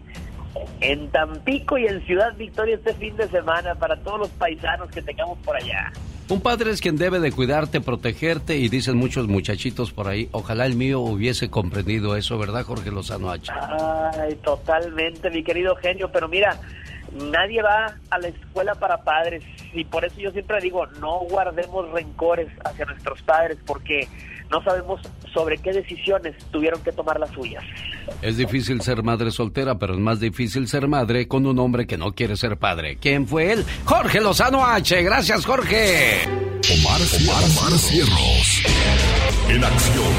en 0.81 1.09
Tampico 1.11 1.79
y 1.79 1.87
en 1.87 2.05
Ciudad 2.07 2.35
Victoria 2.37 2.77
este 2.77 2.95
fin 2.95 3.17
de 3.17 3.29
semana 3.29 3.75
para 3.75 3.97
todos 3.97 4.21
los 4.21 4.29
paisanos 4.31 4.91
que 4.91 5.03
tengamos 5.03 5.39
por 5.39 5.57
allá. 5.57 5.93
Un 6.29 6.43
padre 6.43 6.71
es 6.71 6.83
quien 6.83 6.97
debe 6.97 7.21
de 7.21 7.33
cuidarte, 7.33 7.81
protegerte 7.81 8.59
y 8.59 8.69
dicen 8.69 8.99
muchos 8.99 9.29
muchachitos 9.29 9.93
por 9.93 10.09
ahí, 10.09 10.29
ojalá 10.33 10.67
el 10.67 10.75
mío 10.75 11.01
hubiese 11.01 11.49
comprendido 11.49 12.17
eso, 12.17 12.39
¿verdad 12.39 12.65
Jorge 12.65 12.91
Lozano 12.91 13.31
H? 13.31 13.51
Ay, 13.51 14.35
totalmente, 14.45 15.31
mi 15.31 15.43
querido 15.43 15.75
genio, 15.77 16.13
pero 16.13 16.29
mira, 16.29 16.61
nadie 17.15 17.63
va 17.63 17.95
a 18.11 18.19
la 18.19 18.29
escuela 18.29 18.75
para 18.75 19.03
padres 19.05 19.43
y 19.73 19.85
por 19.85 20.05
eso 20.05 20.21
yo 20.21 20.31
siempre 20.31 20.61
digo, 20.61 20.87
no 21.01 21.21
guardemos 21.21 21.91
rencores 21.93 22.49
hacia 22.63 22.85
nuestros 22.85 23.23
padres 23.23 23.57
porque 23.67 24.07
no 24.51 24.63
sabemos 24.63 25.01
sobre 25.33 25.59
qué 25.59 25.73
decisiones 25.73 26.35
tuvieron 26.51 26.83
que 26.83 26.93
tomar 26.93 27.19
las 27.19 27.31
suyas. 27.31 27.65
Es 28.23 28.37
difícil 28.37 28.81
ser 28.81 29.03
madre 29.03 29.31
soltera, 29.31 29.79
pero 29.79 29.95
es 29.95 30.01
más 30.01 30.21
difícil 30.21 30.69
ser 30.69 30.89
madre 30.89 31.29
con 31.29 31.47
un 31.47 31.59
hombre 31.59 31.87
que 31.87 31.97
no 31.97 32.15
quiere 32.15 32.37
ser 32.37 32.57
padre. 32.57 32.97
¿Quién 33.01 33.27
fue 33.27 33.53
él? 33.53 33.65
Jorge 33.85 34.21
Lozano 34.21 34.65
H. 34.65 35.03
Gracias, 35.03 35.45
Jorge. 35.45 36.23
Omar, 36.27 37.01
Omar, 37.01 37.45
Omar 37.45 37.79
Cierros. 37.79 38.63
En 39.49 39.65
acción. 39.65 40.15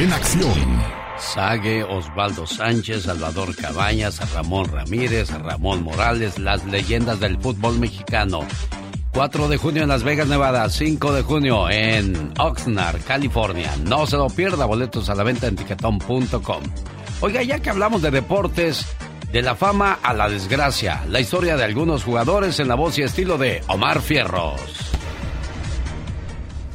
En 0.00 0.12
acción. 0.12 0.82
Sague, 1.18 1.84
Osvaldo 1.84 2.46
Sánchez, 2.46 3.04
Salvador 3.04 3.54
Cabañas, 3.54 4.32
Ramón 4.32 4.66
Ramírez, 4.66 5.30
Ramón 5.30 5.84
Morales, 5.84 6.38
las 6.38 6.64
leyendas 6.64 7.20
del 7.20 7.38
fútbol 7.38 7.78
mexicano. 7.78 8.40
4 9.12 9.48
de 9.48 9.56
junio 9.58 9.82
en 9.82 9.88
Las 9.88 10.04
Vegas, 10.04 10.26
Nevada. 10.26 10.68
5 10.68 11.12
de 11.12 11.22
junio 11.22 11.68
en 11.68 12.32
Oxnard, 12.38 13.02
California. 13.02 13.74
No 13.84 14.06
se 14.06 14.16
lo 14.16 14.28
pierda. 14.28 14.64
Boletos 14.64 15.10
a 15.10 15.14
la 15.14 15.22
venta 15.22 15.48
en 15.48 15.56
tiquetón.com. 15.56 16.62
Oiga, 17.20 17.42
ya 17.42 17.58
que 17.60 17.70
hablamos 17.70 18.00
de 18.02 18.10
deportes, 18.10 18.86
de 19.30 19.42
la 19.42 19.54
fama 19.54 19.98
a 20.02 20.12
la 20.12 20.28
desgracia, 20.28 21.04
la 21.08 21.20
historia 21.20 21.56
de 21.56 21.64
algunos 21.64 22.04
jugadores 22.04 22.58
en 22.58 22.68
la 22.68 22.74
voz 22.74 22.98
y 22.98 23.02
estilo 23.02 23.38
de 23.38 23.62
Omar 23.68 24.00
Fierros. 24.00 24.60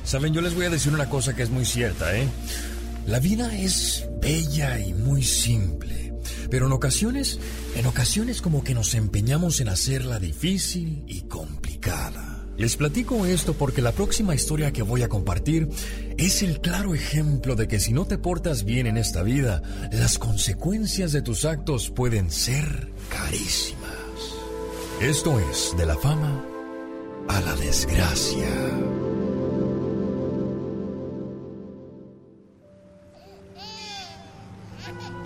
Saben, 0.04 0.34
yo 0.34 0.42
les 0.42 0.56
voy 0.56 0.66
a 0.66 0.70
decir 0.70 0.94
una 0.94 1.10
cosa 1.10 1.36
que 1.36 1.44
es 1.44 1.50
muy 1.50 1.66
cierta, 1.66 2.16
¿eh? 2.16 2.28
La 3.08 3.20
vida 3.20 3.54
es 3.54 4.08
bella 4.22 4.80
y 4.80 4.94
muy 4.94 5.22
simple, 5.22 5.96
pero 6.49 6.67
en 6.67 6.71
ocasiones, 6.71 7.39
en 7.75 7.86
ocasiones 7.86 8.41
como 8.41 8.63
que 8.63 8.74
nos 8.74 8.93
empeñamos 8.93 9.61
en 9.61 9.69
hacerla 9.69 10.19
difícil 10.19 11.03
y 11.07 11.21
complicada. 11.21 12.37
Les 12.57 12.75
platico 12.75 13.28
esto 13.28 13.53
porque 13.53 13.83
la 13.83 13.91
próxima 13.91 14.33
historia 14.33 14.74
que 14.74 14.82
voy 14.82 15.03
a 15.03 15.09
compartir 15.09 15.69
es 16.17 16.41
el 16.41 16.59
claro 16.59 16.95
ejemplo 16.95 17.55
de 17.55 17.67
que 17.67 17.79
si 17.79 17.93
no 17.93 18.05
te 18.05 18.17
portas 18.17 18.63
bien 18.63 18.87
en 18.87 18.97
esta 18.97 19.21
vida, 19.21 19.61
las 19.91 20.17
consecuencias 20.17 21.11
de 21.11 21.21
tus 21.21 21.45
actos 21.45 21.91
pueden 21.91 22.32
ser 22.32 22.91
carísimas. 23.09 23.93
Esto 25.01 25.39
es 25.39 25.75
de 25.78 25.86
la 25.86 25.95
fama 25.97 26.43
a 27.28 27.41
la 27.41 27.55
desgracia. 27.57 29.17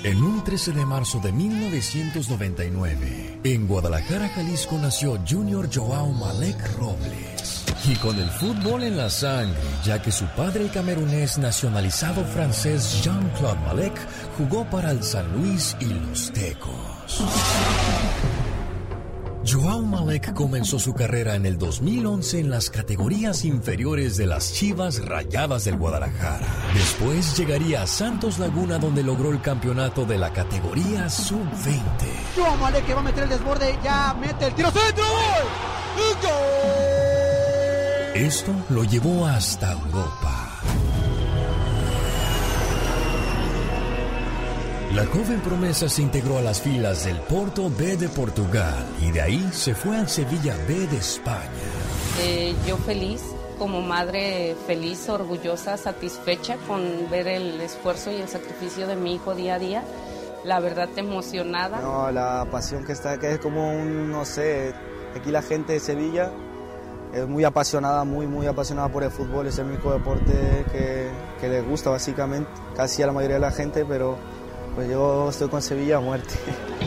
En 0.03 0.23
un 0.23 0.43
13 0.43 0.71
de 0.71 0.83
marzo 0.83 1.19
de 1.19 1.31
1999, 1.31 3.39
en 3.43 3.67
Guadalajara, 3.67 4.29
Jalisco, 4.29 4.79
nació 4.79 5.19
Junior 5.29 5.69
Joao 5.71 6.11
Malek 6.11 6.57
Robles. 6.79 7.63
Y 7.87 7.93
con 7.97 8.17
el 8.17 8.27
fútbol 8.31 8.81
en 8.81 8.97
la 8.97 9.11
sangre, 9.11 9.61
ya 9.85 10.01
que 10.01 10.11
su 10.11 10.25
padre 10.35 10.69
camerunés 10.69 11.37
nacionalizado 11.37 12.25
francés 12.25 13.03
Jean-Claude 13.03 13.59
Malek 13.59 13.93
jugó 14.39 14.65
para 14.71 14.89
el 14.89 15.03
San 15.03 15.31
Luis 15.33 15.77
y 15.79 15.85
los 15.85 16.31
Tecos. 16.31 17.23
Joao 19.45 19.81
Malek 19.81 20.33
comenzó 20.33 20.77
su 20.77 20.93
carrera 20.93 21.35
en 21.35 21.45
el 21.45 21.57
2011 21.57 22.39
en 22.39 22.49
las 22.49 22.69
categorías 22.69 23.43
inferiores 23.43 24.15
de 24.15 24.27
las 24.27 24.53
Chivas 24.53 25.03
Rayadas 25.03 25.65
del 25.65 25.77
Guadalajara. 25.77 26.45
Después 26.73 27.37
llegaría 27.37 27.81
a 27.81 27.87
Santos 27.87 28.37
Laguna 28.37 28.77
donde 28.77 29.03
logró 29.03 29.31
el 29.31 29.41
campeonato 29.41 30.05
de 30.05 30.17
la 30.17 30.31
categoría 30.31 31.09
sub-20. 31.09 31.81
Joao 32.35 32.55
Malek 32.57 32.85
que 32.85 32.93
va 32.93 32.99
a 32.99 33.03
meter 33.03 33.23
el 33.23 33.29
desborde, 33.29 33.77
ya 33.83 34.13
mete 34.13 34.47
el 34.47 34.53
tiro 34.53 34.71
centro. 34.71 35.03
¡Gol! 36.21 36.31
Esto 38.13 38.53
lo 38.69 38.83
llevó 38.83 39.25
hasta 39.25 39.71
Europa. 39.71 40.40
La 44.95 45.05
joven 45.05 45.39
promesa 45.39 45.87
se 45.87 46.01
integró 46.01 46.37
a 46.37 46.41
las 46.41 46.61
filas 46.61 47.05
del 47.05 47.17
Porto 47.21 47.69
B 47.69 47.95
de 47.95 48.09
Portugal 48.09 48.85
y 48.99 49.09
de 49.11 49.21
ahí 49.21 49.49
se 49.53 49.73
fue 49.73 49.95
al 49.95 50.09
Sevilla 50.09 50.53
B 50.67 50.85
de 50.87 50.97
España. 50.97 51.47
Eh, 52.19 52.53
yo 52.67 52.75
feliz, 52.75 53.23
como 53.57 53.79
madre 53.81 54.53
feliz, 54.67 55.07
orgullosa, 55.07 55.77
satisfecha 55.77 56.57
con 56.67 57.09
ver 57.09 57.29
el 57.29 57.61
esfuerzo 57.61 58.11
y 58.11 58.15
el 58.15 58.27
sacrificio 58.27 58.85
de 58.85 58.97
mi 58.97 59.15
hijo 59.15 59.33
día 59.33 59.55
a 59.55 59.59
día. 59.59 59.83
La 60.43 60.59
verdad 60.59 60.89
emocionada. 60.97 61.79
No, 61.79 62.11
la 62.11 62.45
pasión 62.51 62.83
que 62.83 62.91
está, 62.91 63.17
que 63.17 63.31
es 63.31 63.39
como 63.39 63.71
un, 63.71 64.11
no 64.11 64.25
sé, 64.25 64.73
aquí 65.15 65.31
la 65.31 65.41
gente 65.41 65.71
de 65.71 65.79
Sevilla 65.79 66.33
es 67.13 67.25
muy 67.29 67.45
apasionada, 67.45 68.03
muy, 68.03 68.27
muy 68.27 68.45
apasionada 68.45 68.89
por 68.89 69.03
el 69.03 69.11
fútbol, 69.11 69.47
es 69.47 69.57
el 69.57 69.67
único 69.67 69.93
deporte 69.93 70.65
que, 70.69 71.09
que 71.39 71.47
le 71.47 71.61
gusta 71.61 71.89
básicamente, 71.89 72.49
casi 72.75 73.03
a 73.03 73.07
la 73.07 73.13
mayoría 73.13 73.35
de 73.35 73.41
la 73.41 73.51
gente, 73.51 73.85
pero 73.85 74.17
pues 74.75 74.89
yo 74.89 75.29
estoy 75.29 75.49
con 75.49 75.61
Sevilla 75.61 75.97
a 75.97 75.99
muerte. 75.99 76.35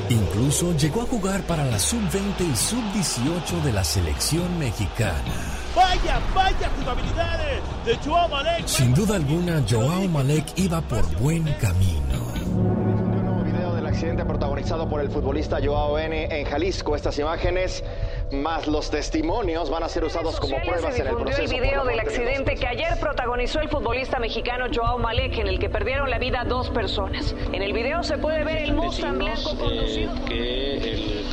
Incluso 0.09 0.77
llegó 0.77 1.03
a 1.03 1.07
jugar 1.07 1.43
para 1.43 1.65
la 1.65 1.79
sub-20 1.79 2.53
y 2.53 2.57
sub-18 2.57 3.63
de 3.63 3.73
la 3.73 3.85
selección 3.85 4.59
mexicana. 4.59 5.63
¡Vaya, 5.75 6.21
vaya 6.35 6.71
jugabilidades 6.79 7.63
de 7.85 7.97
Joao 7.97 8.29
Malek! 8.29 8.67
Sin 8.67 8.95
duda 8.95 9.17
alguna, 9.17 9.63
Joao 9.69 10.09
Malek 10.09 10.47
iba 10.57 10.81
por 10.83 11.05
buen 11.17 11.45
camino. 11.55 12.33
Un 12.47 13.25
nuevo 13.25 13.43
video 13.45 13.75
del 13.75 13.87
accidente 13.87 14.25
protagonizado 14.25 14.89
por 14.89 15.01
el 15.01 15.11
futbolista 15.11 15.59
Joao 15.63 15.99
N. 15.99 16.29
en 16.31 16.47
Jalisco. 16.47 16.95
Estas 16.95 17.19
imágenes 17.19 17.83
más 18.43 18.67
los 18.67 18.91
testimonios 18.91 19.71
van 19.71 19.83
a 19.83 19.89
ser 19.89 20.05
usados 20.05 20.39
como 20.39 20.57
pruebas 20.61 20.99
en 20.99 21.07
el 21.07 21.17
proceso. 21.17 21.43
el 21.43 21.61
video 21.61 21.85
del 21.85 22.01
accidente 22.01 22.55
que 22.55 22.67
ayer 22.67 22.99
protagonizó 23.01 23.61
el 23.61 23.69
futbolista 23.69 24.19
mexicano 24.19 24.67
Joao 24.73 24.99
Malek, 24.99 25.39
en 25.39 25.49
el 25.49 25.59
que 25.59 25.69
perdieron 25.69 26.11
la 26.11 26.19
vida 26.19 26.45
dos 26.45 26.71
personas. 26.71 27.35
En 27.53 27.63
el 27.63 27.73
video 27.73 28.03
se 28.03 28.19
puede 28.19 28.45
ver 28.45 28.59
el 28.59 28.75
Mustang 28.75 29.19
blanco 29.19 29.57
conducido. 29.59 30.13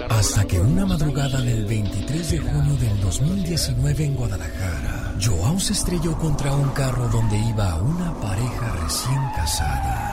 Hasta 0.10 0.46
que 0.46 0.60
una 0.60 0.86
madrugada 0.86 1.42
del 1.42 1.66
23 1.66 2.32
de 2.32 2.40
junio 2.40 2.76
del 2.76 3.02
2019 3.02 4.06
en 4.06 4.16
Guadalajara, 4.16 5.14
Joao 5.22 5.60
se 5.60 5.74
estrelló 5.74 6.18
contra 6.18 6.54
un 6.54 6.70
carro 6.70 7.08
donde 7.08 7.38
iba 7.38 7.76
una 7.76 8.14
pareja 8.16 8.76
recién 8.84 9.20
casada. 9.36 10.12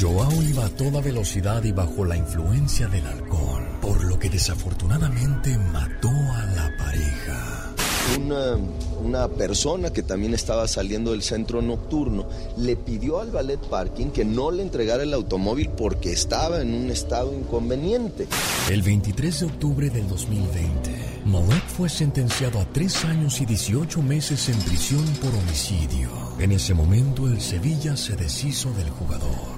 Joao 0.00 0.42
iba 0.42 0.66
a 0.66 0.68
toda 0.70 1.00
velocidad 1.00 1.62
y 1.62 1.72
bajo 1.72 2.04
la 2.04 2.16
influencia 2.16 2.88
del 2.88 3.06
alcohol, 3.06 3.63
por 3.84 4.02
lo 4.04 4.18
que 4.18 4.30
desafortunadamente 4.30 5.58
mató 5.58 6.08
a 6.08 6.46
la 6.56 6.74
pareja. 6.78 7.74
Una, 8.18 8.56
una, 9.02 9.28
persona 9.28 9.90
que 9.90 10.02
también 10.02 10.34
estaba 10.34 10.66
saliendo 10.68 11.12
del 11.12 11.22
centro 11.22 11.60
nocturno 11.60 12.26
le 12.56 12.76
pidió 12.76 13.20
al 13.20 13.30
ballet 13.30 13.60
parking 13.60 14.06
que 14.06 14.24
no 14.24 14.50
le 14.50 14.62
entregara 14.62 15.02
el 15.02 15.12
automóvil 15.12 15.70
porque 15.70 16.12
estaba 16.12 16.60
en 16.60 16.74
un 16.74 16.90
estado 16.90 17.34
inconveniente. 17.34 18.26
El 18.70 18.82
23 18.82 19.40
de 19.40 19.46
octubre 19.46 19.90
del 19.90 20.08
2020, 20.08 21.22
Malek 21.26 21.66
fue 21.66 21.88
sentenciado 21.88 22.60
a 22.60 22.64
tres 22.66 23.04
años 23.04 23.40
y 23.40 23.46
18 23.46 24.02
meses 24.02 24.48
en 24.48 24.58
prisión 24.60 25.04
por 25.20 25.34
homicidio. 25.34 26.10
En 26.38 26.52
ese 26.52 26.72
momento 26.74 27.26
el 27.26 27.40
Sevilla 27.40 27.96
se 27.96 28.16
deshizo 28.16 28.70
del 28.72 28.88
jugador. 28.90 29.53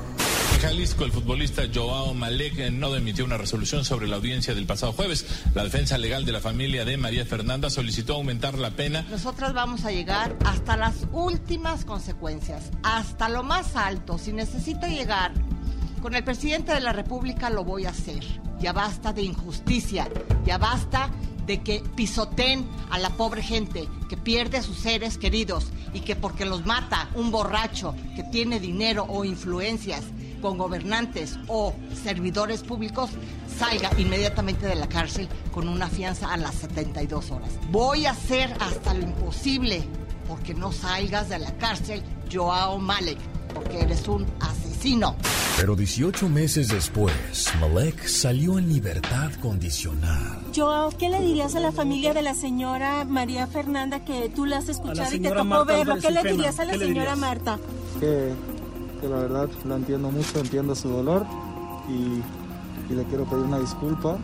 Jalisco, 0.61 1.05
el 1.05 1.13
futbolista 1.13 1.63
Joao 1.73 2.15
Malek 2.15 2.71
no 2.71 2.95
emitió 2.95 3.25
una 3.25 3.37
resolución 3.37 3.85
sobre 3.85 4.09
la 4.09 4.17
audiencia 4.17 4.55
del 4.55 4.67
pasado 4.67 4.93
jueves. 4.93 5.27
La 5.55 5.65
defensa 5.65 5.99
legal 5.99 6.25
de 6.25 6.33
la 6.33 6.41
familia 6.41 6.85
de 6.85 6.97
María 6.97 7.27
Fernanda 7.27 7.69
solicitó 7.69 8.15
aumentar 8.15 8.59
la 8.59 8.71
pena. 8.71 9.05
Nosotros 9.11 9.53
vamos 9.53 9.85
a 9.85 9.93
llegar 9.93 10.37
hasta 10.45 10.77
las 10.77 11.07
últimas 11.13 11.85
consecuencias, 11.85 12.71
hasta 12.83 13.29
lo 13.29 13.43
más 13.43 13.77
alto. 13.77 14.19
Si 14.19 14.33
necesito 14.33 14.87
llegar 14.87 15.33
con 16.01 16.15
el 16.15 16.25
presidente 16.25 16.73
de 16.73 16.81
la 16.81 16.93
República, 16.93 17.51
lo 17.51 17.65
voy 17.65 17.85
a 17.85 17.91
hacer. 17.91 18.25
Ya 18.59 18.73
basta 18.73 19.13
de 19.13 19.23
injusticia, 19.23 20.09
ya 20.47 20.57
basta 20.57 21.11
de 21.47 21.63
que 21.63 21.83
pisoteen 21.95 22.67
a 22.91 22.99
la 22.99 23.11
pobre 23.11 23.43
gente 23.43 23.89
que 24.09 24.17
pierde 24.17 24.59
a 24.59 24.63
sus 24.63 24.79
seres 24.79 25.19
queridos 25.19 25.67
y 25.93 26.01
que 26.01 26.17
porque 26.17 26.45
los 26.45 26.67
mata 26.67 27.09
un 27.15 27.31
borracho 27.31 27.95
que 28.17 28.25
tiene 28.25 28.59
dinero 28.59 29.07
o 29.09 29.25
influencias 29.25 30.03
con 30.41 30.59
gobernantes 30.59 31.39
o 31.49 31.75
servidores 32.03 32.63
públicos 32.63 33.11
salga 33.59 33.91
inmediatamente 33.99 34.67
de 34.67 34.75
la 34.75 34.89
cárcel 34.89 35.29
con 35.53 35.69
una 35.69 35.89
fianza 35.89 36.33
a 36.33 36.37
las 36.37 36.55
72 36.57 37.31
horas. 37.31 37.51
Voy 37.71 38.07
a 38.07 38.11
hacer 38.11 38.55
hasta 38.61 38.95
lo 38.95 39.03
imposible 39.03 39.85
porque 40.29 40.55
no 40.55 40.73
salgas 40.73 41.29
de 41.29 41.39
la 41.39 41.53
cárcel, 41.57 42.03
Joao 42.33 42.79
Malek, 42.79 43.19
porque 43.55 43.81
eres 43.81 44.07
un 44.09 44.27
asesino. 44.41 45.17
Pero 45.57 45.75
18 45.75 46.29
meses 46.29 46.69
después, 46.69 47.15
Malek 47.61 48.07
salió 48.07 48.59
en 48.59 48.69
libertad 48.69 49.31
condicional. 49.41 50.43
Joao, 50.55 50.91
¿qué 50.91 51.09
le 51.09 51.21
dirías 51.21 51.55
a 51.55 51.61
la 51.61 51.73
familia 51.73 52.13
de 52.13 52.23
la 52.23 52.35
señora 52.35 53.05
María 53.05 53.47
Fernanda 53.47 54.05
que 54.05 54.29
tú 54.29 54.45
la 54.45 54.59
has 54.59 54.69
escuchado 54.69 55.15
y 55.15 55.21
te 55.21 55.31
tocó 55.31 55.65
verlo? 55.65 55.97
¿Qué 55.97 56.11
le 56.11 56.23
dirías 56.23 56.61
a 56.61 56.67
la 56.67 56.75
señora 56.75 57.17
Marta? 57.17 57.59
Que 58.01 58.35
que 59.01 59.09
la 59.09 59.17
verdad 59.17 59.49
la 59.65 59.77
entiendo 59.77 60.11
mucho, 60.11 60.39
entiendo 60.39 60.75
su 60.75 60.89
dolor 60.89 61.25
y, 61.89 62.23
le 62.93 63.03
quiero 63.05 63.25
pedir 63.25 63.45
una 63.45 63.59
disculpa 63.59 64.17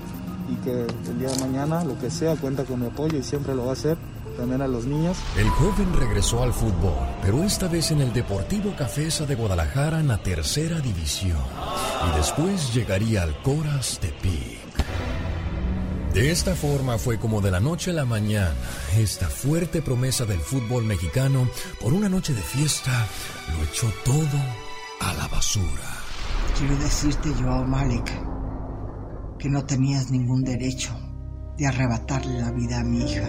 y 0.48 0.54
que 0.64 0.86
el 1.10 1.18
día 1.18 1.30
de 1.30 1.40
mañana, 1.40 1.82
lo 1.84 1.98
que 1.98 2.10
sea, 2.10 2.36
cuenta 2.36 2.64
con 2.64 2.80
mi 2.80 2.86
apoyo 2.86 3.18
y 3.18 3.22
siempre 3.22 3.54
lo 3.54 3.64
va 3.64 3.70
a 3.70 3.72
hacer 3.72 3.96
también 4.36 4.62
a 4.62 4.68
los 4.68 4.84
niños. 4.84 5.16
El 5.36 5.48
joven 5.48 5.92
regresó 5.94 6.42
al 6.42 6.52
fútbol, 6.52 6.94
pero 7.22 7.42
esta 7.42 7.66
vez 7.66 7.90
en 7.90 8.00
el 8.00 8.12
Deportivo 8.12 8.74
Cafesa 8.76 9.26
de 9.26 9.34
Guadalajara 9.34 10.00
en 10.00 10.08
la 10.08 10.18
tercera 10.18 10.80
división. 10.80 11.38
Y 12.08 12.16
después 12.16 12.72
llegaría 12.72 13.24
al 13.24 13.36
Coras 13.42 13.98
Tepic. 14.00 14.62
De 16.14 16.30
esta 16.30 16.54
forma 16.54 16.98
fue 16.98 17.18
como 17.18 17.40
de 17.40 17.50
la 17.50 17.58
noche 17.60 17.90
a 17.90 17.94
la 17.94 18.04
mañana, 18.04 18.52
esta 18.98 19.28
fuerte 19.28 19.80
promesa 19.80 20.26
del 20.26 20.40
fútbol 20.40 20.84
mexicano, 20.84 21.48
por 21.80 21.94
una 21.94 22.10
noche 22.10 22.34
de 22.34 22.42
fiesta, 22.42 23.06
lo 23.56 23.64
echó 23.64 23.90
todo 24.04 24.61
a 25.02 25.14
la 25.14 25.26
basura. 25.28 25.88
Quiero 26.56 26.76
decirte, 26.76 27.32
Joao 27.34 27.64
Malek, 27.64 28.10
que 29.38 29.48
no 29.48 29.64
tenías 29.64 30.10
ningún 30.10 30.44
derecho 30.44 30.92
de 31.56 31.66
arrebatarle 31.66 32.40
la 32.40 32.52
vida 32.52 32.80
a 32.80 32.84
mi 32.84 33.02
hija, 33.02 33.28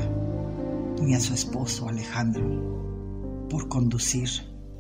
ni 1.01 1.15
a 1.15 1.19
su 1.19 1.33
esposo 1.33 1.89
Alejandro, 1.89 3.47
por 3.49 3.67
conducir 3.67 4.29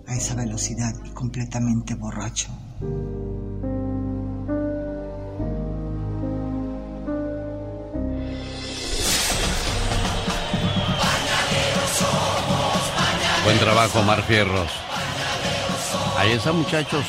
a 0.07 0.15
esa 0.15 0.35
velocidad 0.35 0.93
y 1.03 1.09
completamente 1.09 1.95
borracho. 1.95 2.49
Buen 13.43 13.59
trabajo, 13.59 14.01
Mar 14.03 14.23
Fierros. 14.23 14.82
Ahí 16.23 16.31
está, 16.31 16.53
muchachos. 16.53 17.03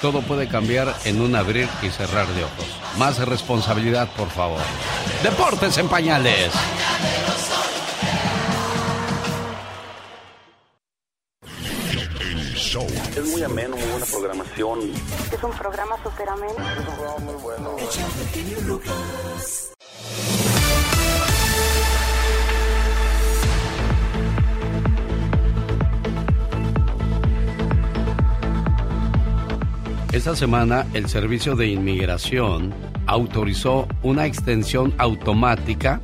Todo 0.00 0.22
puede 0.22 0.46
cambiar 0.46 0.94
en 1.04 1.20
un 1.20 1.34
abrir 1.34 1.68
y 1.82 1.90
cerrar 1.90 2.28
de 2.28 2.44
ojos. 2.44 2.64
Más 2.96 3.18
responsabilidad, 3.18 4.08
por 4.16 4.30
favor. 4.30 4.60
Deportes 5.24 5.76
en 5.78 5.88
pañales. 5.88 6.52
Es 13.16 13.24
muy 13.32 13.42
ameno, 13.42 13.74
muy 13.74 13.88
buena 13.88 14.06
programación. 14.06 14.78
Es 15.32 15.42
un 15.42 15.50
programa 15.58 15.96
súper 16.04 16.28
ameno. 16.28 16.52
Es 16.52 16.78
un 16.78 16.94
programa 16.94 17.18
muy 17.18 17.34
bueno. 17.34 17.76
Esta 30.18 30.34
semana 30.34 30.84
el 30.94 31.08
Servicio 31.08 31.54
de 31.54 31.68
Inmigración 31.68 32.74
autorizó 33.06 33.86
una 34.02 34.26
extensión 34.26 34.92
automática 34.98 36.00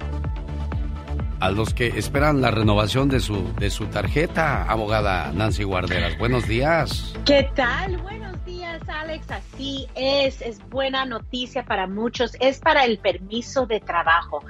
a 1.41 1.51
los 1.51 1.75
que 1.75 1.89
esperan 1.89 2.41
la 2.41 2.53
renovación 2.53 3.09
de 3.09 3.19
su, 3.19 3.53
de 3.55 3.71
su 3.71 3.87
tarjeta, 3.87 4.71
abogada 4.71 5.33
Nancy 5.33 5.65
Guarderas. 5.65 6.17
Buenos 6.17 6.47
días. 6.47 7.13
¿Qué 7.25 7.51
tal? 7.57 7.97
Buenos 7.99 8.43
días, 8.45 8.81
Alex, 8.89 9.29
así 9.33 9.89
es. 9.97 10.41
Es 10.43 10.61
buena 10.71 11.05
noticia 11.05 11.65
para 11.65 11.89
muchos. 11.89 12.37
Es 12.39 12.61
para 12.61 12.85
el 12.85 12.99
permiso 12.99 13.67
de 13.67 13.81
trabajo. 13.81 14.45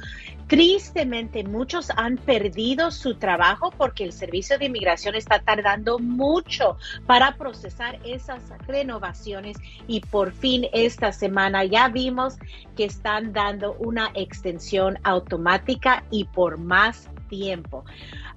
Tristemente, 0.54 1.42
muchos 1.42 1.90
han 1.96 2.16
perdido 2.16 2.92
su 2.92 3.16
trabajo 3.16 3.72
porque 3.76 4.04
el 4.04 4.12
Servicio 4.12 4.56
de 4.56 4.66
Inmigración 4.66 5.16
está 5.16 5.40
tardando 5.40 5.98
mucho 5.98 6.76
para 7.08 7.36
procesar 7.36 7.98
esas 8.04 8.40
renovaciones 8.64 9.56
y 9.88 9.98
por 9.98 10.32
fin 10.32 10.66
esta 10.72 11.10
semana 11.10 11.64
ya 11.64 11.88
vimos 11.88 12.36
que 12.76 12.84
están 12.84 13.32
dando 13.32 13.72
una 13.80 14.12
extensión 14.14 14.96
automática 15.02 16.04
y 16.12 16.26
por 16.26 16.56
más 16.56 17.10
tiempo. 17.28 17.84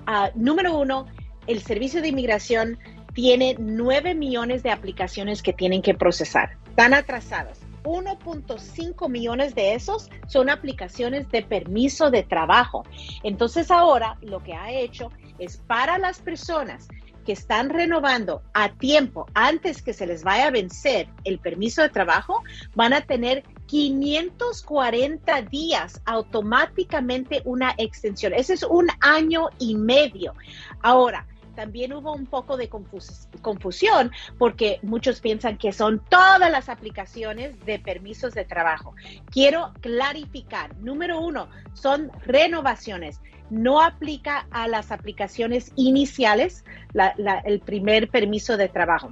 Ah, 0.08 0.32
número 0.34 0.76
uno, 0.76 1.06
el 1.46 1.62
Servicio 1.62 2.02
de 2.02 2.08
Inmigración 2.08 2.80
tiene 3.14 3.58
9 3.60 4.16
millones 4.16 4.64
de 4.64 4.72
aplicaciones 4.72 5.44
que 5.44 5.54
tienen 5.54 5.84
que 5.84 5.94
procesar. 5.94 6.58
Están 6.68 6.96
atrasados. 6.96 7.67
1.5 7.84 9.10
millones 9.10 9.56
de 9.56 9.74
esos 9.74 10.10
son 10.28 10.50
aplicaciones 10.50 11.30
de 11.30 11.42
permiso 11.42 12.12
de 12.12 12.24
trabajo. 12.24 12.84
Entonces 13.24 13.72
ahora 13.72 14.18
lo 14.22 14.44
que 14.44 14.54
ha 14.54 14.72
hecho 14.72 15.12
es 15.40 15.58
para 15.58 15.98
las 15.98 16.20
personas 16.20 16.88
que 17.28 17.34
están 17.34 17.70
renovando 17.70 18.42
a 18.54 18.70
tiempo 18.70 19.26
antes 19.34 19.82
que 19.82 19.92
se 19.92 20.08
les 20.08 20.24
vaya 20.24 20.48
a 20.48 20.52
vencer 20.52 21.10
el 21.26 21.40
permiso 21.40 21.82
de 21.82 21.90
trabajo, 21.90 22.42
van 22.74 22.94
a 22.94 23.02
tener 23.02 23.44
540 23.66 25.42
días 25.42 26.02
automáticamente 26.06 27.42
una 27.44 27.76
extensión. 27.78 28.34
Ese 28.34 28.54
es 28.54 28.64
un 28.64 28.88
año 29.02 29.50
y 29.60 29.76
medio. 29.76 30.36
Ahora, 30.82 31.28
también 31.58 31.92
hubo 31.92 32.14
un 32.14 32.28
poco 32.28 32.56
de 32.56 32.70
confusión 32.70 34.12
porque 34.38 34.80
muchos 34.84 35.22
piensan 35.22 35.58
que 35.58 35.74
son 35.74 36.04
todas 36.08 36.52
las 36.52 36.70
aplicaciones 36.70 37.66
de 37.66 37.80
permisos 37.80 38.36
de 38.36 38.46
trabajo. 38.46 38.94
Quiero 39.32 39.74
clarificar, 39.82 40.78
número 40.78 41.20
uno, 41.20 41.50
son 41.74 42.12
renovaciones. 42.28 43.22
No 43.50 43.82
aplica 43.82 44.46
a 44.52 44.68
las 44.68 44.92
aplicaciones 44.92 45.72
iniciales 45.76 46.64
el 47.44 47.60
primer 47.62 48.10
permiso 48.10 48.56
de 48.56 48.70
trabajo 48.70 49.12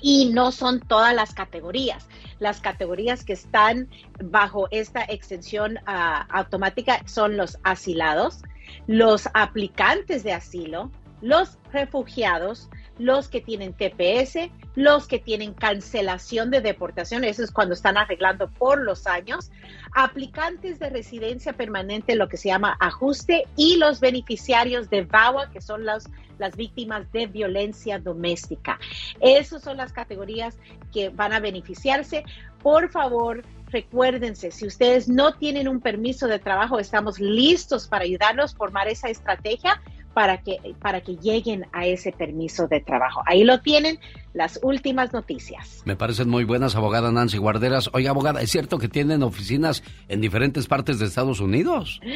y 0.00 0.30
no 0.32 0.52
son 0.52 0.80
todas 0.80 1.14
las 1.14 1.34
categorías. 1.34 2.08
Las 2.38 2.62
categorías 2.62 3.24
que 3.24 3.34
están 3.34 3.90
bajo 4.24 4.68
esta 4.70 5.02
extensión 5.02 5.80
ah, 5.84 6.26
automática 6.30 7.02
son 7.04 7.36
los 7.36 7.58
asilados, 7.62 8.42
los 8.86 9.28
aplicantes 9.34 10.24
de 10.24 10.32
asilo, 10.32 10.90
los 11.20 11.58
refugiados, 11.72 12.68
los 12.98 13.28
que 13.28 13.40
tienen 13.40 13.74
TPS, 13.74 14.50
los 14.74 15.06
que 15.06 15.18
tienen 15.18 15.54
cancelación 15.54 16.50
de 16.50 16.60
deportación, 16.60 17.24
eso 17.24 17.44
es 17.44 17.50
cuando 17.50 17.74
están 17.74 17.96
arreglando 17.96 18.50
por 18.50 18.82
los 18.82 19.06
años, 19.06 19.50
aplicantes 19.94 20.78
de 20.78 20.90
residencia 20.90 21.52
permanente, 21.52 22.16
lo 22.16 22.28
que 22.28 22.36
se 22.36 22.48
llama 22.48 22.76
ajuste, 22.80 23.44
y 23.56 23.76
los 23.76 24.00
beneficiarios 24.00 24.90
de 24.90 25.02
VAWA, 25.02 25.50
que 25.50 25.60
son 25.60 25.84
las 25.84 26.08
víctimas 26.56 27.10
de 27.12 27.26
violencia 27.26 27.98
doméstica. 27.98 28.78
Esas 29.20 29.62
son 29.62 29.76
las 29.76 29.92
categorías 29.92 30.56
que 30.92 31.08
van 31.08 31.32
a 31.32 31.40
beneficiarse. 31.40 32.24
Por 32.62 32.90
favor, 32.90 33.44
recuérdense, 33.70 34.50
si 34.50 34.66
ustedes 34.66 35.08
no 35.08 35.34
tienen 35.34 35.68
un 35.68 35.80
permiso 35.80 36.26
de 36.26 36.38
trabajo, 36.38 36.78
estamos 36.78 37.20
listos 37.20 37.86
para 37.86 38.04
ayudarlos 38.04 38.54
a 38.54 38.56
formar 38.56 38.88
esa 38.88 39.08
estrategia 39.08 39.80
para 40.18 40.38
que, 40.38 40.58
para 40.80 41.00
que 41.00 41.14
lleguen 41.14 41.64
a 41.72 41.86
ese 41.86 42.10
permiso 42.10 42.66
de 42.66 42.80
trabajo. 42.80 43.22
Ahí 43.24 43.44
lo 43.44 43.60
tienen, 43.60 44.00
las 44.32 44.58
últimas 44.64 45.12
noticias. 45.12 45.82
Me 45.84 45.94
parecen 45.94 46.28
muy 46.28 46.42
buenas, 46.42 46.74
abogada 46.74 47.12
Nancy 47.12 47.38
Guarderas. 47.38 47.88
Oiga, 47.92 48.10
abogada, 48.10 48.42
¿es 48.42 48.50
cierto 48.50 48.80
que 48.80 48.88
tienen 48.88 49.22
oficinas 49.22 49.84
en 50.08 50.20
diferentes 50.20 50.66
partes 50.66 50.98
de 50.98 51.06
Estados 51.06 51.38
Unidos? 51.38 52.00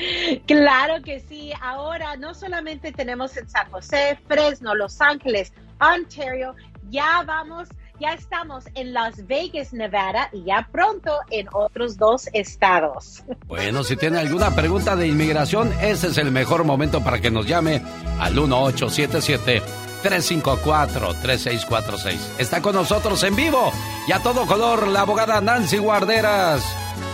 Claro 0.46 1.02
que 1.04 1.20
sí. 1.20 1.52
Ahora 1.60 2.16
no 2.16 2.34
solamente 2.34 2.90
tenemos 2.90 3.36
en 3.36 3.48
San 3.48 3.70
José, 3.70 4.18
Fresno, 4.26 4.74
Los 4.74 5.00
Ángeles, 5.00 5.52
Ontario, 5.78 6.56
ya 6.90 7.22
vamos 7.24 7.68
ya 8.02 8.12
estamos 8.14 8.64
en 8.74 8.92
Las 8.92 9.28
Vegas, 9.28 9.72
Nevada 9.72 10.28
y 10.32 10.42
ya 10.42 10.68
pronto 10.72 11.12
en 11.30 11.46
otros 11.52 11.96
dos 11.96 12.28
estados. 12.32 13.22
Bueno, 13.46 13.84
si 13.84 13.96
tiene 13.96 14.18
alguna 14.18 14.56
pregunta 14.56 14.96
de 14.96 15.06
inmigración, 15.06 15.72
ese 15.80 16.08
es 16.08 16.18
el 16.18 16.32
mejor 16.32 16.64
momento 16.64 17.04
para 17.04 17.20
que 17.20 17.30
nos 17.30 17.46
llame 17.46 17.80
al 18.18 18.34
1877. 18.34 19.62
354-3646. 20.02 22.18
Está 22.38 22.60
con 22.60 22.74
nosotros 22.74 23.22
en 23.22 23.36
vivo 23.36 23.70
y 24.08 24.12
a 24.12 24.18
todo 24.18 24.46
color 24.46 24.88
la 24.88 25.02
abogada 25.02 25.40
Nancy 25.40 25.78
Guarderas. 25.78 26.64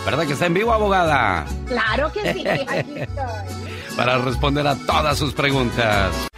¿Verdad 0.05 0.25
que 0.25 0.33
está 0.33 0.47
en 0.47 0.55
vivo, 0.55 0.73
abogada? 0.73 1.45
Claro 1.67 2.11
que 2.11 2.33
sí, 2.33 2.43
aquí 2.67 2.93
estoy. 2.95 3.95
Para 3.95 4.17
responder 4.17 4.65
a 4.65 4.75
todas 4.75 5.19
sus 5.19 5.33
preguntas. 5.33 6.29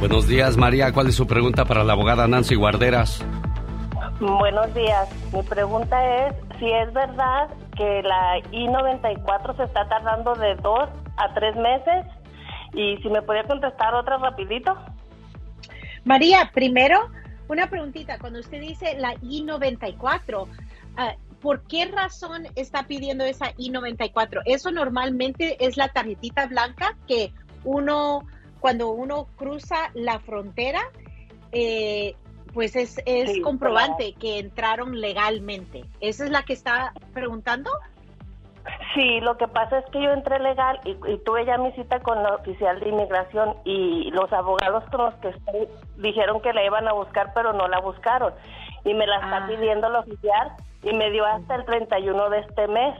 Buenos 0.00 0.26
días, 0.26 0.56
María. 0.56 0.94
¿Cuál 0.94 1.08
es 1.08 1.14
su 1.14 1.26
pregunta 1.26 1.66
para 1.66 1.84
la 1.84 1.92
abogada 1.92 2.26
Nancy 2.26 2.54
Guarderas? 2.54 3.22
Buenos 4.18 4.72
días. 4.72 5.10
Mi 5.30 5.42
pregunta 5.42 6.26
es 6.26 6.34
si 6.58 6.72
es 6.72 6.90
verdad 6.94 7.50
que 7.76 8.02
la 8.02 8.38
I-94 8.50 9.58
se 9.58 9.64
está 9.64 9.86
tardando 9.90 10.34
de 10.36 10.54
dos 10.56 10.88
a 11.18 11.34
tres 11.34 11.54
meses 11.54 12.06
y 12.72 12.96
si 13.02 13.10
me 13.10 13.20
podía 13.20 13.44
contestar 13.44 13.94
otra 13.94 14.16
rapidito. 14.16 14.74
María, 16.04 16.50
primero, 16.54 17.10
una 17.48 17.68
preguntita. 17.68 18.18
Cuando 18.18 18.40
usted 18.40 18.62
dice 18.62 18.96
la 18.98 19.12
I-94, 19.20 20.46
ah, 20.96 21.14
¿por 21.42 21.62
qué 21.64 21.84
razón 21.84 22.46
está 22.54 22.84
pidiendo 22.84 23.24
esa 23.24 23.52
I-94? 23.58 24.40
Eso 24.46 24.70
normalmente 24.70 25.62
es 25.62 25.76
la 25.76 25.88
tarjetita 25.88 26.46
blanca 26.46 26.96
que 27.06 27.34
uno 27.64 28.22
cuando 28.60 28.90
uno 28.90 29.26
cruza 29.36 29.90
la 29.94 30.20
frontera, 30.20 30.80
eh, 31.52 32.14
pues 32.52 32.76
es, 32.76 33.00
es 33.06 33.40
comprobante 33.42 34.14
que 34.14 34.38
entraron 34.38 35.00
legalmente. 35.00 35.84
¿Esa 36.00 36.24
es 36.24 36.30
la 36.30 36.42
que 36.42 36.52
está 36.52 36.92
preguntando? 37.12 37.70
Sí, 38.94 39.20
lo 39.20 39.36
que 39.36 39.48
pasa 39.48 39.78
es 39.78 39.84
que 39.86 40.02
yo 40.02 40.12
entré 40.12 40.38
legal 40.38 40.80
y, 40.84 40.94
tuve 41.18 41.46
ya 41.46 41.58
mi 41.58 41.72
cita 41.72 42.00
con 42.00 42.22
la 42.22 42.34
oficial 42.34 42.80
de 42.80 42.88
inmigración 42.88 43.54
y 43.64 44.10
los 44.10 44.32
abogados 44.32 44.84
con 44.90 45.04
los 45.04 45.14
que 45.14 45.28
estoy 45.28 45.68
dijeron 45.96 46.40
que 46.40 46.52
la 46.52 46.64
iban 46.64 46.86
a 46.88 46.92
buscar, 46.92 47.32
pero 47.34 47.52
no 47.52 47.68
la 47.68 47.80
buscaron. 47.80 48.34
Y 48.84 48.94
me 48.94 49.06
la 49.06 49.16
está 49.16 49.44
ah. 49.44 49.46
pidiendo 49.46 49.88
la 49.88 50.00
oficial 50.00 50.52
y 50.82 50.92
me 50.92 51.10
dio 51.10 51.24
hasta 51.24 51.54
el 51.54 51.64
31 51.64 52.30
de 52.30 52.38
este 52.40 52.68
mes 52.68 52.98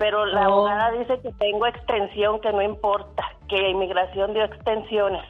pero 0.00 0.24
la 0.24 0.48
oh. 0.48 0.52
abogada 0.54 0.92
dice 0.92 1.20
que 1.20 1.30
tengo 1.32 1.66
extensión, 1.66 2.40
que 2.40 2.50
no 2.50 2.62
importa, 2.62 3.22
que 3.50 3.68
inmigración 3.68 4.32
dio 4.32 4.42
extensiones. 4.44 5.22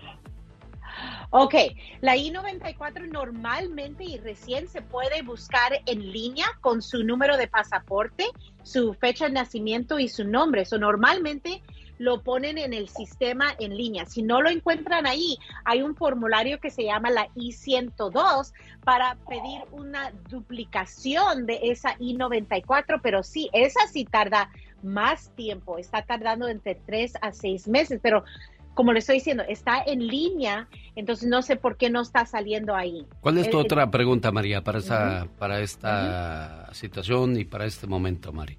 Ok, 1.31 1.55
la 2.01 2.17
I-94 2.17 3.09
normalmente 3.09 4.05
y 4.05 4.19
recién 4.19 4.69
se 4.69 4.81
puede 4.81 5.23
buscar 5.23 5.73
en 5.87 6.13
línea 6.13 6.47
con 6.61 6.83
su 6.83 7.03
número 7.03 7.37
de 7.37 7.49
pasaporte, 7.49 8.27
su 8.63 8.95
fecha 8.95 9.27
de 9.27 9.33
nacimiento 9.33 9.99
y 9.99 10.07
su 10.07 10.25
nombre. 10.25 10.63
Eso 10.63 10.79
normalmente 10.79 11.63
lo 12.01 12.23
ponen 12.23 12.57
en 12.57 12.73
el 12.73 12.89
sistema 12.89 13.55
en 13.59 13.77
línea. 13.77 14.07
Si 14.07 14.23
no 14.23 14.41
lo 14.41 14.49
encuentran 14.49 15.07
ahí, 15.07 15.37
hay 15.67 15.83
un 15.83 15.95
formulario 15.95 16.59
que 16.59 16.71
se 16.71 16.85
llama 16.85 17.11
la 17.11 17.29
I-102 17.35 18.55
para 18.83 19.17
pedir 19.29 19.61
una 19.71 20.11
duplicación 20.31 21.45
de 21.45 21.61
esa 21.65 21.97
I-94, 21.99 23.01
pero 23.03 23.23
sí, 23.23 23.51
esa 23.53 23.87
sí 23.87 24.07
tarda 24.07 24.51
más 24.83 25.31
tiempo, 25.37 25.77
está 25.77 26.01
tardando 26.01 26.49
entre 26.49 26.75
tres 26.75 27.13
a 27.21 27.33
seis 27.33 27.69
meses, 27.69 28.01
pero 28.03 28.25
como 28.73 28.95
le 28.95 29.01
estoy 29.01 29.17
diciendo, 29.17 29.43
está 29.47 29.83
en 29.83 30.07
línea, 30.07 30.69
entonces 30.97 31.29
no 31.29 31.43
sé 31.43 31.57
por 31.57 31.77
qué 31.77 31.91
no 31.91 32.01
está 32.01 32.25
saliendo 32.25 32.75
ahí. 32.75 33.07
¿Cuál 33.21 33.37
es 33.37 33.51
tu 33.51 33.59
eh, 33.59 33.61
otra 33.61 33.91
pregunta, 33.91 34.33
María, 34.33 34.65
para, 34.65 34.79
esa, 34.79 35.29
para 35.39 35.61
esta 35.61 36.73
situación 36.73 37.39
y 37.39 37.45
para 37.45 37.67
este 37.67 37.87
momento, 37.87 38.33
María? 38.33 38.57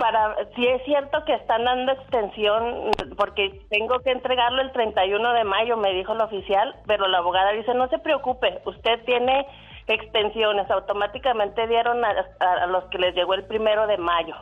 Para, 0.00 0.34
si 0.56 0.66
es 0.66 0.82
cierto 0.86 1.22
que 1.26 1.34
están 1.34 1.62
dando 1.64 1.92
extensión, 1.92 2.90
porque 3.18 3.60
tengo 3.68 4.00
que 4.00 4.12
entregarlo 4.12 4.62
el 4.62 4.72
31 4.72 5.34
de 5.34 5.44
mayo, 5.44 5.76
me 5.76 5.92
dijo 5.92 6.14
el 6.14 6.22
oficial, 6.22 6.74
pero 6.86 7.06
la 7.06 7.18
abogada 7.18 7.52
dice, 7.52 7.74
no 7.74 7.86
se 7.88 7.98
preocupe, 7.98 8.62
usted 8.64 9.04
tiene 9.04 9.46
extensiones, 9.86 10.70
automáticamente 10.70 11.66
dieron 11.66 12.02
a, 12.02 12.66
los 12.68 12.84
que 12.84 12.96
les 12.96 13.14
llegó 13.14 13.34
el 13.34 13.44
primero 13.44 13.86
de 13.86 13.98
mayo, 13.98 14.36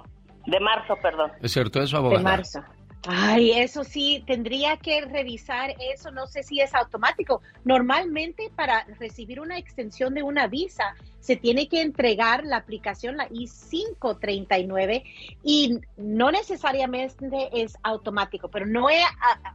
de 0.47 0.60
marzo, 0.60 0.94
perdón. 1.02 1.32
¿Es 1.43 1.51
cierto 1.51 1.82
eso, 1.82 1.97
abogada? 1.97 2.18
De 2.18 2.24
marzo. 2.24 2.60
Ay, 3.06 3.52
eso 3.52 3.84
sí, 3.84 4.24
tendría 4.26 4.76
que 4.76 5.00
revisar 5.02 5.74
eso, 5.92 6.10
no 6.10 6.26
sé 6.26 6.42
si 6.42 6.60
es 6.60 6.74
automático. 6.74 7.42
Normalmente 7.64 8.50
para 8.54 8.84
recibir 8.98 9.40
una 9.40 9.56
extensión 9.56 10.14
de 10.14 10.22
una 10.22 10.46
visa 10.48 10.94
se 11.20 11.36
tiene 11.36 11.68
que 11.68 11.82
entregar 11.82 12.44
la 12.44 12.56
aplicación, 12.56 13.16
la 13.16 13.26
I-539, 13.30 15.04
y 15.42 15.78
no 15.96 16.30
necesariamente 16.30 17.50
es 17.52 17.76
automático, 17.82 18.48
pero 18.48 18.66
no 18.66 18.90
he 18.90 19.02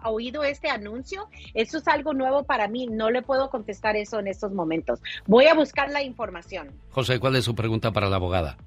oído 0.03 0.43
este 0.43 0.69
anuncio. 0.69 1.27
Eso 1.53 1.79
es 1.79 1.87
algo 1.87 2.13
nuevo 2.13 2.43
para 2.43 2.67
mí, 2.67 2.87
no 2.87 3.09
le 3.09 3.21
puedo 3.21 3.49
contestar 3.49 3.95
eso 3.95 4.19
en 4.19 4.27
estos 4.27 4.51
momentos. 4.51 4.99
Voy 5.25 5.47
a 5.47 5.53
buscar 5.53 5.89
la 5.89 6.03
información. 6.03 6.71
José, 6.91 7.19
¿cuál 7.19 7.35
es 7.35 7.45
su 7.45 7.55
pregunta 7.55 7.91
para 7.91 8.09
la 8.09 8.17
abogada? 8.17 8.57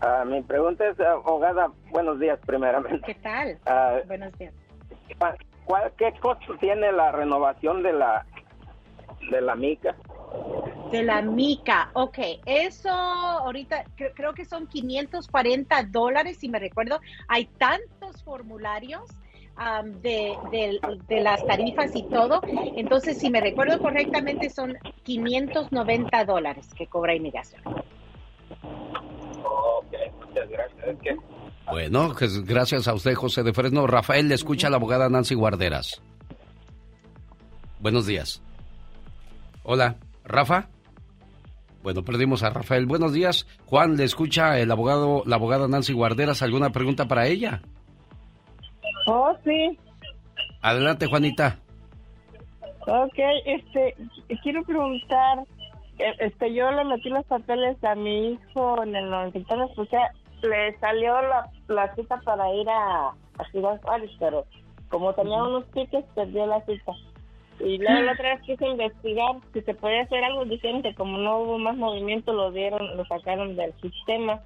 Ah, 0.00 0.24
mi 0.26 0.42
pregunta 0.42 0.86
es, 0.86 1.00
abogada, 1.00 1.70
buenos 1.90 2.20
días 2.20 2.38
primeramente. 2.44 3.00
¿Qué 3.06 3.14
tal? 3.14 3.58
Ah, 3.66 4.00
buenos 4.06 4.36
días. 4.38 4.52
¿cuál, 5.64 5.92
¿Qué 5.96 6.12
costo 6.20 6.56
tiene 6.58 6.92
la 6.92 7.12
renovación 7.12 7.82
de 7.82 7.92
la 7.92 8.26
de 9.30 9.40
la 9.40 9.54
mica? 9.54 9.96
De 10.90 11.02
la 11.02 11.22
mica, 11.22 11.90
ok. 11.94 12.18
Eso 12.44 12.90
ahorita 12.90 13.84
creo 14.14 14.34
que 14.34 14.44
son 14.44 14.66
540 14.66 15.82
dólares, 15.84 16.38
si 16.38 16.48
me 16.48 16.58
recuerdo. 16.58 17.00
Hay 17.28 17.46
tantos 17.58 18.22
formularios. 18.22 19.02
de, 20.02 20.36
de, 21.08 21.20
las 21.22 21.44
tarifas 21.46 21.96
y 21.96 22.02
todo. 22.02 22.42
Entonces, 22.76 23.16
si 23.16 23.30
me 23.30 23.40
recuerdo 23.40 23.80
correctamente, 23.80 24.50
son 24.50 24.76
590 25.04 26.24
dólares 26.26 26.68
que 26.76 26.86
cobra 26.86 27.14
inmigración. 27.14 27.62
Bueno, 31.70 32.12
pues 32.16 32.44
gracias 32.44 32.86
a 32.88 32.94
usted, 32.94 33.14
José 33.14 33.42
de 33.42 33.52
Fresno. 33.52 33.86
Rafael, 33.86 34.28
le 34.28 34.34
escucha 34.34 34.68
a 34.68 34.70
la 34.70 34.76
abogada 34.76 35.08
Nancy 35.08 35.34
Guarderas. 35.34 36.00
Buenos 37.80 38.06
días. 38.06 38.42
Hola, 39.64 39.96
Rafa. 40.24 40.68
Bueno, 41.82 42.02
perdimos 42.02 42.42
a 42.42 42.50
Rafael. 42.50 42.86
Buenos 42.86 43.12
días. 43.12 43.46
Juan, 43.66 43.96
le 43.96 44.04
escucha 44.04 44.58
el 44.58 44.70
abogado, 44.70 45.22
la 45.26 45.36
abogada 45.36 45.68
Nancy 45.68 45.92
Guarderas. 45.92 46.42
¿Alguna 46.42 46.70
pregunta 46.70 47.06
para 47.06 47.26
ella? 47.26 47.62
Oh, 49.06 49.36
sí. 49.44 49.78
Adelante, 50.62 51.06
Juanita. 51.06 51.58
Ok, 52.86 53.18
este, 53.44 53.94
quiero 54.42 54.62
preguntar, 54.62 55.38
eh, 55.98 56.14
este, 56.20 56.54
yo 56.54 56.70
le 56.70 56.84
metí 56.84 57.08
los 57.08 57.24
papeles 57.26 57.82
a 57.82 57.96
mi 57.96 58.32
hijo 58.32 58.82
en 58.82 58.94
el 58.94 59.10
93, 59.10 59.70
pues 59.74 59.88
le 60.46 60.78
salió 60.78 61.20
la, 61.22 61.50
la 61.68 61.94
cita 61.94 62.20
para 62.24 62.52
ir 62.54 62.68
a, 62.68 63.08
a 63.08 63.50
Ciudad 63.50 63.80
Juárez, 63.82 64.10
pero 64.18 64.46
como 64.88 65.14
tenía 65.14 65.42
unos 65.42 65.70
tickets, 65.72 66.06
perdió 66.14 66.46
la 66.46 66.64
cita. 66.64 66.92
Y 67.58 67.78
luego 67.78 68.00
la 68.02 68.12
otra 68.12 68.34
vez 68.34 68.42
quise 68.42 68.66
investigar 68.66 69.36
si 69.52 69.62
se 69.62 69.74
podía 69.74 70.02
hacer 70.02 70.22
algo 70.22 70.44
diferente, 70.44 70.94
como 70.94 71.16
no 71.18 71.38
hubo 71.38 71.58
más 71.58 71.76
movimiento, 71.76 72.32
lo 72.32 72.52
dieron, 72.52 72.96
lo 72.96 73.04
sacaron 73.06 73.56
del 73.56 73.72
sistema. 73.80 74.42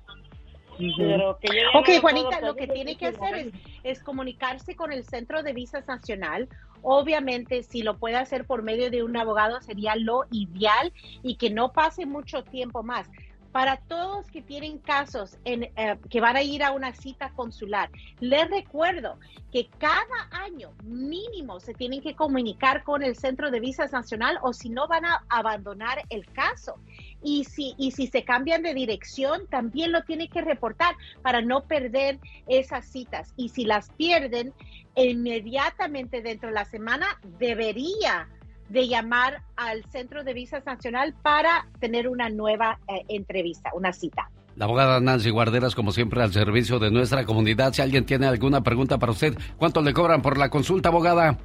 Pero 0.96 1.38
que 1.38 1.48
ok, 1.74 2.00
Juanita, 2.00 2.40
lo 2.40 2.54
que 2.54 2.66
tiene 2.66 2.96
que 2.96 3.08
hacer 3.08 3.34
es, 3.34 3.52
es, 3.82 4.02
comunicarse 4.02 4.76
con 4.76 4.92
el 4.92 5.04
Centro 5.04 5.42
de 5.42 5.52
Visas 5.52 5.86
Nacional. 5.86 6.48
Obviamente, 6.82 7.62
si 7.64 7.82
lo 7.82 7.98
puede 7.98 8.16
hacer 8.16 8.46
por 8.46 8.62
medio 8.62 8.90
de 8.90 9.02
un 9.02 9.14
abogado, 9.14 9.60
sería 9.60 9.94
lo 9.96 10.24
ideal 10.30 10.90
y 11.22 11.36
que 11.36 11.50
no 11.50 11.72
pase 11.72 12.06
mucho 12.06 12.44
tiempo 12.44 12.82
más 12.82 13.10
para 13.52 13.76
todos 13.76 14.26
que 14.28 14.42
tienen 14.42 14.78
casos 14.78 15.38
en, 15.44 15.64
eh, 15.64 15.98
que 16.08 16.20
van 16.20 16.36
a 16.36 16.42
ir 16.42 16.62
a 16.62 16.72
una 16.72 16.92
cita 16.92 17.30
consular, 17.34 17.90
les 18.20 18.48
recuerdo 18.48 19.18
que 19.52 19.68
cada 19.78 20.28
año 20.30 20.72
mínimo 20.84 21.58
se 21.58 21.74
tienen 21.74 22.00
que 22.00 22.14
comunicar 22.14 22.84
con 22.84 23.02
el 23.02 23.16
Centro 23.16 23.50
de 23.50 23.60
Visas 23.60 23.92
Nacional 23.92 24.38
o 24.42 24.52
si 24.52 24.70
no 24.70 24.86
van 24.86 25.04
a 25.04 25.24
abandonar 25.28 26.04
el 26.10 26.26
caso. 26.26 26.76
Y 27.22 27.44
si, 27.44 27.74
y 27.76 27.90
si 27.90 28.06
se 28.06 28.24
cambian 28.24 28.62
de 28.62 28.72
dirección, 28.72 29.46
también 29.48 29.92
lo 29.92 30.04
tienen 30.04 30.28
que 30.28 30.40
reportar 30.40 30.94
para 31.22 31.42
no 31.42 31.64
perder 31.64 32.18
esas 32.46 32.86
citas. 32.86 33.34
Y 33.36 33.48
si 33.50 33.64
las 33.64 33.90
pierden, 33.90 34.54
inmediatamente 34.94 36.22
dentro 36.22 36.48
de 36.48 36.54
la 36.54 36.64
semana 36.64 37.20
debería 37.38 38.28
de 38.70 38.88
llamar 38.88 39.42
al 39.56 39.84
Centro 39.90 40.24
de 40.24 40.32
Visas 40.32 40.64
Nacional 40.64 41.14
para 41.22 41.66
tener 41.80 42.08
una 42.08 42.30
nueva 42.30 42.78
eh, 42.88 43.04
entrevista, 43.08 43.70
una 43.74 43.92
cita. 43.92 44.30
La 44.56 44.64
abogada 44.66 45.00
Nancy 45.00 45.30
Guarderas, 45.30 45.74
como 45.74 45.90
siempre, 45.92 46.22
al 46.22 46.30
servicio 46.32 46.78
de 46.78 46.90
nuestra 46.90 47.24
comunidad. 47.24 47.72
Si 47.72 47.80
alguien 47.82 48.04
tiene 48.04 48.26
alguna 48.26 48.62
pregunta 48.62 48.98
para 48.98 49.12
usted, 49.12 49.34
¿cuánto 49.56 49.80
le 49.80 49.94
cobran 49.94 50.22
por 50.22 50.38
la 50.38 50.50
consulta, 50.50 50.90
abogada? 50.90 51.38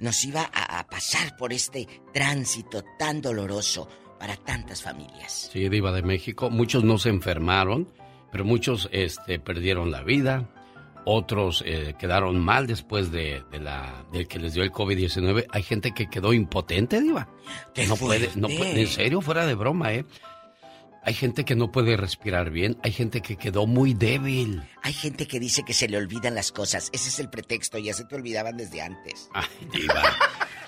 nos 0.00 0.24
iba 0.24 0.50
a, 0.52 0.86
pasar 0.88 1.36
por 1.36 1.52
este 1.52 1.86
tránsito 2.12 2.84
tan 2.98 3.20
doloroso 3.20 3.88
para 4.18 4.36
tantas 4.36 4.82
familias. 4.82 5.50
Sí, 5.52 5.68
Diva 5.68 5.92
de 5.92 6.02
México. 6.02 6.50
Muchos 6.50 6.82
no 6.82 6.98
se 6.98 7.08
enfermaron, 7.08 7.88
pero 8.32 8.44
muchos 8.44 8.88
este, 8.92 9.38
perdieron 9.38 9.92
la 9.92 10.02
vida. 10.02 10.48
Otros 11.04 11.62
eh, 11.64 11.94
quedaron 11.98 12.38
mal 12.38 12.66
después 12.66 13.12
de, 13.12 13.42
la, 13.52 14.04
que 14.28 14.38
les 14.38 14.54
dio 14.54 14.64
el 14.64 14.72
COVID-19. 14.72 15.46
Hay 15.50 15.62
gente 15.62 15.92
que 15.92 16.10
quedó 16.10 16.32
impotente, 16.32 17.00
Diva. 17.00 17.28
No 17.86 17.96
puede, 17.96 18.30
no 18.34 18.48
puede, 18.48 18.80
en 18.80 18.88
serio, 18.88 19.20
fuera 19.20 19.46
de 19.46 19.54
broma, 19.54 19.94
¿eh? 19.94 20.04
Hay 21.02 21.14
gente 21.14 21.44
que 21.44 21.56
no 21.56 21.72
puede 21.72 21.96
respirar 21.96 22.50
bien, 22.50 22.76
hay 22.82 22.92
gente 22.92 23.22
que 23.22 23.36
quedó 23.36 23.66
muy 23.66 23.94
débil. 23.94 24.62
Hay 24.82 24.92
gente 24.92 25.26
que 25.26 25.40
dice 25.40 25.62
que 25.64 25.72
se 25.72 25.88
le 25.88 25.96
olvidan 25.96 26.34
las 26.34 26.52
cosas. 26.52 26.90
Ese 26.92 27.08
es 27.08 27.18
el 27.18 27.30
pretexto, 27.30 27.78
ya 27.78 27.94
se 27.94 28.04
te 28.04 28.16
olvidaban 28.16 28.56
desde 28.56 28.82
antes. 28.82 29.28
Ay, 29.34 29.46
diva. 29.72 30.02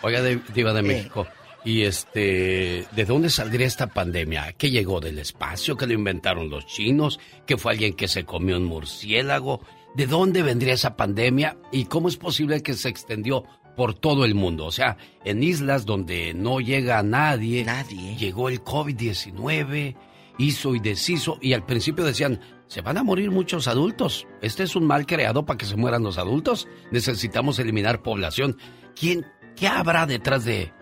Oiga, 0.02 0.22
diva 0.54 0.72
de 0.72 0.82
México. 0.82 1.26
Y 1.64 1.82
este, 1.82 2.86
¿de 2.90 3.04
dónde 3.04 3.28
saldría 3.28 3.66
esta 3.66 3.88
pandemia? 3.88 4.54
¿Qué 4.56 4.70
llegó 4.70 5.00
del 5.00 5.18
espacio? 5.18 5.76
¿Que 5.76 5.86
lo 5.86 5.92
inventaron 5.92 6.48
los 6.48 6.66
chinos? 6.66 7.20
¿Que 7.46 7.58
fue 7.58 7.72
alguien 7.72 7.92
que 7.92 8.08
se 8.08 8.24
comió 8.24 8.56
un 8.56 8.64
murciélago? 8.64 9.60
¿De 9.94 10.06
dónde 10.06 10.42
vendría 10.42 10.74
esa 10.74 10.96
pandemia? 10.96 11.58
¿Y 11.70 11.84
cómo 11.84 12.08
es 12.08 12.16
posible 12.16 12.62
que 12.62 12.74
se 12.74 12.88
extendió 12.88 13.44
por 13.76 13.92
todo 13.94 14.24
el 14.24 14.34
mundo? 14.34 14.64
O 14.64 14.72
sea, 14.72 14.96
en 15.24 15.42
islas 15.42 15.84
donde 15.84 16.32
no 16.32 16.60
llega 16.60 17.02
nadie. 17.02 17.64
Nadie. 17.64 18.16
Llegó 18.16 18.48
el 18.48 18.64
COVID-19 18.64 19.96
hizo 20.40 20.74
y 20.74 20.80
deshizo 20.80 21.38
y 21.40 21.52
al 21.52 21.66
principio 21.66 22.04
decían, 22.04 22.40
se 22.66 22.80
van 22.80 22.98
a 22.98 23.02
morir 23.02 23.30
muchos 23.30 23.68
adultos. 23.68 24.26
Este 24.40 24.62
es 24.62 24.74
un 24.74 24.86
mal 24.86 25.06
creado 25.06 25.44
para 25.44 25.58
que 25.58 25.66
se 25.66 25.76
mueran 25.76 26.02
los 26.02 26.18
adultos. 26.18 26.66
Necesitamos 26.90 27.58
eliminar 27.58 28.02
población. 28.02 28.56
¿Quién, 28.98 29.26
qué 29.56 29.68
habrá 29.68 30.06
detrás 30.06 30.44
de 30.44 30.72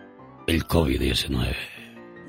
el 0.47 0.65
COVID-19? 0.65 1.55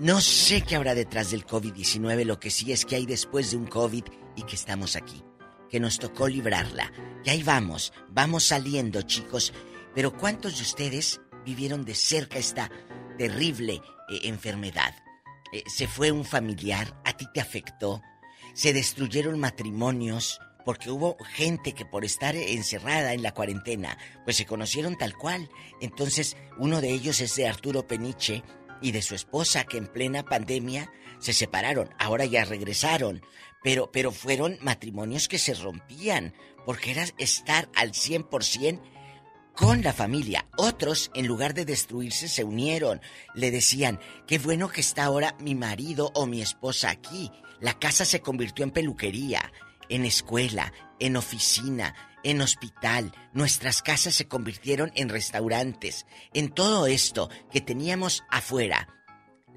No 0.01 0.21
sé 0.21 0.63
qué 0.63 0.77
habrá 0.77 0.95
detrás 0.95 1.31
del 1.31 1.47
COVID-19, 1.47 2.25
lo 2.25 2.41
que 2.41 2.51
sí 2.51 2.73
es 2.73 2.85
que 2.87 2.97
hay 2.97 3.07
después 3.07 3.51
de 3.51 3.59
un 3.59 3.67
COVID 3.67 4.05
y 4.35 4.43
que 4.43 4.57
estamos 4.57 4.97
aquí, 4.97 5.23
que 5.69 5.79
nos 5.79 5.99
tocó 5.99 6.27
librarla. 6.27 6.91
Y 7.23 7.31
ahí 7.31 7.43
vamos, 7.43 7.93
vamos 8.09 8.45
saliendo 8.45 9.03
chicos. 9.03 9.53
Pero 9.95 10.17
¿cuántos 10.17 10.57
de 10.57 10.63
ustedes 10.63 11.21
vivieron 11.45 11.85
de 11.85 11.95
cerca 11.95 12.39
esta 12.39 12.71
terrible 13.19 13.83
eh, 14.09 14.21
enfermedad? 14.23 14.95
Eh, 15.53 15.65
se 15.67 15.89
fue 15.89 16.13
un 16.13 16.25
familiar, 16.25 16.95
te 17.33 17.41
afectó, 17.41 18.03
se 18.55 18.73
destruyeron 18.73 19.39
matrimonios, 19.39 20.41
porque 20.65 20.91
hubo 20.91 21.17
gente 21.25 21.73
que 21.73 21.87
por 21.87 22.05
estar 22.05 22.37
encerrada 22.37 23.13
en 23.15 23.23
la 23.23 23.33
cuarentena, 23.33 23.97
pues 24.25 24.37
se 24.37 24.47
conocieron 24.47 24.97
tal 24.97 25.17
cual. 25.17 25.49
Entonces, 25.81 26.37
uno 26.59 26.81
de 26.81 26.91
ellos 26.91 27.21
es 27.21 27.35
de 27.37 27.49
Arturo 27.49 27.87
Peniche, 27.87 28.43
y 28.81 28.93
de 28.93 29.03
su 29.03 29.15
esposa 29.15 29.65
que 29.65 29.79
en 29.79 29.87
plena 29.87 30.25
pandemia 30.25 30.93
se 31.19 31.33
separaron. 31.33 31.91
Ahora 31.99 32.25
ya 32.25 32.45
regresaron. 32.45 33.23
Pero, 33.63 33.91
pero 33.93 34.11
fueron 34.11 34.59
matrimonios 34.63 35.29
que 35.29 35.39
se 35.39 35.55
rompían 35.55 36.35
porque 36.65 36.93
era 36.93 37.05
estar 37.19 37.69
al 37.75 37.93
100% 37.93 38.81
con 39.61 39.83
la 39.83 39.93
familia. 39.93 40.47
Otros, 40.57 41.11
en 41.13 41.27
lugar 41.27 41.53
de 41.53 41.67
destruirse, 41.67 42.29
se 42.29 42.45
unieron. 42.45 43.03
Le 43.35 43.51
decían, 43.51 44.01
qué 44.27 44.39
bueno 44.39 44.71
que 44.71 44.81
está 44.81 45.05
ahora 45.05 45.37
mi 45.39 45.55
marido 45.55 46.11
o 46.15 46.25
mi 46.25 46.41
esposa 46.41 46.89
aquí. 46.89 47.31
La 47.61 47.79
casa 47.79 48.07
se 48.07 48.23
convirtió 48.23 48.65
en 48.65 48.71
peluquería, 48.71 49.53
en 49.91 50.07
escuela, 50.07 50.73
en 50.99 51.19
oficina, 51.19 51.95
en 52.25 52.41
hospital. 52.41 53.13
Nuestras 53.35 53.83
casas 53.83 54.15
se 54.15 54.27
convirtieron 54.27 54.93
en 54.95 55.11
restaurantes. 55.11 56.07
En 56.33 56.49
todo 56.49 56.87
esto 56.87 57.29
que 57.53 57.61
teníamos 57.61 58.25
afuera, 58.31 58.89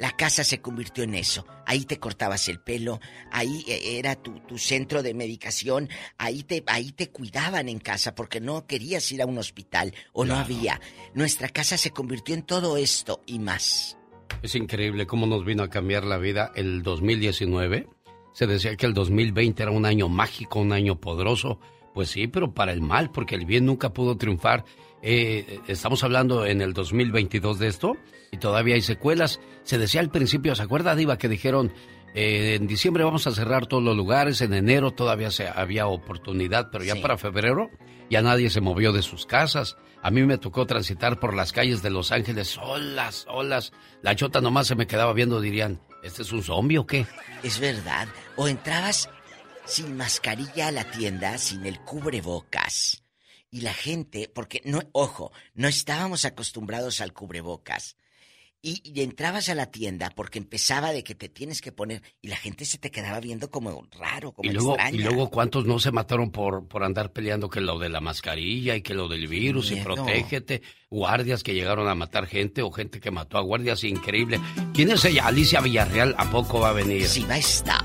la 0.03 0.11
casa 0.11 0.43
se 0.43 0.59
convirtió 0.59 1.05
en 1.05 1.15
eso. 1.15 1.45
Ahí 1.65 1.85
te 1.85 1.97
cortabas 1.97 2.49
el 2.49 2.59
pelo, 2.59 2.99
ahí 3.31 3.63
eh, 3.69 3.99
era 3.99 4.17
tu, 4.17 4.57
centro 4.57 5.01
de 5.01 5.13
medicación, 5.13 5.87
ahí 6.17 6.43
te, 6.43 6.61
ahí 6.67 6.91
te 6.91 7.09
cuidaban 7.09 7.69
en 7.69 7.79
casa 7.79 8.13
porque 8.13 8.41
no 8.41 8.67
querías 8.67 9.09
ir 9.13 9.21
a 9.21 9.25
un 9.25 9.37
hospital 9.37 9.93
o 10.11 10.25
no 10.25 10.35
había. 10.35 10.81
Nuestra 11.13 11.47
casa 11.47 11.77
se 11.77 11.91
convirtió 11.91 12.35
en 12.35 12.41
todo 12.41 12.75
esto 12.75 13.21
y 13.25 13.39
más. 13.39 13.97
Es 14.41 14.55
increíble 14.55 15.07
cómo 15.07 15.25
nos 15.25 15.45
vino 15.45 15.63
a 15.63 15.69
cambiar 15.69 16.03
la 16.03 16.17
vida 16.17 16.51
el 16.53 16.83
2019. 16.83 17.87
Se 18.33 18.45
decía 18.45 18.75
que 18.75 18.85
el 18.85 18.93
2020 18.93 19.63
era 19.63 19.71
un 19.71 19.85
año 19.85 20.09
mágico, 20.09 20.59
un 20.59 20.73
año 20.73 20.99
poderoso. 20.99 21.61
Pues 21.93 22.09
sí, 22.09 22.27
pero 22.27 22.53
para 22.53 22.73
el 22.73 22.81
mal, 22.81 23.09
porque 23.09 23.35
el 23.35 23.45
bien 23.45 23.65
nunca 23.65 23.93
pudo 23.93 24.17
triunfar. 24.17 24.65
Eh, 25.03 25.59
estamos 25.67 26.03
hablando 26.03 26.45
en 26.45 26.61
el 26.61 26.73
2022 26.73 27.59
de 27.59 27.67
esto 27.67 27.97
y 28.31 28.37
todavía 28.37 28.75
hay 28.75 28.81
secuelas. 28.81 29.39
Se 29.63 29.77
decía 29.77 30.01
al 30.01 30.09
principio, 30.09 30.55
¿se 30.55 30.63
acuerda, 30.63 30.95
Diva, 30.95 31.17
que 31.17 31.27
dijeron 31.27 31.73
eh, 32.15 32.55
en 32.55 32.67
diciembre 32.67 33.03
vamos 33.03 33.25
a 33.27 33.31
cerrar 33.31 33.65
todos 33.65 33.83
los 33.83 33.97
lugares, 33.97 34.41
en 34.41 34.53
enero 34.53 34.91
todavía 34.91 35.31
se, 35.31 35.47
había 35.47 35.87
oportunidad, 35.87 36.69
pero 36.71 36.83
ya 36.83 36.95
para 36.95 37.17
febrero 37.17 37.71
ya 38.09 38.21
nadie 38.21 38.49
se 38.49 38.61
movió 38.61 38.91
de 38.93 39.01
sus 39.01 39.25
casas. 39.25 39.77
A 40.01 40.11
mí 40.11 40.23
me 40.23 40.37
tocó 40.37 40.65
transitar 40.67 41.19
por 41.19 41.33
las 41.33 41.51
calles 41.51 41.81
de 41.81 41.89
Los 41.89 42.11
Ángeles 42.11 42.49
solas, 42.49 43.25
solas. 43.27 43.71
La 44.01 44.15
chota 44.15 44.41
nomás 44.41 44.67
se 44.67 44.75
me 44.75 44.85
quedaba 44.85 45.13
viendo, 45.13 45.41
dirían, 45.41 45.81
¿este 46.03 46.21
es 46.21 46.31
un 46.31 46.43
zombie 46.43 46.77
o 46.77 46.85
qué? 46.85 47.07
Es 47.41 47.59
verdad. 47.59 48.07
O 48.35 48.47
entrabas 48.47 49.09
sin 49.65 49.97
mascarilla 49.97 50.67
a 50.67 50.71
la 50.71 50.83
tienda, 50.91 51.37
sin 51.37 51.65
el 51.65 51.79
cubrebocas. 51.79 53.02
Y 53.53 53.61
la 53.61 53.73
gente, 53.75 54.31
porque 54.33 54.63
no, 54.65 54.81
ojo, 54.93 55.31
no 55.53 55.67
estábamos 55.67 56.25
acostumbrados 56.25 57.01
al 57.01 57.13
cubrebocas. 57.13 57.97
Y, 58.63 58.99
entrabas 58.99 59.47
a 59.49 59.53
la 59.53 59.67
tienda 59.67 60.09
porque 60.15 60.39
empezaba 60.39 60.91
de 60.91 61.03
que 61.03 61.13
te 61.13 61.29
tienes 61.29 61.61
que 61.61 61.71
poner 61.71 62.01
y 62.19 62.29
la 62.29 62.37
gente 62.37 62.65
se 62.65 62.79
te 62.79 62.89
quedaba 62.89 63.19
viendo 63.19 63.51
como 63.51 63.85
raro, 63.99 64.31
como 64.31 64.49
y 64.49 64.53
luego, 64.53 64.75
Y 64.91 64.97
luego 64.97 65.29
cuántos 65.29 65.67
no 65.67 65.77
se 65.77 65.91
mataron 65.91 66.31
por, 66.31 66.67
por 66.67 66.83
andar 66.83 67.11
peleando 67.11 67.47
que 67.47 67.61
lo 67.61 67.77
de 67.77 67.89
la 67.89 68.01
mascarilla 68.01 68.75
y 68.75 68.81
que 68.81 68.95
lo 68.95 69.07
del 69.07 69.27
virus 69.27 69.69
y 69.69 69.75
protégete. 69.75 70.63
Guardias 70.89 71.43
que 71.43 71.53
llegaron 71.53 71.87
a 71.87 71.93
matar 71.93 72.25
gente 72.25 72.63
o 72.63 72.71
gente 72.71 72.99
que 72.99 73.11
mató 73.11 73.37
a 73.37 73.41
guardias, 73.41 73.83
increíble. 73.83 74.39
¿Quién 74.73 74.89
es 74.89 75.05
ella? 75.05 75.27
Alicia 75.27 75.61
Villarreal, 75.61 76.15
¿a 76.17 76.31
poco 76.31 76.61
va 76.61 76.69
a 76.69 76.73
venir? 76.73 77.05
Sí, 77.05 77.23
va 77.23 77.35
a 77.35 77.37
estar. 77.37 77.83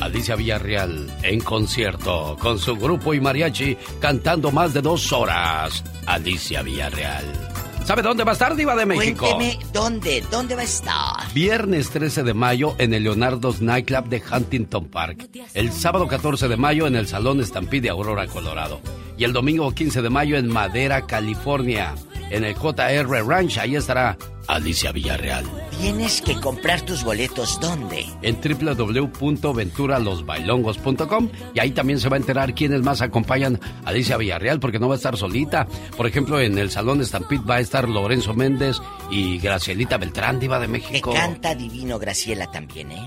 Alicia 0.00 0.36
Villarreal 0.36 1.06
en 1.22 1.40
concierto 1.40 2.36
con 2.40 2.58
su 2.58 2.76
grupo 2.76 3.14
y 3.14 3.20
mariachi 3.20 3.76
cantando 4.00 4.50
más 4.50 4.72
de 4.74 4.82
dos 4.82 5.12
horas. 5.12 5.84
Alicia 6.06 6.62
Villarreal. 6.62 7.50
¿Sabe 7.84 8.02
dónde 8.02 8.24
va 8.24 8.30
a 8.30 8.34
estar 8.34 8.54
Diva 8.54 8.76
de 8.76 8.86
México? 8.86 9.26
Cuénteme 9.26 9.58
dónde, 9.72 10.22
dónde 10.30 10.54
va 10.54 10.60
a 10.60 10.64
estar. 10.64 11.32
Viernes 11.34 11.90
13 11.90 12.22
de 12.22 12.34
mayo 12.34 12.74
en 12.78 12.94
el 12.94 13.02
Leonardo's 13.02 13.60
Nightclub 13.60 14.08
de 14.08 14.22
Huntington 14.32 14.84
Park. 14.86 15.28
El 15.54 15.72
sábado 15.72 16.06
14 16.06 16.46
de 16.46 16.56
mayo 16.56 16.86
en 16.86 16.94
el 16.94 17.08
Salón 17.08 17.44
Stampede 17.44 17.80
de 17.80 17.90
Aurora, 17.90 18.26
Colorado. 18.26 18.80
Y 19.16 19.24
el 19.24 19.32
domingo 19.32 19.72
15 19.72 20.02
de 20.02 20.10
mayo 20.10 20.36
en 20.36 20.48
Madera, 20.48 21.06
California. 21.06 21.94
En 22.30 22.44
el 22.44 22.54
JR 22.54 23.26
Ranch, 23.26 23.58
ahí 23.58 23.74
estará 23.74 24.16
Alicia 24.54 24.92
Villarreal. 24.92 25.44
Tienes 25.80 26.20
que 26.20 26.34
comprar 26.34 26.82
tus 26.82 27.04
boletos 27.04 27.58
¿dónde? 27.60 28.04
En 28.22 28.38
www.venturalosbailongos.com 28.40 31.28
y 31.54 31.60
ahí 31.60 31.70
también 31.70 32.00
se 32.00 32.08
va 32.08 32.16
a 32.16 32.18
enterar 32.18 32.54
quiénes 32.54 32.82
más 32.82 33.00
acompañan 33.00 33.58
a 33.84 33.90
Alicia 33.90 34.16
Villarreal 34.16 34.60
porque 34.60 34.78
no 34.78 34.88
va 34.88 34.94
a 34.94 34.96
estar 34.96 35.16
solita. 35.16 35.66
Por 35.96 36.06
ejemplo, 36.06 36.40
en 36.40 36.58
el 36.58 36.70
Salón 36.70 37.04
Stampede 37.04 37.42
va 37.48 37.56
a 37.56 37.60
estar 37.60 37.88
Lorenzo 37.88 38.34
Méndez 38.34 38.76
y 39.10 39.38
Gracielita 39.38 39.96
Beltrán, 39.96 40.40
diva 40.40 40.58
de 40.58 40.68
México. 40.68 41.12
Me 41.12 41.18
canta 41.18 41.54
divino 41.54 41.98
Graciela 41.98 42.50
también, 42.50 42.92
¿eh? 42.92 43.06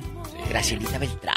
Gracielita 0.49 0.98
Beltrán. 0.98 1.36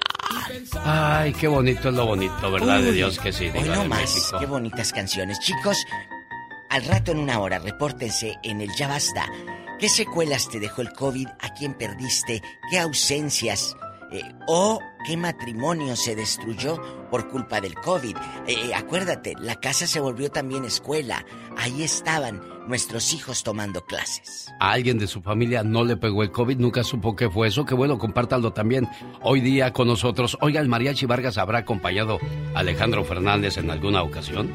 Ay, 0.84 1.32
qué 1.32 1.48
bonito 1.48 1.88
es 1.88 1.94
lo 1.94 2.06
bonito, 2.06 2.50
¿verdad? 2.50 2.80
de 2.80 2.92
Dios 2.92 3.18
que 3.18 3.32
sí. 3.32 3.50
Diva 3.50 3.78
de 3.78 3.88
más, 3.88 4.00
México. 4.00 4.38
qué 4.38 4.46
bonitas 4.46 4.92
canciones. 4.92 5.38
Chicos, 5.40 5.76
al 6.70 6.84
rato 6.84 7.12
en 7.12 7.18
una 7.18 7.38
hora, 7.40 7.58
repórtense 7.58 8.36
en 8.42 8.60
el 8.60 8.70
Ya 8.76 8.88
Basta 8.88 9.26
¿Qué 9.78 9.90
secuelas 9.90 10.48
te 10.48 10.58
dejó 10.58 10.80
el 10.80 10.92
COVID? 10.92 11.28
¿A 11.38 11.52
quién 11.52 11.74
perdiste? 11.74 12.40
¿Qué 12.70 12.78
ausencias? 12.78 13.76
Eh, 14.10 14.22
¿O 14.46 14.80
qué 15.06 15.18
matrimonio 15.18 15.96
se 15.96 16.16
destruyó 16.16 16.80
por 17.10 17.28
culpa 17.28 17.60
del 17.60 17.74
COVID? 17.74 18.16
Eh, 18.46 18.54
eh, 18.68 18.74
acuérdate, 18.74 19.34
la 19.38 19.56
casa 19.56 19.86
se 19.86 20.00
volvió 20.00 20.30
también 20.30 20.64
escuela. 20.64 21.26
Ahí 21.58 21.82
estaban 21.82 22.40
nuestros 22.66 23.12
hijos 23.12 23.42
tomando 23.42 23.84
clases. 23.84 24.50
A 24.60 24.72
alguien 24.72 24.98
de 24.98 25.06
su 25.06 25.20
familia 25.20 25.62
no 25.62 25.84
le 25.84 25.98
pegó 25.98 26.22
el 26.22 26.30
COVID, 26.30 26.56
nunca 26.56 26.82
supo 26.82 27.14
qué 27.14 27.28
fue 27.28 27.48
eso. 27.48 27.66
Qué 27.66 27.74
bueno, 27.74 27.98
compártalo 27.98 28.54
también 28.54 28.88
hoy 29.20 29.42
día 29.42 29.74
con 29.74 29.88
nosotros. 29.88 30.38
Oiga, 30.40 30.62
¿el 30.62 30.68
Mariachi 30.68 31.04
Vargas 31.04 31.36
habrá 31.36 31.58
acompañado 31.58 32.18
a 32.54 32.60
Alejandro 32.60 33.04
Fernández 33.04 33.58
en 33.58 33.70
alguna 33.70 34.02
ocasión? 34.02 34.50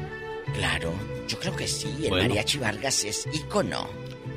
Claro, 0.52 0.92
yo 1.28 1.38
creo 1.38 1.54
que 1.54 1.68
sí. 1.68 1.94
El 2.02 2.10
Mariachi 2.10 2.58
Vargas 2.58 3.04
es 3.04 3.28
ícono. 3.32 3.86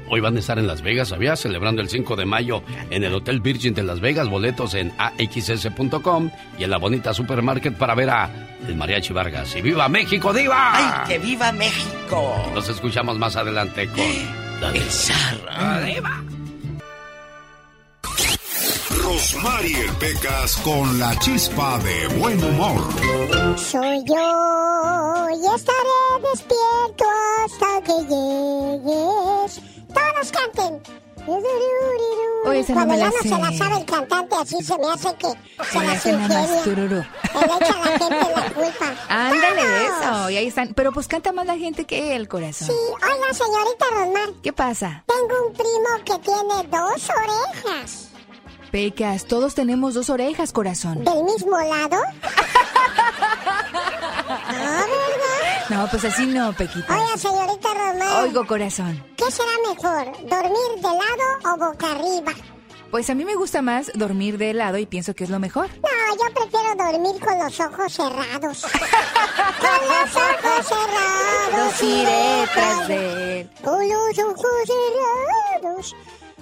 Hoy 0.10 0.20
van 0.20 0.36
a 0.36 0.40
estar 0.40 0.60
en 0.60 0.68
Las 0.68 0.82
Vegas, 0.82 1.10
¿sabías? 1.10 1.40
Celebrando 1.40 1.82
el 1.82 1.90
5 1.90 2.16
de 2.16 2.26
mayo 2.26 2.64
en 2.90 3.04
el 3.04 3.14
Hotel 3.14 3.42
Virgin 3.42 3.74
de 3.74 3.84
Las 3.84 4.00
Vegas. 4.00 4.30
Boletos 4.30 4.74
en 4.76 4.94
axs.com 4.98 6.30
y 6.60 6.64
en 6.64 6.70
la 6.70 6.78
bonita 6.78 7.14
supermarket 7.14 7.76
para 7.76 7.96
ver 7.96 8.10
a 8.10 8.30
el 8.68 8.76
Mariachi 8.76 9.14
Vargas. 9.14 9.56
¡Y 9.56 9.62
viva 9.62 9.88
México, 9.90 10.34
diva! 10.34 11.04
¡Ay, 11.04 11.08
que 11.08 11.20
viva 11.20 11.52
México! 11.52 12.52
Nos 12.54 12.70
escuchamos 12.70 13.18
más 13.18 13.36
adelante 13.36 13.88
con 13.88 14.62
la 14.62 14.70
El 14.72 14.90
Zarra. 14.92 15.82
¡Diva! 15.82 16.24
Rosmarie 19.06 19.86
Pecas 20.00 20.58
con 20.58 21.00
la 21.00 21.18
chispa 21.20 21.80
de 21.80 22.08
buen 22.20 22.44
humor. 22.44 22.82
Soy 23.58 24.04
yo 24.08 25.28
y 25.32 25.56
estaré 25.56 26.30
despierto 26.32 26.55
Oye, 32.46 32.64
Cuando 32.72 32.96
ya 32.96 33.08
no 33.08 33.22
se 33.24 33.30
la 33.30 33.52
sabe 33.58 33.80
el 33.80 33.86
cantante, 33.86 34.36
así 34.40 34.64
se 34.64 34.78
me 34.78 34.88
hace 34.92 35.16
que 35.16 35.28
se, 35.72 35.80
la 35.84 35.92
hace 35.94 36.14
nada 36.14 36.42
más 36.48 36.64
tururú. 36.64 36.96
Le 36.96 37.02
echa 37.02 37.74
a 37.74 37.86
la 37.86 37.98
gente 37.98 38.34
la 38.36 38.54
culpa. 38.54 38.96
Ándale, 39.10 39.86
eso. 39.86 40.30
Y 40.30 40.38
ahí 40.38 40.48
están. 40.48 40.74
Pero 40.76 40.92
pues 40.92 41.08
canta 41.08 41.32
más 41.32 41.48
la 41.48 41.58
gente 41.58 41.86
que 41.86 42.16
el 42.16 42.28
corazón. 42.28 42.68
Sí. 42.68 42.74
Oiga, 42.94 43.34
señorita 43.34 43.86
Rosmar. 43.92 44.30
¿Qué 44.44 44.54
pasa? 44.54 45.04
Tengo 45.08 45.48
un 45.48 45.54
primo 45.54 45.90
que 46.06 46.20
tiene 46.20 46.64
dos 46.70 47.10
orejas. 47.10 48.10
Pecas, 48.72 49.26
todos 49.26 49.56
tenemos 49.56 49.94
dos 49.96 50.10
orejas, 50.10 50.52
corazón. 50.52 51.04
¿Del 51.04 51.24
mismo 51.24 51.58
lado? 51.58 51.98
¿verdad? 54.50 54.86
No, 55.70 55.88
pues 55.90 56.06
así 56.06 56.26
no, 56.28 56.54
Pequita. 56.54 56.96
Oiga, 56.96 57.18
señorita 57.18 57.70
Román. 57.74 58.24
Oigo, 58.24 58.46
corazón. 58.46 59.04
¿Qué 59.18 59.32
será 59.32 59.52
mejor, 59.70 60.06
dormir 60.28 60.76
de 60.76 60.82
lado 60.82 61.54
o 61.54 61.58
boca 61.58 61.92
arriba? 61.92 62.34
Pues 62.92 63.10
a 63.10 63.16
mí 63.16 63.26
me 63.26 63.36
gusta 63.36 63.62
más 63.62 63.92
dormir 63.94 64.38
de 64.38 64.54
lado 64.54 64.78
y 64.78 64.86
pienso 64.86 65.16
que 65.16 65.24
es 65.24 65.30
lo 65.30 65.40
mejor. 65.40 65.68
No, 65.82 66.16
yo 66.16 66.34
prefiero 66.34 66.76
dormir 66.76 67.20
con 67.20 67.40
los 67.40 67.60
ojos 67.60 67.94
cerrados. 67.94 68.62
con 69.60 69.88
los 69.90 70.16
ojos 70.16 70.68
cerrados. 70.68 71.84
iré 71.84 72.48
tras 72.54 72.88
de 72.88 73.42
él. 73.42 73.50
Con 73.64 73.90
los 73.90 74.20
ojos 74.20 74.70
cerrados. 75.62 75.96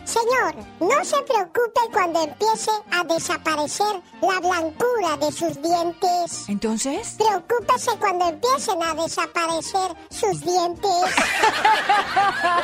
Señor, 0.05 0.55
no 0.81 1.05
se 1.05 1.15
preocupe 1.23 1.79
cuando 1.91 2.23
empiece 2.23 2.71
a 2.91 3.03
desaparecer 3.05 4.01
la 4.21 4.39
blancura 4.39 5.17
de 5.19 5.31
sus 5.31 5.61
dientes. 5.61 6.49
¿Entonces? 6.49 7.15
Preocúpese 7.17 7.91
cuando 7.99 8.27
empiecen 8.29 8.83
a 8.83 8.93
desaparecer 9.01 9.95
sus 10.09 10.41
dientes. 10.41 10.91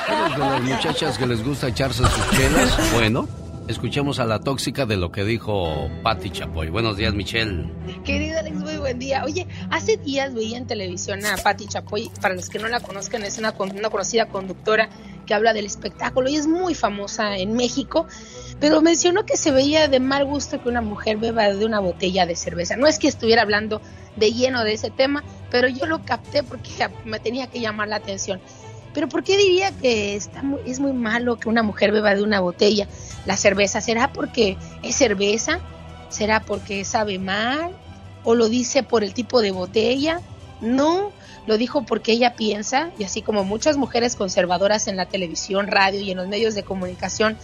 ¿Eres 0.08 0.32
de 0.34 0.38
las 0.38 0.62
muchachas 0.62 1.18
que 1.18 1.26
les 1.28 1.44
gusta 1.44 1.68
echarse 1.70 2.04
sus 2.04 2.30
chelas? 2.32 2.78
Bueno, 2.94 3.28
escuchemos 3.70 4.20
a 4.20 4.26
la 4.26 4.40
tóxica 4.40 4.86
de 4.86 4.98
lo 4.98 5.12
que 5.12 5.24
dijo 5.24 5.90
Patti 6.04 6.32
Chapoy. 6.32 6.70
Buenos 6.70 6.98
días, 6.98 7.14
Michelle. 7.14 7.72
Querido 8.04 8.40
Alex, 8.40 8.58
muy 8.58 8.78
buen 8.78 9.00
día. 9.00 9.24
Oye, 9.24 9.48
hace 9.72 9.96
días 9.96 10.34
veía 10.34 10.58
en 10.58 10.68
televisión 10.68 11.26
a 11.26 11.38
Patti 11.38 11.68
Chapoy. 11.68 12.12
Para 12.20 12.36
los 12.36 12.50
que 12.50 12.60
no 12.60 12.68
la 12.68 12.82
conozcan, 12.82 13.24
es 13.24 13.38
una, 13.38 13.54
una 13.58 13.90
conocida 13.90 14.28
conductora 14.28 14.90
que 15.30 15.36
habla 15.36 15.54
del 15.54 15.68
espectáculo 15.68 16.28
y 16.28 16.38
es 16.38 16.48
muy 16.48 16.74
famosa 16.74 17.38
en 17.38 17.54
México, 17.54 18.08
pero 18.60 18.82
mencionó 18.82 19.28
que 19.28 19.38
se 19.38 19.52
veía 19.52 19.88
de 19.88 20.00
mal 20.00 20.26
gusto 20.26 20.60
que 20.60 20.68
una 20.68 20.82
mujer 20.82 21.18
beba 21.18 21.54
de 21.54 21.64
una 21.68 21.80
botella 21.80 22.26
de 22.26 22.36
cerveza. 22.36 22.76
No 22.78 22.88
es 22.88 22.98
que 22.98 23.08
estuviera 23.08 23.44
hablando 23.44 23.80
de 24.16 24.34
lleno 24.34 24.64
de 24.64 24.74
ese 24.74 24.90
tema, 24.90 25.24
pero 25.52 25.68
yo 25.68 25.86
lo 25.86 26.04
capté 26.04 26.42
porque 26.42 26.72
me 27.06 27.20
tenía 27.20 27.46
que 27.46 27.60
llamar 27.60 27.90
la 27.90 27.98
atención. 27.98 28.42
Pero 28.96 29.08
¿por 29.08 29.24
qué 29.24 29.38
diría 29.38 29.72
que 29.72 30.16
está 30.16 30.42
es 30.66 30.80
muy 30.80 30.94
malo 30.94 31.38
que 31.38 31.48
una 31.48 31.62
mujer 31.62 31.92
beba 31.92 32.16
de 32.16 32.24
una 32.24 32.40
botella 32.40 32.88
la 33.28 33.38
cerveza? 33.38 33.82
¿Será 33.82 34.12
porque 34.12 34.58
es 34.82 34.96
cerveza? 34.96 35.60
¿Será 36.10 36.40
porque 36.40 36.86
sabe 36.86 37.20
mal? 37.20 37.70
¿O 38.24 38.34
lo 38.34 38.50
dice 38.50 38.82
por 38.82 39.04
el 39.04 39.14
tipo 39.14 39.44
de 39.44 39.52
botella? 39.52 40.22
No, 40.60 41.12
lo 41.48 41.58
dijo 41.58 41.84
porque 41.86 42.12
ella 42.12 42.36
piensa, 42.36 42.92
y 42.98 43.04
así 43.04 43.22
como 43.22 43.44
muchas 43.44 43.78
mujeres 43.78 44.16
conservadoras 44.16 44.88
en 44.88 44.98
la 44.98 45.08
televisión, 45.08 45.68
radio 45.68 46.02
y 46.02 46.12
en 46.12 46.18
los 46.18 46.28
medios 46.28 46.56
de 46.56 46.64
comunicación, 46.64 47.38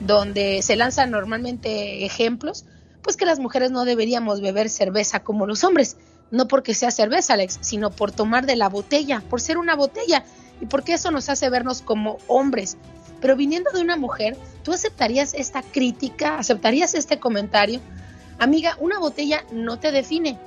donde 0.00 0.62
se 0.62 0.76
lanzan 0.76 1.10
normalmente 1.10 2.04
ejemplos, 2.04 2.64
pues 3.02 3.16
que 3.16 3.26
las 3.26 3.40
mujeres 3.40 3.70
no 3.70 3.84
deberíamos 3.84 4.40
beber 4.40 4.68
cerveza 4.68 5.20
como 5.20 5.46
los 5.46 5.64
hombres, 5.64 5.96
no 6.30 6.46
porque 6.46 6.74
sea 6.74 6.90
cerveza, 6.90 7.34
Alex, 7.34 7.58
sino 7.62 7.90
por 7.90 8.12
tomar 8.12 8.46
de 8.46 8.56
la 8.56 8.68
botella, 8.68 9.22
por 9.28 9.40
ser 9.40 9.58
una 9.58 9.74
botella, 9.74 10.24
y 10.60 10.66
porque 10.66 10.94
eso 10.94 11.10
nos 11.10 11.28
hace 11.28 11.48
vernos 11.50 11.82
como 11.82 12.18
hombres. 12.26 12.76
Pero 13.20 13.36
viniendo 13.36 13.70
de 13.72 13.80
una 13.80 13.96
mujer, 13.96 14.36
¿tú 14.62 14.72
aceptarías 14.72 15.34
esta 15.34 15.62
crítica? 15.62 16.38
¿Aceptarías 16.38 16.94
este 16.94 17.18
comentario? 17.18 17.80
Amiga, 18.38 18.76
una 18.78 18.98
botella 18.98 19.44
no 19.50 19.80
te 19.80 19.90
define, 19.90 20.38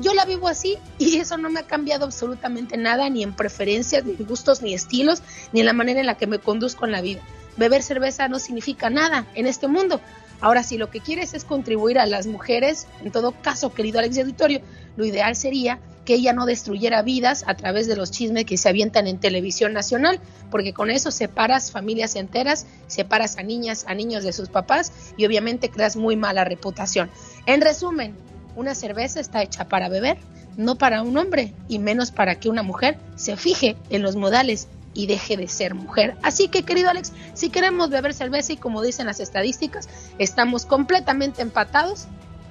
yo 0.00 0.14
la 0.14 0.24
vivo 0.24 0.48
así 0.48 0.78
y 0.98 1.16
eso 1.16 1.36
no 1.36 1.50
me 1.50 1.60
ha 1.60 1.66
cambiado 1.66 2.04
absolutamente 2.04 2.76
nada, 2.76 3.08
ni 3.08 3.22
en 3.22 3.34
preferencias, 3.34 4.04
ni 4.04 4.12
en 4.12 4.26
gustos, 4.26 4.62
ni 4.62 4.74
estilos, 4.74 5.22
ni 5.52 5.60
en 5.60 5.66
la 5.66 5.72
manera 5.72 6.00
en 6.00 6.06
la 6.06 6.16
que 6.16 6.26
me 6.26 6.38
conduzco 6.38 6.84
en 6.84 6.92
la 6.92 7.00
vida. 7.00 7.20
Beber 7.56 7.82
cerveza 7.82 8.28
no 8.28 8.38
significa 8.38 8.90
nada 8.90 9.26
en 9.34 9.46
este 9.46 9.68
mundo. 9.68 10.00
Ahora, 10.40 10.62
si 10.62 10.78
lo 10.78 10.90
que 10.90 11.00
quieres 11.00 11.34
es 11.34 11.44
contribuir 11.44 11.98
a 11.98 12.06
las 12.06 12.26
mujeres, 12.26 12.86
en 13.04 13.12
todo 13.12 13.32
caso, 13.32 13.74
querido 13.74 13.98
Alex 13.98 14.18
Auditorio, 14.18 14.60
lo 14.96 15.04
ideal 15.04 15.36
sería 15.36 15.78
que 16.04 16.14
ella 16.14 16.32
no 16.32 16.46
destruyera 16.46 17.02
vidas 17.02 17.44
a 17.46 17.54
través 17.54 17.86
de 17.86 17.94
los 17.94 18.10
chismes 18.10 18.46
que 18.46 18.56
se 18.56 18.68
avientan 18.68 19.06
en 19.06 19.18
televisión 19.18 19.74
nacional, 19.74 20.18
porque 20.50 20.72
con 20.72 20.90
eso 20.90 21.10
separas 21.10 21.70
familias 21.70 22.16
enteras, 22.16 22.66
separas 22.86 23.36
a 23.36 23.42
niñas, 23.42 23.84
a 23.86 23.94
niños 23.94 24.24
de 24.24 24.32
sus 24.32 24.48
papás 24.48 24.92
y 25.18 25.26
obviamente 25.26 25.68
creas 25.68 25.96
muy 25.96 26.16
mala 26.16 26.44
reputación. 26.44 27.10
En 27.44 27.60
resumen, 27.60 28.16
una 28.56 28.74
cerveza 28.74 29.20
está 29.20 29.42
hecha 29.42 29.68
para 29.68 29.88
beber, 29.88 30.18
no 30.56 30.76
para 30.76 31.02
un 31.02 31.16
hombre, 31.16 31.54
y 31.68 31.78
menos 31.78 32.10
para 32.10 32.38
que 32.38 32.48
una 32.48 32.62
mujer 32.62 32.98
se 33.16 33.36
fije 33.36 33.76
en 33.90 34.02
los 34.02 34.16
modales 34.16 34.68
y 34.94 35.06
deje 35.06 35.36
de 35.36 35.48
ser 35.48 35.74
mujer. 35.74 36.16
Así 36.22 36.48
que, 36.48 36.64
querido 36.64 36.90
Alex, 36.90 37.12
si 37.34 37.50
queremos 37.50 37.90
beber 37.90 38.14
cerveza 38.14 38.52
y 38.52 38.56
como 38.56 38.82
dicen 38.82 39.06
las 39.06 39.20
estadísticas, 39.20 39.88
estamos 40.18 40.66
completamente 40.66 41.42
empatados, 41.42 42.06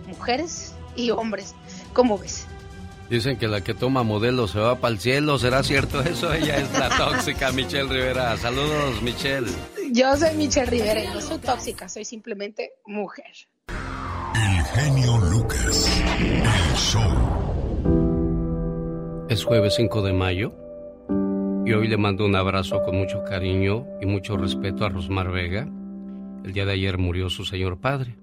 mujeres 0.08 0.74
y 0.96 1.12
hombres. 1.12 1.54
¿Cómo 1.94 2.18
ves? 2.18 2.46
Dicen 3.10 3.38
que 3.38 3.48
la 3.48 3.62
que 3.62 3.74
toma 3.74 4.04
modelo 4.04 4.48
se 4.48 4.60
va 4.60 4.80
para 4.80 4.94
el 4.94 5.00
cielo. 5.00 5.40
¿Será 5.40 5.64
cierto 5.64 6.02
eso? 6.02 6.32
Ella 6.34 6.58
es 6.58 6.72
la 6.72 6.90
tóxica 6.90 7.52
Michelle 7.52 7.90
Rivera. 7.90 8.38
Saludos, 8.38 9.02
Michelle. 9.02 9.52
Yo 9.92 10.16
soy 10.16 10.36
Michelle 10.36 10.68
Rivera 10.68 11.04
y 11.04 11.08
no 11.08 11.20
soy 11.20 11.40
tóxica, 11.40 11.90
soy 11.90 12.06
simplemente 12.06 12.74
mujer. 12.86 13.26
El 14.36 14.64
genio 14.66 15.18
Lucas. 15.32 16.04
El 16.20 16.76
show. 16.76 17.12
Es 19.30 19.44
jueves 19.44 19.76
5 19.76 20.02
de 20.02 20.14
mayo 20.14 20.54
y 21.66 21.74
hoy 21.74 21.88
le 21.88 21.98
mando 21.98 22.26
un 22.26 22.36
abrazo 22.36 22.82
con 22.82 22.98
mucho 22.98 23.24
cariño 23.24 23.86
y 24.02 24.06
mucho 24.06 24.38
respeto 24.38 24.86
a 24.86 24.90
Rosmar 24.90 25.32
Vega. 25.32 25.68
El 26.44 26.54
día 26.54 26.66
de 26.66 26.72
ayer 26.72 26.98
murió 26.98 27.30
su 27.30 27.46
señor 27.46 27.78
padre. 27.78 28.18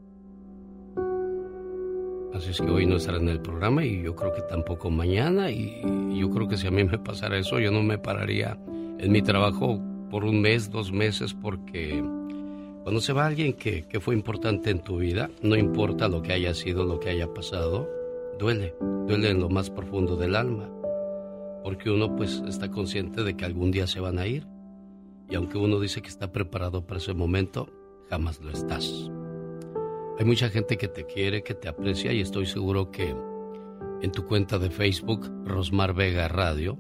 Así 2.35 2.51
es 2.51 2.61
que 2.61 2.71
hoy 2.71 2.87
no 2.87 2.97
estará 2.97 3.19
en 3.19 3.29
el 3.29 3.41
programa 3.41 3.85
y 3.85 4.03
yo 4.03 4.17
creo 4.17 4.33
que 4.33 4.43
tampoco 4.43 4.91
mañana. 4.91 5.51
Y 5.51 5.81
yo 6.19 6.29
creo 6.31 6.49
que 6.49 6.57
si 6.57 6.67
a 6.67 6.71
mí 6.71 6.83
me 6.85 6.99
pasara 6.99 7.39
eso, 7.39 7.61
yo 7.61 7.71
no 7.71 7.83
me 7.83 7.99
pararía 7.99 8.59
en 8.99 9.13
mi 9.13 9.23
trabajo 9.23 9.81
por 10.11 10.25
un 10.25 10.41
mes, 10.41 10.71
dos 10.71 10.93
meses, 10.93 11.33
porque 11.33 12.03
cuando 12.87 13.01
se 13.01 13.13
va 13.13 13.27
alguien 13.27 13.55
que, 13.55 13.85
fue 14.01 14.15
importante 14.15 14.71
en 14.71 14.79
tu 14.79 14.99
vida, 14.99 15.29
no 15.43 15.57
importa 15.57 16.07
lo 16.07 16.23
que 16.23 16.33
haya 16.33 16.55
sido, 16.55 16.85
lo 16.85 17.01
que 17.01 17.11
haya 17.11 17.35
pasado, 17.35 17.91
duele, 18.39 18.77
duele 19.09 19.31
en 19.31 19.41
lo 19.41 19.49
más 19.49 19.71
profundo 19.71 20.15
del 20.15 20.37
alma, 20.37 20.71
porque 21.65 21.91
uno 21.91 22.15
pues 22.15 22.45
está 22.47 22.71
consciente 22.71 23.25
de 23.25 23.37
que 23.37 23.45
algún 23.45 23.73
día 23.73 23.89
se 23.89 23.99
van 23.99 24.21
a 24.21 24.29
ir, 24.29 24.47
y 25.29 25.35
aunque 25.35 25.59
uno 25.59 25.81
dice 25.81 26.01
que 26.01 26.07
está 26.07 26.31
preparado 26.31 26.87
para 26.87 26.99
ese 26.99 27.13
momento, 27.13 27.69
jamás 28.09 28.41
lo 28.41 28.53
estás. 28.53 29.11
Hay 30.21 30.25
mucha 30.25 30.49
gente 30.49 30.77
que 30.77 30.87
te 30.87 31.07
quiere, 31.07 31.43
que 31.43 31.55
te 31.55 31.67
aprecia, 31.67 32.13
y 32.13 32.21
estoy 32.21 32.47
seguro 32.47 32.93
que 32.93 33.17
en 34.01 34.13
tu 34.13 34.27
cuenta 34.27 34.61
de 34.61 34.71
Facebook, 34.71 35.29
Rosmar 35.45 35.93
Vega 35.93 36.29
Radio, 36.29 36.79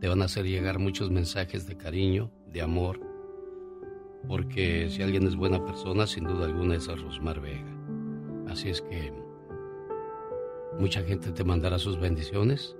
te 0.00 0.06
van 0.06 0.22
a 0.22 0.26
hacer 0.26 0.46
llegar 0.46 0.78
muchos 0.78 1.10
mensajes 1.10 1.66
de 1.66 1.76
cariño, 1.76 2.30
de 2.46 2.62
amor, 2.62 3.07
porque 4.28 4.90
si 4.90 5.02
alguien 5.02 5.26
es 5.26 5.36
buena 5.36 5.64
persona, 5.64 6.06
sin 6.06 6.24
duda 6.24 6.44
alguna 6.44 6.76
es 6.76 6.88
a 6.88 6.94
Rosmar 6.94 7.40
Vega. 7.40 7.74
Así 8.46 8.68
es 8.68 8.82
que 8.82 9.12
mucha 10.78 11.02
gente 11.02 11.32
te 11.32 11.44
mandará 11.44 11.78
sus 11.78 11.98
bendiciones 11.98 12.76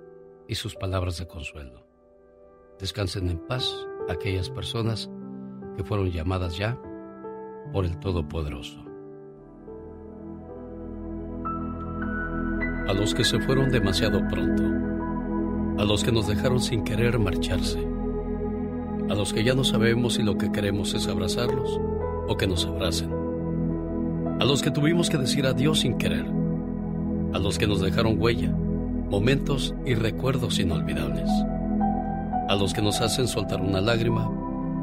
y 0.47 0.55
sus 0.55 0.77
palabras 0.77 1.19
de 1.19 1.27
consuelo. 1.27 1.87
Descansen 2.79 3.31
en 3.31 3.39
paz 3.39 3.75
aquellas 4.11 4.51
personas 4.51 5.11
que 5.77 5.85
fueron 5.85 6.11
llamadas 6.11 6.57
ya 6.57 6.79
por 7.73 7.87
el 7.87 7.99
Todopoderoso. 7.99 8.85
A 12.87 12.93
los 12.93 13.15
que 13.15 13.25
se 13.25 13.41
fueron 13.41 13.71
demasiado 13.71 14.21
pronto, 14.29 14.63
a 15.79 15.85
los 15.85 16.05
que 16.05 16.13
nos 16.13 16.27
dejaron 16.27 16.61
sin 16.61 16.85
querer 16.85 17.19
marcharse, 17.19 17.98
a 19.11 19.15
los 19.15 19.33
que 19.33 19.45
ya 19.45 19.55
no 19.55 19.65
sabemos 19.65 20.15
si 20.15 20.23
lo 20.23 20.37
que 20.37 20.53
queremos 20.53 20.95
es 20.95 21.09
abrazarlos 21.09 21.81
o 22.29 22.37
que 22.37 22.47
nos 22.47 22.67
abracen, 22.67 23.11
a 24.41 24.45
los 24.45 24.63
que 24.63 24.71
tuvimos 24.71 25.09
que 25.09 25.19
decir 25.19 25.47
adiós 25.47 25.81
sin 25.81 25.97
querer, 25.99 26.27
a 27.33 27.39
los 27.39 27.59
que 27.59 27.67
nos 27.67 27.81
dejaron 27.81 28.21
huella, 28.21 28.51
momentos 28.51 29.75
y 29.87 29.95
recuerdos 29.95 30.59
inolvidables, 30.59 31.31
a 32.49 32.55
los 32.55 32.73
que 32.73 32.83
nos 32.83 33.01
hacen 33.01 33.29
soltar 33.29 33.61
una 33.61 33.81
lágrima 33.81 34.31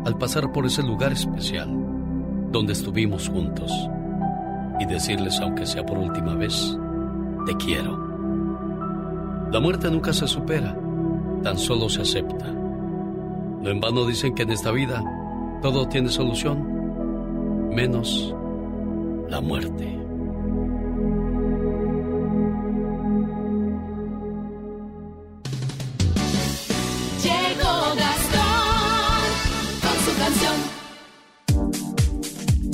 al 0.06 0.18
pasar 0.18 0.52
por 0.52 0.66
ese 0.66 0.84
lugar 0.84 1.12
especial 1.12 1.70
donde 2.52 2.74
estuvimos 2.74 3.30
juntos 3.30 3.72
y 4.80 4.86
decirles, 4.86 5.40
aunque 5.40 5.66
sea 5.66 5.86
por 5.86 5.98
última 5.98 6.36
vez, 6.36 6.78
te 7.46 7.56
quiero. 7.58 7.98
La 9.52 9.60
muerte 9.60 9.90
nunca 9.90 10.14
se 10.14 10.28
supera, 10.28 10.78
tan 11.44 11.58
solo 11.58 11.90
se 11.90 12.02
acepta. 12.02 12.65
No 13.66 13.72
en 13.72 13.80
vano 13.80 14.06
dicen 14.06 14.36
que 14.36 14.44
en 14.44 14.52
esta 14.52 14.70
vida 14.70 15.04
todo 15.64 15.90
tiene 15.90 16.10
solución, 16.10 17.74
menos 17.74 18.32
la 19.28 19.42
muerte. 19.42 19.86
Llegó 27.24 27.96
Gastón 27.96 29.34
con 29.82 29.98
su 30.06 30.14
canción. 30.20 30.54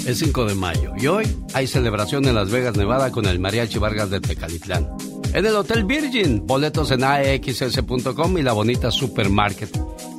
Es 0.06 0.20
5 0.20 0.46
de 0.46 0.56
mayo 0.56 0.92
y 0.98 1.08
hoy 1.08 1.38
hay 1.54 1.68
celebración 1.68 2.26
en 2.26 2.36
Las 2.36 2.52
Vegas, 2.52 2.76
Nevada 2.76 3.14
con 3.14 3.28
el 3.28 3.40
Mariachi 3.40 3.80
Vargas 3.80 4.10
de 4.10 4.20
Tecalitlán. 4.20 4.90
En 5.34 5.46
el 5.46 5.56
Hotel 5.56 5.86
Virgin, 5.86 6.46
boletos 6.46 6.92
en 6.92 7.06
AXS.com 7.06 8.38
y 8.38 8.42
la 8.42 8.52
bonita 8.52 8.92
Supermarket. 8.92 9.70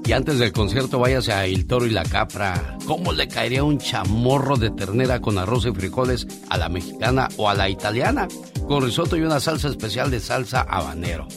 Y 0.04 0.12
antes 0.12 0.38
del 0.38 0.52
concierto 0.52 0.98
váyase 0.98 1.32
a 1.32 1.46
El 1.46 1.66
Toro 1.66 1.86
y 1.86 1.90
la 1.90 2.02
Capra. 2.02 2.76
¿Cómo 2.86 3.12
le 3.12 3.28
caería 3.28 3.62
un 3.62 3.78
chamorro 3.78 4.56
de 4.56 4.70
ternera 4.70 5.20
con 5.20 5.38
arroz 5.38 5.64
y 5.66 5.72
frijoles 5.72 6.26
a 6.50 6.58
la 6.58 6.68
mexicana 6.68 7.28
o 7.36 7.48
a 7.48 7.54
la 7.54 7.68
italiana? 7.68 8.26
Con 8.66 8.82
risotto 8.82 9.16
y 9.16 9.22
una 9.22 9.38
salsa 9.38 9.68
especial 9.68 10.10
de 10.10 10.18
salsa 10.18 10.62
habanero. 10.62 11.28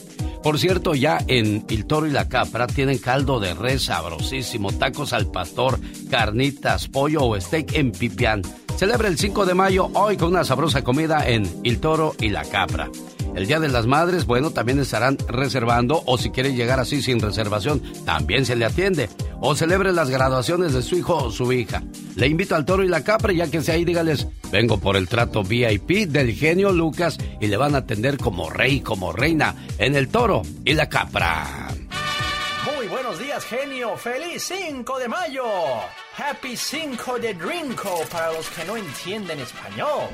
Por 0.42 0.58
cierto, 0.58 0.94
ya 0.94 1.18
en 1.26 1.64
El 1.68 1.86
Toro 1.86 2.06
y 2.06 2.10
la 2.10 2.28
Capra 2.28 2.66
tienen 2.66 2.98
caldo 2.98 3.40
de 3.40 3.54
res 3.54 3.84
sabrosísimo, 3.84 4.72
tacos 4.72 5.12
al 5.12 5.30
pastor, 5.30 5.78
carnitas, 6.10 6.88
pollo 6.88 7.24
o 7.24 7.40
steak 7.40 7.72
en 7.74 7.92
pipián. 7.92 8.42
Celebra 8.76 9.08
el 9.08 9.18
5 9.18 9.46
de 9.46 9.54
mayo 9.54 9.90
hoy 9.94 10.16
con 10.16 10.28
una 10.28 10.44
sabrosa 10.44 10.84
comida 10.84 11.26
en 11.26 11.48
El 11.64 11.80
Toro 11.80 12.14
y 12.20 12.28
la 12.28 12.44
Capra. 12.44 12.90
El 13.36 13.46
Día 13.46 13.60
de 13.60 13.68
las 13.68 13.86
Madres, 13.86 14.24
bueno, 14.24 14.50
también 14.50 14.80
estarán 14.80 15.18
reservando 15.28 16.02
o 16.06 16.16
si 16.16 16.30
quiere 16.30 16.54
llegar 16.54 16.80
así 16.80 17.02
sin 17.02 17.20
reservación, 17.20 17.82
también 18.06 18.46
se 18.46 18.56
le 18.56 18.64
atiende. 18.64 19.10
O 19.42 19.54
celebre 19.54 19.92
las 19.92 20.08
graduaciones 20.08 20.72
de 20.72 20.80
su 20.80 20.96
hijo 20.96 21.16
o 21.16 21.30
su 21.30 21.52
hija. 21.52 21.82
Le 22.14 22.28
invito 22.28 22.56
al 22.56 22.64
toro 22.64 22.82
y 22.82 22.88
la 22.88 23.04
capra, 23.04 23.34
ya 23.34 23.50
que 23.50 23.60
sea 23.60 23.74
ahí, 23.74 23.84
dígales, 23.84 24.26
vengo 24.50 24.80
por 24.80 24.96
el 24.96 25.06
trato 25.06 25.42
VIP 25.42 26.08
del 26.08 26.32
genio 26.32 26.72
Lucas 26.72 27.18
y 27.38 27.48
le 27.48 27.58
van 27.58 27.74
a 27.74 27.78
atender 27.78 28.16
como 28.16 28.48
rey, 28.48 28.80
como 28.80 29.12
reina 29.12 29.54
en 29.76 29.96
el 29.96 30.08
toro 30.08 30.40
y 30.64 30.72
la 30.72 30.88
capra. 30.88 31.68
Buenos 33.06 33.22
días, 33.22 33.44
genio. 33.44 33.96
¡Feliz 33.96 34.42
5 34.42 34.98
de 34.98 35.06
mayo! 35.06 35.44
Happy 36.18 36.56
5 36.56 37.20
de 37.20 37.34
Drinko 37.34 38.02
para 38.10 38.32
los 38.32 38.50
que 38.50 38.64
no 38.64 38.76
entienden 38.76 39.38
español. 39.38 40.08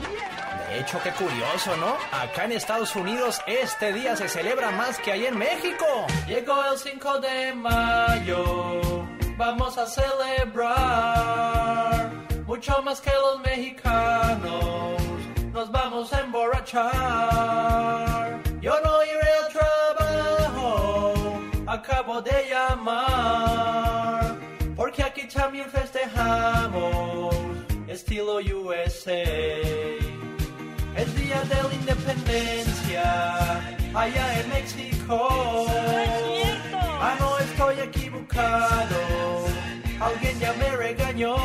De 0.69 0.81
hecho, 0.81 1.01
qué 1.03 1.11
curioso, 1.13 1.75
¿no? 1.79 1.97
Acá 2.13 2.45
en 2.45 2.53
Estados 2.53 2.95
Unidos 2.95 3.41
este 3.47 3.95
día 3.95 4.15
se 4.15 4.29
celebra 4.29 4.73
más 4.73 4.99
que 4.99 5.11
ahí 5.11 5.25
en 5.25 5.39
México. 5.39 5.87
Llegó 6.27 6.63
el 6.71 6.77
5 6.77 7.19
de 7.21 7.55
mayo. 7.55 9.07
Vamos 9.39 9.79
a 9.79 9.87
celebrar. 9.87 10.91
Mucho 12.45 12.83
más 12.83 13.01
que 13.01 13.11
los 13.11 13.41
mexicanos. 13.41 15.01
Nos 15.51 15.73
vamos 15.73 16.13
a 16.13 16.21
emborrachar. 16.21 18.32
Estilo 27.93 28.39
USA. 28.39 29.23
Es 30.97 31.15
día 31.15 31.43
de 31.43 31.63
la 31.69 31.75
independencia. 31.75 33.05
Allá 33.95 34.41
en 34.41 34.49
México. 34.49 35.29
Ah, 36.75 37.15
no 37.21 37.39
estoy 37.39 37.81
equivocado. 37.81 38.99
Alguien 40.01 40.41
ya 40.41 40.55
me 40.55 40.71
regañó. 40.77 41.37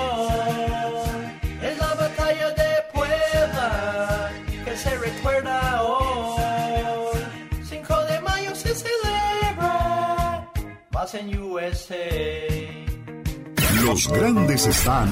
Es 1.62 1.78
la 1.80 1.94
batalla 1.96 2.50
de 2.52 2.70
Puebla 2.94 4.32
que 4.64 4.78
se 4.78 4.98
recuerda 4.98 5.84
hoy. 5.84 7.20
5 7.62 8.04
de 8.06 8.22
mayo 8.22 8.56
se 8.56 8.74
celebra. 8.74 10.50
Más 10.92 11.14
en 11.14 11.38
USA. 11.42 11.96
Los 13.84 14.08
grandes 14.08 14.66
están 14.66 15.10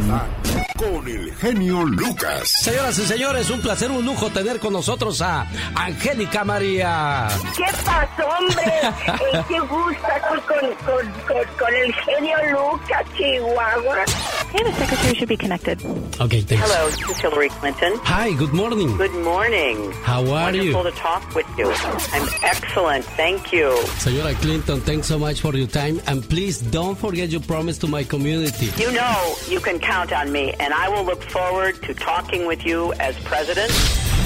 con 0.77 1.07
el 1.07 1.33
genio 1.35 1.83
Lucas. 1.83 2.51
Señoras 2.61 2.97
y 2.99 3.05
señores, 3.05 3.49
un 3.49 3.61
placer, 3.61 3.91
un 3.91 4.05
lujo 4.05 4.29
tener 4.29 4.59
con 4.59 4.73
nosotros 4.73 5.21
a 5.21 5.47
Angélica 5.75 6.43
María. 6.43 7.27
¿Qué 7.55 7.65
pasó, 7.85 8.27
hombre? 8.39 8.63
Qué 9.47 9.59
gusto 9.59 10.07
aquí 10.07 10.41
con, 10.47 10.75
con, 10.85 11.11
con, 11.27 11.45
con 11.57 11.73
el 11.75 11.93
genio 11.93 12.37
Lucas, 12.51 13.05
Chihuahua. 13.17 14.05
Hey, 14.53 14.63
the 14.63 14.71
secretary 14.73 15.15
should 15.15 15.29
be 15.29 15.37
connected. 15.37 15.81
Okay, 16.19 16.41
thanks. 16.41 16.63
Hello, 16.65 16.89
this 16.89 17.09
is 17.09 17.19
Hillary 17.19 17.49
Clinton. 17.49 17.93
Hi, 18.03 18.31
good 18.33 18.53
morning. 18.53 18.95
Good 18.97 19.15
morning. 19.23 19.91
How 20.03 20.21
are 20.21 20.51
Wonderful 20.51 20.83
you? 20.85 20.91
to 20.91 20.97
talk 20.97 21.35
with 21.35 21.47
you. 21.57 21.69
I'm 22.13 22.27
excellent, 22.43 23.05
thank 23.17 23.51
you. 23.51 23.69
Señora 23.99 24.33
Clinton, 24.39 24.79
thanks 24.81 25.07
so 25.07 25.17
much 25.19 25.41
for 25.41 25.53
your 25.55 25.67
time. 25.67 25.99
And 26.07 26.23
please 26.27 26.59
don't 26.61 26.97
forget 26.97 27.29
your 27.29 27.41
promise 27.41 27.77
to 27.79 27.87
my 27.87 28.03
community. 28.03 28.69
You 28.81 28.91
know 28.93 29.35
you 29.49 29.59
can 29.59 29.79
count 29.79 30.13
on 30.13 30.31
me, 30.31 30.53
and 30.65 30.73
I 30.73 30.89
will 30.89 31.05
look 31.05 31.21
forward 31.21 31.75
to 31.83 31.93
talking 31.93 32.47
with 32.47 32.65
you 32.65 32.91
as 32.93 33.15
president. 33.19 33.71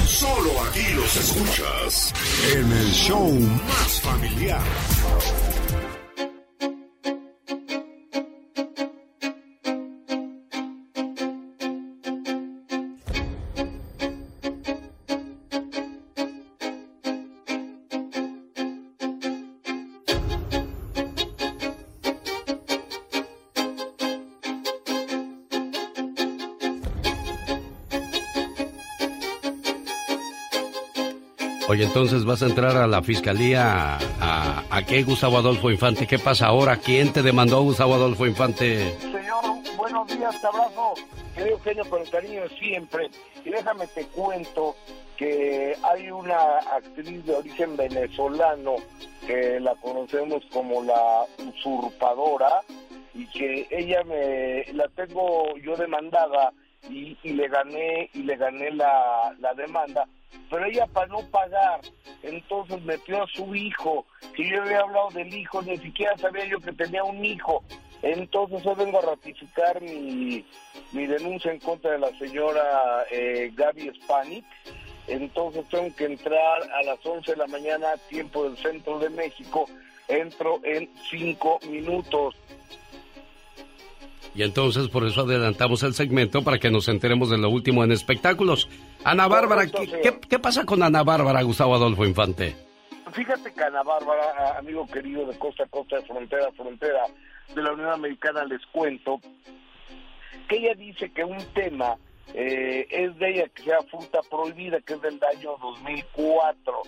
Solo 0.08 0.52
aquí 0.64 0.94
los 0.96 1.14
escuchas 1.18 2.14
en 2.54 2.72
el 2.72 2.92
show 2.94 3.30
más 3.68 4.00
familiar. 4.00 5.59
Entonces 31.90 32.24
vas 32.24 32.44
a 32.44 32.46
entrar 32.46 32.78
a 32.78 32.86
la 32.86 33.02
fiscalía. 33.02 33.98
¿A, 34.22 34.64
a 34.70 34.86
qué, 34.86 35.02
Gustavo 35.02 35.40
Adolfo 35.40 35.72
Infante? 35.72 36.06
¿Qué 36.06 36.20
pasa 36.20 36.46
ahora? 36.46 36.78
¿Quién 36.78 37.12
te 37.12 37.24
demandó, 37.24 37.64
Gustavo 37.64 37.96
Adolfo 37.96 38.28
Infante? 38.28 38.96
Señor, 39.00 39.44
buenos 39.76 40.08
días, 40.08 40.40
te 40.40 40.46
abrazo. 40.46 40.94
Querido 41.34 41.58
Eugenio, 41.58 41.90
con 41.90 42.02
el 42.04 42.10
cariño 42.12 42.42
siempre. 42.60 43.10
Y 43.44 43.50
déjame 43.50 43.88
te 43.88 44.06
cuento 44.06 44.76
que 45.18 45.76
hay 45.82 46.12
una 46.12 46.60
actriz 46.60 47.26
de 47.26 47.34
origen 47.34 47.76
venezolano 47.76 48.76
que 49.26 49.60
la 49.60 49.74
conocemos 49.82 50.44
como 50.54 50.84
la 50.84 51.26
usurpadora 51.40 52.62
y 53.16 53.26
que 53.32 53.68
ella 53.72 54.04
me 54.04 54.64
la 54.74 54.88
tengo 54.90 55.58
yo 55.58 55.76
demandada 55.76 56.54
y, 56.88 57.18
y 57.24 57.32
le 57.32 57.48
gané 57.48 58.12
y 58.14 58.22
le 58.22 58.38
gané 58.38 58.70
la, 58.72 59.36
la 59.40 59.54
demanda 59.56 60.06
pero 60.50 60.66
ella 60.66 60.88
para 60.88 61.08
no 61.08 61.22
pagar 61.30 61.82
entonces 62.24 62.82
metió 62.84 63.24
a 63.24 63.28
su 63.28 63.56
hijo. 63.56 64.06
Que 64.36 64.50
yo 64.50 64.62
había 64.62 64.82
hablado 64.82 65.10
del 65.14 65.34
hijo 65.34 65.62
ni 65.62 65.78
siquiera 65.78 66.18
sabía 66.18 66.46
yo 66.46 66.60
que 66.60 66.74
tenía 66.74 67.04
un 67.04 67.24
hijo. 67.24 67.64
Entonces 68.02 68.64
yo 68.64 68.76
vengo 68.76 69.00
a 69.00 69.02
ratificar 69.02 69.82
mi, 69.82 70.46
mi 70.94 71.06
denuncia 71.06 71.52
en 71.52 71.60
contra 71.60 71.92
de 71.92 72.00
la 72.00 72.18
señora 72.18 73.06
eh, 73.12 73.52
Gaby 73.56 73.92
Spanik. 73.96 74.46
Entonces 75.08 75.66
tengo 75.70 75.94
que 75.96 76.06
entrar 76.06 76.64
a 76.72 76.84
las 76.84 77.04
11 77.04 77.32
de 77.32 77.38
la 77.38 77.48
mañana 77.48 77.88
tiempo 78.10 78.44
del 78.44 78.58
centro 78.58 79.00
de 79.00 79.10
México. 79.10 79.66
Entro 80.08 80.60
en 80.64 80.90
cinco 81.10 81.60
minutos. 81.70 82.36
Y 84.36 84.44
entonces 84.44 84.88
por 84.88 85.06
eso 85.06 85.22
adelantamos 85.22 85.84
el 85.84 85.94
segmento 85.94 86.44
para 86.44 86.60
que 86.60 86.70
nos 86.70 86.88
enteremos 86.88 87.30
de 87.30 87.38
lo 87.38 87.50
último 87.50 87.84
en 87.84 87.92
espectáculos. 87.92 88.70
Ana 89.04 89.28
Bárbara, 89.28 89.66
¿qué, 89.66 89.88
qué, 90.02 90.20
qué 90.30 90.40
pasa 90.40 90.66
con 90.66 90.84
Ana 90.84 91.04
Bárbara, 91.04 91.42
Gustavo 91.42 91.76
Adolfo 91.76 92.06
Infante? 92.06 92.56
Fíjate 93.14 93.54
que 93.54 93.64
Ana 93.64 93.84
Bárbara, 93.84 94.58
amigo 94.58 94.86
querido 94.88 95.26
de 95.26 95.38
costa 95.38 95.64
a 95.64 95.68
costa, 95.68 95.98
de 95.98 96.06
frontera 96.06 96.48
a 96.48 96.52
frontera 96.52 97.04
de 97.56 97.62
la 97.62 97.72
Unión 97.72 97.90
Americana, 97.90 98.44
les 98.44 98.66
cuento 98.68 99.20
que 100.48 100.58
ella 100.58 100.74
dice 100.76 101.12
que 101.12 101.24
un 101.24 101.38
tema 101.54 101.96
eh, 102.34 102.88
es 102.90 103.18
de 103.18 103.30
ella 103.30 103.48
que 103.50 103.64
sea 103.64 103.82
fruta 103.84 104.20
prohibida, 104.30 104.80
que 104.82 104.94
es 104.94 105.02
del 105.02 105.20
año 105.36 105.58
2004. 105.62 106.82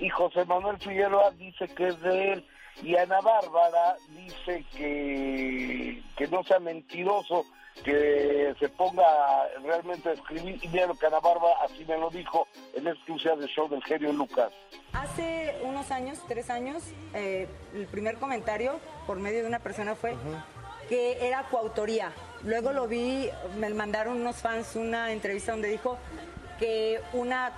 Y 0.00 0.08
José 0.08 0.44
Manuel 0.44 0.78
Figueroa 0.78 1.30
dice 1.32 1.68
que 1.68 1.88
es 1.88 2.00
de 2.00 2.32
él. 2.32 2.46
Y 2.82 2.96
Ana 2.96 3.20
Bárbara 3.20 3.96
dice 4.10 4.64
que, 4.76 6.02
que 6.16 6.26
no 6.28 6.42
sea 6.42 6.58
mentiroso, 6.58 7.44
que 7.82 8.54
se 8.58 8.68
ponga 8.68 9.04
realmente 9.62 10.10
a 10.10 10.12
escribir. 10.12 10.58
Y 10.62 10.68
mira 10.68 10.86
lo 10.86 10.94
que 10.94 11.06
Ana 11.06 11.20
Bárbara 11.20 11.56
así 11.64 11.84
me 11.84 11.98
lo 11.98 12.10
dijo 12.10 12.46
en 12.74 12.86
exclusiva 12.86 13.36
del 13.36 13.48
show 13.48 13.68
del 13.68 13.82
genio 13.82 14.12
Lucas. 14.12 14.52
Hace 14.92 15.56
unos 15.62 15.90
años, 15.90 16.18
tres 16.28 16.50
años, 16.50 16.82
eh, 17.14 17.48
el 17.74 17.86
primer 17.86 18.16
comentario 18.16 18.78
por 19.06 19.18
medio 19.18 19.42
de 19.42 19.48
una 19.48 19.58
persona 19.58 19.94
fue 19.94 20.14
que 20.88 21.26
era 21.26 21.44
coautoría. 21.44 22.12
Luego 22.44 22.72
lo 22.72 22.86
vi, 22.86 23.28
me 23.58 23.68
mandaron 23.70 24.20
unos 24.20 24.36
fans 24.36 24.76
una 24.76 25.12
entrevista 25.12 25.52
donde 25.52 25.68
dijo 25.68 25.98
que 26.58 27.00
una 27.12 27.52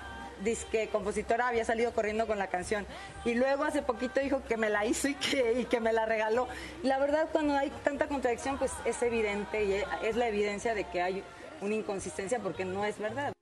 disque 0.45 0.89
compositora 0.89 1.49
había 1.49 1.65
salido 1.65 1.93
corriendo 1.93 2.27
con 2.27 2.39
la 2.39 2.49
canción. 2.49 2.87
Y 3.25 3.35
luego 3.35 3.65
hace 3.65 3.83
poquito 3.83 4.21
dijo 4.21 4.43
que 4.49 4.57
me 4.57 4.71
la 4.71 4.87
hizo 4.87 5.09
y 5.09 5.15
que, 5.15 5.61
y 5.61 5.65
que 5.65 5.81
me 5.81 5.93
la 5.93 6.07
regaló. 6.07 6.49
La 6.83 6.99
verdad, 6.99 7.29
cuando 7.33 7.55
hay 7.57 7.71
tanta 7.85 8.09
contradicción, 8.09 8.59
pues 8.59 8.73
es 8.85 9.03
evidente 9.03 9.65
y 9.65 10.07
es 10.07 10.17
la 10.17 10.29
evidencia 10.29 10.75
de 10.75 10.85
que 10.85 11.03
hay 11.03 11.23
una 11.61 11.75
inconsistencia 11.75 12.39
porque 12.41 12.65
no 12.65 12.85
es 12.85 12.99
verdad. 12.99 13.33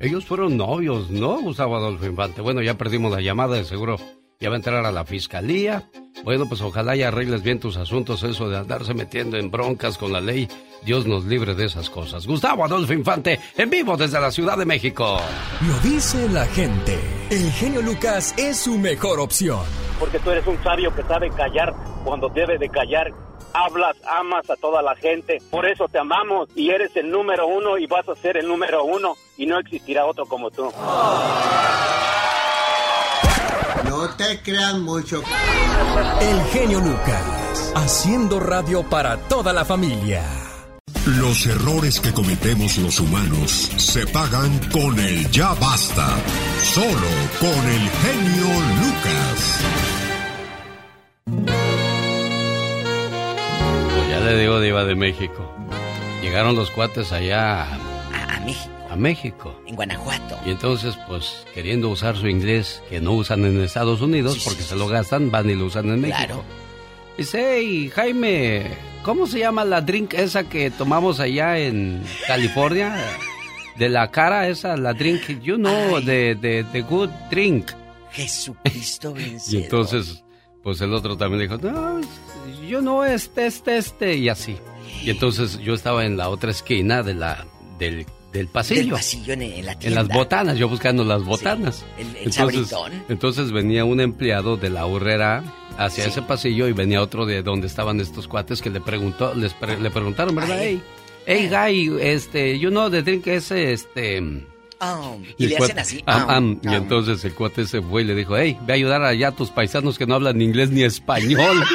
Ellos 0.00 0.26
fueron 0.26 0.56
novios, 0.56 1.10
¿no, 1.10 1.40
Gustavo 1.40 1.76
Adolfo 1.76 2.04
Infante? 2.06 2.40
Bueno, 2.40 2.62
ya 2.62 2.74
perdimos 2.74 3.12
la 3.12 3.20
llamada, 3.20 3.62
seguro 3.64 3.96
ya 4.40 4.48
va 4.48 4.56
a 4.56 4.58
entrar 4.58 4.84
a 4.84 4.92
la 4.92 5.04
fiscalía. 5.04 5.88
Bueno, 6.24 6.46
pues 6.48 6.60
ojalá 6.62 6.94
ya 6.96 7.08
arregles 7.08 7.42
bien 7.42 7.60
tus 7.60 7.76
asuntos, 7.76 8.22
eso 8.22 8.48
de 8.48 8.56
andarse 8.56 8.94
metiendo 8.94 9.36
en 9.36 9.50
broncas 9.50 9.98
con 9.98 10.12
la 10.12 10.20
ley. 10.20 10.48
Dios 10.84 11.06
nos 11.06 11.24
libre 11.24 11.54
de 11.54 11.66
esas 11.66 11.90
cosas. 11.90 12.26
Gustavo 12.26 12.64
Adolfo 12.64 12.92
Infante, 12.92 13.40
en 13.56 13.70
vivo 13.70 13.96
desde 13.96 14.20
la 14.20 14.30
Ciudad 14.30 14.56
de 14.56 14.64
México. 14.64 15.18
Lo 15.66 15.78
dice 15.88 16.28
la 16.28 16.46
gente. 16.46 16.98
El 17.30 17.50
genio 17.52 17.82
Lucas 17.82 18.34
es 18.38 18.58
su 18.58 18.78
mejor 18.78 19.18
opción. 19.20 19.60
porque 19.98 20.18
tú 20.18 20.30
eres 20.30 20.46
un 20.46 20.62
sabio 20.62 20.94
que 20.94 21.02
sabe 21.04 21.30
callar 21.30 21.74
cuando 22.04 22.28
debe 22.28 22.58
de 22.58 22.68
callar. 22.68 23.12
Hablas, 23.54 23.96
amas 24.10 24.48
a 24.50 24.56
toda 24.56 24.82
la 24.82 24.96
gente, 24.96 25.38
por 25.50 25.64
eso 25.64 25.86
te 25.88 25.98
amamos 25.98 26.48
y 26.56 26.70
eres 26.70 26.94
el 26.96 27.08
número 27.10 27.46
uno 27.46 27.78
y 27.78 27.86
vas 27.86 28.08
a 28.08 28.14
ser 28.16 28.36
el 28.36 28.48
número 28.48 28.82
uno 28.84 29.14
y 29.36 29.46
no 29.46 29.58
existirá 29.60 30.04
otro 30.06 30.26
como 30.26 30.50
tú. 30.50 30.72
No 34.04 34.10
te 34.16 34.38
creas 34.42 34.74
mucho. 34.80 35.22
El 36.20 36.42
genio 36.52 36.78
Lucas, 36.78 37.72
haciendo 37.74 38.38
radio 38.38 38.82
para 38.82 39.16
toda 39.16 39.50
la 39.54 39.64
familia. 39.64 40.22
Los 41.06 41.46
errores 41.46 42.00
que 42.00 42.12
cometemos 42.12 42.76
los 42.76 43.00
humanos 43.00 43.70
se 43.78 44.06
pagan 44.08 44.58
con 44.70 45.00
el 45.00 45.30
ya 45.30 45.54
basta. 45.54 46.06
Solo 46.62 47.08
con 47.40 47.66
el 47.66 47.88
genio 47.88 48.46
Lucas. 48.82 49.60
le 54.22 54.38
digo 54.38 54.60
Diva 54.60 54.84
de 54.84 54.94
México. 54.94 55.50
Llegaron 56.20 56.56
los 56.56 56.70
cuates 56.70 57.10
allá 57.10 57.62
A, 57.62 57.74
a 58.36 58.40
México, 58.40 58.73
a 58.94 58.96
México. 58.96 59.60
en 59.66 59.74
Guanajuato. 59.76 60.38
Y 60.46 60.50
entonces, 60.50 60.96
pues, 61.06 61.44
queriendo 61.52 61.88
usar 61.90 62.16
su 62.16 62.28
inglés 62.28 62.82
que 62.88 63.00
no 63.00 63.12
usan 63.12 63.44
en 63.44 63.60
Estados 63.62 64.00
Unidos 64.00 64.40
porque 64.44 64.62
se 64.62 64.76
lo 64.76 64.86
gastan, 64.88 65.30
van 65.30 65.50
y 65.50 65.54
lo 65.54 65.66
usan 65.66 65.88
en 65.90 66.00
México. 66.00 66.16
Claro. 66.18 66.44
Dice, 67.18 67.56
hey, 67.58 67.90
Jaime, 67.94 68.66
¿cómo 69.02 69.26
se 69.26 69.38
llama 69.38 69.64
la 69.64 69.80
drink 69.80 70.14
esa 70.14 70.44
que 70.48 70.70
tomamos 70.70 71.20
allá 71.20 71.58
en 71.58 72.02
California? 72.26 72.96
De 73.76 73.88
la 73.88 74.10
cara 74.10 74.48
esa, 74.48 74.76
la 74.76 74.94
drink, 74.94 75.40
you 75.42 75.56
know, 75.56 76.00
de, 76.00 76.34
de, 76.34 76.64
de 76.64 76.82
good 76.82 77.10
drink. 77.30 77.70
Jesucristo 78.12 79.10
Y 79.18 79.22
vencedor. 79.30 79.62
entonces, 79.64 80.24
pues 80.62 80.80
el 80.80 80.92
otro 80.94 81.16
también 81.16 81.42
dijo, 81.42 81.58
no, 81.58 82.00
yo 82.68 82.80
no, 82.80 83.04
este, 83.04 83.46
este, 83.46 83.76
este, 83.76 84.16
y 84.16 84.28
así. 84.28 84.56
Y 85.02 85.10
entonces 85.10 85.58
yo 85.58 85.74
estaba 85.74 86.06
en 86.06 86.16
la 86.16 86.28
otra 86.30 86.50
esquina 86.50 87.02
de 87.02 87.14
la, 87.14 87.46
del, 87.78 88.06
del 88.34 88.48
pasillo. 88.48 88.80
Del 88.82 88.90
pasillo 88.90 89.32
en, 89.32 89.42
en 89.42 89.64
la 89.64 89.72
En 89.72 89.78
tienda. 89.78 90.02
las 90.02 90.08
botanas, 90.14 90.58
yo 90.58 90.68
buscando 90.68 91.02
las 91.04 91.22
botanas. 91.24 91.84
el- 91.96 92.08
el 92.08 92.16
entonces, 92.26 92.68
sabritón. 92.68 93.04
entonces 93.08 93.50
venía 93.52 93.86
un 93.86 94.00
empleado 94.02 94.58
de 94.58 94.68
la 94.68 94.84
urrera 94.86 95.42
hacia 95.78 96.04
ese 96.04 96.20
pasillo 96.20 96.68
y 96.68 96.72
venía 96.72 97.00
otro 97.00 97.24
de 97.24 97.42
donde 97.42 97.66
estaban 97.66 97.98
estos 98.00 98.28
cuates 98.28 98.60
que 98.60 98.68
le 98.70 98.80
preguntó, 98.82 99.34
les 99.34 99.54
pre- 99.54 99.80
le 99.80 99.90
preguntaron, 99.90 100.34
¿verdad? 100.34 100.58
Hey, 100.60 100.82
hey, 101.26 101.48
guy, 101.50 101.96
este, 102.02 102.58
you 102.58 102.68
know 102.68 102.90
the 102.90 103.02
drink 103.02 103.26
ese, 103.28 103.72
este... 103.72 104.20
Oh, 104.80 105.16
y 105.38 105.46
le 105.46 105.56
cuate- 105.56 105.64
hacen 105.64 105.78
así. 105.78 106.04
oh. 106.06 106.58
Y 106.70 106.74
entonces 106.74 107.24
el 107.24 107.32
cuate 107.34 107.64
se 107.66 107.80
fue 107.80 108.02
y 108.02 108.04
le 108.04 108.14
dijo, 108.14 108.36
hey, 108.36 108.58
ve 108.66 108.72
a 108.74 108.76
ayudar 108.76 109.02
allá 109.02 109.28
a 109.28 109.32
tus 109.32 109.50
paisanos 109.50 109.96
que 109.96 110.06
no 110.06 110.16
hablan 110.16 110.36
ni 110.36 110.44
inglés 110.44 110.70
ni 110.70 110.82
español. 110.82 111.64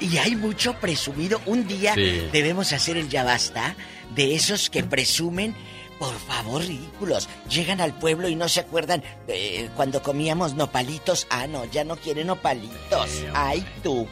Y 0.00 0.16
hay 0.18 0.36
mucho 0.36 0.74
presumido. 0.74 1.40
Un 1.46 1.66
día 1.66 1.94
Sí. 1.94 2.28
debemos 2.32 2.72
hacer 2.72 2.96
el 2.96 3.08
ya 3.08 3.24
basta 3.24 3.74
de 4.14 4.34
esos 4.34 4.70
que 4.70 4.82
presumen, 4.82 5.54
por 5.98 6.14
favor, 6.18 6.62
ridículos. 6.62 7.28
Llegan 7.48 7.80
al 7.80 7.94
pueblo 7.94 8.28
y 8.28 8.34
no 8.34 8.48
se 8.48 8.60
acuerdan 8.60 9.02
eh, 9.28 9.68
cuando 9.76 10.02
comíamos 10.02 10.54
nopalitos. 10.54 11.26
Ah, 11.30 11.46
no, 11.46 11.64
ya 11.66 11.84
no 11.84 11.96
quieren 11.96 12.26
nopalitos. 12.28 13.24
Ay, 13.34 13.64
tú. 13.82 14.06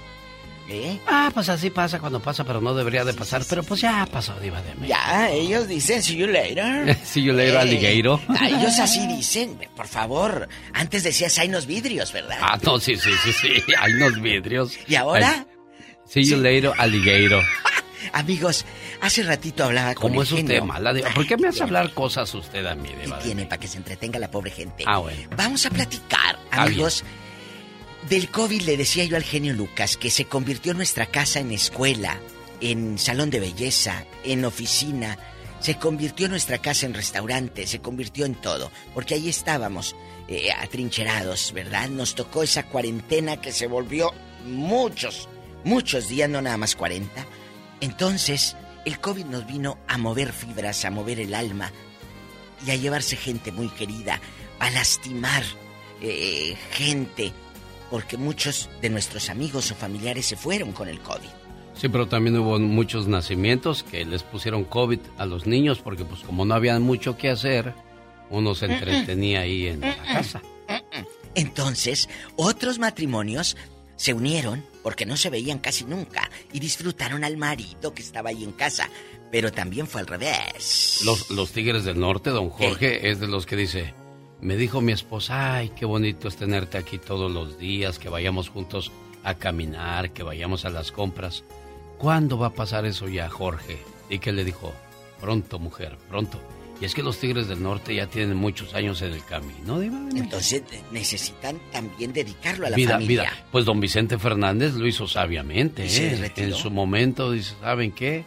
¿Eh? 0.72 1.00
ah, 1.08 1.32
pues 1.34 1.48
así 1.48 1.68
pasa 1.68 1.98
cuando 1.98 2.20
pasa, 2.20 2.44
pero 2.44 2.60
no 2.60 2.72
debería 2.74 3.04
de 3.04 3.12
pasar. 3.12 3.42
Pero 3.48 3.64
pues 3.64 3.80
ya 3.80 4.06
pasó, 4.06 4.38
diva 4.38 4.62
de 4.62 4.72
México. 4.76 4.86
Ya, 4.86 5.28
ellos 5.28 5.66
dicen 5.66 6.00
see 6.00 6.16
you 6.16 6.28
later. 6.28 6.96
See 7.04 7.24
you 7.24 7.32
later, 7.32 7.56
alligator. 7.56 8.20
Ah, 8.28 8.48
ellos 8.48 8.78
así 8.78 9.04
dicen, 9.08 9.58
por 9.74 9.88
favor. 9.88 10.48
Antes 10.72 11.02
decías 11.02 11.36
hay 11.40 11.48
unos 11.48 11.66
vidrios, 11.66 12.12
¿verdad? 12.12 12.38
Ah, 12.40 12.56
no, 12.62 12.78
sí, 12.78 12.94
sí, 12.94 13.10
sí, 13.24 13.32
sí. 13.32 13.48
Hay 13.80 13.94
unos 13.94 14.20
vidrios. 14.22 14.78
¿Y 14.86 14.94
ahora? 14.94 15.44
Ay, 15.44 15.44
See 16.06 16.24
you 16.24 16.36
later, 16.36 16.72
alligator. 16.78 17.42
Amigos, 18.12 18.64
hace 19.00 19.22
ratito 19.22 19.64
hablaba 19.64 19.94
con 19.94 20.10
¿Cómo 20.10 20.22
el 20.22 20.26
es 20.26 20.32
usted 20.32 20.46
genio. 20.46 20.64
mala? 20.66 20.92
¿Por 21.14 21.26
qué 21.26 21.36
me 21.36 21.48
hace 21.48 21.62
hablar 21.62 21.92
cosas 21.94 22.32
usted 22.34 22.64
a 22.66 22.74
mí, 22.74 22.88
de 22.88 23.10
tiene 23.22 23.46
para 23.46 23.58
que 23.58 23.68
se 23.68 23.78
entretenga 23.78 24.18
la 24.18 24.30
pobre 24.30 24.50
gente? 24.50 24.84
Ah, 24.86 24.98
bueno. 24.98 25.28
Vamos 25.36 25.66
a 25.66 25.70
platicar, 25.70 26.38
amigos. 26.50 27.04
Del 28.08 28.30
COVID 28.30 28.62
le 28.62 28.76
decía 28.76 29.04
yo 29.04 29.16
al 29.16 29.22
genio 29.22 29.52
Lucas 29.52 29.96
que 29.96 30.10
se 30.10 30.24
convirtió 30.24 30.72
nuestra 30.74 31.06
casa 31.06 31.40
en 31.40 31.52
escuela, 31.52 32.18
en 32.60 32.98
salón 32.98 33.30
de 33.30 33.40
belleza, 33.40 34.04
en 34.24 34.44
oficina. 34.44 35.18
Se 35.60 35.76
convirtió 35.76 36.26
nuestra 36.28 36.58
casa 36.58 36.86
en 36.86 36.94
restaurante, 36.94 37.66
se 37.66 37.80
convirtió 37.80 38.24
en 38.24 38.34
todo. 38.34 38.70
Porque 38.94 39.14
ahí 39.14 39.28
estábamos, 39.28 39.94
eh, 40.28 40.50
atrincherados, 40.52 41.52
¿verdad? 41.52 41.88
Nos 41.90 42.14
tocó 42.14 42.42
esa 42.42 42.62
cuarentena 42.66 43.38
que 43.38 43.52
se 43.52 43.66
volvió 43.66 44.14
muchos, 44.46 45.28
muchos 45.64 46.08
días, 46.08 46.30
no 46.30 46.40
nada 46.40 46.56
más 46.56 46.76
40. 46.76 47.26
Entonces, 47.82 48.56
el 48.84 48.98
COVID 49.00 49.24
nos 49.26 49.46
vino 49.46 49.78
a 49.86 49.98
mover 49.98 50.32
fibras, 50.32 50.84
a 50.84 50.90
mover 50.90 51.20
el 51.20 51.34
alma 51.34 51.70
y 52.66 52.70
a 52.70 52.76
llevarse 52.76 53.16
gente 53.16 53.52
muy 53.52 53.68
querida, 53.68 54.20
a 54.58 54.70
lastimar 54.70 55.42
eh, 56.00 56.56
gente, 56.72 57.32
porque 57.90 58.16
muchos 58.16 58.68
de 58.80 58.90
nuestros 58.90 59.30
amigos 59.30 59.70
o 59.70 59.74
familiares 59.74 60.26
se 60.26 60.36
fueron 60.36 60.72
con 60.72 60.88
el 60.88 61.00
COVID. 61.00 61.28
Sí, 61.74 61.88
pero 61.88 62.08
también 62.08 62.36
hubo 62.38 62.58
muchos 62.58 63.08
nacimientos 63.08 63.82
que 63.82 64.04
les 64.04 64.22
pusieron 64.22 64.64
COVID 64.64 64.98
a 65.16 65.24
los 65.26 65.46
niños 65.46 65.78
porque 65.78 66.04
pues 66.04 66.20
como 66.20 66.44
no 66.44 66.54
había 66.54 66.78
mucho 66.78 67.16
que 67.16 67.30
hacer, 67.30 67.74
uno 68.28 68.54
se 68.54 68.66
entretenía 68.66 69.40
ahí 69.40 69.66
en 69.68 69.80
la 69.80 69.96
casa. 69.96 70.42
Entonces, 71.34 72.08
otros 72.36 72.78
matrimonios 72.78 73.56
se 74.00 74.14
unieron 74.14 74.64
porque 74.82 75.04
no 75.04 75.14
se 75.18 75.28
veían 75.28 75.58
casi 75.58 75.84
nunca 75.84 76.30
y 76.54 76.58
disfrutaron 76.58 77.22
al 77.22 77.36
marido 77.36 77.92
que 77.92 78.00
estaba 78.00 78.30
ahí 78.30 78.44
en 78.44 78.52
casa, 78.52 78.88
pero 79.30 79.52
también 79.52 79.86
fue 79.86 80.00
al 80.00 80.06
revés. 80.06 81.02
Los, 81.04 81.28
los 81.28 81.52
Tigres 81.52 81.84
del 81.84 82.00
Norte, 82.00 82.30
don 82.30 82.48
Jorge, 82.48 83.10
es 83.10 83.20
de 83.20 83.26
los 83.26 83.44
que 83.44 83.56
dice, 83.56 83.92
me 84.40 84.56
dijo 84.56 84.80
mi 84.80 84.92
esposa, 84.92 85.56
ay, 85.56 85.72
qué 85.76 85.84
bonito 85.84 86.28
es 86.28 86.36
tenerte 86.36 86.78
aquí 86.78 86.96
todos 86.96 87.30
los 87.30 87.58
días, 87.58 87.98
que 87.98 88.08
vayamos 88.08 88.48
juntos 88.48 88.90
a 89.22 89.34
caminar, 89.34 90.14
que 90.14 90.22
vayamos 90.22 90.64
a 90.64 90.70
las 90.70 90.92
compras. 90.92 91.44
¿Cuándo 91.98 92.38
va 92.38 92.46
a 92.46 92.54
pasar 92.54 92.86
eso 92.86 93.06
ya, 93.06 93.28
Jorge? 93.28 93.76
Y 94.08 94.18
que 94.18 94.32
le 94.32 94.44
dijo, 94.44 94.72
pronto, 95.20 95.58
mujer, 95.58 95.98
pronto. 96.08 96.40
Y 96.80 96.86
es 96.86 96.94
que 96.94 97.02
los 97.02 97.18
Tigres 97.18 97.46
del 97.46 97.62
Norte 97.62 97.94
ya 97.94 98.06
tienen 98.06 98.36
muchos 98.36 98.72
años 98.72 99.02
en 99.02 99.12
el 99.12 99.22
camino, 99.24 99.78
Diva 99.78 99.98
de 99.98 100.04
México. 100.04 100.24
Entonces 100.24 100.62
eh, 100.72 100.80
necesitan 100.90 101.60
también 101.70 102.12
dedicarlo 102.14 102.66
a 102.66 102.70
la 102.70 102.76
vida, 102.76 102.92
familia. 102.92 103.22
vida. 103.22 103.44
Pues 103.52 103.66
don 103.66 103.80
Vicente 103.80 104.18
Fernández 104.18 104.74
lo 104.74 104.86
hizo 104.86 105.06
sabiamente. 105.06 105.84
¿eh? 105.84 106.32
En 106.36 106.54
su 106.54 106.70
momento 106.70 107.32
dice, 107.32 107.54
¿saben 107.60 107.92
qué? 107.92 108.24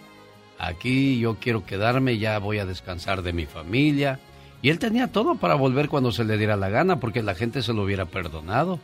Aquí 0.59 1.19
yo 1.19 1.37
quiero 1.39 1.65
quedarme, 1.65 2.19
ya 2.19 2.37
voy 2.37 2.59
a 2.59 2.65
descansar 2.65 3.23
de 3.23 3.33
mi 3.33 3.47
familia. 3.47 4.19
Y 4.61 4.69
él 4.69 4.77
tenía 4.77 5.07
todo 5.07 5.35
para 5.35 5.55
volver 5.55 5.89
cuando 5.89 6.11
se 6.11 6.23
le 6.23 6.37
diera 6.37 6.55
la 6.55 6.69
gana, 6.69 6.99
porque 6.99 7.23
la 7.23 7.33
gente 7.33 7.63
se 7.63 7.73
lo 7.73 7.83
hubiera 7.83 8.05
perdonado. 8.05 8.79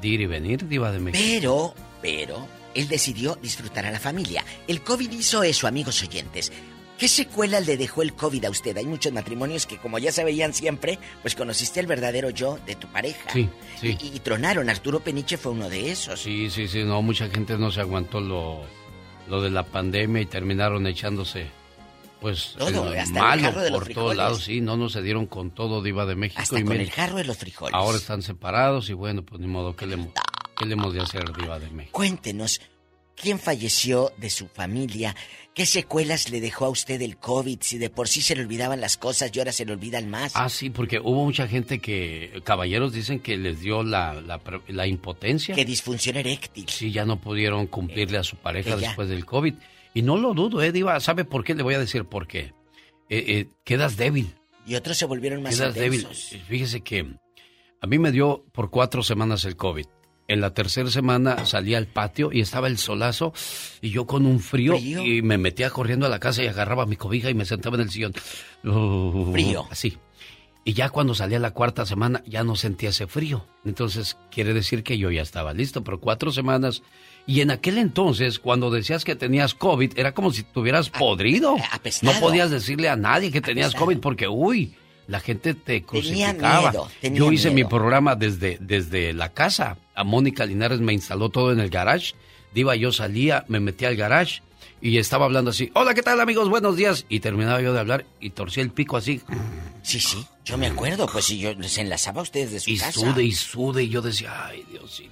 De 0.00 0.08
ir 0.08 0.20
y 0.20 0.26
venir, 0.26 0.68
diva 0.68 0.92
de 0.92 1.00
México. 1.00 1.24
Pero, 1.26 1.74
pero, 2.00 2.46
él 2.74 2.86
decidió 2.86 3.34
disfrutar 3.34 3.84
a 3.84 3.90
la 3.90 3.98
familia. 3.98 4.44
El 4.68 4.80
COVID 4.82 5.10
hizo 5.10 5.42
eso, 5.42 5.66
amigos 5.66 6.02
oyentes. 6.02 6.52
¿Qué 6.98 7.06
secuela 7.06 7.60
le 7.60 7.76
dejó 7.76 8.02
el 8.02 8.12
COVID 8.12 8.46
a 8.46 8.50
usted? 8.50 8.76
Hay 8.76 8.86
muchos 8.86 9.12
matrimonios 9.12 9.66
que 9.66 9.78
como 9.78 10.00
ya 10.00 10.10
se 10.10 10.24
veían 10.24 10.52
siempre, 10.52 10.98
pues 11.22 11.36
conociste 11.36 11.78
el 11.78 11.86
verdadero 11.86 12.30
yo 12.30 12.58
de 12.66 12.74
tu 12.74 12.88
pareja. 12.88 13.30
Sí, 13.32 13.48
sí. 13.80 13.96
Y, 14.00 14.16
y 14.16 14.18
tronaron. 14.18 14.68
Arturo 14.68 14.98
Peniche 14.98 15.36
fue 15.36 15.52
uno 15.52 15.68
de 15.68 15.92
esos. 15.92 16.20
Sí, 16.20 16.50
sí, 16.50 16.66
sí, 16.66 16.82
no, 16.82 17.00
mucha 17.00 17.28
gente 17.28 17.56
no 17.56 17.70
se 17.70 17.80
aguantó 17.80 18.20
lo, 18.20 18.62
lo 19.28 19.40
de 19.40 19.50
la 19.50 19.62
pandemia 19.62 20.22
y 20.22 20.26
terminaron 20.26 20.88
echándose, 20.88 21.46
pues, 22.20 22.54
Todo, 22.58 22.92
el 22.92 22.98
hasta 22.98 23.34
el 23.34 23.40
jarro 23.42 23.62
de 23.62 23.70
por 23.70 23.88
todos 23.88 24.16
lados. 24.16 24.42
Sí, 24.42 24.60
no, 24.60 24.76
no 24.76 24.88
se 24.88 25.00
dieron 25.00 25.26
con 25.26 25.52
todo, 25.52 25.82
diva 25.82 26.04
de 26.04 26.16
México. 26.16 26.42
Hasta 26.42 26.58
y 26.58 26.64
con 26.64 26.80
el 26.80 26.90
jarro 26.90 27.18
de 27.18 27.24
los 27.24 27.36
frijoles. 27.36 27.74
Ahora 27.74 27.98
están 27.98 28.22
separados 28.22 28.90
y 28.90 28.94
bueno, 28.94 29.24
pues 29.24 29.40
ni 29.40 29.46
modo, 29.46 29.76
¿qué 29.76 29.86
le, 29.86 29.96
qué 30.56 30.66
le 30.66 30.72
hemos 30.72 30.92
de 30.92 31.02
hacer, 31.02 31.32
diva 31.32 31.60
de 31.60 31.70
México? 31.70 31.92
Cuéntenos, 31.92 32.60
¿quién 33.14 33.38
falleció 33.38 34.12
de 34.16 34.30
su 34.30 34.48
familia? 34.48 35.14
¿Qué 35.58 35.66
secuelas 35.66 36.30
le 36.30 36.40
dejó 36.40 36.66
a 36.66 36.68
usted 36.68 37.02
el 37.02 37.16
COVID? 37.16 37.58
Si 37.62 37.78
de 37.78 37.90
por 37.90 38.06
sí 38.06 38.22
se 38.22 38.36
le 38.36 38.42
olvidaban 38.42 38.80
las 38.80 38.96
cosas 38.96 39.32
y 39.34 39.40
ahora 39.40 39.50
se 39.50 39.64
le 39.64 39.72
olvidan 39.72 40.08
más. 40.08 40.30
Ah, 40.36 40.48
sí, 40.48 40.70
porque 40.70 41.00
hubo 41.00 41.24
mucha 41.24 41.48
gente 41.48 41.80
que, 41.80 42.40
caballeros 42.44 42.92
dicen 42.92 43.18
que 43.18 43.36
les 43.36 43.58
dio 43.58 43.82
la, 43.82 44.22
la, 44.68 44.86
impotencia. 44.86 45.56
Que 45.56 45.64
disfunción 45.64 46.16
eréctil. 46.16 46.68
Sí, 46.68 46.92
ya 46.92 47.04
no 47.04 47.20
pudieron 47.20 47.66
cumplirle 47.66 48.18
a 48.18 48.22
su 48.22 48.36
pareja 48.36 48.76
después 48.76 49.08
del 49.08 49.26
COVID. 49.26 49.54
Y 49.94 50.02
no 50.02 50.16
lo 50.16 50.32
dudo, 50.32 50.62
¿eh, 50.62 50.70
Diva? 50.70 51.00
¿Sabe 51.00 51.24
por 51.24 51.42
qué? 51.42 51.56
Le 51.56 51.64
voy 51.64 51.74
a 51.74 51.80
decir 51.80 52.04
por 52.04 52.28
qué. 52.28 52.52
Eh, 53.08 53.24
eh, 53.26 53.48
quedas 53.64 53.96
débil. 53.96 54.32
Y 54.64 54.76
otros 54.76 54.96
se 54.96 55.06
volvieron 55.06 55.42
más 55.42 55.56
Quedas 55.56 55.74
débil. 55.74 56.06
Fíjese 56.46 56.82
que 56.82 57.04
a 57.80 57.86
mí 57.88 57.98
me 57.98 58.12
dio 58.12 58.44
por 58.52 58.70
cuatro 58.70 59.02
semanas 59.02 59.44
el 59.44 59.56
COVID. 59.56 59.86
En 60.28 60.40
la 60.42 60.52
tercera 60.52 60.90
semana 60.90 61.46
salí 61.46 61.74
al 61.74 61.86
patio 61.86 62.30
y 62.32 62.40
estaba 62.40 62.68
el 62.68 62.76
solazo 62.78 63.32
y 63.80 63.90
yo 63.90 64.06
con 64.06 64.26
un 64.26 64.40
frío, 64.40 64.76
¿Frío? 64.78 65.02
y 65.04 65.22
me 65.22 65.38
metía 65.38 65.70
corriendo 65.70 66.04
a 66.04 66.10
la 66.10 66.18
casa 66.20 66.42
y 66.44 66.46
agarraba 66.46 66.84
mi 66.84 66.96
cobija 66.96 67.30
y 67.30 67.34
me 67.34 67.46
sentaba 67.46 67.76
en 67.76 67.82
el 67.82 67.90
sillón. 67.90 68.12
Frío. 69.32 69.66
Así. 69.70 69.96
Y 70.64 70.74
ya 70.74 70.90
cuando 70.90 71.14
salí 71.14 71.34
a 71.34 71.38
la 71.38 71.52
cuarta 71.52 71.86
semana 71.86 72.22
ya 72.26 72.44
no 72.44 72.54
sentía 72.56 72.90
ese 72.90 73.06
frío. 73.06 73.46
Entonces 73.64 74.18
quiere 74.30 74.52
decir 74.52 74.82
que 74.82 74.98
yo 74.98 75.10
ya 75.10 75.22
estaba 75.22 75.54
listo, 75.54 75.82
pero 75.82 75.98
cuatro 75.98 76.30
semanas. 76.30 76.82
Y 77.26 77.40
en 77.40 77.50
aquel 77.50 77.78
entonces, 77.78 78.38
cuando 78.38 78.70
decías 78.70 79.04
que 79.04 79.14
tenías 79.16 79.54
COVID, 79.54 79.92
era 79.98 80.12
como 80.12 80.30
si 80.30 80.42
tuvieras 80.42 80.90
podrido. 80.90 81.56
apestado. 81.72 82.12
No 82.12 82.20
podías 82.20 82.50
decirle 82.50 82.88
a 82.90 82.96
nadie 82.96 83.30
que 83.30 83.40
tenías 83.40 83.74
COVID 83.74 83.98
porque, 83.98 84.28
uy, 84.28 84.74
la 85.06 85.20
gente 85.20 85.54
te 85.54 85.80
Tenía 85.80 85.86
crucificaba. 85.86 86.70
miedo, 86.70 86.88
tenía 87.00 87.18
Yo 87.18 87.32
hice 87.32 87.48
mi 87.48 87.56
miedo. 87.56 87.68
programa 87.70 88.14
desde, 88.14 88.58
desde 88.60 89.12
la 89.14 89.32
casa. 89.32 89.76
A 89.98 90.04
Mónica 90.04 90.46
Linares 90.46 90.78
me 90.80 90.92
instaló 90.92 91.28
todo 91.28 91.50
en 91.52 91.58
el 91.58 91.70
garage. 91.70 92.14
Diva, 92.54 92.76
yo 92.76 92.92
salía, 92.92 93.44
me 93.48 93.58
metía 93.58 93.88
al 93.88 93.96
garage 93.96 94.42
y 94.80 94.96
estaba 94.98 95.24
hablando 95.24 95.50
así. 95.50 95.72
Hola, 95.74 95.92
¿qué 95.92 96.02
tal 96.02 96.20
amigos? 96.20 96.48
Buenos 96.48 96.76
días. 96.76 97.04
Y 97.08 97.18
terminaba 97.18 97.60
yo 97.60 97.72
de 97.72 97.80
hablar 97.80 98.06
y 98.20 98.30
torcía 98.30 98.62
el 98.62 98.70
pico 98.70 98.96
así. 98.96 99.20
Sí, 99.82 99.98
sí, 99.98 100.24
yo 100.44 100.56
me 100.56 100.68
acuerdo, 100.68 101.08
pues 101.10 101.24
si 101.24 101.40
yo 101.40 101.52
les 101.54 101.76
enlazaba 101.78 102.20
a 102.20 102.22
ustedes 102.22 102.52
de 102.52 102.60
su 102.60 102.70
Y 102.70 102.78
casa. 102.78 102.92
sude 102.92 103.24
y 103.24 103.32
sude 103.32 103.82
y 103.82 103.88
yo 103.88 104.00
decía, 104.00 104.46
ay 104.46 104.64
Diosito. 104.70 105.10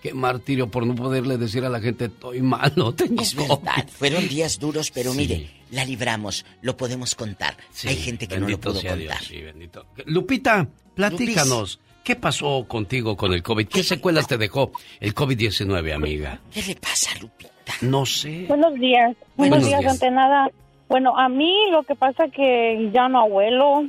Qué 0.00 0.14
martirio 0.14 0.68
por 0.70 0.86
no 0.86 0.94
poderle 0.94 1.36
decir 1.36 1.64
a 1.64 1.68
la 1.68 1.80
gente, 1.80 2.04
estoy 2.04 2.42
malo, 2.42 2.92
tengo 2.94 3.22
Es 3.22 3.34
COVID". 3.34 3.48
verdad, 3.48 3.88
fueron 3.88 4.28
días 4.28 4.58
duros, 4.60 4.92
pero 4.92 5.10
Sí. 5.12 5.16
mire, 5.18 5.50
la 5.72 5.84
libramos, 5.84 6.44
lo 6.60 6.76
podemos 6.76 7.14
contar. 7.16 7.56
Hay 7.84 7.96
gente 7.96 8.28
que 8.28 8.38
no 8.38 8.48
lo 8.48 8.60
pudo 8.60 8.80
sea 8.80 8.92
contar. 8.96 9.18
Dios, 9.18 9.28
sí, 9.28 9.40
bendito. 9.42 9.84
Lupita, 10.06 10.68
platícanos. 10.94 11.80
¿Qué 12.04 12.16
pasó 12.16 12.66
contigo 12.66 13.16
con 13.16 13.32
el 13.32 13.42
COVID? 13.42 13.68
¿Qué 13.68 13.84
secuelas 13.84 14.26
te 14.26 14.36
dejó 14.36 14.72
el 14.98 15.14
COVID-19, 15.14 15.94
amiga? 15.94 16.40
¿Qué 16.52 16.62
le 16.62 16.74
pasa, 16.74 17.10
Lupita? 17.20 17.74
No 17.80 18.04
sé. 18.04 18.46
Buenos 18.48 18.74
días. 18.74 19.16
Buenos, 19.36 19.60
Buenos 19.60 19.66
días, 19.68 19.80
días. 19.80 19.92
ante 19.92 20.10
nada. 20.10 20.50
Bueno, 20.88 21.16
a 21.16 21.28
mí 21.28 21.54
lo 21.70 21.84
que 21.84 21.94
pasa 21.94 22.28
que 22.28 22.90
ya 22.92 23.08
no 23.08 23.20
abuelo, 23.20 23.84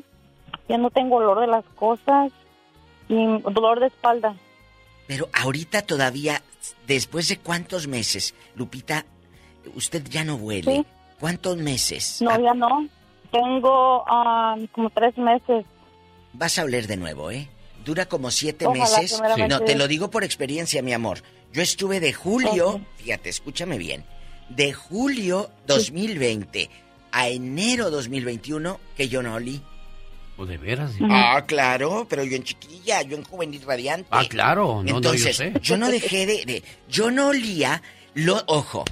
ya 0.69 0.77
no 0.77 0.91
tengo 0.91 1.15
olor 1.15 1.41
de 1.41 1.47
las 1.47 1.65
cosas 1.75 2.31
y 3.09 3.15
dolor 3.51 3.79
de 3.79 3.87
espalda. 3.87 4.35
Pero 5.07 5.27
ahorita 5.33 5.81
todavía, 5.81 6.41
después 6.87 7.27
de 7.29 7.37
cuántos 7.37 7.87
meses, 7.87 8.35
Lupita, 8.55 9.05
usted 9.75 10.03
ya 10.07 10.23
no 10.23 10.35
huele. 10.35 10.71
Sí. 10.71 10.85
¿Cuántos 11.19 11.57
meses? 11.57 12.21
No, 12.21 12.39
ya 12.39 12.53
no. 12.53 12.87
Tengo 13.31 14.03
ah, 14.07 14.55
como 14.71 14.89
tres 14.91 15.17
meses. 15.17 15.65
Vas 16.33 16.59
a 16.59 16.63
oler 16.63 16.87
de 16.87 16.97
nuevo, 16.97 17.31
¿eh? 17.31 17.49
Dura 17.83 18.05
como 18.07 18.31
siete 18.31 18.65
Ojalá, 18.65 18.97
meses. 18.99 19.21
No, 19.49 19.59
te 19.61 19.75
lo 19.75 19.87
digo 19.87 20.09
por 20.09 20.23
experiencia, 20.23 20.81
mi 20.81 20.93
amor. 20.93 21.21
Yo 21.51 21.61
estuve 21.61 21.99
de 21.99 22.13
julio, 22.13 22.81
fíjate, 22.97 23.29
escúchame 23.29 23.77
bien, 23.77 24.05
de 24.49 24.73
julio 24.73 25.51
2020 25.67 26.69
a 27.11 27.29
enero 27.29 27.91
2021 27.91 28.79
que 28.97 29.07
yo 29.09 29.21
no 29.21 29.35
olí. 29.35 29.61
¿O 30.35 30.45
de 30.47 30.57
veras? 30.57 30.91
Ah, 31.11 31.43
claro, 31.45 32.07
pero 32.09 32.23
yo 32.23 32.35
en 32.35 32.43
chiquilla, 32.43 33.03
yo 33.03 33.17
en 33.17 33.23
juvenil 33.23 33.61
radiante. 33.61 34.07
Ah, 34.09 34.23
claro, 34.27 34.77
no, 34.77 34.83
no, 34.83 34.89
yo 34.89 34.95
Entonces, 34.97 35.37
sé. 35.37 35.53
yo 35.61 35.77
no 35.77 35.91
dejé 35.91 36.25
de, 36.25 36.45
de- 36.45 36.63
Yo 36.89 37.11
no 37.11 37.27
olía. 37.27 37.83
Lo, 38.15 38.41
ojo, 38.47 38.83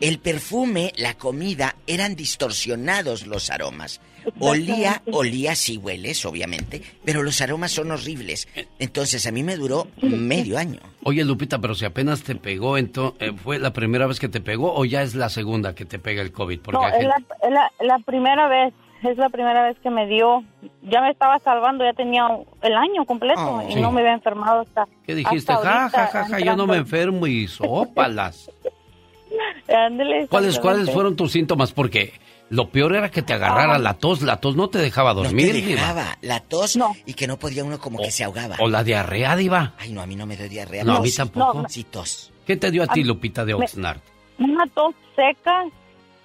el 0.00 0.18
perfume, 0.18 0.92
la 0.96 1.14
comida, 1.14 1.76
eran 1.86 2.14
distorsionados 2.14 3.26
los 3.26 3.48
aromas. 3.48 4.00
Olía, 4.40 5.02
olía, 5.12 5.54
sí 5.54 5.76
hueles, 5.78 6.24
obviamente, 6.24 6.82
pero 7.04 7.22
los 7.22 7.40
aromas 7.40 7.72
son 7.72 7.90
horribles. 7.90 8.48
Entonces, 8.78 9.26
a 9.26 9.32
mí 9.32 9.42
me 9.42 9.56
duró 9.56 9.88
medio 10.00 10.58
año. 10.58 10.80
Oye, 11.04 11.24
Lupita, 11.24 11.58
pero 11.58 11.74
si 11.74 11.84
apenas 11.84 12.22
te 12.22 12.34
pegó, 12.34 12.78
ento- 12.78 13.14
eh, 13.20 13.32
¿fue 13.32 13.58
la 13.58 13.72
primera 13.72 14.06
vez 14.06 14.20
que 14.20 14.28
te 14.28 14.40
pegó 14.40 14.72
o 14.74 14.84
ya 14.84 15.02
es 15.02 15.14
la 15.14 15.28
segunda 15.28 15.74
que 15.74 15.84
te 15.84 15.98
pega 15.98 16.22
el 16.22 16.32
COVID? 16.32 16.60
Porque 16.60 16.78
No, 16.80 16.88
es 16.88 17.04
la, 17.04 17.14
gente- 17.14 17.34
la, 17.50 17.72
la 17.80 17.98
primera 18.00 18.48
vez. 18.48 18.74
Es 19.02 19.18
la 19.18 19.30
primera 19.30 19.64
vez 19.66 19.76
que 19.82 19.90
me 19.90 20.06
dio. 20.06 20.44
Ya 20.82 21.00
me 21.00 21.10
estaba 21.10 21.40
salvando, 21.40 21.82
ya 21.84 21.92
tenía 21.92 22.24
el 22.62 22.74
año 22.76 23.04
completo 23.04 23.40
Oh. 23.40 23.68
y 23.68 23.72
Sí. 23.72 23.80
no 23.80 23.90
me 23.90 24.00
había 24.00 24.12
enfermado 24.12 24.60
hasta. 24.60 24.86
¿Qué 25.04 25.16
dijiste? 25.16 25.52
hasta 25.52 25.68
Ja, 25.68 25.90
ja, 25.90 26.06
ja, 26.06 26.24
ja, 26.28 26.38
yo 26.38 26.54
no 26.54 26.68
me 26.68 26.76
enfermo 26.76 27.26
y 27.26 27.48
sópalas. 27.48 28.48
Ándele, 29.68 30.28
¿Cuáles, 30.28 30.58
¿Cuáles 30.58 30.90
fueron 30.90 31.16
tus 31.16 31.32
síntomas? 31.32 31.72
Porque 31.72 32.12
lo 32.52 32.68
peor 32.70 32.94
era 32.94 33.10
que 33.10 33.22
te 33.22 33.32
agarrara 33.32 33.78
la 33.78 33.94
tos. 33.94 34.20
La 34.22 34.36
tos 34.36 34.56
no 34.56 34.68
te 34.68 34.78
dejaba 34.78 35.14
No 35.14 35.22
dormir, 35.22 35.46
te 35.52 35.52
Diva. 35.54 35.68
dejaba 35.80 36.18
la 36.20 36.40
tos 36.40 36.78
y 37.06 37.14
que 37.14 37.26
no 37.26 37.38
podía 37.38 37.64
uno 37.64 37.78
como 37.78 37.98
que 37.98 38.10
se 38.10 38.24
ahogaba. 38.24 38.56
O 38.60 38.68
la 38.68 38.84
diarrea, 38.84 39.34
Diva. 39.36 39.72
Ay, 39.78 39.92
no, 39.92 40.02
a 40.02 40.06
mí 40.06 40.14
no 40.16 40.26
me 40.26 40.36
dio 40.36 40.48
diarrea. 40.48 40.84
No, 40.84 40.96
a 40.96 41.00
mí 41.00 41.10
tampoco. 41.10 41.64
Sí, 41.68 41.84
tos. 41.84 42.30
¿Qué 42.46 42.56
te 42.56 42.70
dio 42.70 42.82
a 42.82 42.86
ti, 42.88 43.00
Ay, 43.00 43.04
Lupita 43.04 43.44
de 43.46 43.56
me- 43.56 43.64
Oxnard? 43.64 44.00
Una 44.38 44.66
tos 44.66 44.94
seca, 45.16 45.64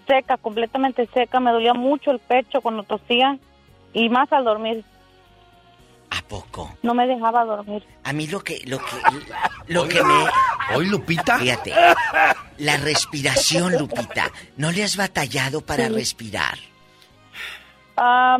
seca, 0.07 0.37
completamente 0.37 1.07
seca. 1.13 1.39
Me 1.39 1.51
dolía 1.51 1.73
mucho 1.73 2.11
el 2.11 2.19
pecho 2.19 2.59
cuando 2.61 2.83
tosía 2.83 3.37
y 3.93 4.09
más 4.09 4.31
al 4.33 4.43
dormir. 4.43 4.83
¿A 6.09 6.21
poco? 6.21 6.77
No 6.84 6.93
me 6.93 7.05
dejaba 7.05 7.43
dormir. 7.43 7.84
A 8.03 8.13
mí 8.13 8.27
lo 8.27 8.41
que, 8.43 8.61
lo 8.65 8.77
que, 8.79 8.85
lo 9.67 9.88
que 9.88 10.01
me... 10.03 10.13
¿Hoy, 10.75 10.85
Lupita? 10.88 11.38
Fíjate, 11.38 11.73
la 12.59 12.77
respiración, 12.77 13.77
Lupita. 13.77 14.31
¿No 14.55 14.71
le 14.71 14.84
has 14.84 14.95
batallado 14.97 15.61
para 15.61 15.88
Sí. 15.88 15.93
respirar? 15.93 16.57
Ah, 17.97 18.38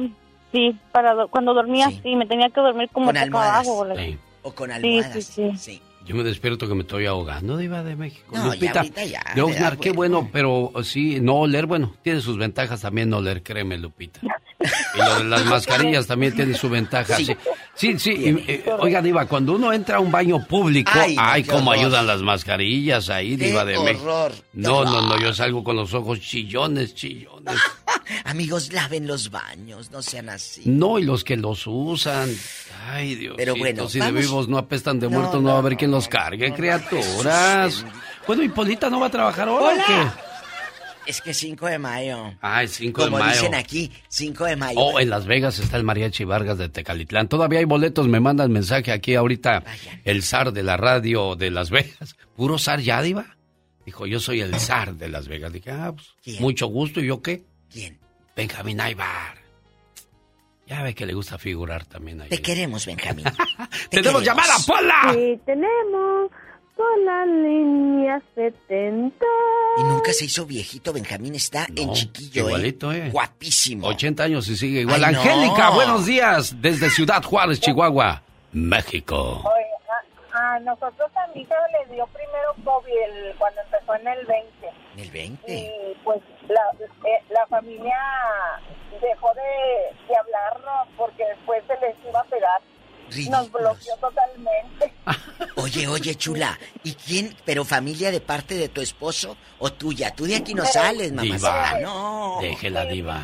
sí, 0.52 0.77
para 0.91 1.14
do- 1.14 1.27
cuando 1.27 1.53
dormía 1.53 1.89
sí. 2.03 2.15
me 2.15 2.26
tenía 2.26 2.49
que 2.49 2.61
dormir 2.61 2.89
como 2.91 3.07
Con 3.07 3.18
almohadas. 3.18 3.68
abajo. 3.68 3.88
Sí. 3.95 4.18
O 4.44 4.52
con 4.53 4.69
Sí, 4.69 4.76
almohadas. 4.76 5.23
sí, 5.26 5.52
sí. 5.57 5.81
Yo 6.06 6.15
me 6.15 6.23
despierto 6.23 6.69
que 6.69 6.73
me 6.73 6.81
estoy 6.84 7.06
ahogando, 7.06 7.57
Diva 7.57 7.84
de 7.84 7.98
México. 7.98 8.31
No, 8.34 8.45
ya 8.45 8.53
Lupita, 8.53 8.80
ahorita 8.80 9.03
ya, 9.03 9.22
de 9.35 9.53
da 9.60 9.76
qué 9.76 9.91
bueno, 9.91 10.30
pero 10.31 10.72
sí, 10.84 11.19
no 11.19 11.35
oler, 11.35 11.65
bueno, 11.65 11.95
tiene 12.02 12.22
sus 12.22 12.38
ventajas 12.38 12.80
también 12.80 13.10
no 13.10 13.18
oler, 13.18 13.44
créeme, 13.44 13.77
Lupita. 13.77 14.22
Y 14.59 14.97
lo 14.97 15.17
de 15.19 15.23
las 15.25 15.45
mascarillas 15.45 16.07
también 16.07 16.35
tiene 16.35 16.53
su 16.55 16.67
ventaja. 16.69 17.15
Sí, 17.15 17.25
Sí. 17.25 17.35
sí, 17.75 17.99
sí. 17.99 18.43
eh, 18.47 18.65
oiga, 18.79 19.01
Diva, 19.03 19.25
cuando 19.27 19.53
uno 19.53 19.71
entra 19.71 19.97
a 19.97 19.99
un 19.99 20.11
baño 20.11 20.43
público, 20.47 20.89
ay, 20.95 21.15
Ay, 21.19 21.43
no, 21.43 21.53
cómo 21.53 21.69
horror. 21.71 21.84
ayudan 21.85 22.07
las 22.07 22.21
mascarillas 22.23 23.09
ahí, 23.11 23.38
¡Qué 23.38 23.45
Diva 23.47 23.63
de 23.65 23.77
horror! 23.77 24.31
¡Qué 24.31 24.41
No, 24.53 24.84
no, 24.84 25.03
no, 25.03 25.19
yo 25.19 25.31
salgo 25.34 25.63
con 25.63 25.75
los 25.75 25.93
ojos 25.93 26.19
chillones, 26.19 26.95
chillones. 26.95 27.55
Amigos, 28.25 28.73
laven 28.73 29.05
los 29.05 29.29
baños, 29.29 29.91
no 29.91 30.01
sean 30.01 30.29
así. 30.29 30.61
No, 30.65 30.97
y 30.97 31.03
los 31.03 31.23
que 31.23 31.38
los 31.38 31.63
usan. 31.67 32.29
Ay, 32.89 33.13
Dios. 33.15 33.35
Pero 33.38 33.55
bueno, 33.55 33.88
si 33.88 33.99
de 33.99 34.05
vamos- 34.05 34.21
vivos 34.21 34.47
no 34.47 34.57
apestan 34.57 34.99
de 34.99 35.07
No, 35.09 35.19
muertos, 35.19 35.41
no, 35.41 35.49
va 35.49 35.51
a 35.51 35.53
no, 35.53 35.59
haber 35.59 35.77
quien 35.77 35.91
los 35.91 36.07
cargue, 36.07 36.51
criaturas. 36.53 37.85
Bueno, 38.25 38.43
¿y 38.43 38.49
Polita 38.49 38.89
no 38.89 38.99
va 38.99 39.07
a 39.07 39.11
trabajar 39.11 39.47
ahora 39.47 39.65
o 39.65 39.67
Hola. 39.73 39.84
qué? 39.85 40.27
Es 41.07 41.21
que 41.21 41.34
5 41.34 41.65
de 41.67 41.79
mayo. 41.79 42.34
Ah, 42.41 42.61
el 42.61 42.69
5 42.69 43.01
Como 43.05 43.17
de 43.17 43.23
mayo. 43.23 43.34
dicen 43.39 43.55
aquí, 43.55 43.91
5 44.09 44.43
de 44.45 44.55
mayo. 44.57 44.79
Oh, 44.79 44.99
en 44.99 45.09
Las 45.09 45.25
Vegas 45.25 45.57
está 45.57 45.77
el 45.77 45.84
Mariachi 45.85 46.25
Vargas 46.25 46.57
de 46.57 46.67
Tecalitlán. 46.67 47.29
Todavía 47.29 47.59
hay 47.59 47.65
boletos, 47.65 48.07
me 48.09 48.19
mandan 48.19 48.51
mensaje 48.51 48.91
aquí 48.91 49.15
ahorita 49.15 49.63
el 50.03 50.21
zar 50.21 50.51
de 50.51 50.63
la 50.63 50.75
radio 50.75 51.35
de 51.38 51.49
Las 51.49 51.69
Vegas. 51.69 52.17
¿Puro 52.35 52.57
zar 52.59 52.81
ya, 52.81 53.01
Diva? 53.01 53.38
Dijo, 53.85 54.05
yo 54.05 54.19
soy 54.19 54.41
el 54.41 54.53
zar 54.59 54.95
de 54.95 55.07
Las 55.07 55.29
Vegas. 55.29 55.53
Dije, 55.53 55.71
ah, 55.71 55.93
pues, 55.95 56.09
¿Quién? 56.21 56.41
mucho 56.41 56.67
gusto. 56.67 56.99
¿Y 56.99 57.07
yo 57.07 57.21
qué? 57.21 57.45
¿Quién? 57.71 57.97
Benjamín 58.35 58.81
Aybar. 58.81 59.38
Ya 60.67 60.84
ve 60.84 60.93
que 60.93 61.05
le 61.05 61.13
gusta 61.13 61.38
figurar 61.38 61.85
también 61.85 62.19
ahí. 62.21 62.27
Te 62.27 62.41
queremos, 62.41 62.85
Benjamín. 62.85 63.23
¡Tenemos 63.89 64.21
llamada, 64.21 64.55
Pola! 64.67 65.13
Sí, 65.13 65.39
tenemos 65.45 66.29
con 66.78 67.06
la 67.06 67.26
línea 67.26 68.22
70. 68.36 69.26
Y 69.80 69.84
nunca 69.84 70.14
se 70.14 70.26
hizo 70.26 70.45
viejito, 70.45 70.94
Benjamín 70.94 71.36
está 71.36 71.66
en 71.76 71.91
chiquillo, 71.94 72.48
Igualito, 72.48 72.91
¿eh? 72.94 73.10
Guapísimo. 73.12 73.88
80 73.88 74.24
años 74.24 74.48
y 74.48 74.56
sigue 74.56 74.82
igual. 74.82 75.04
Ay, 75.04 75.14
no. 75.14 75.20
Angélica, 75.22 75.70
buenos 75.72 76.06
días. 76.06 76.56
Desde 76.62 76.90
Ciudad 76.90 77.22
Juárez, 77.24 77.60
Chihuahua, 77.60 78.22
México. 78.54 79.41
Oye, 79.44 79.66
a, 80.34 80.56
a 80.56 80.60
nosotros 80.60 81.10
a 81.16 81.28
mi 81.34 81.41
hija 81.41 81.56
le 81.88 81.94
dio 81.95 82.06
primero 82.08 82.54
COVID 82.64 82.91
el- 82.91 83.36
cuando 83.38 83.62
empezó 83.62 83.95
en 83.95 84.08
el 84.08 84.26
20. 84.26 84.70
El 84.98 85.12
20. 85.12 85.54
Y 85.54 85.95
pues 86.04 86.20
la, 86.48 86.62
eh, 86.80 87.24
la 87.30 87.45
familia 87.48 87.98
dejó 89.02 89.30
de, 89.36 89.95
de 90.08 90.16
hablarnos 90.16 90.88
porque 90.98 91.24
después 91.26 91.64
se 91.68 91.74
les 91.86 91.95
iba 92.08 92.20
a 92.20 92.24
pegar. 92.26 92.62
Nos 93.30 93.49
bloqueó 93.52 93.95
totalmente. 94.02 94.16
Oye, 95.68 95.85
oye, 95.88 96.15
chula. 96.15 96.57
¿Y 96.84 96.94
quién? 96.94 97.35
¿Pero 97.45 97.65
familia 97.65 98.10
de 98.10 98.22
parte 98.22 98.53
de 98.56 98.69
tu 98.69 98.80
esposo 98.80 99.35
o 99.60 99.69
tuya? 99.69 100.14
Tú 100.15 100.26
de 100.26 100.38
aquí 100.38 100.53
no 100.53 100.64
sales, 100.65 101.11
mamacita. 101.11 101.73
Diva. 101.76 101.80
No. 101.81 102.38
Déjela, 102.41 102.85
diva. 102.85 103.18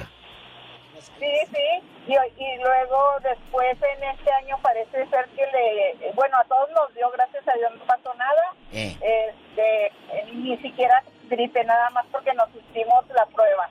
Sí, 1.19 1.31
sí. 1.53 1.83
Y, 2.05 2.11
y 2.11 2.57
luego 2.57 2.99
después 3.23 3.77
en 3.95 4.03
este 4.03 4.29
año 4.33 4.57
parece 4.61 5.07
ser 5.09 5.25
que 5.37 5.45
le... 5.53 6.11
Bueno, 6.15 6.37
a 6.37 6.43
todos 6.43 6.69
nos 6.71 6.93
dio, 6.95 7.09
gracias 7.11 7.47
a 7.47 7.53
Dios, 7.53 7.71
no 7.79 7.85
pasó 7.85 8.13
nada. 8.15 8.43
Eh. 8.73 8.91
Este, 8.99 9.85
eh, 9.85 10.25
ni 10.33 10.57
siquiera 10.57 11.01
gripe, 11.29 11.63
nada 11.63 11.89
más 11.91 12.05
porque 12.11 12.33
nos 12.33 12.49
hicimos 12.49 13.05
la 13.15 13.25
prueba. 13.27 13.69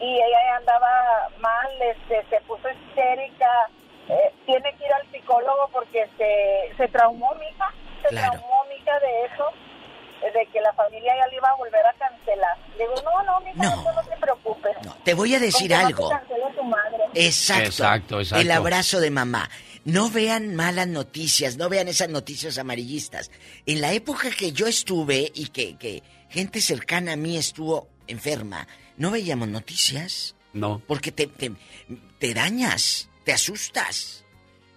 Y 0.00 0.16
ella 0.16 0.56
andaba 0.56 1.28
mal, 1.38 1.70
este, 1.82 2.26
se 2.30 2.40
puso 2.48 2.68
histérica. 2.68 3.68
eh, 4.08 4.32
tiene 4.44 4.74
que 4.76 4.84
ir 4.86 4.92
al 4.92 5.08
psicólogo 5.12 5.68
porque 5.72 6.08
se, 6.18 6.76
se 6.76 6.88
traumó 6.88 7.32
mi 7.36 7.46
hija. 7.46 7.72
Se 8.02 8.08
Claro. 8.08 8.32
traumó 8.32 8.64
mi 8.68 8.74
hija 8.74 8.98
de 8.98 9.26
eso, 9.26 9.48
eh, 10.24 10.32
de 10.32 10.44
que 10.46 10.60
la 10.60 10.72
familia 10.72 11.14
ya 11.16 11.28
le 11.28 11.36
iba 11.36 11.48
a 11.48 11.54
volver 11.54 11.86
a 11.86 11.92
cancelar. 11.92 12.56
Le 12.76 12.78
digo, 12.88 12.94
no, 13.04 13.22
no, 13.22 13.40
mi 13.42 13.50
hija, 13.52 13.76
no, 13.76 13.92
no 13.92 14.02
te 14.02 14.16
preocupes. 14.16 14.76
Te 15.04 15.14
voy 15.32 15.42
a 15.42 15.46
decir 15.46 15.74
algo. 15.74 16.10
Exacto. 17.14 17.64
Exacto, 17.66 18.20
exacto. 18.20 18.42
El 18.42 18.50
abrazo 18.50 19.00
de 19.00 19.10
mamá. 19.10 19.48
No 19.84 20.10
vean 20.10 20.54
malas 20.54 20.86
noticias, 20.86 21.56
no 21.56 21.68
vean 21.68 21.88
esas 21.88 22.08
noticias 22.08 22.56
amarillistas. 22.58 23.30
En 23.66 23.80
la 23.80 23.92
época 23.92 24.30
que 24.30 24.52
yo 24.52 24.66
estuve 24.66 25.32
y 25.34 25.46
que, 25.46 25.76
que 25.76 26.02
gente 26.28 26.60
cercana 26.60 27.14
a 27.14 27.16
mí 27.16 27.36
estuvo 27.36 27.88
enferma, 28.06 28.68
no 28.96 29.10
veíamos 29.10 29.48
noticias. 29.48 30.36
No. 30.52 30.80
Porque 30.86 31.10
te, 31.10 31.26
te, 31.26 31.52
te 32.18 32.34
dañas, 32.34 33.08
te 33.24 33.32
asustas. 33.32 34.24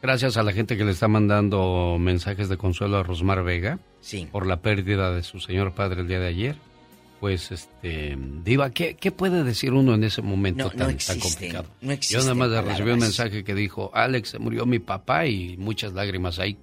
Gracias 0.01 0.37
a 0.37 0.43
la 0.43 0.53
gente 0.53 0.77
que 0.77 0.85
le 0.85 0.91
está 0.91 1.07
mandando 1.07 1.97
mensajes 1.99 2.49
de 2.49 2.57
consuelo 2.57 2.97
a 2.97 3.03
Rosmar 3.03 3.43
Vega. 3.43 3.79
Sí. 4.01 4.27
Por 4.31 4.47
la 4.47 4.61
pérdida 4.61 5.11
de 5.11 5.23
su 5.23 5.39
señor 5.39 5.73
padre 5.73 6.01
el 6.01 6.07
día 6.07 6.19
de 6.19 6.27
ayer. 6.27 6.55
Pues, 7.19 7.51
este, 7.51 8.17
Diva, 8.43 8.69
¿qué, 8.71 8.95
qué 8.95 9.11
puede 9.11 9.43
decir 9.43 9.71
uno 9.73 9.95
en 9.95 10.03
ese 10.03 10.21
momento 10.21 10.65
No, 10.65 10.69
no 10.69 10.69
tan, 10.71 10.79
tan 10.79 10.89
existen, 10.95 11.19
complicado? 11.21 11.67
no 11.81 11.93
Yo 11.93 12.19
nada 12.19 12.33
más 12.35 12.49
recibí 12.49 12.61
un 12.63 12.75
palabras. 12.75 12.99
mensaje 12.99 13.43
que 13.43 13.55
dijo, 13.55 13.89
Alex, 13.93 14.29
se 14.29 14.39
murió 14.39 14.65
mi 14.65 14.79
papá 14.79 15.25
y 15.25 15.55
muchas 15.57 15.93
lágrimas 15.93 16.39
ahí. 16.39 16.57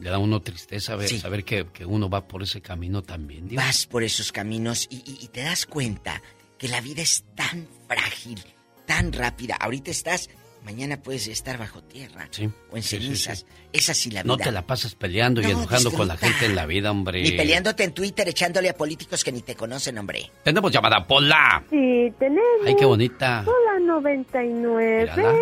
Le 0.00 0.10
da 0.10 0.18
uno 0.18 0.40
tristeza 0.42 0.94
ver, 0.96 1.08
saber 1.18 1.44
que, 1.44 1.66
que 1.72 1.84
uno 1.84 2.08
va 2.10 2.28
por 2.28 2.42
ese 2.42 2.60
camino 2.60 3.02
también. 3.02 3.48
Diva. 3.48 3.64
Vas 3.64 3.86
por 3.86 4.02
esos 4.02 4.30
caminos 4.30 4.86
y, 4.90 4.96
y- 4.96 5.18
y 5.24 5.28
te 5.28 5.40
das 5.42 5.64
cuenta 5.66 6.22
que 6.58 6.68
la 6.68 6.80
vida 6.80 7.02
es 7.02 7.24
tan 7.34 7.66
frágil, 7.88 8.38
tan 8.86 9.12
rápida. 9.12 9.56
Ahorita 9.56 9.90
estás, 9.90 10.28
mañana 10.64 10.96
puedes 10.98 11.26
estar 11.28 11.58
bajo 11.58 11.82
tierra 11.82 12.28
Sí. 12.30 12.48
o 12.70 12.76
en 12.76 12.82
Sí, 12.82 12.96
sí, 12.98 13.04
cenizas. 13.04 13.38
sí. 13.40 13.46
Es 13.72 13.88
así 13.90 14.10
la 14.10 14.22
vida. 14.22 14.36
No 14.36 14.42
te 14.42 14.50
la 14.52 14.66
pasas 14.66 14.94
peleando 14.94 15.40
y 15.40 15.44
No, 15.44 15.50
enojando 15.50 15.90
con 15.92 16.08
la 16.08 16.16
gente 16.16 16.46
en 16.46 16.56
la 16.56 16.66
vida, 16.66 16.90
hombre. 16.90 17.22
Ni 17.22 17.32
peleándote 17.32 17.84
en 17.84 17.92
Twitter 17.92 18.28
echándole 18.28 18.68
a 18.70 18.74
políticos 18.74 19.22
que 19.24 19.32
ni 19.32 19.42
te 19.42 19.54
conocen, 19.54 19.98
hombre. 19.98 20.30
Tenemos 20.44 20.70
llamada, 20.72 21.06
Pola. 21.06 21.62
Sí, 21.70 22.12
tenemos. 22.18 22.42
Ay, 22.66 22.74
qué 22.76 22.84
bonita. 22.84 23.44
Hola 23.46 23.80
99. 23.86 25.00
Mírala. 25.16 25.34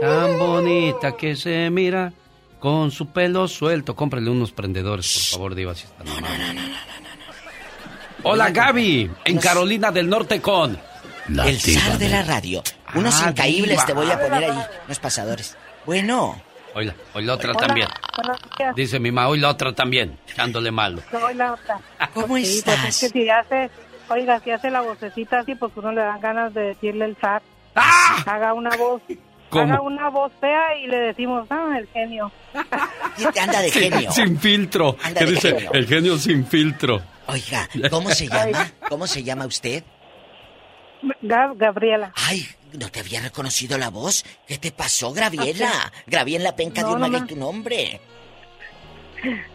Tan 0.00 0.38
bonita 0.38 1.16
que 1.16 1.36
se 1.36 1.68
mira 1.70 2.12
con 2.58 2.90
su 2.90 3.06
pelo 3.06 3.46
suelto. 3.48 3.94
Cómprale 3.94 4.30
unos 4.30 4.52
prendedores, 4.52 5.28
por 5.30 5.38
favor, 5.38 5.54
Diva, 5.54 5.74
si 5.74 5.84
están 5.84 6.08
amables. 6.08 6.64
Hola, 8.22 8.50
Gaby, 8.50 9.10
en 9.24 9.38
Carolina 9.38 9.90
del 9.90 10.08
Norte 10.08 10.40
con... 10.40 10.78
La 11.28 11.48
el 11.48 11.60
zar 11.60 11.96
de 11.98 12.08
la 12.08 12.22
radio. 12.22 12.62
Unos 12.94 13.22
Ah, 13.22 13.30
incaíbles 13.30 13.70
diva. 13.70 13.86
te 13.86 13.92
voy 13.92 14.10
a 14.10 14.18
poner 14.20 14.44
ahí, 14.50 14.58
unos 14.86 14.98
pasadores. 14.98 15.56
Bueno. 15.86 16.40
Hoy, 16.74 16.92
hoy 17.14 17.24
la 17.24 17.34
otra 17.34 17.50
Hola. 17.50 17.66
también. 17.66 17.88
Dice 18.76 19.00
mi 19.00 19.10
mamá, 19.10 19.28
hoy 19.28 19.40
la 19.40 19.48
otra 19.48 19.72
también, 19.72 20.18
echándole 20.28 20.70
malo. 20.70 21.02
Soy 21.10 21.34
la 21.34 21.52
otra. 21.54 21.80
¿Cómo 22.14 22.36
Sí, 22.36 22.58
estás? 22.58 22.78
Pues 22.80 23.02
es 23.02 23.12
que 23.12 23.20
si 23.22 23.28
hace, 23.28 23.70
oiga, 24.08 24.38
si 24.40 24.50
hace 24.52 24.70
la 24.70 24.80
vocecita 24.82 25.40
así, 25.40 25.54
pues 25.56 25.72
uno 25.74 25.90
le 25.92 26.00
dan 26.02 26.20
ganas 26.20 26.54
de 26.54 26.60
decirle 26.62 27.06
el 27.06 27.16
zar. 27.16 27.42
Haga 27.74 28.52
una 28.54 28.70
voz. 28.76 29.02
¡Ah! 29.10 29.14
¿Cómo? 29.50 29.64
Haga 29.74 29.80
una 29.82 30.08
voz 30.10 30.30
fea 30.40 30.76
y 30.78 30.86
le 30.86 30.96
decimos, 30.98 31.44
ah, 31.50 31.74
el 31.76 31.88
genio. 31.88 32.30
Anda 32.54 33.60
de 33.62 33.70
Sin- 33.70 33.82
genio. 33.92 34.12
Sin, 34.12 34.38
filtro. 34.38 34.96
Anda 35.02 35.18
Que 35.18 35.26
de 35.26 35.32
dice, 35.32 35.48
genio. 35.54 35.72
el 35.72 35.86
genio 35.88 36.18
sin 36.18 36.46
filtro. 36.46 37.02
Oiga, 37.26 37.68
¿cómo 37.90 38.10
se 38.10 38.28
llama? 38.28 38.70
¿Cómo 38.88 39.06
se 39.08 39.24
llama 39.24 39.46
usted? 39.46 39.82
Gab- 41.22 41.56
Gabriela. 41.56 42.12
Ay, 42.14 42.46
no 42.78 42.88
te 42.90 43.00
había 43.00 43.20
reconocido 43.20 43.78
la 43.78 43.90
voz. 43.90 44.24
¿Qué 44.46 44.58
te 44.58 44.70
pasó, 44.72 45.12
Graviela? 45.12 45.70
Grabé 46.06 46.36
en 46.36 46.44
la 46.44 46.54
penca 46.56 46.82
de 46.82 46.92
un 46.92 47.00
no 47.00 47.26
tu 47.26 47.36
nombre. 47.36 48.00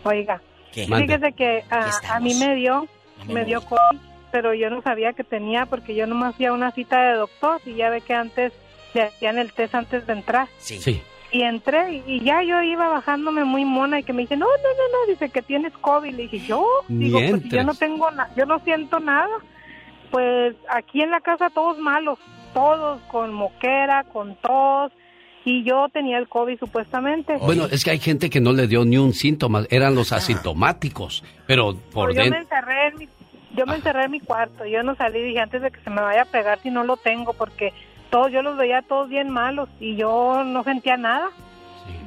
Oiga, 0.03 0.41
¿Qué? 0.71 0.85
fíjese 0.85 1.33
que 1.33 1.63
a, 1.69 2.15
a 2.15 2.19
mí 2.19 2.35
me 2.35 2.55
dio, 2.55 2.87
me 3.27 3.45
dio 3.45 3.61
COVID, 3.61 3.99
pero 4.31 4.53
yo 4.53 4.69
no 4.69 4.81
sabía 4.81 5.13
que 5.13 5.23
tenía 5.23 5.65
porque 5.65 5.95
yo 5.95 6.05
nomás 6.05 6.35
fui 6.35 6.45
a 6.45 6.53
una 6.53 6.71
cita 6.71 7.01
de 7.01 7.13
doctor 7.17 7.61
y 7.65 7.75
ya 7.75 7.89
ve 7.89 8.01
que 8.01 8.13
antes 8.13 8.53
le 8.93 9.03
hacían 9.03 9.39
el 9.39 9.53
test 9.53 9.73
antes 9.75 10.05
de 10.05 10.13
entrar. 10.13 10.47
Sí. 10.59 10.79
Sí. 10.79 11.01
Y 11.31 11.41
entré 11.41 12.03
y, 12.05 12.21
ya 12.23 12.43
yo 12.43 12.61
iba 12.61 12.87
bajándome 12.87 13.43
muy 13.43 13.65
mona 13.65 13.99
y 13.99 14.03
que 14.03 14.13
me 14.13 14.21
dice, 14.21 14.37
no, 14.37 14.45
no, 14.45 14.51
no, 14.51 14.99
no, 15.07 15.11
dice 15.11 15.29
que 15.29 15.41
tienes 15.41 15.73
COVID. 15.73 16.13
Le 16.13 16.23
dije, 16.23 16.39
yo, 16.45 16.65
digo, 16.87 17.19
pues 17.29 17.43
yo 17.45 17.63
no 17.63 17.73
tengo 17.73 18.09
nada, 18.11 18.31
yo 18.37 18.45
no 18.45 18.59
siento 18.59 18.99
nada. 18.99 19.35
Pues 20.11 20.55
aquí 20.69 21.01
en 21.01 21.11
la 21.11 21.21
casa 21.21 21.49
todos 21.49 21.77
malos, 21.77 22.19
todos 22.53 23.01
con 23.11 23.33
moquera, 23.33 24.03
con 24.05 24.35
tos. 24.35 24.91
Y 25.47 25.63
yo 25.63 25.87
tenía 25.93 26.17
el 26.17 26.27
COVID 26.27 26.57
supuestamente. 26.57 27.37
Bueno, 27.37 27.65
es 27.65 27.83
que 27.83 27.91
hay 27.91 27.99
gente 27.99 28.31
que 28.31 28.41
no 28.41 28.51
le 28.51 28.65
dio 28.65 28.83
ni 28.83 28.97
un 28.97 29.13
síntoma, 29.13 29.63
eran 29.69 29.93
los 29.93 30.11
asintomáticos, 30.11 31.23
pero 31.45 31.75
por 31.93 32.09
Pero 32.09 32.23
yo 32.23 32.31
me 32.31 32.37
dentro... 32.37 32.57
encerré 32.57 32.87
en 32.87 32.97
mi, 32.97 33.09
yo 33.55 33.65
me 33.67 33.75
encerré 33.75 34.05
en 34.05 34.11
mi 34.11 34.19
cuarto, 34.21 34.65
yo 34.65 34.81
no 34.81 34.95
salí, 34.95 35.21
dije 35.21 35.39
antes 35.39 35.61
de 35.61 35.69
que 35.69 35.79
se 35.81 35.91
me 35.91 36.01
vaya 36.01 36.23
a 36.23 36.25
pegar 36.25 36.59
si 36.63 36.71
no 36.71 36.83
lo 36.83 36.97
tengo, 36.97 37.33
porque 37.33 37.73
todos, 38.09 38.31
yo 38.31 38.41
los 38.41 38.57
veía 38.57 38.81
todos 38.81 39.07
bien 39.07 39.29
malos 39.29 39.69
y 39.79 39.95
yo 39.95 40.43
no 40.43 40.63
sentía 40.63 40.97
nada. 40.97 41.29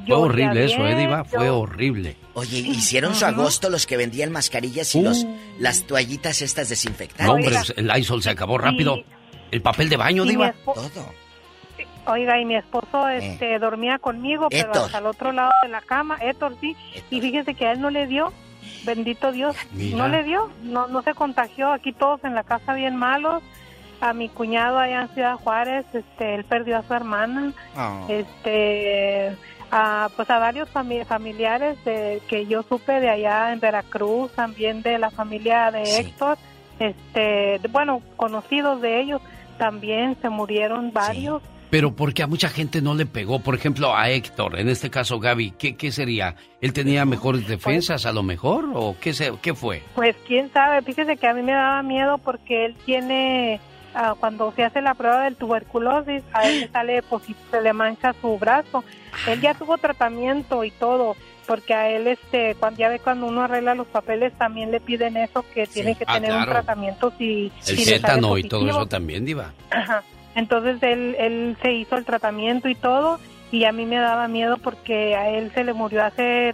Fue 0.07 0.15
horrible 0.15 0.65
eso, 0.65 0.85
¿eh, 0.87 0.95
Diva? 0.95 1.23
Fue 1.23 1.49
horrible. 1.49 2.17
Oye, 2.33 2.57
hicieron 2.59 3.13
su 3.15 3.25
agosto 3.25 3.69
los 3.69 3.85
que 3.85 3.95
vendían 3.97 4.31
mascarillas 4.31 4.93
y 4.95 5.01
los 5.01 5.25
las 5.59 5.83
toallitas 5.83 6.41
estas 6.41 6.69
desinfectantes. 6.69 7.27
No, 7.27 7.33
hombre, 7.33 7.55
el 7.75 7.87
Lysol 7.87 8.23
se 8.23 8.29
acabó 8.31 8.57
rápido. 8.57 8.97
Y- 8.97 9.05
El 9.51 9.61
papel 9.61 9.89
de 9.89 9.97
baño, 9.97 10.23
mi 10.23 10.31
Diva. 10.31 10.53
Todo. 10.65 10.89
Oiga, 12.07 12.39
y 12.39 12.45
mi 12.45 12.55
esposo 12.55 13.07
este, 13.09 13.59
dormía 13.59 13.99
conmigo, 13.99 14.47
pero 14.49 14.67
Héctor. 14.69 14.85
hasta 14.85 14.97
el 14.97 15.05
otro 15.05 15.31
lado 15.31 15.51
de 15.63 15.69
la 15.69 15.81
cama, 15.81 16.17
Héctor 16.21 16.55
sí, 16.59 16.75
y 17.11 17.21
fíjese 17.21 17.53
que 17.53 17.67
a 17.67 17.73
él 17.73 17.81
no 17.81 17.91
le 17.91 18.07
dio, 18.07 18.33
bendito 18.83 19.31
Dios, 19.31 19.55
Mira. 19.73 19.97
no 19.97 20.07
le 20.07 20.23
dio, 20.23 20.49
no, 20.63 20.87
no 20.87 21.03
se 21.03 21.13
contagió, 21.13 21.71
aquí 21.71 21.93
todos 21.93 22.23
en 22.23 22.33
la 22.33 22.43
casa 22.43 22.73
bien 22.73 22.95
malos, 22.95 23.43
a 24.01 24.13
mi 24.13 24.27
cuñado 24.29 24.79
allá 24.79 25.01
en 25.03 25.09
Ciudad 25.09 25.35
Juárez, 25.35 25.85
este, 25.93 26.33
él 26.35 26.45
perdió 26.45 26.77
a 26.77 26.83
su 26.83 26.93
hermana, 26.95 27.53
Ah. 27.75 28.05
este, 28.09 29.35
a, 29.71 30.09
pues 30.15 30.29
a 30.29 30.39
varios 30.39 30.69
fami- 30.73 31.05
familiares 31.05 31.77
de, 31.85 32.21
que 32.27 32.45
yo 32.47 32.63
supe 32.63 32.99
de 32.99 33.09
allá 33.09 33.53
en 33.53 33.59
Veracruz, 33.59 34.31
también 34.33 34.81
de 34.81 34.97
la 34.99 35.11
familia 35.11 35.71
de 35.71 35.99
Héctor, 35.99 36.37
este, 36.79 37.59
bueno, 37.69 38.01
conocidos 38.15 38.81
de 38.81 39.01
ellos, 39.01 39.21
también 39.57 40.15
se 40.21 40.29
murieron 40.29 40.91
varios. 40.93 41.41
Pero 41.69 41.93
porque 41.95 42.23
a 42.23 42.27
mucha 42.27 42.49
gente 42.49 42.81
no 42.81 42.95
le 42.95 43.05
pegó. 43.05 43.41
Por 43.41 43.53
ejemplo, 43.53 43.95
a 43.95 44.09
Héctor, 44.09 44.57
en 44.59 44.69
este 44.69 44.89
caso 44.89 45.19
Gaby, 45.19 45.51
¿qué, 45.51 45.75
qué 45.75 45.91
sería? 45.91 46.33
¿Él 46.61 46.73
tenía 46.73 47.05
mejores 47.05 47.47
defensas 47.47 48.07
a 48.07 48.11
lo 48.11 48.23
mejor? 48.23 48.65
¿O 48.73 48.95
qué, 48.99 49.13
se, 49.13 49.33
qué 49.39 49.53
fue? 49.53 49.83
Pues 49.93 50.15
quién 50.25 50.51
sabe, 50.51 50.81
fíjese 50.81 51.15
que 51.17 51.27
a 51.27 51.33
mí 51.35 51.43
me 51.43 51.51
daba 51.51 51.83
miedo 51.83 52.17
porque 52.17 52.65
él 52.65 52.75
tiene, 52.87 53.59
ah, 53.95 54.15
cuando 54.19 54.51
se 54.53 54.63
hace 54.63 54.81
la 54.81 54.93
prueba 54.93 55.23
del 55.23 55.35
tuberculosis, 55.35 56.23
a 56.33 56.47
él 56.47 56.61
le 56.61 56.67
sale 56.71 57.01
positivo, 57.03 57.39
se 57.51 57.61
le 57.61 57.73
mancha 57.73 58.13
su 58.21 58.37
brazo. 58.37 58.83
Él 59.27 59.41
ya 59.41 59.53
tuvo 59.53 59.77
tratamiento 59.77 60.63
y 60.63 60.71
todo, 60.71 61.15
porque 61.47 61.73
a 61.73 61.89
él, 61.89 62.07
este, 62.07 62.55
cuando 62.55 62.79
ya 62.79 62.89
ve 62.89 62.99
cuando 62.99 63.25
uno 63.25 63.41
arregla 63.41 63.75
los 63.75 63.87
papeles, 63.87 64.33
también 64.37 64.71
le 64.71 64.79
piden 64.79 65.17
eso, 65.17 65.43
que 65.53 65.67
tiene 65.67 65.95
que 65.95 66.05
Ah, 66.07 66.13
tener 66.15 66.33
un 66.33 66.45
tratamiento 66.45 67.11
si, 67.17 67.51
El 67.67 67.77
si 67.77 67.85
tétano 67.85 68.37
y 68.37 68.43
todo 68.43 68.69
eso 68.69 68.85
también, 68.85 69.25
Diva. 69.25 69.53
Ajá. 69.71 70.03
Entonces 70.35 70.81
él, 70.83 71.15
él 71.17 71.57
se 71.61 71.73
hizo 71.73 71.97
el 71.97 72.05
tratamiento 72.05 72.69
y 72.69 72.75
todo, 72.75 73.19
y 73.51 73.65
a 73.65 73.71
mí 73.71 73.85
me 73.85 73.97
daba 73.97 74.27
miedo 74.27 74.57
porque 74.57 75.15
a 75.15 75.29
él 75.29 75.51
se 75.53 75.63
le 75.63 75.73
murió 75.73 76.05
hace 76.05 76.53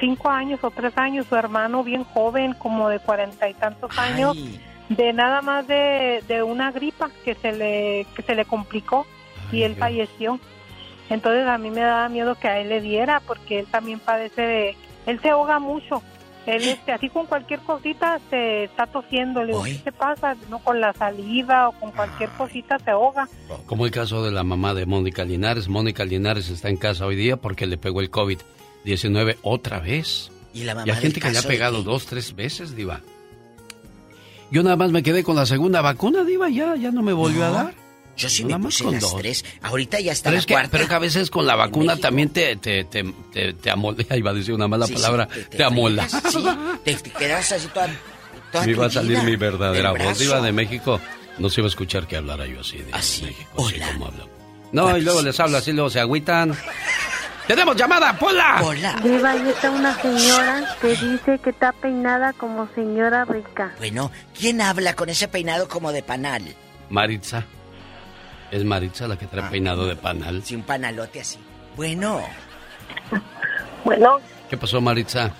cinco 0.00 0.28
años 0.28 0.58
o 0.62 0.70
tres 0.70 0.92
años 0.96 1.26
su 1.28 1.36
hermano 1.36 1.84
bien 1.84 2.02
joven, 2.02 2.54
como 2.54 2.88
de 2.88 2.98
cuarenta 2.98 3.48
y 3.48 3.54
tantos 3.54 3.96
años, 3.96 4.36
de 4.88 5.12
nada 5.12 5.42
más 5.42 5.66
de, 5.66 6.22
de 6.28 6.42
una 6.42 6.72
gripa 6.72 7.10
que 7.24 7.34
se 7.34 7.52
le 7.52 8.06
que 8.14 8.22
se 8.22 8.34
le 8.34 8.44
complicó 8.44 9.06
y 9.50 9.62
él 9.62 9.76
falleció. 9.76 10.40
Entonces 11.10 11.46
a 11.46 11.58
mí 11.58 11.70
me 11.70 11.80
daba 11.80 12.08
miedo 12.08 12.34
que 12.36 12.48
a 12.48 12.60
él 12.60 12.68
le 12.68 12.80
diera 12.80 13.20
porque 13.20 13.60
él 13.60 13.66
también 13.70 14.00
padece 14.00 14.42
de 14.42 14.76
él 15.06 15.20
se 15.20 15.30
ahoga 15.30 15.58
mucho. 15.58 16.02
Él 16.46 16.62
este, 16.64 16.90
así 16.90 17.08
con 17.08 17.26
cualquier 17.26 17.60
cosita 17.60 18.20
se 18.28 18.64
está 18.64 18.86
tosiendo, 18.86 19.42
le 19.42 19.48
digo, 19.48 19.62
¿qué 19.62 19.74
te 19.74 19.92
pasa? 19.92 20.36
No 20.50 20.58
con 20.58 20.80
la 20.80 20.92
saliva 20.92 21.68
o 21.68 21.72
con 21.72 21.92
cualquier 21.92 22.30
cosita 22.30 22.78
se 22.80 22.90
ahoga. 22.90 23.28
Como 23.66 23.86
el 23.86 23.92
caso 23.92 24.24
de 24.24 24.32
la 24.32 24.42
mamá 24.42 24.74
de 24.74 24.84
Mónica 24.84 25.24
Linares. 25.24 25.68
Mónica 25.68 26.04
Linares 26.04 26.48
está 26.48 26.68
en 26.68 26.78
casa 26.78 27.06
hoy 27.06 27.14
día 27.14 27.36
porque 27.36 27.66
le 27.66 27.78
pegó 27.78 28.00
el 28.00 28.10
COVID-19 28.10 29.36
otra 29.42 29.78
vez. 29.78 30.32
Y 30.52 30.64
la 30.64 30.74
mamá 30.74 30.88
Y 30.88 30.90
hay 30.90 30.96
gente 30.96 31.20
que 31.20 31.30
le 31.30 31.38
ha 31.38 31.42
pegado 31.42 31.84
dos, 31.84 32.06
tres 32.06 32.34
veces, 32.34 32.74
Diva. 32.74 33.02
Yo 34.52 34.62
nada 34.62 34.76
más 34.76 34.90
me 34.92 35.02
quedé 35.02 35.24
con 35.24 35.34
la 35.34 35.46
segunda 35.46 35.80
vacuna, 35.80 36.22
Diva, 36.24 36.48
ya, 36.50 36.76
ya 36.76 36.90
no 36.92 37.02
me 37.02 37.12
volvió 37.12 37.44
a 37.44 37.48
No, 37.48 37.54
dar. 37.54 37.74
Yo 38.14 38.28
sí 38.28 38.44
Nada 38.44 38.58
me 38.58 38.64
puse 38.66 38.84
con 38.84 38.92
las 38.92 39.00
dos. 39.02 39.16
tres. 39.16 39.44
Ahorita 39.62 39.98
ya 39.98 40.12
está 40.12 40.24
Pero 40.28 40.34
la 40.34 40.40
es, 40.40 40.46
que, 40.46 40.52
cuarta. 40.54 40.70
pero 40.70 40.86
que 40.88 40.94
a 40.94 40.98
veces 40.98 41.30
con 41.30 41.46
la 41.46 41.56
vacuna 41.56 41.96
también 41.96 42.28
te, 42.28 42.56
te, 42.56 42.84
te, 42.84 43.02
te, 43.32 43.54
te 43.54 43.70
amolda. 43.70 44.04
Iba 44.16 44.30
a 44.30 44.34
decir 44.34 44.52
una 44.52 44.68
mala 44.68 44.86
Sí, 44.86 44.94
sí, 44.94 45.00
palabra. 45.02 45.26
te- 45.26 45.44
te, 45.44 45.56
te 45.56 45.64
amola. 45.64 46.06
sí, 46.08 46.18
te, 46.84 46.94
quedas 47.10 47.50
así 47.52 47.68
toda, 47.68 47.88
toda 48.52 48.66
Me 48.66 48.72
iba 48.72 48.84
a 48.86 48.90
salir 48.90 49.22
mi 49.22 49.36
verdadera 49.36 49.92
voz. 49.92 50.18
Diva 50.18 50.40
de 50.42 50.52
México. 50.52 51.00
No 51.38 51.48
se 51.48 51.62
iba 51.62 51.66
a 51.66 51.70
escuchar 51.70 52.06
que 52.06 52.18
hablara 52.18 52.46
yo 52.46 52.60
así. 52.60 52.76
De 52.76 52.92
México, 52.92 53.66
así 53.66 53.80
como 53.80 54.06
hablo. 54.06 54.28
No, 54.72 54.96
y 54.96 55.00
luego 55.00 55.22
les 55.22 55.40
hablo 55.40 55.56
así, 55.56 55.72
luego 55.72 55.88
se 55.88 56.00
agüitan. 56.00 56.54
¡Tenemos 57.46 57.76
llamada, 57.76 58.16
Pola! 58.18 58.60
Diva, 59.02 59.30
ahí 59.30 59.48
está 59.48 59.70
una 59.70 59.94
señora 60.00 60.76
que 60.80 60.88
dice 60.88 61.38
que 61.42 61.50
está 61.50 61.72
peinada 61.72 62.32
como 62.34 62.68
señora 62.74 63.24
rica. 63.24 63.72
Bueno, 63.78 64.10
¿quién 64.38 64.60
habla 64.60 64.94
con 64.94 65.08
ese 65.08 65.28
peinado 65.28 65.68
como 65.68 65.92
de 65.92 66.02
panal? 66.02 66.42
Maritza. 66.88 67.44
Es 68.50 68.64
Maritza 68.64 69.08
la 69.08 69.16
que 69.16 69.26
trae 69.26 69.50
peinado 69.50 69.86
de 69.86 69.96
panal. 69.96 70.42
Sí, 70.44 70.54
un 70.54 70.62
panalote 70.62 71.20
así. 71.20 71.38
Bueno. 71.76 72.22
Bueno. 73.84 74.20
¿Qué 74.48 74.56
pasó, 74.56 74.80
Maritza? 74.80 75.32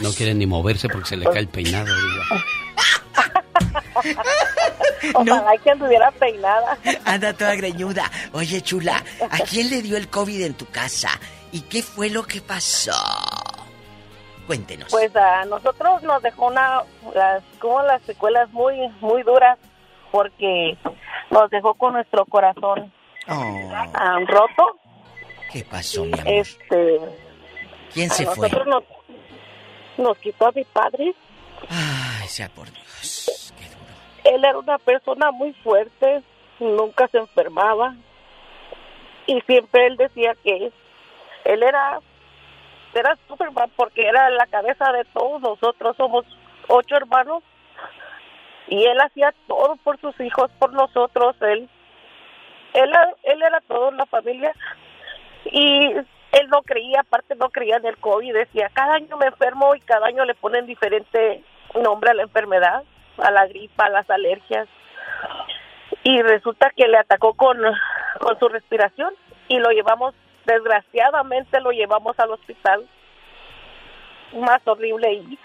No 0.00 0.12
quiere 0.12 0.34
ni 0.34 0.46
moverse 0.46 0.88
porque 0.88 1.08
se 1.08 1.16
le 1.16 1.24
cae 1.24 1.40
el 1.40 1.48
peinado. 1.48 1.86
Diva. 1.86 2.24
Ojalá 5.14 5.56
que 5.62 5.70
anduviera 5.70 6.10
peinada. 6.12 6.78
Anda 7.04 7.32
toda 7.32 7.54
greñuda. 7.54 8.10
Oye, 8.32 8.60
chula, 8.62 9.02
¿a 9.30 9.38
quién 9.48 9.70
le 9.70 9.82
dio 9.82 9.96
el 9.96 10.08
COVID 10.08 10.42
en 10.42 10.54
tu 10.54 10.66
casa? 10.66 11.10
¿Y 11.52 11.62
qué 11.62 11.82
fue 11.82 12.10
lo 12.10 12.24
que 12.24 12.40
pasó? 12.40 12.92
Cuéntenos. 14.46 14.90
Pues 14.90 15.14
a 15.16 15.44
nosotros 15.44 16.02
nos 16.02 16.22
dejó 16.22 16.46
una, 16.46 16.82
las, 17.14 17.42
como 17.58 17.82
las 17.82 18.02
secuelas 18.02 18.50
muy, 18.50 18.76
muy 19.00 19.22
duras, 19.22 19.58
porque 20.10 20.76
nos 21.30 21.50
dejó 21.50 21.74
con 21.74 21.92
nuestro 21.94 22.24
corazón 22.26 22.92
Oh, 23.28 23.70
ah, 23.72 24.18
roto. 24.26 24.78
¿Qué 25.52 25.64
pasó, 25.64 26.04
mi 26.04 26.12
amor? 26.18 26.32
Este, 26.32 27.00
¿Quién 27.92 28.10
se 28.10 28.26
fue? 28.26 28.48
nosotros 28.48 28.66
Nos, 28.66 28.84
nos 29.98 30.18
quitó 30.18 30.48
a 30.48 30.52
mi 30.52 30.64
padre. 30.64 31.14
Ay, 31.68 32.28
sea 32.28 32.48
por 32.48 32.70
Dios. 32.70 33.49
Él 34.24 34.44
era 34.44 34.58
una 34.58 34.78
persona 34.78 35.30
muy 35.30 35.52
fuerte, 35.54 36.22
nunca 36.58 37.08
se 37.08 37.18
enfermaba. 37.18 37.94
Y 39.26 39.40
siempre 39.42 39.86
él 39.86 39.96
decía 39.96 40.34
que 40.42 40.72
él 41.44 41.62
era, 41.62 42.00
era 42.94 43.16
Superman 43.28 43.70
porque 43.76 44.06
era 44.06 44.28
la 44.30 44.46
cabeza 44.46 44.92
de 44.92 45.04
todos 45.06 45.40
nosotros. 45.40 45.96
Somos 45.96 46.24
ocho 46.68 46.96
hermanos 46.96 47.42
y 48.68 48.84
él 48.84 49.00
hacía 49.00 49.34
todo 49.46 49.76
por 49.76 50.00
sus 50.00 50.18
hijos, 50.20 50.50
por 50.58 50.72
nosotros. 50.72 51.36
Él, 51.42 51.68
él, 52.74 52.92
él 53.22 53.42
era 53.42 53.60
todo 53.62 53.90
en 53.90 53.96
la 53.96 54.06
familia 54.06 54.52
y 55.44 55.94
él 56.32 56.48
no 56.48 56.62
creía, 56.62 57.00
aparte 57.00 57.34
no 57.34 57.50
creía 57.50 57.76
en 57.76 57.86
el 57.86 57.96
COVID. 57.98 58.34
Decía, 58.34 58.70
cada 58.72 58.94
año 58.94 59.16
me 59.16 59.26
enfermo 59.26 59.74
y 59.74 59.80
cada 59.80 60.06
año 60.06 60.24
le 60.24 60.34
ponen 60.34 60.66
diferente 60.66 61.42
nombre 61.74 62.10
a 62.10 62.14
la 62.14 62.22
enfermedad, 62.22 62.82
a 63.22 63.30
la 63.30 63.46
gripa, 63.46 63.84
a 63.86 63.90
las 63.90 64.08
alergias. 64.10 64.68
Y 66.04 66.20
resulta 66.22 66.70
que 66.76 66.88
le 66.88 66.98
atacó 66.98 67.34
con, 67.34 67.58
con 68.20 68.38
su 68.38 68.48
respiración 68.48 69.12
y 69.48 69.58
lo 69.58 69.70
llevamos, 69.70 70.14
desgraciadamente 70.46 71.60
lo 71.60 71.70
llevamos 71.72 72.18
al 72.18 72.30
hospital. 72.30 72.88
Más 74.34 74.60
horrible 74.66 75.12
y, 75.12 75.38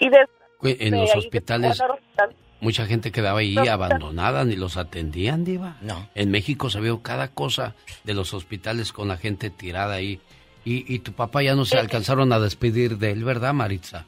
y 0.00 0.08
de- 0.10 0.26
Güey, 0.60 0.76
En 0.80 0.92
de 0.92 1.00
los 1.00 1.14
hospitales, 1.16 1.80
hospital. 1.80 2.34
mucha 2.60 2.86
gente 2.86 3.12
quedaba 3.12 3.40
ahí 3.40 3.54
No, 3.54 3.70
abandonada, 3.70 4.44
ni 4.44 4.56
los 4.56 4.76
atendían, 4.76 5.44
Diva. 5.44 5.76
No. 5.82 6.08
En 6.14 6.30
México 6.30 6.70
se 6.70 6.80
vio 6.80 7.02
cada 7.02 7.28
cosa 7.28 7.74
de 8.04 8.14
los 8.14 8.32
hospitales 8.34 8.92
con 8.92 9.08
la 9.08 9.16
gente 9.18 9.50
tirada 9.50 9.94
ahí. 9.94 10.20
Y, 10.64 10.92
y 10.92 10.98
tu 11.00 11.12
papá 11.12 11.42
ya 11.42 11.54
no 11.54 11.64
se 11.64 11.78
alcanzaron 11.78 12.32
a 12.32 12.38
despedir 12.40 12.96
de 12.98 13.12
él, 13.12 13.22
¿verdad, 13.24 13.52
Maritza? 13.52 14.04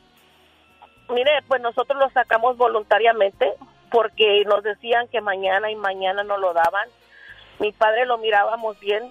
Mire, 1.10 1.30
pues 1.48 1.60
nosotros 1.62 1.98
lo 1.98 2.10
sacamos 2.10 2.56
voluntariamente 2.56 3.54
porque 3.90 4.44
nos 4.44 4.62
decían 4.62 5.08
que 5.08 5.20
mañana 5.20 5.70
y 5.70 5.76
mañana 5.76 6.22
no 6.24 6.36
lo 6.38 6.52
daban. 6.52 6.88
Mi 7.58 7.72
padre 7.72 8.04
lo 8.06 8.18
mirábamos 8.18 8.78
bien 8.80 9.10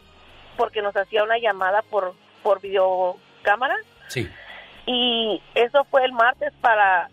porque 0.55 0.81
nos 0.81 0.95
hacía 0.95 1.23
una 1.23 1.37
llamada 1.37 1.81
por, 1.83 2.13
por 2.43 2.61
videocámara 2.61 3.75
Sí. 4.07 4.27
y 4.85 5.41
eso 5.55 5.83
fue 5.85 6.05
el 6.05 6.13
martes 6.13 6.53
para 6.61 7.09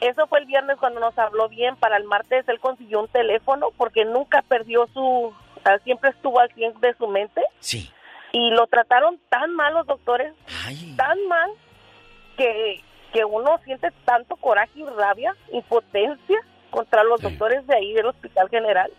eso 0.00 0.26
fue 0.28 0.38
el 0.40 0.46
viernes 0.46 0.76
cuando 0.78 1.00
nos 1.00 1.16
habló 1.18 1.48
bien 1.48 1.74
para 1.76 1.96
el 1.96 2.04
martes 2.04 2.48
él 2.48 2.60
consiguió 2.60 3.00
un 3.00 3.08
teléfono 3.08 3.70
porque 3.76 4.04
nunca 4.04 4.42
perdió 4.42 4.86
su 4.94 5.34
ah, 5.64 5.78
siempre 5.84 6.10
estuvo 6.10 6.38
al 6.40 6.50
100 6.54 6.80
de 6.80 6.94
su 6.94 7.08
mente 7.08 7.42
Sí. 7.58 7.90
y 8.32 8.50
lo 8.50 8.66
trataron 8.66 9.18
tan 9.28 9.54
mal 9.54 9.74
los 9.74 9.86
doctores 9.86 10.32
tan 10.96 11.18
mal 11.28 11.50
que 12.36 12.82
que 13.12 13.24
uno 13.24 13.58
siente 13.64 13.90
tanto 14.04 14.36
coraje 14.36 14.72
y 14.80 14.84
rabia 14.84 15.34
impotencia 15.52 16.38
contra 16.70 17.02
los 17.02 17.20
doctores 17.20 17.66
de 17.66 17.74
ahí 17.76 17.92
del 17.92 18.06
hospital 18.06 18.48
general 18.48 18.90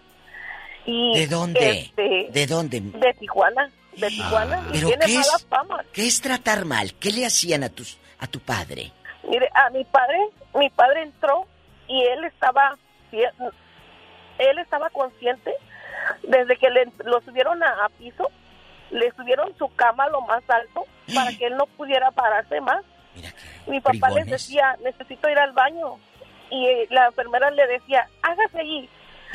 y 0.86 1.18
¿De 1.20 1.28
dónde? 1.28 1.70
este, 1.72 2.28
¿De 2.32 2.48
dónde? 2.48 2.82
de 2.82 3.14
Tijuana 3.14 3.70
de 3.96 4.08
Tijuana 4.08 4.64
y 4.70 4.74
¿Pero 4.74 4.88
tiene 4.88 5.06
qué 5.06 5.14
mala 5.16 5.36
es, 5.36 5.46
fama 5.48 5.86
qué 5.94 6.08
es 6.08 6.22
tratar 6.22 6.66
mal? 6.66 6.94
¿Qué 6.96 7.12
le 7.12 7.26
hacían 7.26 7.64
a, 7.64 7.70
tus, 7.70 7.98
a 8.20 8.28
tu 8.28 8.40
padre? 8.40 8.92
Mire, 9.30 9.50
a 9.54 9.70
mi 9.70 9.84
padre, 9.86 10.18
mi 10.56 10.70
padre 10.70 11.04
entró 11.04 11.46
y 11.88 12.02
él 12.04 12.24
estaba, 12.26 12.78
él 13.12 14.58
estaba 14.60 14.90
consciente 14.90 15.54
desde 16.24 16.58
que 16.58 16.70
le, 16.70 16.92
lo 17.06 17.22
subieron 17.22 17.62
a, 17.64 17.86
a 17.86 17.90
piso, 17.90 18.30
le 18.90 19.12
subieron 19.12 19.56
su 19.58 19.74
cama 19.76 20.06
a 20.06 20.10
lo 20.10 20.22
más 20.22 20.44
alto 20.50 20.86
para 21.14 21.32
que 21.38 21.46
él 21.46 21.58
no 21.58 21.66
pudiera 21.68 22.12
pararse 22.12 22.60
más. 22.62 22.84
Mi 23.68 23.80
papá 23.80 24.10
les 24.12 24.26
decía, 24.26 24.78
necesito 24.84 25.30
ir 25.30 25.38
al 25.38 25.54
baño. 25.54 25.98
Y 26.50 26.66
eh, 26.66 26.88
la 26.90 27.08
enfermera 27.08 27.50
le 27.52 27.66
decía, 27.68 28.08
hágase 28.22 28.60
allí, 28.60 28.90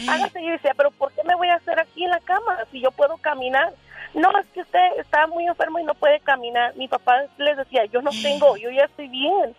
hágase 0.08 0.38
allí. 0.38 0.48
Y 0.48 0.52
decía, 0.52 0.74
pero 0.76 0.90
¿por 0.90 1.12
qué 1.12 1.22
me 1.24 1.34
voy 1.34 1.48
a 1.48 1.56
hacer 1.56 1.78
aquí 1.78 2.04
en 2.04 2.10
la 2.10 2.20
cama 2.20 2.58
si 2.70 2.80
yo 2.80 2.90
puedo 2.90 3.16
caminar? 3.18 3.72
No, 4.14 4.30
es 4.38 4.46
que 4.54 4.60
usted 4.60 4.98
está 4.98 5.26
muy 5.26 5.46
enfermo 5.46 5.78
y 5.78 5.84
no 5.84 5.94
puede 5.94 6.20
caminar. 6.20 6.74
Mi 6.76 6.88
papá 6.88 7.24
les 7.38 7.56
decía, 7.56 7.84
yo 7.86 8.02
no 8.02 8.10
tengo, 8.10 8.56
yo 8.56 8.70
ya 8.70 8.84
estoy 8.84 9.08
bien. 9.08 9.54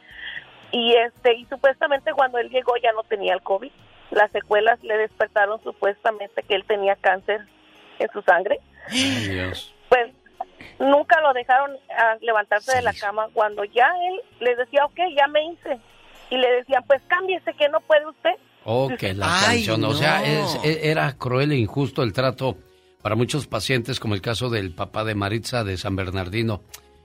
Y 0.71 0.93
este 0.95 1.33
y 1.35 1.45
supuestamente 1.45 2.11
cuando 2.13 2.37
él 2.39 2.49
llegó 2.49 2.75
ya 2.77 2.91
no 2.93 3.03
tenía 3.03 3.33
el 3.33 3.41
COVID. 3.41 3.71
Las 4.11 4.31
secuelas 4.31 4.81
le 4.83 4.97
despertaron 4.97 5.61
supuestamente 5.63 6.43
que 6.43 6.55
él 6.55 6.65
tenía 6.65 6.95
cáncer 6.95 7.41
en 7.99 8.09
su 8.11 8.21
sangre. 8.21 8.59
Dios. 8.89 9.73
Pues 9.89 10.11
nunca 10.79 11.19
lo 11.21 11.33
dejaron 11.33 11.71
ah, 11.97 12.15
levantarse 12.21 12.75
de 12.75 12.81
la 12.81 12.93
cama. 12.93 13.27
Cuando 13.33 13.63
ya 13.65 13.87
él 14.09 14.21
les 14.39 14.57
decía, 14.57 14.85
ok, 14.85 14.97
ya 15.17 15.27
me 15.27 15.43
hice. 15.51 15.79
Y 16.29 16.37
le 16.37 16.51
decían, 16.53 16.83
pues 16.87 17.01
cámbiese 17.07 17.53
que 17.53 17.69
no 17.69 17.79
puede 17.81 18.05
usted. 18.07 18.31
Oh, 18.65 18.89
que 18.97 19.13
la 19.13 19.27
Ay, 19.47 19.65
canción. 19.65 19.83
O 19.85 19.93
sea, 19.93 20.23
es- 20.25 20.59
e- 20.63 20.89
era 20.91 21.13
cruel 21.17 21.51
e 21.53 21.57
injusto 21.57 22.03
el 22.03 22.11
trato 22.13 22.57
para 23.01 23.15
muchos 23.15 23.47
pacientes, 23.47 23.99
como 23.99 24.13
el 24.13 24.21
caso 24.21 24.49
del 24.49 24.73
papá 24.75 25.03
de 25.05 25.15
Maritza 25.15 25.63
de 25.63 25.77
San 25.77 25.95
Bernardino. 25.95 26.63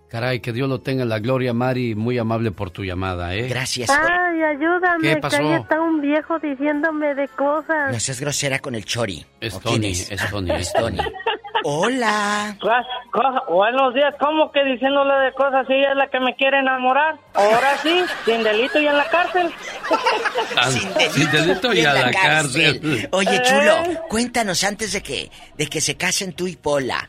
Caray, 0.09 0.41
que 0.41 0.53
Dios 0.53 0.69
lo 0.69 0.81
tenga 0.81 1.05
en 1.05 1.09
la 1.09 1.21
gloria, 1.21 1.55
Mari. 1.55 1.95
Muy 1.95 2.19
amable 2.19 2.51
por 2.51 2.71
tu 2.71 2.85
llamada, 2.85 3.35
¿eh? 3.35 3.49
Gracias. 3.49 3.89
Ay, 3.89 4.43
ayúdame, 4.43 5.09
¿Qué 5.09 5.15
que 5.15 5.21
pasó? 5.23 5.37
ahí 5.39 5.53
está 5.55 5.81
un 5.81 6.03
viejo 6.03 6.39
diciéndome 6.39 7.15
de 7.15 7.29
cosas. 7.29 7.93
No 7.93 7.99
seas 7.99 8.21
grosera 8.21 8.59
con 8.59 8.75
el 8.75 8.85
chori. 8.85 9.25
Es 9.41 9.55
¿O 9.55 9.61
quién 9.61 9.77
Tony, 9.81 9.91
es 10.11 10.31
Tony. 10.31 10.51
Es 10.51 10.73
Tony. 10.75 10.99
Hola. 11.65 12.57
Buenos 13.49 13.95
días, 13.95 14.15
¿cómo 14.19 14.51
que 14.53 14.65
diciéndole 14.65 15.15
de 15.27 15.33
cosas 15.33 15.67
si 15.67 15.75
ella 15.75 15.91
es 15.91 15.97
la 15.97 16.09
que 16.09 16.21
me 16.21 16.35
quiere 16.35 16.59
enamorar? 16.59 17.17
Ahora 17.35 17.77
sí, 17.83 18.03
sin 18.25 18.43
delito 18.43 18.81
y 18.81 18.87
en 18.87 18.97
la 18.97 19.05
cárcel. 19.09 19.51
Sin 21.11 21.31
delito 21.31 21.73
y 21.73 21.85
a 21.85 21.93
la 21.95 22.11
cárcel. 22.11 23.09
Oye, 23.13 23.37
Eh. 23.37 23.43
chulo, 23.43 24.03
cuéntanos 24.09 24.63
antes 24.65 24.93
de 24.93 25.03
que, 25.03 25.31
de 25.57 25.67
que 25.67 25.81
se 25.81 25.97
casen 25.97 26.33
tú 26.35 26.47
y 26.47 26.57
Pola. 26.57 27.09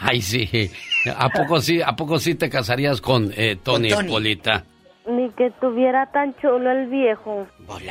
Ay, 0.00 0.20
sí. 0.20 0.70
¿A 1.16 1.28
poco 1.30 1.60
sí, 1.60 1.80
a 1.80 1.92
poco 1.96 2.18
sí 2.18 2.34
te 2.34 2.50
casarías 2.50 3.00
con 3.00 3.32
eh, 3.36 3.56
Tony, 3.62 3.88
Con 3.90 3.98
Tony. 4.00 4.10
Polita? 4.10 4.64
Ni 5.06 5.30
que 5.30 5.50
tuviera 5.60 6.04
tan 6.12 6.34
chulo 6.40 6.70
el 6.70 6.86
viejo. 6.88 7.46
Hoy, 7.66 7.86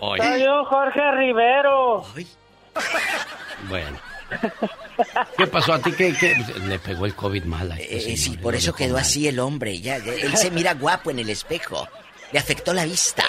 hoy. 0.00 0.18
Soy 0.20 0.44
yo, 0.44 0.64
Jorge 0.66 1.10
Rivero. 1.12 2.04
Bueno. 3.68 3.98
¿Qué 5.36 5.46
pasó 5.46 5.74
a 5.74 5.78
ti? 5.78 5.92
¿Qué, 5.92 6.14
qué? 6.18 6.36
Le 6.66 6.78
pegó 6.78 7.06
el 7.06 7.14
COVID 7.14 7.44
mal 7.44 7.70
a 7.72 7.76
este 7.76 7.96
Eh, 7.96 8.00
señor, 8.00 8.18
sí, 8.18 8.36
por 8.38 8.54
eso 8.54 8.74
quedó 8.74 8.94
mal. 8.94 9.02
así 9.02 9.28
el 9.28 9.38
hombre. 9.38 9.78
Ya, 9.80 9.96
él 9.96 10.36
se 10.36 10.50
mira 10.50 10.74
guapo 10.74 11.10
en 11.10 11.18
el 11.20 11.30
espejo. 11.30 11.86
Le 12.32 12.38
afectó 12.38 12.72
la 12.72 12.84
vista. 12.84 13.24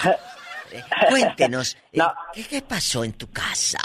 Eh, 0.72 0.82
Cuéntenos, 1.08 1.76
eh, 1.92 2.00
¿qué, 2.34 2.44
qué 2.46 2.62
pasó 2.62 3.04
en 3.04 3.12
tu 3.12 3.30
casa? 3.30 3.78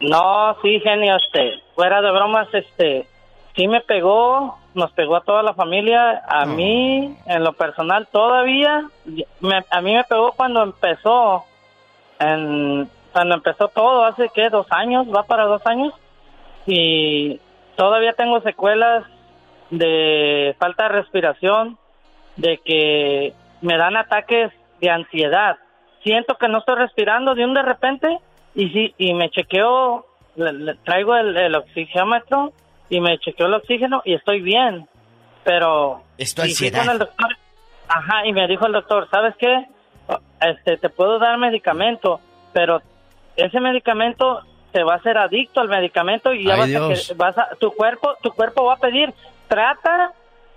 No, 0.00 0.56
sí, 0.62 0.80
genio, 0.80 1.16
este, 1.16 1.62
fuera 1.74 2.00
de 2.00 2.10
bromas, 2.10 2.48
este, 2.54 3.06
sí 3.54 3.68
me 3.68 3.82
pegó, 3.82 4.58
nos 4.74 4.90
pegó 4.92 5.16
a 5.16 5.24
toda 5.24 5.42
la 5.42 5.52
familia, 5.52 6.22
a 6.26 6.46
mí, 6.46 7.14
en 7.26 7.44
lo 7.44 7.52
personal, 7.52 8.08
todavía, 8.10 8.84
me- 9.40 9.64
a 9.70 9.80
mí 9.82 9.94
me 9.94 10.04
pegó 10.04 10.32
cuando 10.32 10.62
empezó, 10.62 11.44
en, 12.18 12.88
cuando 13.12 13.34
empezó 13.34 13.68
todo, 13.68 14.04
hace, 14.04 14.30
¿qué? 14.34 14.48
Dos 14.50 14.66
años, 14.70 15.06
va 15.14 15.22
para 15.24 15.44
dos 15.44 15.62
años, 15.66 15.92
y 16.66 17.40
todavía 17.76 18.12
tengo 18.14 18.40
secuelas 18.40 19.04
de 19.70 20.54
falta 20.58 20.84
de 20.84 20.88
respiración, 20.90 21.78
de 22.36 22.58
que 22.64 23.32
me 23.60 23.76
dan 23.76 23.96
ataques 23.96 24.50
de 24.80 24.90
ansiedad. 24.90 25.56
Siento 26.02 26.36
que 26.36 26.48
no 26.48 26.58
estoy 26.58 26.76
respirando 26.76 27.34
de 27.34 27.44
un 27.44 27.54
de 27.54 27.62
repente 27.62 28.18
y 28.54 28.68
sí 28.70 28.94
y 28.98 29.14
me 29.14 29.30
chequeo, 29.30 30.04
le- 30.36 30.52
le 30.52 30.74
traigo 30.76 31.14
el, 31.16 31.36
el 31.36 31.54
y 32.90 33.00
me 33.00 33.18
chequeo 33.18 33.46
el 33.46 33.54
oxígeno 33.54 34.02
y 34.04 34.14
estoy 34.14 34.40
bien, 34.42 34.86
pero 35.44 36.02
Es 36.18 36.34
tu 36.34 36.42
y 36.42 36.46
fui 36.54 36.66
ansiedad. 36.68 36.80
con 36.84 36.92
el 36.92 36.98
doctor, 36.98 37.36
ajá, 37.88 38.26
y 38.26 38.32
me 38.32 38.46
dijo 38.48 38.66
el 38.66 38.72
doctor, 38.72 39.08
¿sabes 39.10 39.34
qué? 39.38 39.66
Este, 40.40 40.76
te 40.76 40.88
puedo 40.90 41.18
dar 41.18 41.38
medicamento, 41.38 42.20
pero 42.52 42.82
ese 43.36 43.60
medicamento 43.60 44.40
te 44.72 44.82
va 44.82 44.94
a 44.94 44.96
hacer 44.96 45.18
adicto 45.18 45.60
al 45.60 45.68
medicamento 45.68 46.32
y 46.32 46.44
ya 46.44 46.56
vas 46.56 46.70
a, 46.74 47.14
vas 47.16 47.38
a- 47.38 47.48
tu 47.60 47.70
cuerpo, 47.72 48.14
tu 48.22 48.30
cuerpo 48.32 48.64
va 48.64 48.74
a 48.74 48.78
pedir, 48.78 49.12
trata 49.48 50.12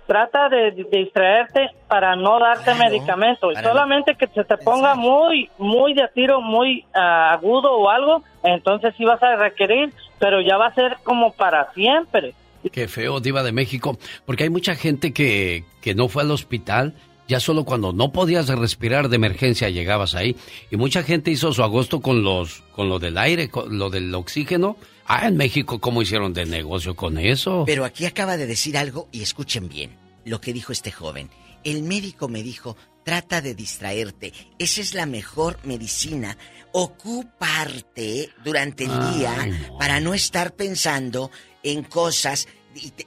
trata 0.06 0.48
de, 0.48 0.70
de 0.70 0.84
distraerte 0.98 1.68
para 1.88 2.14
no 2.14 2.38
darte 2.38 2.72
medicamento. 2.74 3.50
Y 3.50 3.56
solamente 3.56 4.14
que 4.14 4.28
se 4.28 4.44
te 4.44 4.56
ponga 4.56 4.94
muy, 4.94 5.50
muy 5.58 5.94
de 5.94 6.06
tiro, 6.14 6.40
muy 6.40 6.84
ah, 6.94 7.32
agudo 7.32 7.72
o 7.72 7.90
algo, 7.90 8.22
entonces 8.44 8.94
sí 8.96 9.04
vas 9.04 9.20
a 9.22 9.34
requerir, 9.34 9.92
pero 10.20 10.40
ya 10.40 10.56
va 10.58 10.66
a 10.68 10.74
ser 10.74 10.98
como 11.02 11.32
para 11.32 11.72
siempre. 11.72 12.34
Qué 12.72 12.86
feo, 12.86 13.18
Diva 13.18 13.42
de 13.42 13.50
México. 13.50 13.98
Porque 14.24 14.44
hay 14.44 14.50
mucha 14.50 14.76
gente 14.76 15.12
que, 15.12 15.64
que 15.82 15.94
no 15.96 16.06
fue 16.08 16.22
al 16.22 16.30
hospital. 16.30 16.94
Ya 17.28 17.40
solo 17.40 17.64
cuando 17.64 17.92
no 17.92 18.12
podías 18.12 18.48
respirar 18.48 19.08
de 19.08 19.16
emergencia 19.16 19.68
llegabas 19.68 20.14
ahí. 20.14 20.36
Y 20.70 20.76
mucha 20.76 21.02
gente 21.02 21.30
hizo 21.30 21.52
su 21.52 21.62
agosto 21.62 22.00
con 22.00 22.22
los 22.22 22.62
con 22.72 22.88
lo 22.88 22.98
del 22.98 23.18
aire, 23.18 23.48
con 23.48 23.78
lo 23.78 23.90
del 23.90 24.14
oxígeno, 24.14 24.76
Ah, 25.08 25.28
en 25.28 25.36
México, 25.36 25.78
¿cómo 25.80 26.02
hicieron 26.02 26.32
de 26.32 26.46
negocio 26.46 26.96
con 26.96 27.16
eso? 27.18 27.62
Pero 27.64 27.84
aquí 27.84 28.06
acaba 28.06 28.36
de 28.36 28.46
decir 28.46 28.76
algo 28.76 29.08
y 29.12 29.22
escuchen 29.22 29.68
bien 29.68 29.96
lo 30.24 30.40
que 30.40 30.52
dijo 30.52 30.72
este 30.72 30.90
joven. 30.90 31.30
El 31.62 31.84
médico 31.84 32.28
me 32.28 32.42
dijo, 32.42 32.76
trata 33.04 33.40
de 33.40 33.54
distraerte. 33.54 34.32
Esa 34.58 34.80
es 34.80 34.94
la 34.94 35.06
mejor 35.06 35.60
medicina. 35.62 36.36
Ocuparte 36.72 38.30
durante 38.44 38.84
el 38.84 38.90
día 39.14 39.48
para 39.78 40.00
no 40.00 40.12
estar 40.12 40.54
pensando 40.54 41.30
en 41.62 41.84
cosas. 41.84 42.48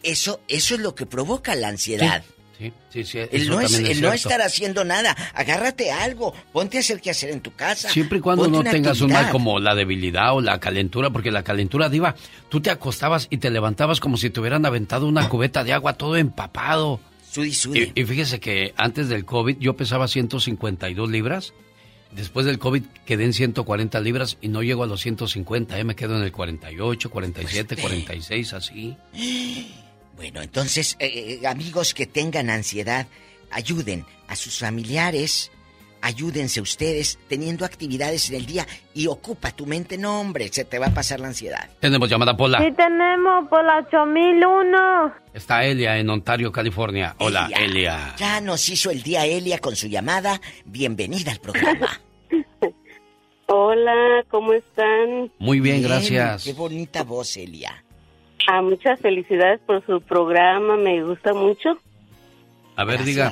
Eso, 0.02 0.40
eso 0.48 0.76
es 0.76 0.82
lo 0.82 0.96
que 0.96 1.06
provoca 1.06 1.54
la 1.56 1.68
ansiedad. 1.68 2.24
Sí, 2.26 2.39
sí, 2.90 3.04
sí. 3.06 3.20
El, 3.32 3.50
no, 3.50 3.62
es, 3.62 3.74
es 3.74 4.02
estar 4.02 4.42
haciendo 4.42 4.84
nada. 4.84 5.16
Agárrate 5.34 5.92
algo. 5.92 6.34
Ponte 6.52 6.78
a 6.78 6.80
hacer 6.82 7.00
qué 7.00 7.12
hacer 7.12 7.30
en 7.30 7.42
tu 7.42 7.54
casa. 7.54 7.90
Siempre 7.90 8.18
y 8.20 8.22
cuando 8.22 8.48
no 8.48 8.64
tengas 8.64 9.02
un 9.02 9.08
mal 9.10 9.26
actividad. 9.26 9.32
como 9.32 9.60
la 9.60 9.76
debilidad 9.76 10.34
o 10.34 10.42
la 10.42 10.60
calentura, 10.60 11.10
porque 11.10 11.32
la 11.32 11.44
calentura, 11.44 11.90
Diva, 11.90 12.16
tú 12.50 12.62
te 12.62 12.70
acostabas 12.70 13.28
y 13.30 13.38
te 13.38 13.50
levantabas 13.50 14.00
como 14.00 14.18
si 14.18 14.30
te 14.30 14.40
hubieran 14.40 14.66
aventado 14.66 15.08
una 15.08 15.30
cubeta 15.30 15.64
de 15.64 15.74
agua 15.74 15.94
todo 15.94 16.18
empapado. 16.18 17.00
Sudi, 17.32 17.54
sudi. 17.54 17.92
Y, 17.96 18.02
y 18.02 18.06
fíjese 18.06 18.40
que 18.40 18.74
antes 18.76 19.08
del 19.08 19.24
COVID 19.26 19.58
yo 19.60 19.76
pesaba 19.76 20.08
152 20.08 21.10
libras. 21.10 21.54
Después 22.12 22.48
del 22.48 22.58
COVID 22.58 22.84
quedé 23.06 23.24
en 23.24 23.34
140 23.34 24.00
libras 24.02 24.38
y 24.42 24.48
no 24.48 24.64
llego 24.64 24.84
a 24.84 24.88
los 24.88 25.00
150, 25.02 25.78
¿eh? 25.78 25.84
me 25.84 25.96
quedo 25.96 26.18
en 26.18 26.24
el 26.24 26.32
48, 26.32 27.10
47, 27.12 27.76
Pues, 27.76 27.82
46, 27.82 28.54
así. 28.54 28.98
Bueno, 30.16 30.42
entonces, 30.42 30.96
eh, 31.00 31.40
eh, 31.42 31.48
amigos 31.48 31.94
que 31.94 32.06
tengan 32.06 32.50
ansiedad, 32.50 33.08
ayuden 33.52 34.06
a 34.28 34.36
sus 34.36 34.60
familiares, 34.60 35.52
ayúdense 36.02 36.62
ustedes 36.62 37.20
teniendo 37.28 37.66
actividades 37.66 38.30
en 38.30 38.36
el 38.36 38.46
día 38.46 38.68
y 38.94 39.08
ocupa 39.08 39.52
tu 39.52 39.66
mente. 39.66 39.98
No, 39.98 40.20
hombre, 40.20 40.50
se 40.50 40.66
te 40.66 40.80
va 40.80 40.88
a 40.88 40.94
pasar 40.94 41.20
la 41.20 41.28
ansiedad. 41.28 41.70
Tenemos 41.80 42.10
llamada 42.10 42.36
Pola. 42.36 42.60
Sí 42.60 42.72
tenemos 42.76 43.48
por 43.50 43.64
la 43.64 43.80
8001. 43.80 45.14
Está 45.34 45.64
Elia 45.64 45.98
en 45.98 46.10
Ontario, 46.10 46.52
California. 46.52 47.16
Hola, 47.20 47.50
Elia. 47.56 48.16
Ya 48.18 48.42
nos 48.42 48.68
hizo 48.70 48.92
el 48.92 49.02
día 49.04 49.26
Elia 49.26 49.60
con 49.60 49.76
su 49.76 49.88
llamada. 49.88 50.42
Bienvenida 50.66 51.32
al 51.32 51.40
programa. 51.40 52.02
Hola, 53.48 54.24
¿cómo 54.30 54.54
están? 54.54 55.32
Muy 55.40 55.60
bien, 55.60 55.82
gracias. 55.82 56.44
Qué 56.44 56.54
bonita 56.54 57.04
voz, 57.04 57.36
Elia. 57.36 57.84
Ah, 58.52 58.64
muchas 58.64 59.00
felicidades 59.00 59.60
por 59.60 59.86
su 59.86 60.02
programa, 60.02 60.76
me 60.76 61.04
gusta 61.04 61.36
mucho. 61.36 61.78
A 62.76 62.84
ver, 62.84 63.04
diga. 63.04 63.32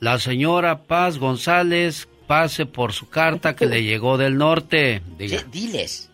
La 0.00 0.18
señora 0.18 0.84
Paz 0.84 1.18
González 1.18 2.08
pase 2.26 2.64
por 2.64 2.94
su 2.94 3.10
carta 3.10 3.54
que 3.54 3.66
le 3.66 3.82
llegó 3.82 4.16
del 4.16 4.38
norte. 4.38 5.02
Diga. 5.18 5.42
diles. 5.52 6.10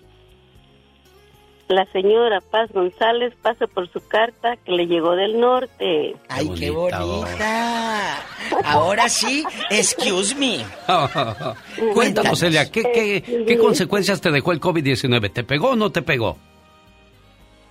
La 1.68 1.86
señora 1.92 2.40
Paz 2.40 2.72
González 2.72 3.32
pasa 3.40 3.68
por 3.68 3.88
su 3.88 4.04
carta 4.08 4.56
que 4.56 4.72
le 4.72 4.88
llegó 4.88 5.14
del 5.14 5.38
norte. 5.38 6.16
Ay, 6.28 6.50
qué 6.58 6.70
bonita. 6.70 8.18
Ahora 8.64 9.08
sí, 9.08 9.44
excuse 9.70 10.34
me. 10.34 10.64
Cuéntanos, 11.94 12.42
Elia, 12.42 12.68
¿qué, 12.68 12.82
qué, 12.82 13.44
qué 13.46 13.58
consecuencias 13.58 14.20
te 14.20 14.32
dejó 14.32 14.50
el 14.50 14.60
COVID-19? 14.60 15.32
¿Te 15.32 15.44
pegó 15.44 15.70
o 15.70 15.76
no 15.76 15.90
te 15.92 16.02
pegó? 16.02 16.36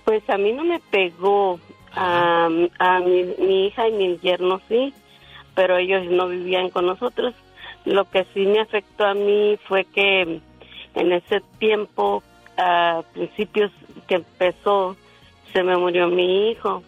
Pues 0.04 0.28
a 0.28 0.38
mí 0.38 0.52
no 0.52 0.64
me 0.64 0.80
pegó, 0.90 1.60
a, 1.92 2.48
a 2.78 3.00
mi, 3.00 3.24
mi 3.38 3.66
hija 3.66 3.88
y 3.88 3.92
mi 3.92 4.18
yerno 4.18 4.60
sí, 4.68 4.94
pero 5.54 5.76
ellos 5.76 6.06
no 6.06 6.28
vivían 6.28 6.70
con 6.70 6.86
nosotros. 6.86 7.34
Lo 7.84 8.08
que 8.08 8.26
sí 8.34 8.46
me 8.46 8.60
afectó 8.60 9.06
a 9.06 9.14
mí 9.14 9.58
fue 9.66 9.84
que 9.84 10.40
en 10.94 11.12
ese 11.12 11.40
tiempo, 11.58 12.22
a 12.56 13.02
principios 13.12 13.70
que 14.06 14.16
empezó, 14.16 14.96
se 15.52 15.62
me 15.62 15.76
murió 15.76 16.08
mi 16.08 16.50
hijo, 16.50 16.82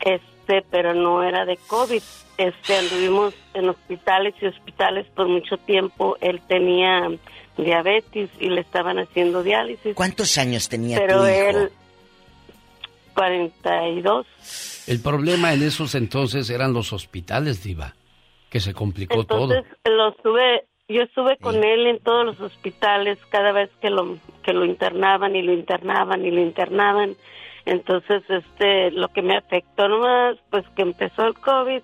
este, 0.00 0.62
pero 0.70 0.94
no 0.94 1.22
era 1.22 1.44
de 1.44 1.56
COVID. 1.56 2.02
Este, 2.38 2.76
anduvimos 2.76 3.34
en 3.54 3.68
hospitales 3.68 4.34
y 4.40 4.46
hospitales 4.46 5.06
por 5.14 5.28
mucho 5.28 5.56
tiempo. 5.58 6.16
Él 6.20 6.40
tenía 6.46 7.08
diabetes 7.56 8.30
y 8.38 8.48
le 8.48 8.60
estaban 8.60 8.98
haciendo 8.98 9.42
diálisis. 9.42 9.94
¿Cuántos 9.94 10.38
años 10.38 10.68
tenía 10.68 10.98
Pero 10.98 11.22
tu 11.22 11.28
hijo? 11.28 11.34
él, 11.34 11.72
42. 13.14 14.26
El 14.86 15.00
problema 15.00 15.52
en 15.52 15.62
esos 15.62 15.94
entonces 15.94 16.50
eran 16.50 16.72
los 16.72 16.92
hospitales, 16.92 17.62
Diva, 17.62 17.94
que 18.50 18.60
se 18.60 18.74
complicó 18.74 19.24
todo. 19.24 19.54
Entonces 19.54 19.78
lo 19.84 20.08
estuve, 20.10 20.64
yo 20.88 21.02
estuve 21.02 21.36
con 21.38 21.62
él 21.62 21.86
en 21.86 21.98
todos 22.00 22.26
los 22.26 22.40
hospitales 22.40 23.18
cada 23.28 23.52
vez 23.52 23.70
que 23.80 23.90
lo 23.90 24.18
que 24.42 24.52
lo 24.52 24.64
internaban 24.64 25.36
y 25.36 25.42
lo 25.42 25.52
internaban 25.52 26.24
y 26.24 26.30
lo 26.30 26.40
internaban. 26.40 27.16
Entonces 27.64 28.22
este 28.28 28.90
lo 28.90 29.08
que 29.08 29.22
me 29.22 29.36
afectó 29.36 29.88
nomás 29.88 30.36
pues 30.50 30.64
que 30.74 30.82
empezó 30.82 31.26
el 31.26 31.34
COVID 31.34 31.82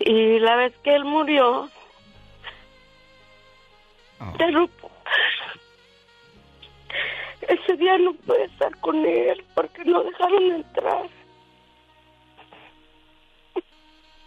y 0.00 0.38
la 0.38 0.56
vez 0.56 0.74
que 0.82 0.94
él 0.94 1.04
murió 1.04 1.70
no 4.52 4.68
ese 7.48 7.76
día 7.76 7.98
no 7.98 8.12
pude 8.14 8.44
estar 8.44 8.76
con 8.80 8.96
él 9.04 9.44
porque 9.54 9.84
no 9.84 10.02
dejaron 10.04 10.42
entrar. 10.52 11.08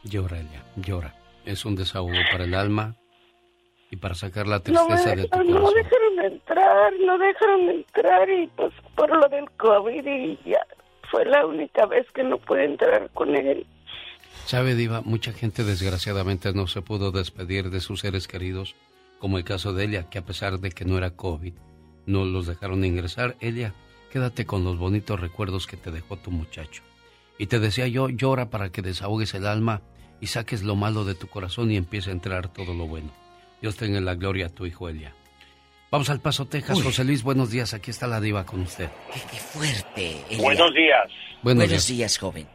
Llora, 0.04 0.40
Elia, 0.40 0.64
llora. 0.76 1.16
Es 1.46 1.66
un 1.66 1.76
desahogo 1.76 2.12
para 2.32 2.44
el 2.46 2.54
alma 2.56 2.96
y 3.90 3.96
para 3.98 4.16
sacar 4.16 4.48
la 4.48 4.58
No 4.58 4.62
tristeza 4.64 5.16
de 5.16 5.28
tu 5.28 5.38
dejaron, 5.40 5.48
no 5.52 5.62
corazón. 5.62 5.76
dejaron 5.84 6.34
entrar, 6.34 6.94
no 7.06 7.18
dejaron 7.18 7.70
entrar 7.70 8.30
y 8.30 8.48
pues 8.48 8.74
por 8.96 9.10
lo 9.16 9.28
del 9.30 9.50
COVID 9.52 10.06
y 10.06 10.40
ya 10.50 10.66
fue 11.12 11.26
la 11.26 11.46
única 11.46 11.86
vez 11.86 12.06
que 12.14 12.24
no 12.24 12.38
pude 12.38 12.66
entrar 12.66 13.10
con 13.14 13.36
él. 13.36 13.66
Sabe, 14.46 14.76
Diva, 14.76 15.02
mucha 15.02 15.32
gente 15.32 15.64
desgraciadamente 15.64 16.54
no 16.54 16.68
se 16.68 16.82
pudo 16.82 17.12
despedir 17.12 17.70
de 17.70 17.80
sus 17.80 18.02
seres 18.02 18.28
queridos, 18.28 18.76
como 19.20 19.38
el 19.38 19.44
caso 19.46 19.74
de 19.74 19.86
Elia, 19.86 20.10
que 20.10 20.18
a 20.18 20.26
pesar 20.26 20.60
de 20.60 20.72
que 20.72 20.86
no 20.86 20.98
era 20.98 21.12
COVID, 21.12 21.54
no 22.06 22.26
los 22.26 22.48
dejaron 22.48 22.84
ingresar. 22.86 23.36
Elia, 23.40 23.74
quédate 24.12 24.46
con 24.46 24.64
los 24.64 24.78
bonitos 24.78 25.20
recuerdos 25.20 25.68
que 25.68 25.78
te 25.78 25.92
dejó 25.92 26.18
tu 26.18 26.32
muchacho. 26.32 26.84
Y 27.38 27.48
te 27.48 27.60
decía 27.60 27.88
yo, 27.88 28.10
llora 28.10 28.50
para 28.50 28.72
que 28.72 28.82
desahogues 28.82 29.34
el 29.34 29.48
alma 29.48 29.82
y 30.22 30.28
saques 30.28 30.64
lo 30.64 30.76
malo 30.76 31.04
de 31.04 31.16
tu 31.16 31.28
corazón 31.28 31.72
y 31.72 31.78
empiece 31.78 32.10
a 32.10 32.14
entrar 32.14 32.48
todo 32.48 32.74
lo 32.74 32.88
bueno. 32.88 33.12
Dios 33.62 33.76
tenga 33.78 33.98
en 33.98 34.06
la 34.06 34.16
gloria 34.16 34.48
a 34.48 34.50
tu 34.50 34.66
hijo 34.66 34.90
Elia. 34.90 35.14
Vamos 35.90 36.10
al 36.10 36.20
Paso, 36.22 36.46
Texas. 36.48 36.78
Uy. 36.78 36.84
José 36.84 37.04
Luis, 37.04 37.24
buenos 37.24 37.52
días. 37.52 37.74
Aquí 37.74 37.92
está 37.92 38.08
la 38.08 38.20
diva 38.20 38.46
con 38.46 38.62
usted. 38.62 38.90
Qué 39.14 39.38
fuerte. 39.38 40.18
Elia. 40.30 40.42
Buenos 40.42 40.74
días. 40.74 41.08
Buenos 41.44 41.66
Buenos 41.68 41.70
días. 41.70 41.88
días, 41.88 42.18
joven. 42.18 42.48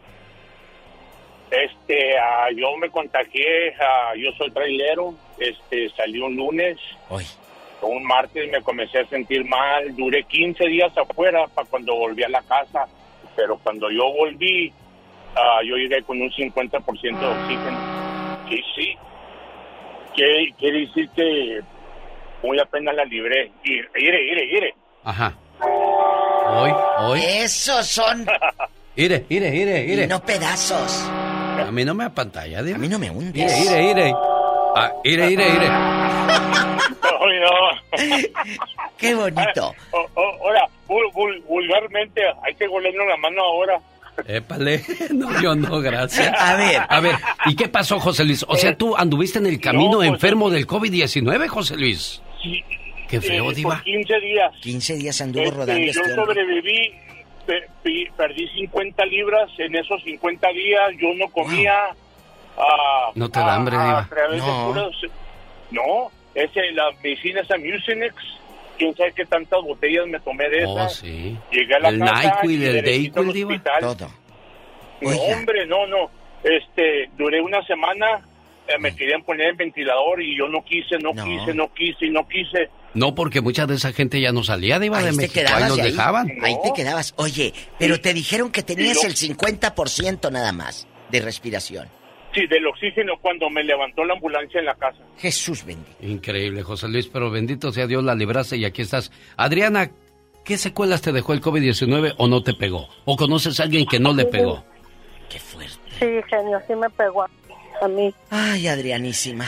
Este, 1.51 2.19
ah, 2.19 2.49
yo 2.55 2.77
me 2.77 2.91
contagié, 2.91 3.75
ah, 3.81 4.13
yo 4.17 4.31
soy 4.37 4.51
trailero, 4.51 5.15
este, 5.39 5.89
salí 5.97 6.19
un 6.21 6.37
lunes, 6.37 6.77
un 7.87 8.05
martes 8.05 8.51
me 8.51 8.61
comencé 8.63 9.01
a 9.01 9.07
sentir 9.07 9.45
mal, 9.45 9.95
duré 9.97 10.25
15 10.25 10.65
días 10.67 10.93
afuera 10.97 11.47
para 11.55 11.69
cuando 11.69 11.95
volví 11.95 12.23
a 12.23 12.29
la 12.29 12.43
casa, 12.43 12.87
pero 13.37 13.59
cuando 13.59 13.91
yo 13.91 14.13
volví, 14.13 14.73
ah, 15.37 15.61
yo 15.65 15.77
llegué 15.77 16.03
con 16.03 16.21
un 16.21 16.31
50% 16.31 17.19
de 17.19 17.27
oxígeno. 17.27 17.79
Sí, 18.49 18.63
sí. 18.75 18.97
Quiere, 20.15 20.53
quiere 20.59 20.81
decir 20.81 21.09
que 21.15 21.61
muy 22.43 22.59
apenas 22.59 22.95
la 22.95 23.05
libré. 23.05 23.53
Ire, 23.63 23.89
ire, 24.33 24.45
ire. 24.45 24.75
Ajá. 25.05 25.35
Hoy, 25.61 26.73
hoy. 27.01 27.21
Esos 27.23 27.87
son. 27.87 28.27
Ire, 28.97 29.27
ire, 29.29 29.55
ire, 29.55 29.85
ire. 29.85 30.05
Y 30.05 30.07
no 30.09 30.21
pedazos. 30.21 31.09
A 31.09 31.71
mí 31.71 31.85
no 31.85 31.95
me 31.95 32.03
apantalla. 32.03 32.59
A 32.59 32.63
mí 32.63 32.89
no 32.89 32.99
me 32.99 33.09
hundes. 33.09 33.65
Ire, 33.65 33.81
ire, 33.81 33.91
ire. 33.91 34.15
Ah, 34.81 34.93
ire, 35.05 35.31
ire, 35.31 35.49
ire. 35.49 35.67
Ay, 37.21 37.41
no. 37.41 37.49
Qué 38.99 39.15
bonito. 39.15 39.75
Ah, 39.93 40.07
ahora, 40.17 40.65
vul- 40.87 41.13
vul- 41.13 41.43
vulgarmente, 41.47 42.21
hay 42.45 42.55
que 42.55 42.67
golearnos 42.67 43.07
la 43.09 43.17
mano 43.17 43.43
ahora. 43.43 43.81
Épale. 44.27 44.83
No, 45.15 45.41
yo 45.41 45.55
no, 45.55 45.81
gracias. 45.81 46.33
A 46.39 46.57
ver. 46.57 46.81
A 46.89 47.01
ver, 47.01 47.15
¿y 47.47 47.55
qué 47.57 47.69
pasó, 47.69 47.99
José 48.01 48.25
Luis? 48.25 48.45
O 48.49 48.57
sea, 48.57 48.77
tú 48.77 48.97
anduviste 48.97 49.39
en 49.39 49.47
el 49.47 49.61
camino 49.61 50.03
enfermo 50.03 50.51
del 50.51 50.67
COVID-19, 50.67 51.47
José 51.49 51.77
Luis. 51.77 52.21
Qué 53.09 53.21
feo, 53.21 53.51
Eh, 53.51 53.55
Diva. 53.55 53.75
Por 53.77 53.85
15 53.85 54.21
días. 54.21 54.53
15 54.61 54.95
días 54.97 55.21
anduvo 55.21 55.45
Este, 55.45 55.57
rodando 55.57 55.81
yo 55.83 55.91
este 55.91 56.15
sobreviví, 56.15 56.93
pe- 57.47 57.67
pe- 57.83 58.13
perdí 58.17 58.47
50 58.49 59.05
libras 59.07 59.49
en 59.59 59.75
esos 59.77 60.03
50 60.05 60.49
días, 60.51 60.91
yo 61.01 61.09
no 61.15 61.27
comía. 61.33 61.73
Ah, 62.59 63.11
No 63.15 63.29
te 63.31 63.39
da 63.41 63.47
a- 63.53 63.55
hambre, 63.57 63.77
a 63.77 63.85
Diva. 63.85 64.07
través 64.09 64.43
de 64.43 64.49
No. 64.51 64.67
puros- 64.73 65.07
no, 65.71 66.11
ese, 66.35 66.73
la 66.73 66.91
medicina 67.03 67.41
esa 67.41 67.57
Mucinex, 67.59 68.15
quién 68.79 68.95
sabe 68.97 69.13
qué 69.13 69.25
tantas 69.27 69.61
botellas 69.63 70.07
me 70.07 70.19
tomé 70.21 70.49
de 70.49 70.65
Oh, 70.67 70.73
esas. 70.79 70.95
sí. 70.97 71.37
Llegué 71.53 71.75
a 71.75 71.79
la 71.81 71.89
El 71.91 71.99
casa 72.01 72.23
NyQuil, 72.37 72.63
y 72.63 72.67
el 72.67 72.85
Dayquil, 72.85 73.33
Diva. 73.33 73.51
hospital. 73.55 73.81
Todo. 73.81 74.11
No, 75.01 75.11
hombre, 75.11 75.67
no, 75.67 75.87
no. 75.87 76.11
Este, 76.43 77.11
duré 77.17 77.41
una 77.41 77.63
semana, 77.65 78.21
eh, 78.67 78.79
me 78.79 78.95
querían 78.95 79.23
poner 79.23 79.49
el 79.49 79.57
ventilador 79.57 80.23
y 80.23 80.37
yo 80.37 80.49
no 80.49 80.65
quise, 80.65 80.97
no, 80.99 81.13
No. 81.13 81.25
quise, 81.25 81.55
no 81.55 81.73
quise 81.75 82.07
y 82.07 82.11
no 82.11 82.27
quise. 82.29 82.69
No, 82.95 83.15
porque 83.15 83.41
mucha 83.41 83.67
de 83.67 83.75
esa 83.75 83.93
gente 83.93 84.21
ya 84.21 84.33
no 84.33 84.43
salía 84.43 84.79
de 84.79 84.87
Iba 84.87 84.99
de 85.03 85.09
Ahí 85.09 85.11
te 85.11 85.17
México, 85.23 85.35
quedabas 85.35 85.63
ahí 85.65 85.69
los 85.69 85.79
ahí, 85.81 85.91
dejaban. 85.91 86.33
ahí 86.43 86.57
te 86.63 86.73
quedabas. 86.75 87.13
Oye, 87.17 87.53
pero 87.79 88.01
te 88.01 88.15
dijeron 88.15 88.51
que 88.51 88.63
tenías 88.63 89.05
el 89.05 89.15
50% 89.15 90.31
nada 90.31 90.53
más 90.53 90.87
de 91.11 91.21
respiración. 91.21 91.89
Sí, 92.39 92.47
del 92.47 92.67
oxígeno 92.67 93.15
cuando 93.21 93.51
me 93.51 93.65
levantó 93.65 94.05
la 94.05 94.15
ambulancia 94.15 94.61
en 94.61 94.67
la 94.67 94.75
casa. 94.77 94.99
Jesús 95.19 95.65
bendito. 95.65 95.97
Increíble, 96.01 96.63
José 96.63 96.89
Luis, 96.89 97.09
pero 97.09 97.31
bendito 97.31 97.73
sea 97.73 97.87
Dios, 97.87 98.05
la 98.05 98.15
libraste 98.15 98.57
y 98.57 98.65
aquí 98.65 98.83
estás. 98.83 99.11
Adriana, 99.37 99.91
¿qué 100.45 100.57
secuelas 100.57 101.03
te 101.03 101.11
dejó 101.11 101.33
el 101.33 101.41
COVID-19 101.41 102.15
o 102.17 102.29
no 102.29 102.43
te 102.43 102.55
pegó? 102.55 102.89
¿O 103.05 103.17
conoces 103.17 103.59
a 103.59 103.65
alguien 103.65 103.87
que 103.87 103.99
no 103.99 104.13
le 104.15 104.25
pegó? 104.27 104.63
Sí, 105.99 106.07
genio, 106.29 106.61
sí 106.67 106.75
me 106.77 106.89
pegó 106.91 107.23
a, 107.23 107.31
a 107.83 107.89
mí. 107.89 108.15
Ay, 108.31 108.69
Adrianísima. 108.69 109.47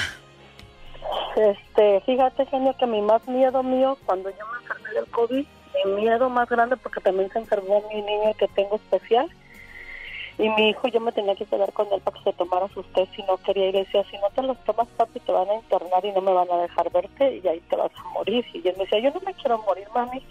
Este, 1.36 2.00
fíjate, 2.06 2.44
genio, 2.46 2.74
que 2.78 2.86
mi 2.86 3.00
más 3.02 3.26
miedo 3.28 3.62
mío, 3.62 3.96
cuando 4.04 4.30
yo 4.30 4.44
me 4.52 4.58
enfermé 4.62 4.90
del 4.94 5.06
COVID, 5.06 5.46
mi 5.84 6.02
miedo 6.02 6.28
más 6.28 6.48
grande, 6.48 6.76
porque 6.76 7.00
también 7.00 7.30
se 7.30 7.38
enfermó 7.38 7.84
mi 7.88 8.02
niño 8.02 8.34
que 8.36 8.48
tengo 8.48 8.76
especial, 8.76 9.28
y 10.42 10.48
mi 10.50 10.70
hijo, 10.70 10.88
yo 10.88 11.00
me 11.00 11.12
tenía 11.12 11.34
que 11.34 11.44
quedar 11.46 11.72
con 11.72 11.86
él 11.92 12.00
para 12.00 12.16
que 12.16 12.24
se 12.24 12.32
tomara 12.32 12.66
sus 12.68 12.86
test 12.92 13.14
si 13.14 13.22
no 13.24 13.36
quería. 13.38 13.68
Y 13.68 13.72
le 13.72 13.78
decía, 13.80 14.02
si 14.10 14.16
no 14.18 14.28
te 14.34 14.42
los 14.42 14.58
tomas, 14.64 14.88
papi, 14.96 15.20
te 15.20 15.32
van 15.32 15.48
a 15.50 15.54
internar 15.54 16.04
y 16.04 16.12
no 16.12 16.20
me 16.20 16.32
van 16.32 16.50
a 16.50 16.56
dejar 16.62 16.90
verte 16.90 17.40
y 17.42 17.46
ahí 17.48 17.60
te 17.68 17.76
vas 17.76 17.90
a 17.96 18.08
morir. 18.10 18.44
Y 18.52 18.66
él 18.66 18.74
me 18.78 18.84
decía, 18.84 18.98
yo 19.00 19.10
no 19.10 19.20
me 19.20 19.34
quiero 19.34 19.58
morir, 19.58 19.86
mami. 19.94 20.22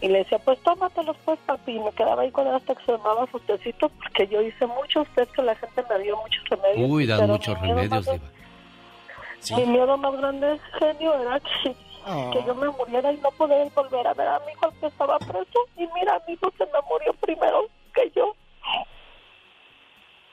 Y 0.00 0.08
le 0.08 0.18
decía, 0.18 0.38
pues 0.38 0.58
tómatelos, 0.62 1.16
pues, 1.24 1.38
papi. 1.46 1.72
Y 1.76 1.80
me 1.80 1.92
quedaba 1.92 2.22
ahí 2.22 2.30
con 2.30 2.46
él 2.46 2.54
hasta 2.54 2.74
que 2.74 2.80
se 2.84 2.92
tomaba 2.92 3.26
sus 3.30 3.40
tecitos, 3.46 3.90
porque 3.92 4.26
yo 4.26 4.42
hice 4.42 4.66
muchos 4.66 5.08
test 5.14 5.32
que 5.32 5.42
la 5.42 5.54
gente 5.54 5.82
me 5.88 5.98
dio 6.00 6.16
muchos 6.16 6.48
remedios. 6.50 6.90
Uy, 6.90 7.06
dan 7.06 7.30
muchos 7.30 7.58
remedios, 7.60 8.04
Diva. 8.06 9.56
Mi 9.56 9.66
miedo 9.66 9.96
más 9.96 10.16
grande, 10.16 10.58
genio, 10.78 11.14
era 11.20 11.38
que, 11.40 11.74
Ah. 12.06 12.30
que 12.32 12.42
yo 12.44 12.54
me 12.54 12.68
muriera 12.68 13.10
y 13.12 13.16
no 13.18 13.30
poder 13.30 13.70
volver 13.74 14.06
a 14.06 14.12
ver 14.12 14.28
a 14.28 14.38
mi 14.40 14.52
hijo 14.52 14.70
que 14.78 14.86
estaba 14.86 15.18
preso. 15.18 15.58
Y 15.76 15.86
mira, 15.94 16.20
mi 16.26 16.34
hijo 16.34 16.50
se 16.58 16.64
me 16.66 16.78
murió 16.90 17.14
primero 17.14 17.66
que 17.94 18.10
yo. 18.14 18.34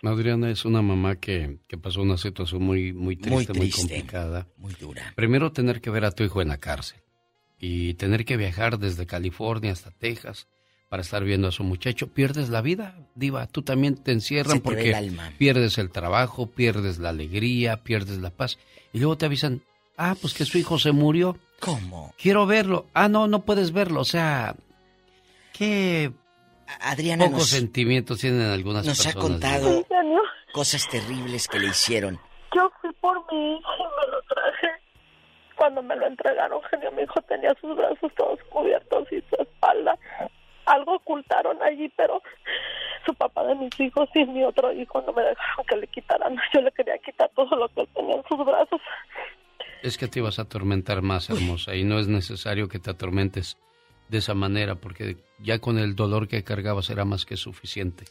Adriana 0.09 0.49
es 0.49 0.65
una 0.65 0.81
mamá 0.81 1.15
que, 1.17 1.59
que 1.67 1.77
pasó 1.77 2.01
una 2.01 2.17
situación 2.17 2.63
muy, 2.63 2.91
muy 2.91 3.15
triste, 3.15 3.53
muy, 3.53 3.69
triste, 3.69 3.81
complicada. 3.81 4.47
Muy 4.57 4.73
dura. 4.73 5.13
Primero 5.15 5.51
tener 5.51 5.79
que 5.81 5.91
ver 5.91 6.05
a 6.05 6.11
tu 6.11 6.23
hijo 6.23 6.41
en 6.41 6.47
la 6.47 6.57
cárcel 6.57 6.99
y 7.59 7.93
tener 7.93 8.25
que 8.25 8.37
viajar 8.37 8.79
desde 8.79 9.05
California 9.05 9.71
hasta 9.71 9.91
Texas 9.91 10.47
para 10.89 11.03
estar 11.03 11.23
viendo 11.23 11.47
a 11.47 11.51
su 11.51 11.63
muchacho. 11.63 12.07
Pierdes 12.07 12.49
la 12.49 12.61
vida, 12.61 13.07
diva. 13.15 13.47
Tú 13.47 13.61
también 13.61 13.95
te 13.95 14.11
encierran 14.11 14.57
te 14.57 14.61
porque 14.61 14.91
el 14.91 15.17
pierdes 15.37 15.77
el 15.77 15.91
trabajo, 15.91 16.47
pierdes 16.47 16.97
la 16.97 17.09
alegría, 17.09 17.83
pierdes 17.83 18.17
la 18.17 18.31
paz. 18.31 18.57
Y 18.91 18.99
luego 18.99 19.17
te 19.17 19.27
avisan, 19.27 19.61
ah, 19.95 20.15
pues 20.19 20.33
que 20.33 20.43
su 20.43 20.57
hijo 20.57 20.79
se 20.79 20.91
murió. 20.91 21.37
¿Cómo? 21.59 22.13
Quiero 22.17 22.45
verlo. 22.47 22.87
Ah, 22.93 23.07
no, 23.07 23.27
no 23.27 23.45
puedes 23.45 23.71
verlo. 23.71 24.01
O 24.01 24.05
sea, 24.05 24.55
qué 25.53 26.11
Adriana 26.81 27.25
pocos 27.25 27.39
nos- 27.39 27.49
sentimientos 27.49 28.19
tienen 28.19 28.41
algunas 28.49 28.85
Nos 28.85 28.99
ha 29.01 29.11
personas. 29.13 29.29
contado 29.29 29.69
Diva. 29.69 29.87
Genio, 29.89 30.21
cosas 30.53 30.87
terribles 30.89 31.47
que 31.47 31.59
le 31.59 31.67
hicieron. 31.67 32.19
yo 32.55 32.71
fui 32.81 32.91
por 33.01 33.17
mi 33.31 33.57
hijo 33.57 33.69
y 33.77 33.83
me 33.83 34.11
lo 34.11 34.21
traje. 34.23 34.67
Cuando 35.55 35.83
me 35.83 35.95
lo 35.95 36.07
entregaron, 36.07 36.61
genio, 36.69 36.91
mi 36.91 37.03
hijo 37.03 37.21
tenía 37.23 37.53
sus 37.61 37.75
brazos 37.75 38.11
todos 38.17 38.39
cubiertos 38.49 39.07
y 39.11 39.21
su 39.29 39.41
espalda. 39.41 39.97
Algo 40.65 40.95
ocultaron 40.95 41.61
allí, 41.61 41.89
pero 41.95 42.21
su 43.05 43.13
papá 43.15 43.43
de 43.45 43.55
mis 43.55 43.79
hijos 43.79 44.09
y 44.15 44.25
mi 44.25 44.43
otro 44.43 44.71
hijo 44.71 45.01
no 45.01 45.13
me 45.13 45.21
dejaron 45.23 45.65
que 45.67 45.75
le 45.77 45.87
quitaran. 45.87 46.35
Yo 46.53 46.61
le 46.61 46.71
quería 46.71 46.97
quitar 46.99 47.29
todo 47.35 47.55
lo 47.55 47.67
que 47.69 47.81
él 47.81 47.89
tenía 47.93 48.15
en 48.15 48.23
sus 48.27 48.43
brazos. 48.45 48.81
Es 49.83 49.97
que 49.97 50.07
te 50.07 50.19
ibas 50.19 50.37
a 50.39 50.43
atormentar 50.43 51.01
más, 51.01 51.29
hermosa, 51.29 51.75
y 51.75 51.83
no 51.83 51.99
es 51.99 52.07
necesario 52.07 52.67
que 52.67 52.79
te 52.79 52.91
atormentes 52.91 53.57
de 54.11 54.17
esa 54.17 54.33
manera, 54.33 54.75
porque 54.75 55.15
ya 55.39 55.59
con 55.59 55.79
el 55.79 55.95
dolor 55.95 56.27
que 56.27 56.43
cargabas 56.43 56.89
era 56.89 57.05
más 57.05 57.25
que 57.25 57.37
suficiente. 57.37 58.03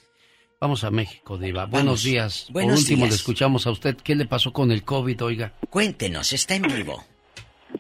Vamos 0.59 0.83
a 0.83 0.91
México, 0.91 1.37
Diva. 1.37 1.67
Buenos 1.67 2.03
días. 2.03 2.47
Buenos 2.51 2.73
Por 2.73 2.79
último, 2.81 2.97
días. 3.05 3.11
le 3.11 3.17
escuchamos 3.17 3.67
a 3.67 3.71
usted. 3.71 3.97
¿Qué 4.03 4.15
le 4.15 4.25
pasó 4.27 4.51
con 4.53 4.73
el 4.73 4.83
COVID, 4.83 5.23
oiga? 5.25 5.53
Cuéntenos, 5.69 6.33
está 6.33 6.55
en 6.55 6.63
vivo. 6.63 7.05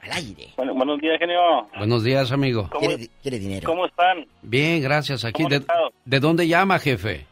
Al 0.02 0.12
aire. 0.12 0.48
Bueno, 0.56 0.74
buenos 0.74 1.01
días, 1.01 1.18
genio. 1.18 1.40
Buenos 1.78 2.05
días, 2.05 2.30
amigo. 2.30 2.68
¿Cómo, 2.70 2.88
Quiere 3.22 3.38
dinero. 3.38 3.66
¿Cómo 3.66 3.86
están? 3.86 4.26
Bien, 4.42 4.82
gracias. 4.82 5.24
Aquí. 5.24 5.42
¿Cómo 5.42 5.48
¿De? 5.59 5.64
¿de 6.05 6.20
dónde 6.20 6.47
llama, 6.47 6.78
jefe? 6.78 7.26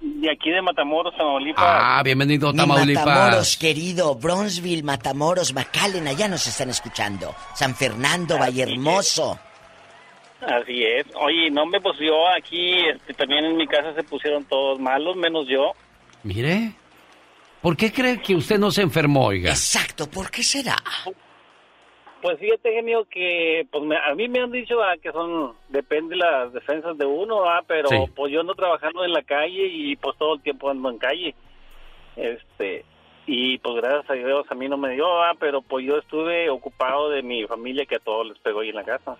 De 0.00 0.30
aquí 0.30 0.50
de 0.50 0.60
Matamoros, 0.60 1.16
Tamaulipas. 1.16 1.64
Ah, 1.64 2.02
bienvenido, 2.04 2.52
Mi 2.52 2.58
Tamaulipas. 2.58 3.06
Matamoros, 3.06 3.56
querido, 3.56 4.14
Bronzeville, 4.16 4.82
Matamoros, 4.82 5.54
McAllen, 5.54 6.06
allá 6.08 6.28
nos 6.28 6.46
están 6.46 6.70
escuchando. 6.70 7.34
San 7.54 7.74
Fernando, 7.74 8.36
Vallehermoso. 8.38 9.38
Así 10.46 10.84
es. 10.84 11.06
Oye, 11.16 11.50
no 11.50 11.64
me 11.66 11.80
pues 11.80 11.98
yo 11.98 12.28
aquí, 12.28 12.74
este, 12.86 13.14
también 13.14 13.44
en 13.44 13.56
mi 13.56 13.66
casa 13.66 13.94
se 13.94 14.02
pusieron 14.02 14.44
todos 14.44 14.78
malos, 14.78 15.16
menos 15.16 15.46
yo. 15.48 15.72
Mire. 16.22 16.72
¿Por 17.62 17.76
qué 17.78 17.90
cree 17.92 18.20
que 18.20 18.34
usted 18.34 18.58
no 18.58 18.70
se 18.70 18.82
enfermó, 18.82 19.26
oiga? 19.28 19.50
Exacto, 19.50 20.06
¿por 20.10 20.30
qué 20.30 20.42
será? 20.42 20.76
Pues 22.20 22.38
fíjate, 22.38 22.72
genio, 22.72 23.06
que 23.10 23.66
pues 23.70 23.84
me- 23.84 23.96
a 23.96 24.14
mí 24.14 24.28
me 24.28 24.40
han 24.40 24.50
dicho 24.50 24.82
ah, 24.82 24.96
que 25.02 25.12
son, 25.12 25.54
depende 25.70 26.14
las 26.16 26.52
defensas 26.52 26.96
de 26.98 27.06
uno, 27.06 27.44
ah, 27.48 27.62
pero 27.66 27.88
Sí. 27.88 27.96
pues 28.14 28.32
yo 28.32 28.40
ando 28.40 28.54
trabajando 28.54 29.04
en 29.04 29.12
la 29.12 29.22
calle 29.22 29.66
y 29.66 29.96
pues 29.96 30.16
todo 30.18 30.34
el 30.34 30.42
tiempo 30.42 30.68
ando 30.70 30.90
en 30.90 30.98
calle. 30.98 31.34
Este, 32.16 32.84
y 33.26 33.56
pues 33.58 33.76
gracias 33.76 34.08
a 34.10 34.12
Dios 34.14 34.46
a 34.50 34.54
mí 34.54 34.68
no 34.68 34.76
me 34.76 34.90
dio, 34.94 35.22
ah, 35.22 35.32
pero 35.38 35.62
pues 35.62 35.86
yo 35.86 35.96
estuve 35.98 36.48
ocupado 36.50 37.08
de 37.10 37.22
mi 37.22 37.44
familia 37.46 37.86
que 37.86 37.96
a 37.96 38.00
todos 38.00 38.26
les 38.26 38.38
pegó 38.38 38.60
ahí 38.60 38.68
en 38.70 38.76
la 38.76 38.84
casa. 38.84 39.16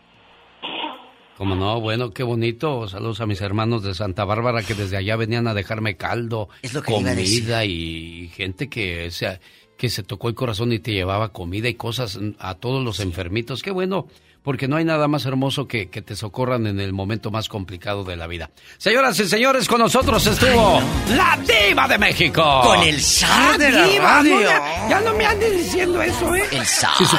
Como 1.38 1.56
no, 1.56 1.80
bueno, 1.80 2.12
qué 2.12 2.22
bonito. 2.22 2.88
Saludos 2.88 3.20
a 3.20 3.26
mis 3.26 3.40
hermanos 3.40 3.82
de 3.82 3.94
Santa 3.94 4.24
Bárbara 4.24 4.62
que 4.62 4.74
desde 4.74 4.96
allá 4.96 5.16
venían 5.16 5.48
a 5.48 5.54
dejarme 5.54 5.96
caldo, 5.96 6.48
lo 6.72 6.82
que 6.82 6.92
comida 6.92 7.64
y 7.64 8.30
gente 8.36 8.68
que 8.68 9.10
se, 9.10 9.40
que 9.76 9.90
se 9.90 10.02
tocó 10.04 10.28
el 10.28 10.34
corazón 10.36 10.72
y 10.72 10.78
te 10.78 10.92
llevaba 10.92 11.30
comida 11.32 11.68
y 11.68 11.74
cosas 11.74 12.18
a 12.38 12.54
todos 12.54 12.84
los 12.84 13.00
enfermitos. 13.00 13.62
Qué 13.62 13.72
bueno, 13.72 14.06
porque 14.44 14.68
no 14.68 14.76
hay 14.76 14.84
nada 14.84 15.08
más 15.08 15.24
hermoso 15.26 15.66
que, 15.66 15.88
que 15.88 16.02
te 16.02 16.14
socorran 16.14 16.66
en 16.68 16.78
el 16.78 16.92
momento 16.92 17.30
más 17.32 17.48
complicado 17.48 18.04
de 18.04 18.14
la 18.14 18.26
vida. 18.26 18.50
Señoras 18.78 19.18
y 19.18 19.24
señores, 19.26 19.66
con 19.66 19.80
nosotros 19.80 20.24
estuvo 20.26 20.80
la 21.16 21.36
diva 21.38 21.88
de 21.88 21.98
México. 21.98 22.60
Con 22.62 22.80
el 22.82 23.00
zar 23.00 23.58
de 23.58 23.72
la 23.72 23.86
diva, 23.88 24.04
radio. 24.04 24.34
no, 24.36 24.40
ya, 24.42 24.88
ya 24.88 25.00
no 25.00 25.14
me 25.14 25.24
anden 25.26 25.56
diciendo 25.56 26.00
eso, 26.02 26.34
¿eh? 26.34 26.44
El 26.52 26.64
zar. 26.66 26.92
Si 26.98 27.06
su- 27.06 27.16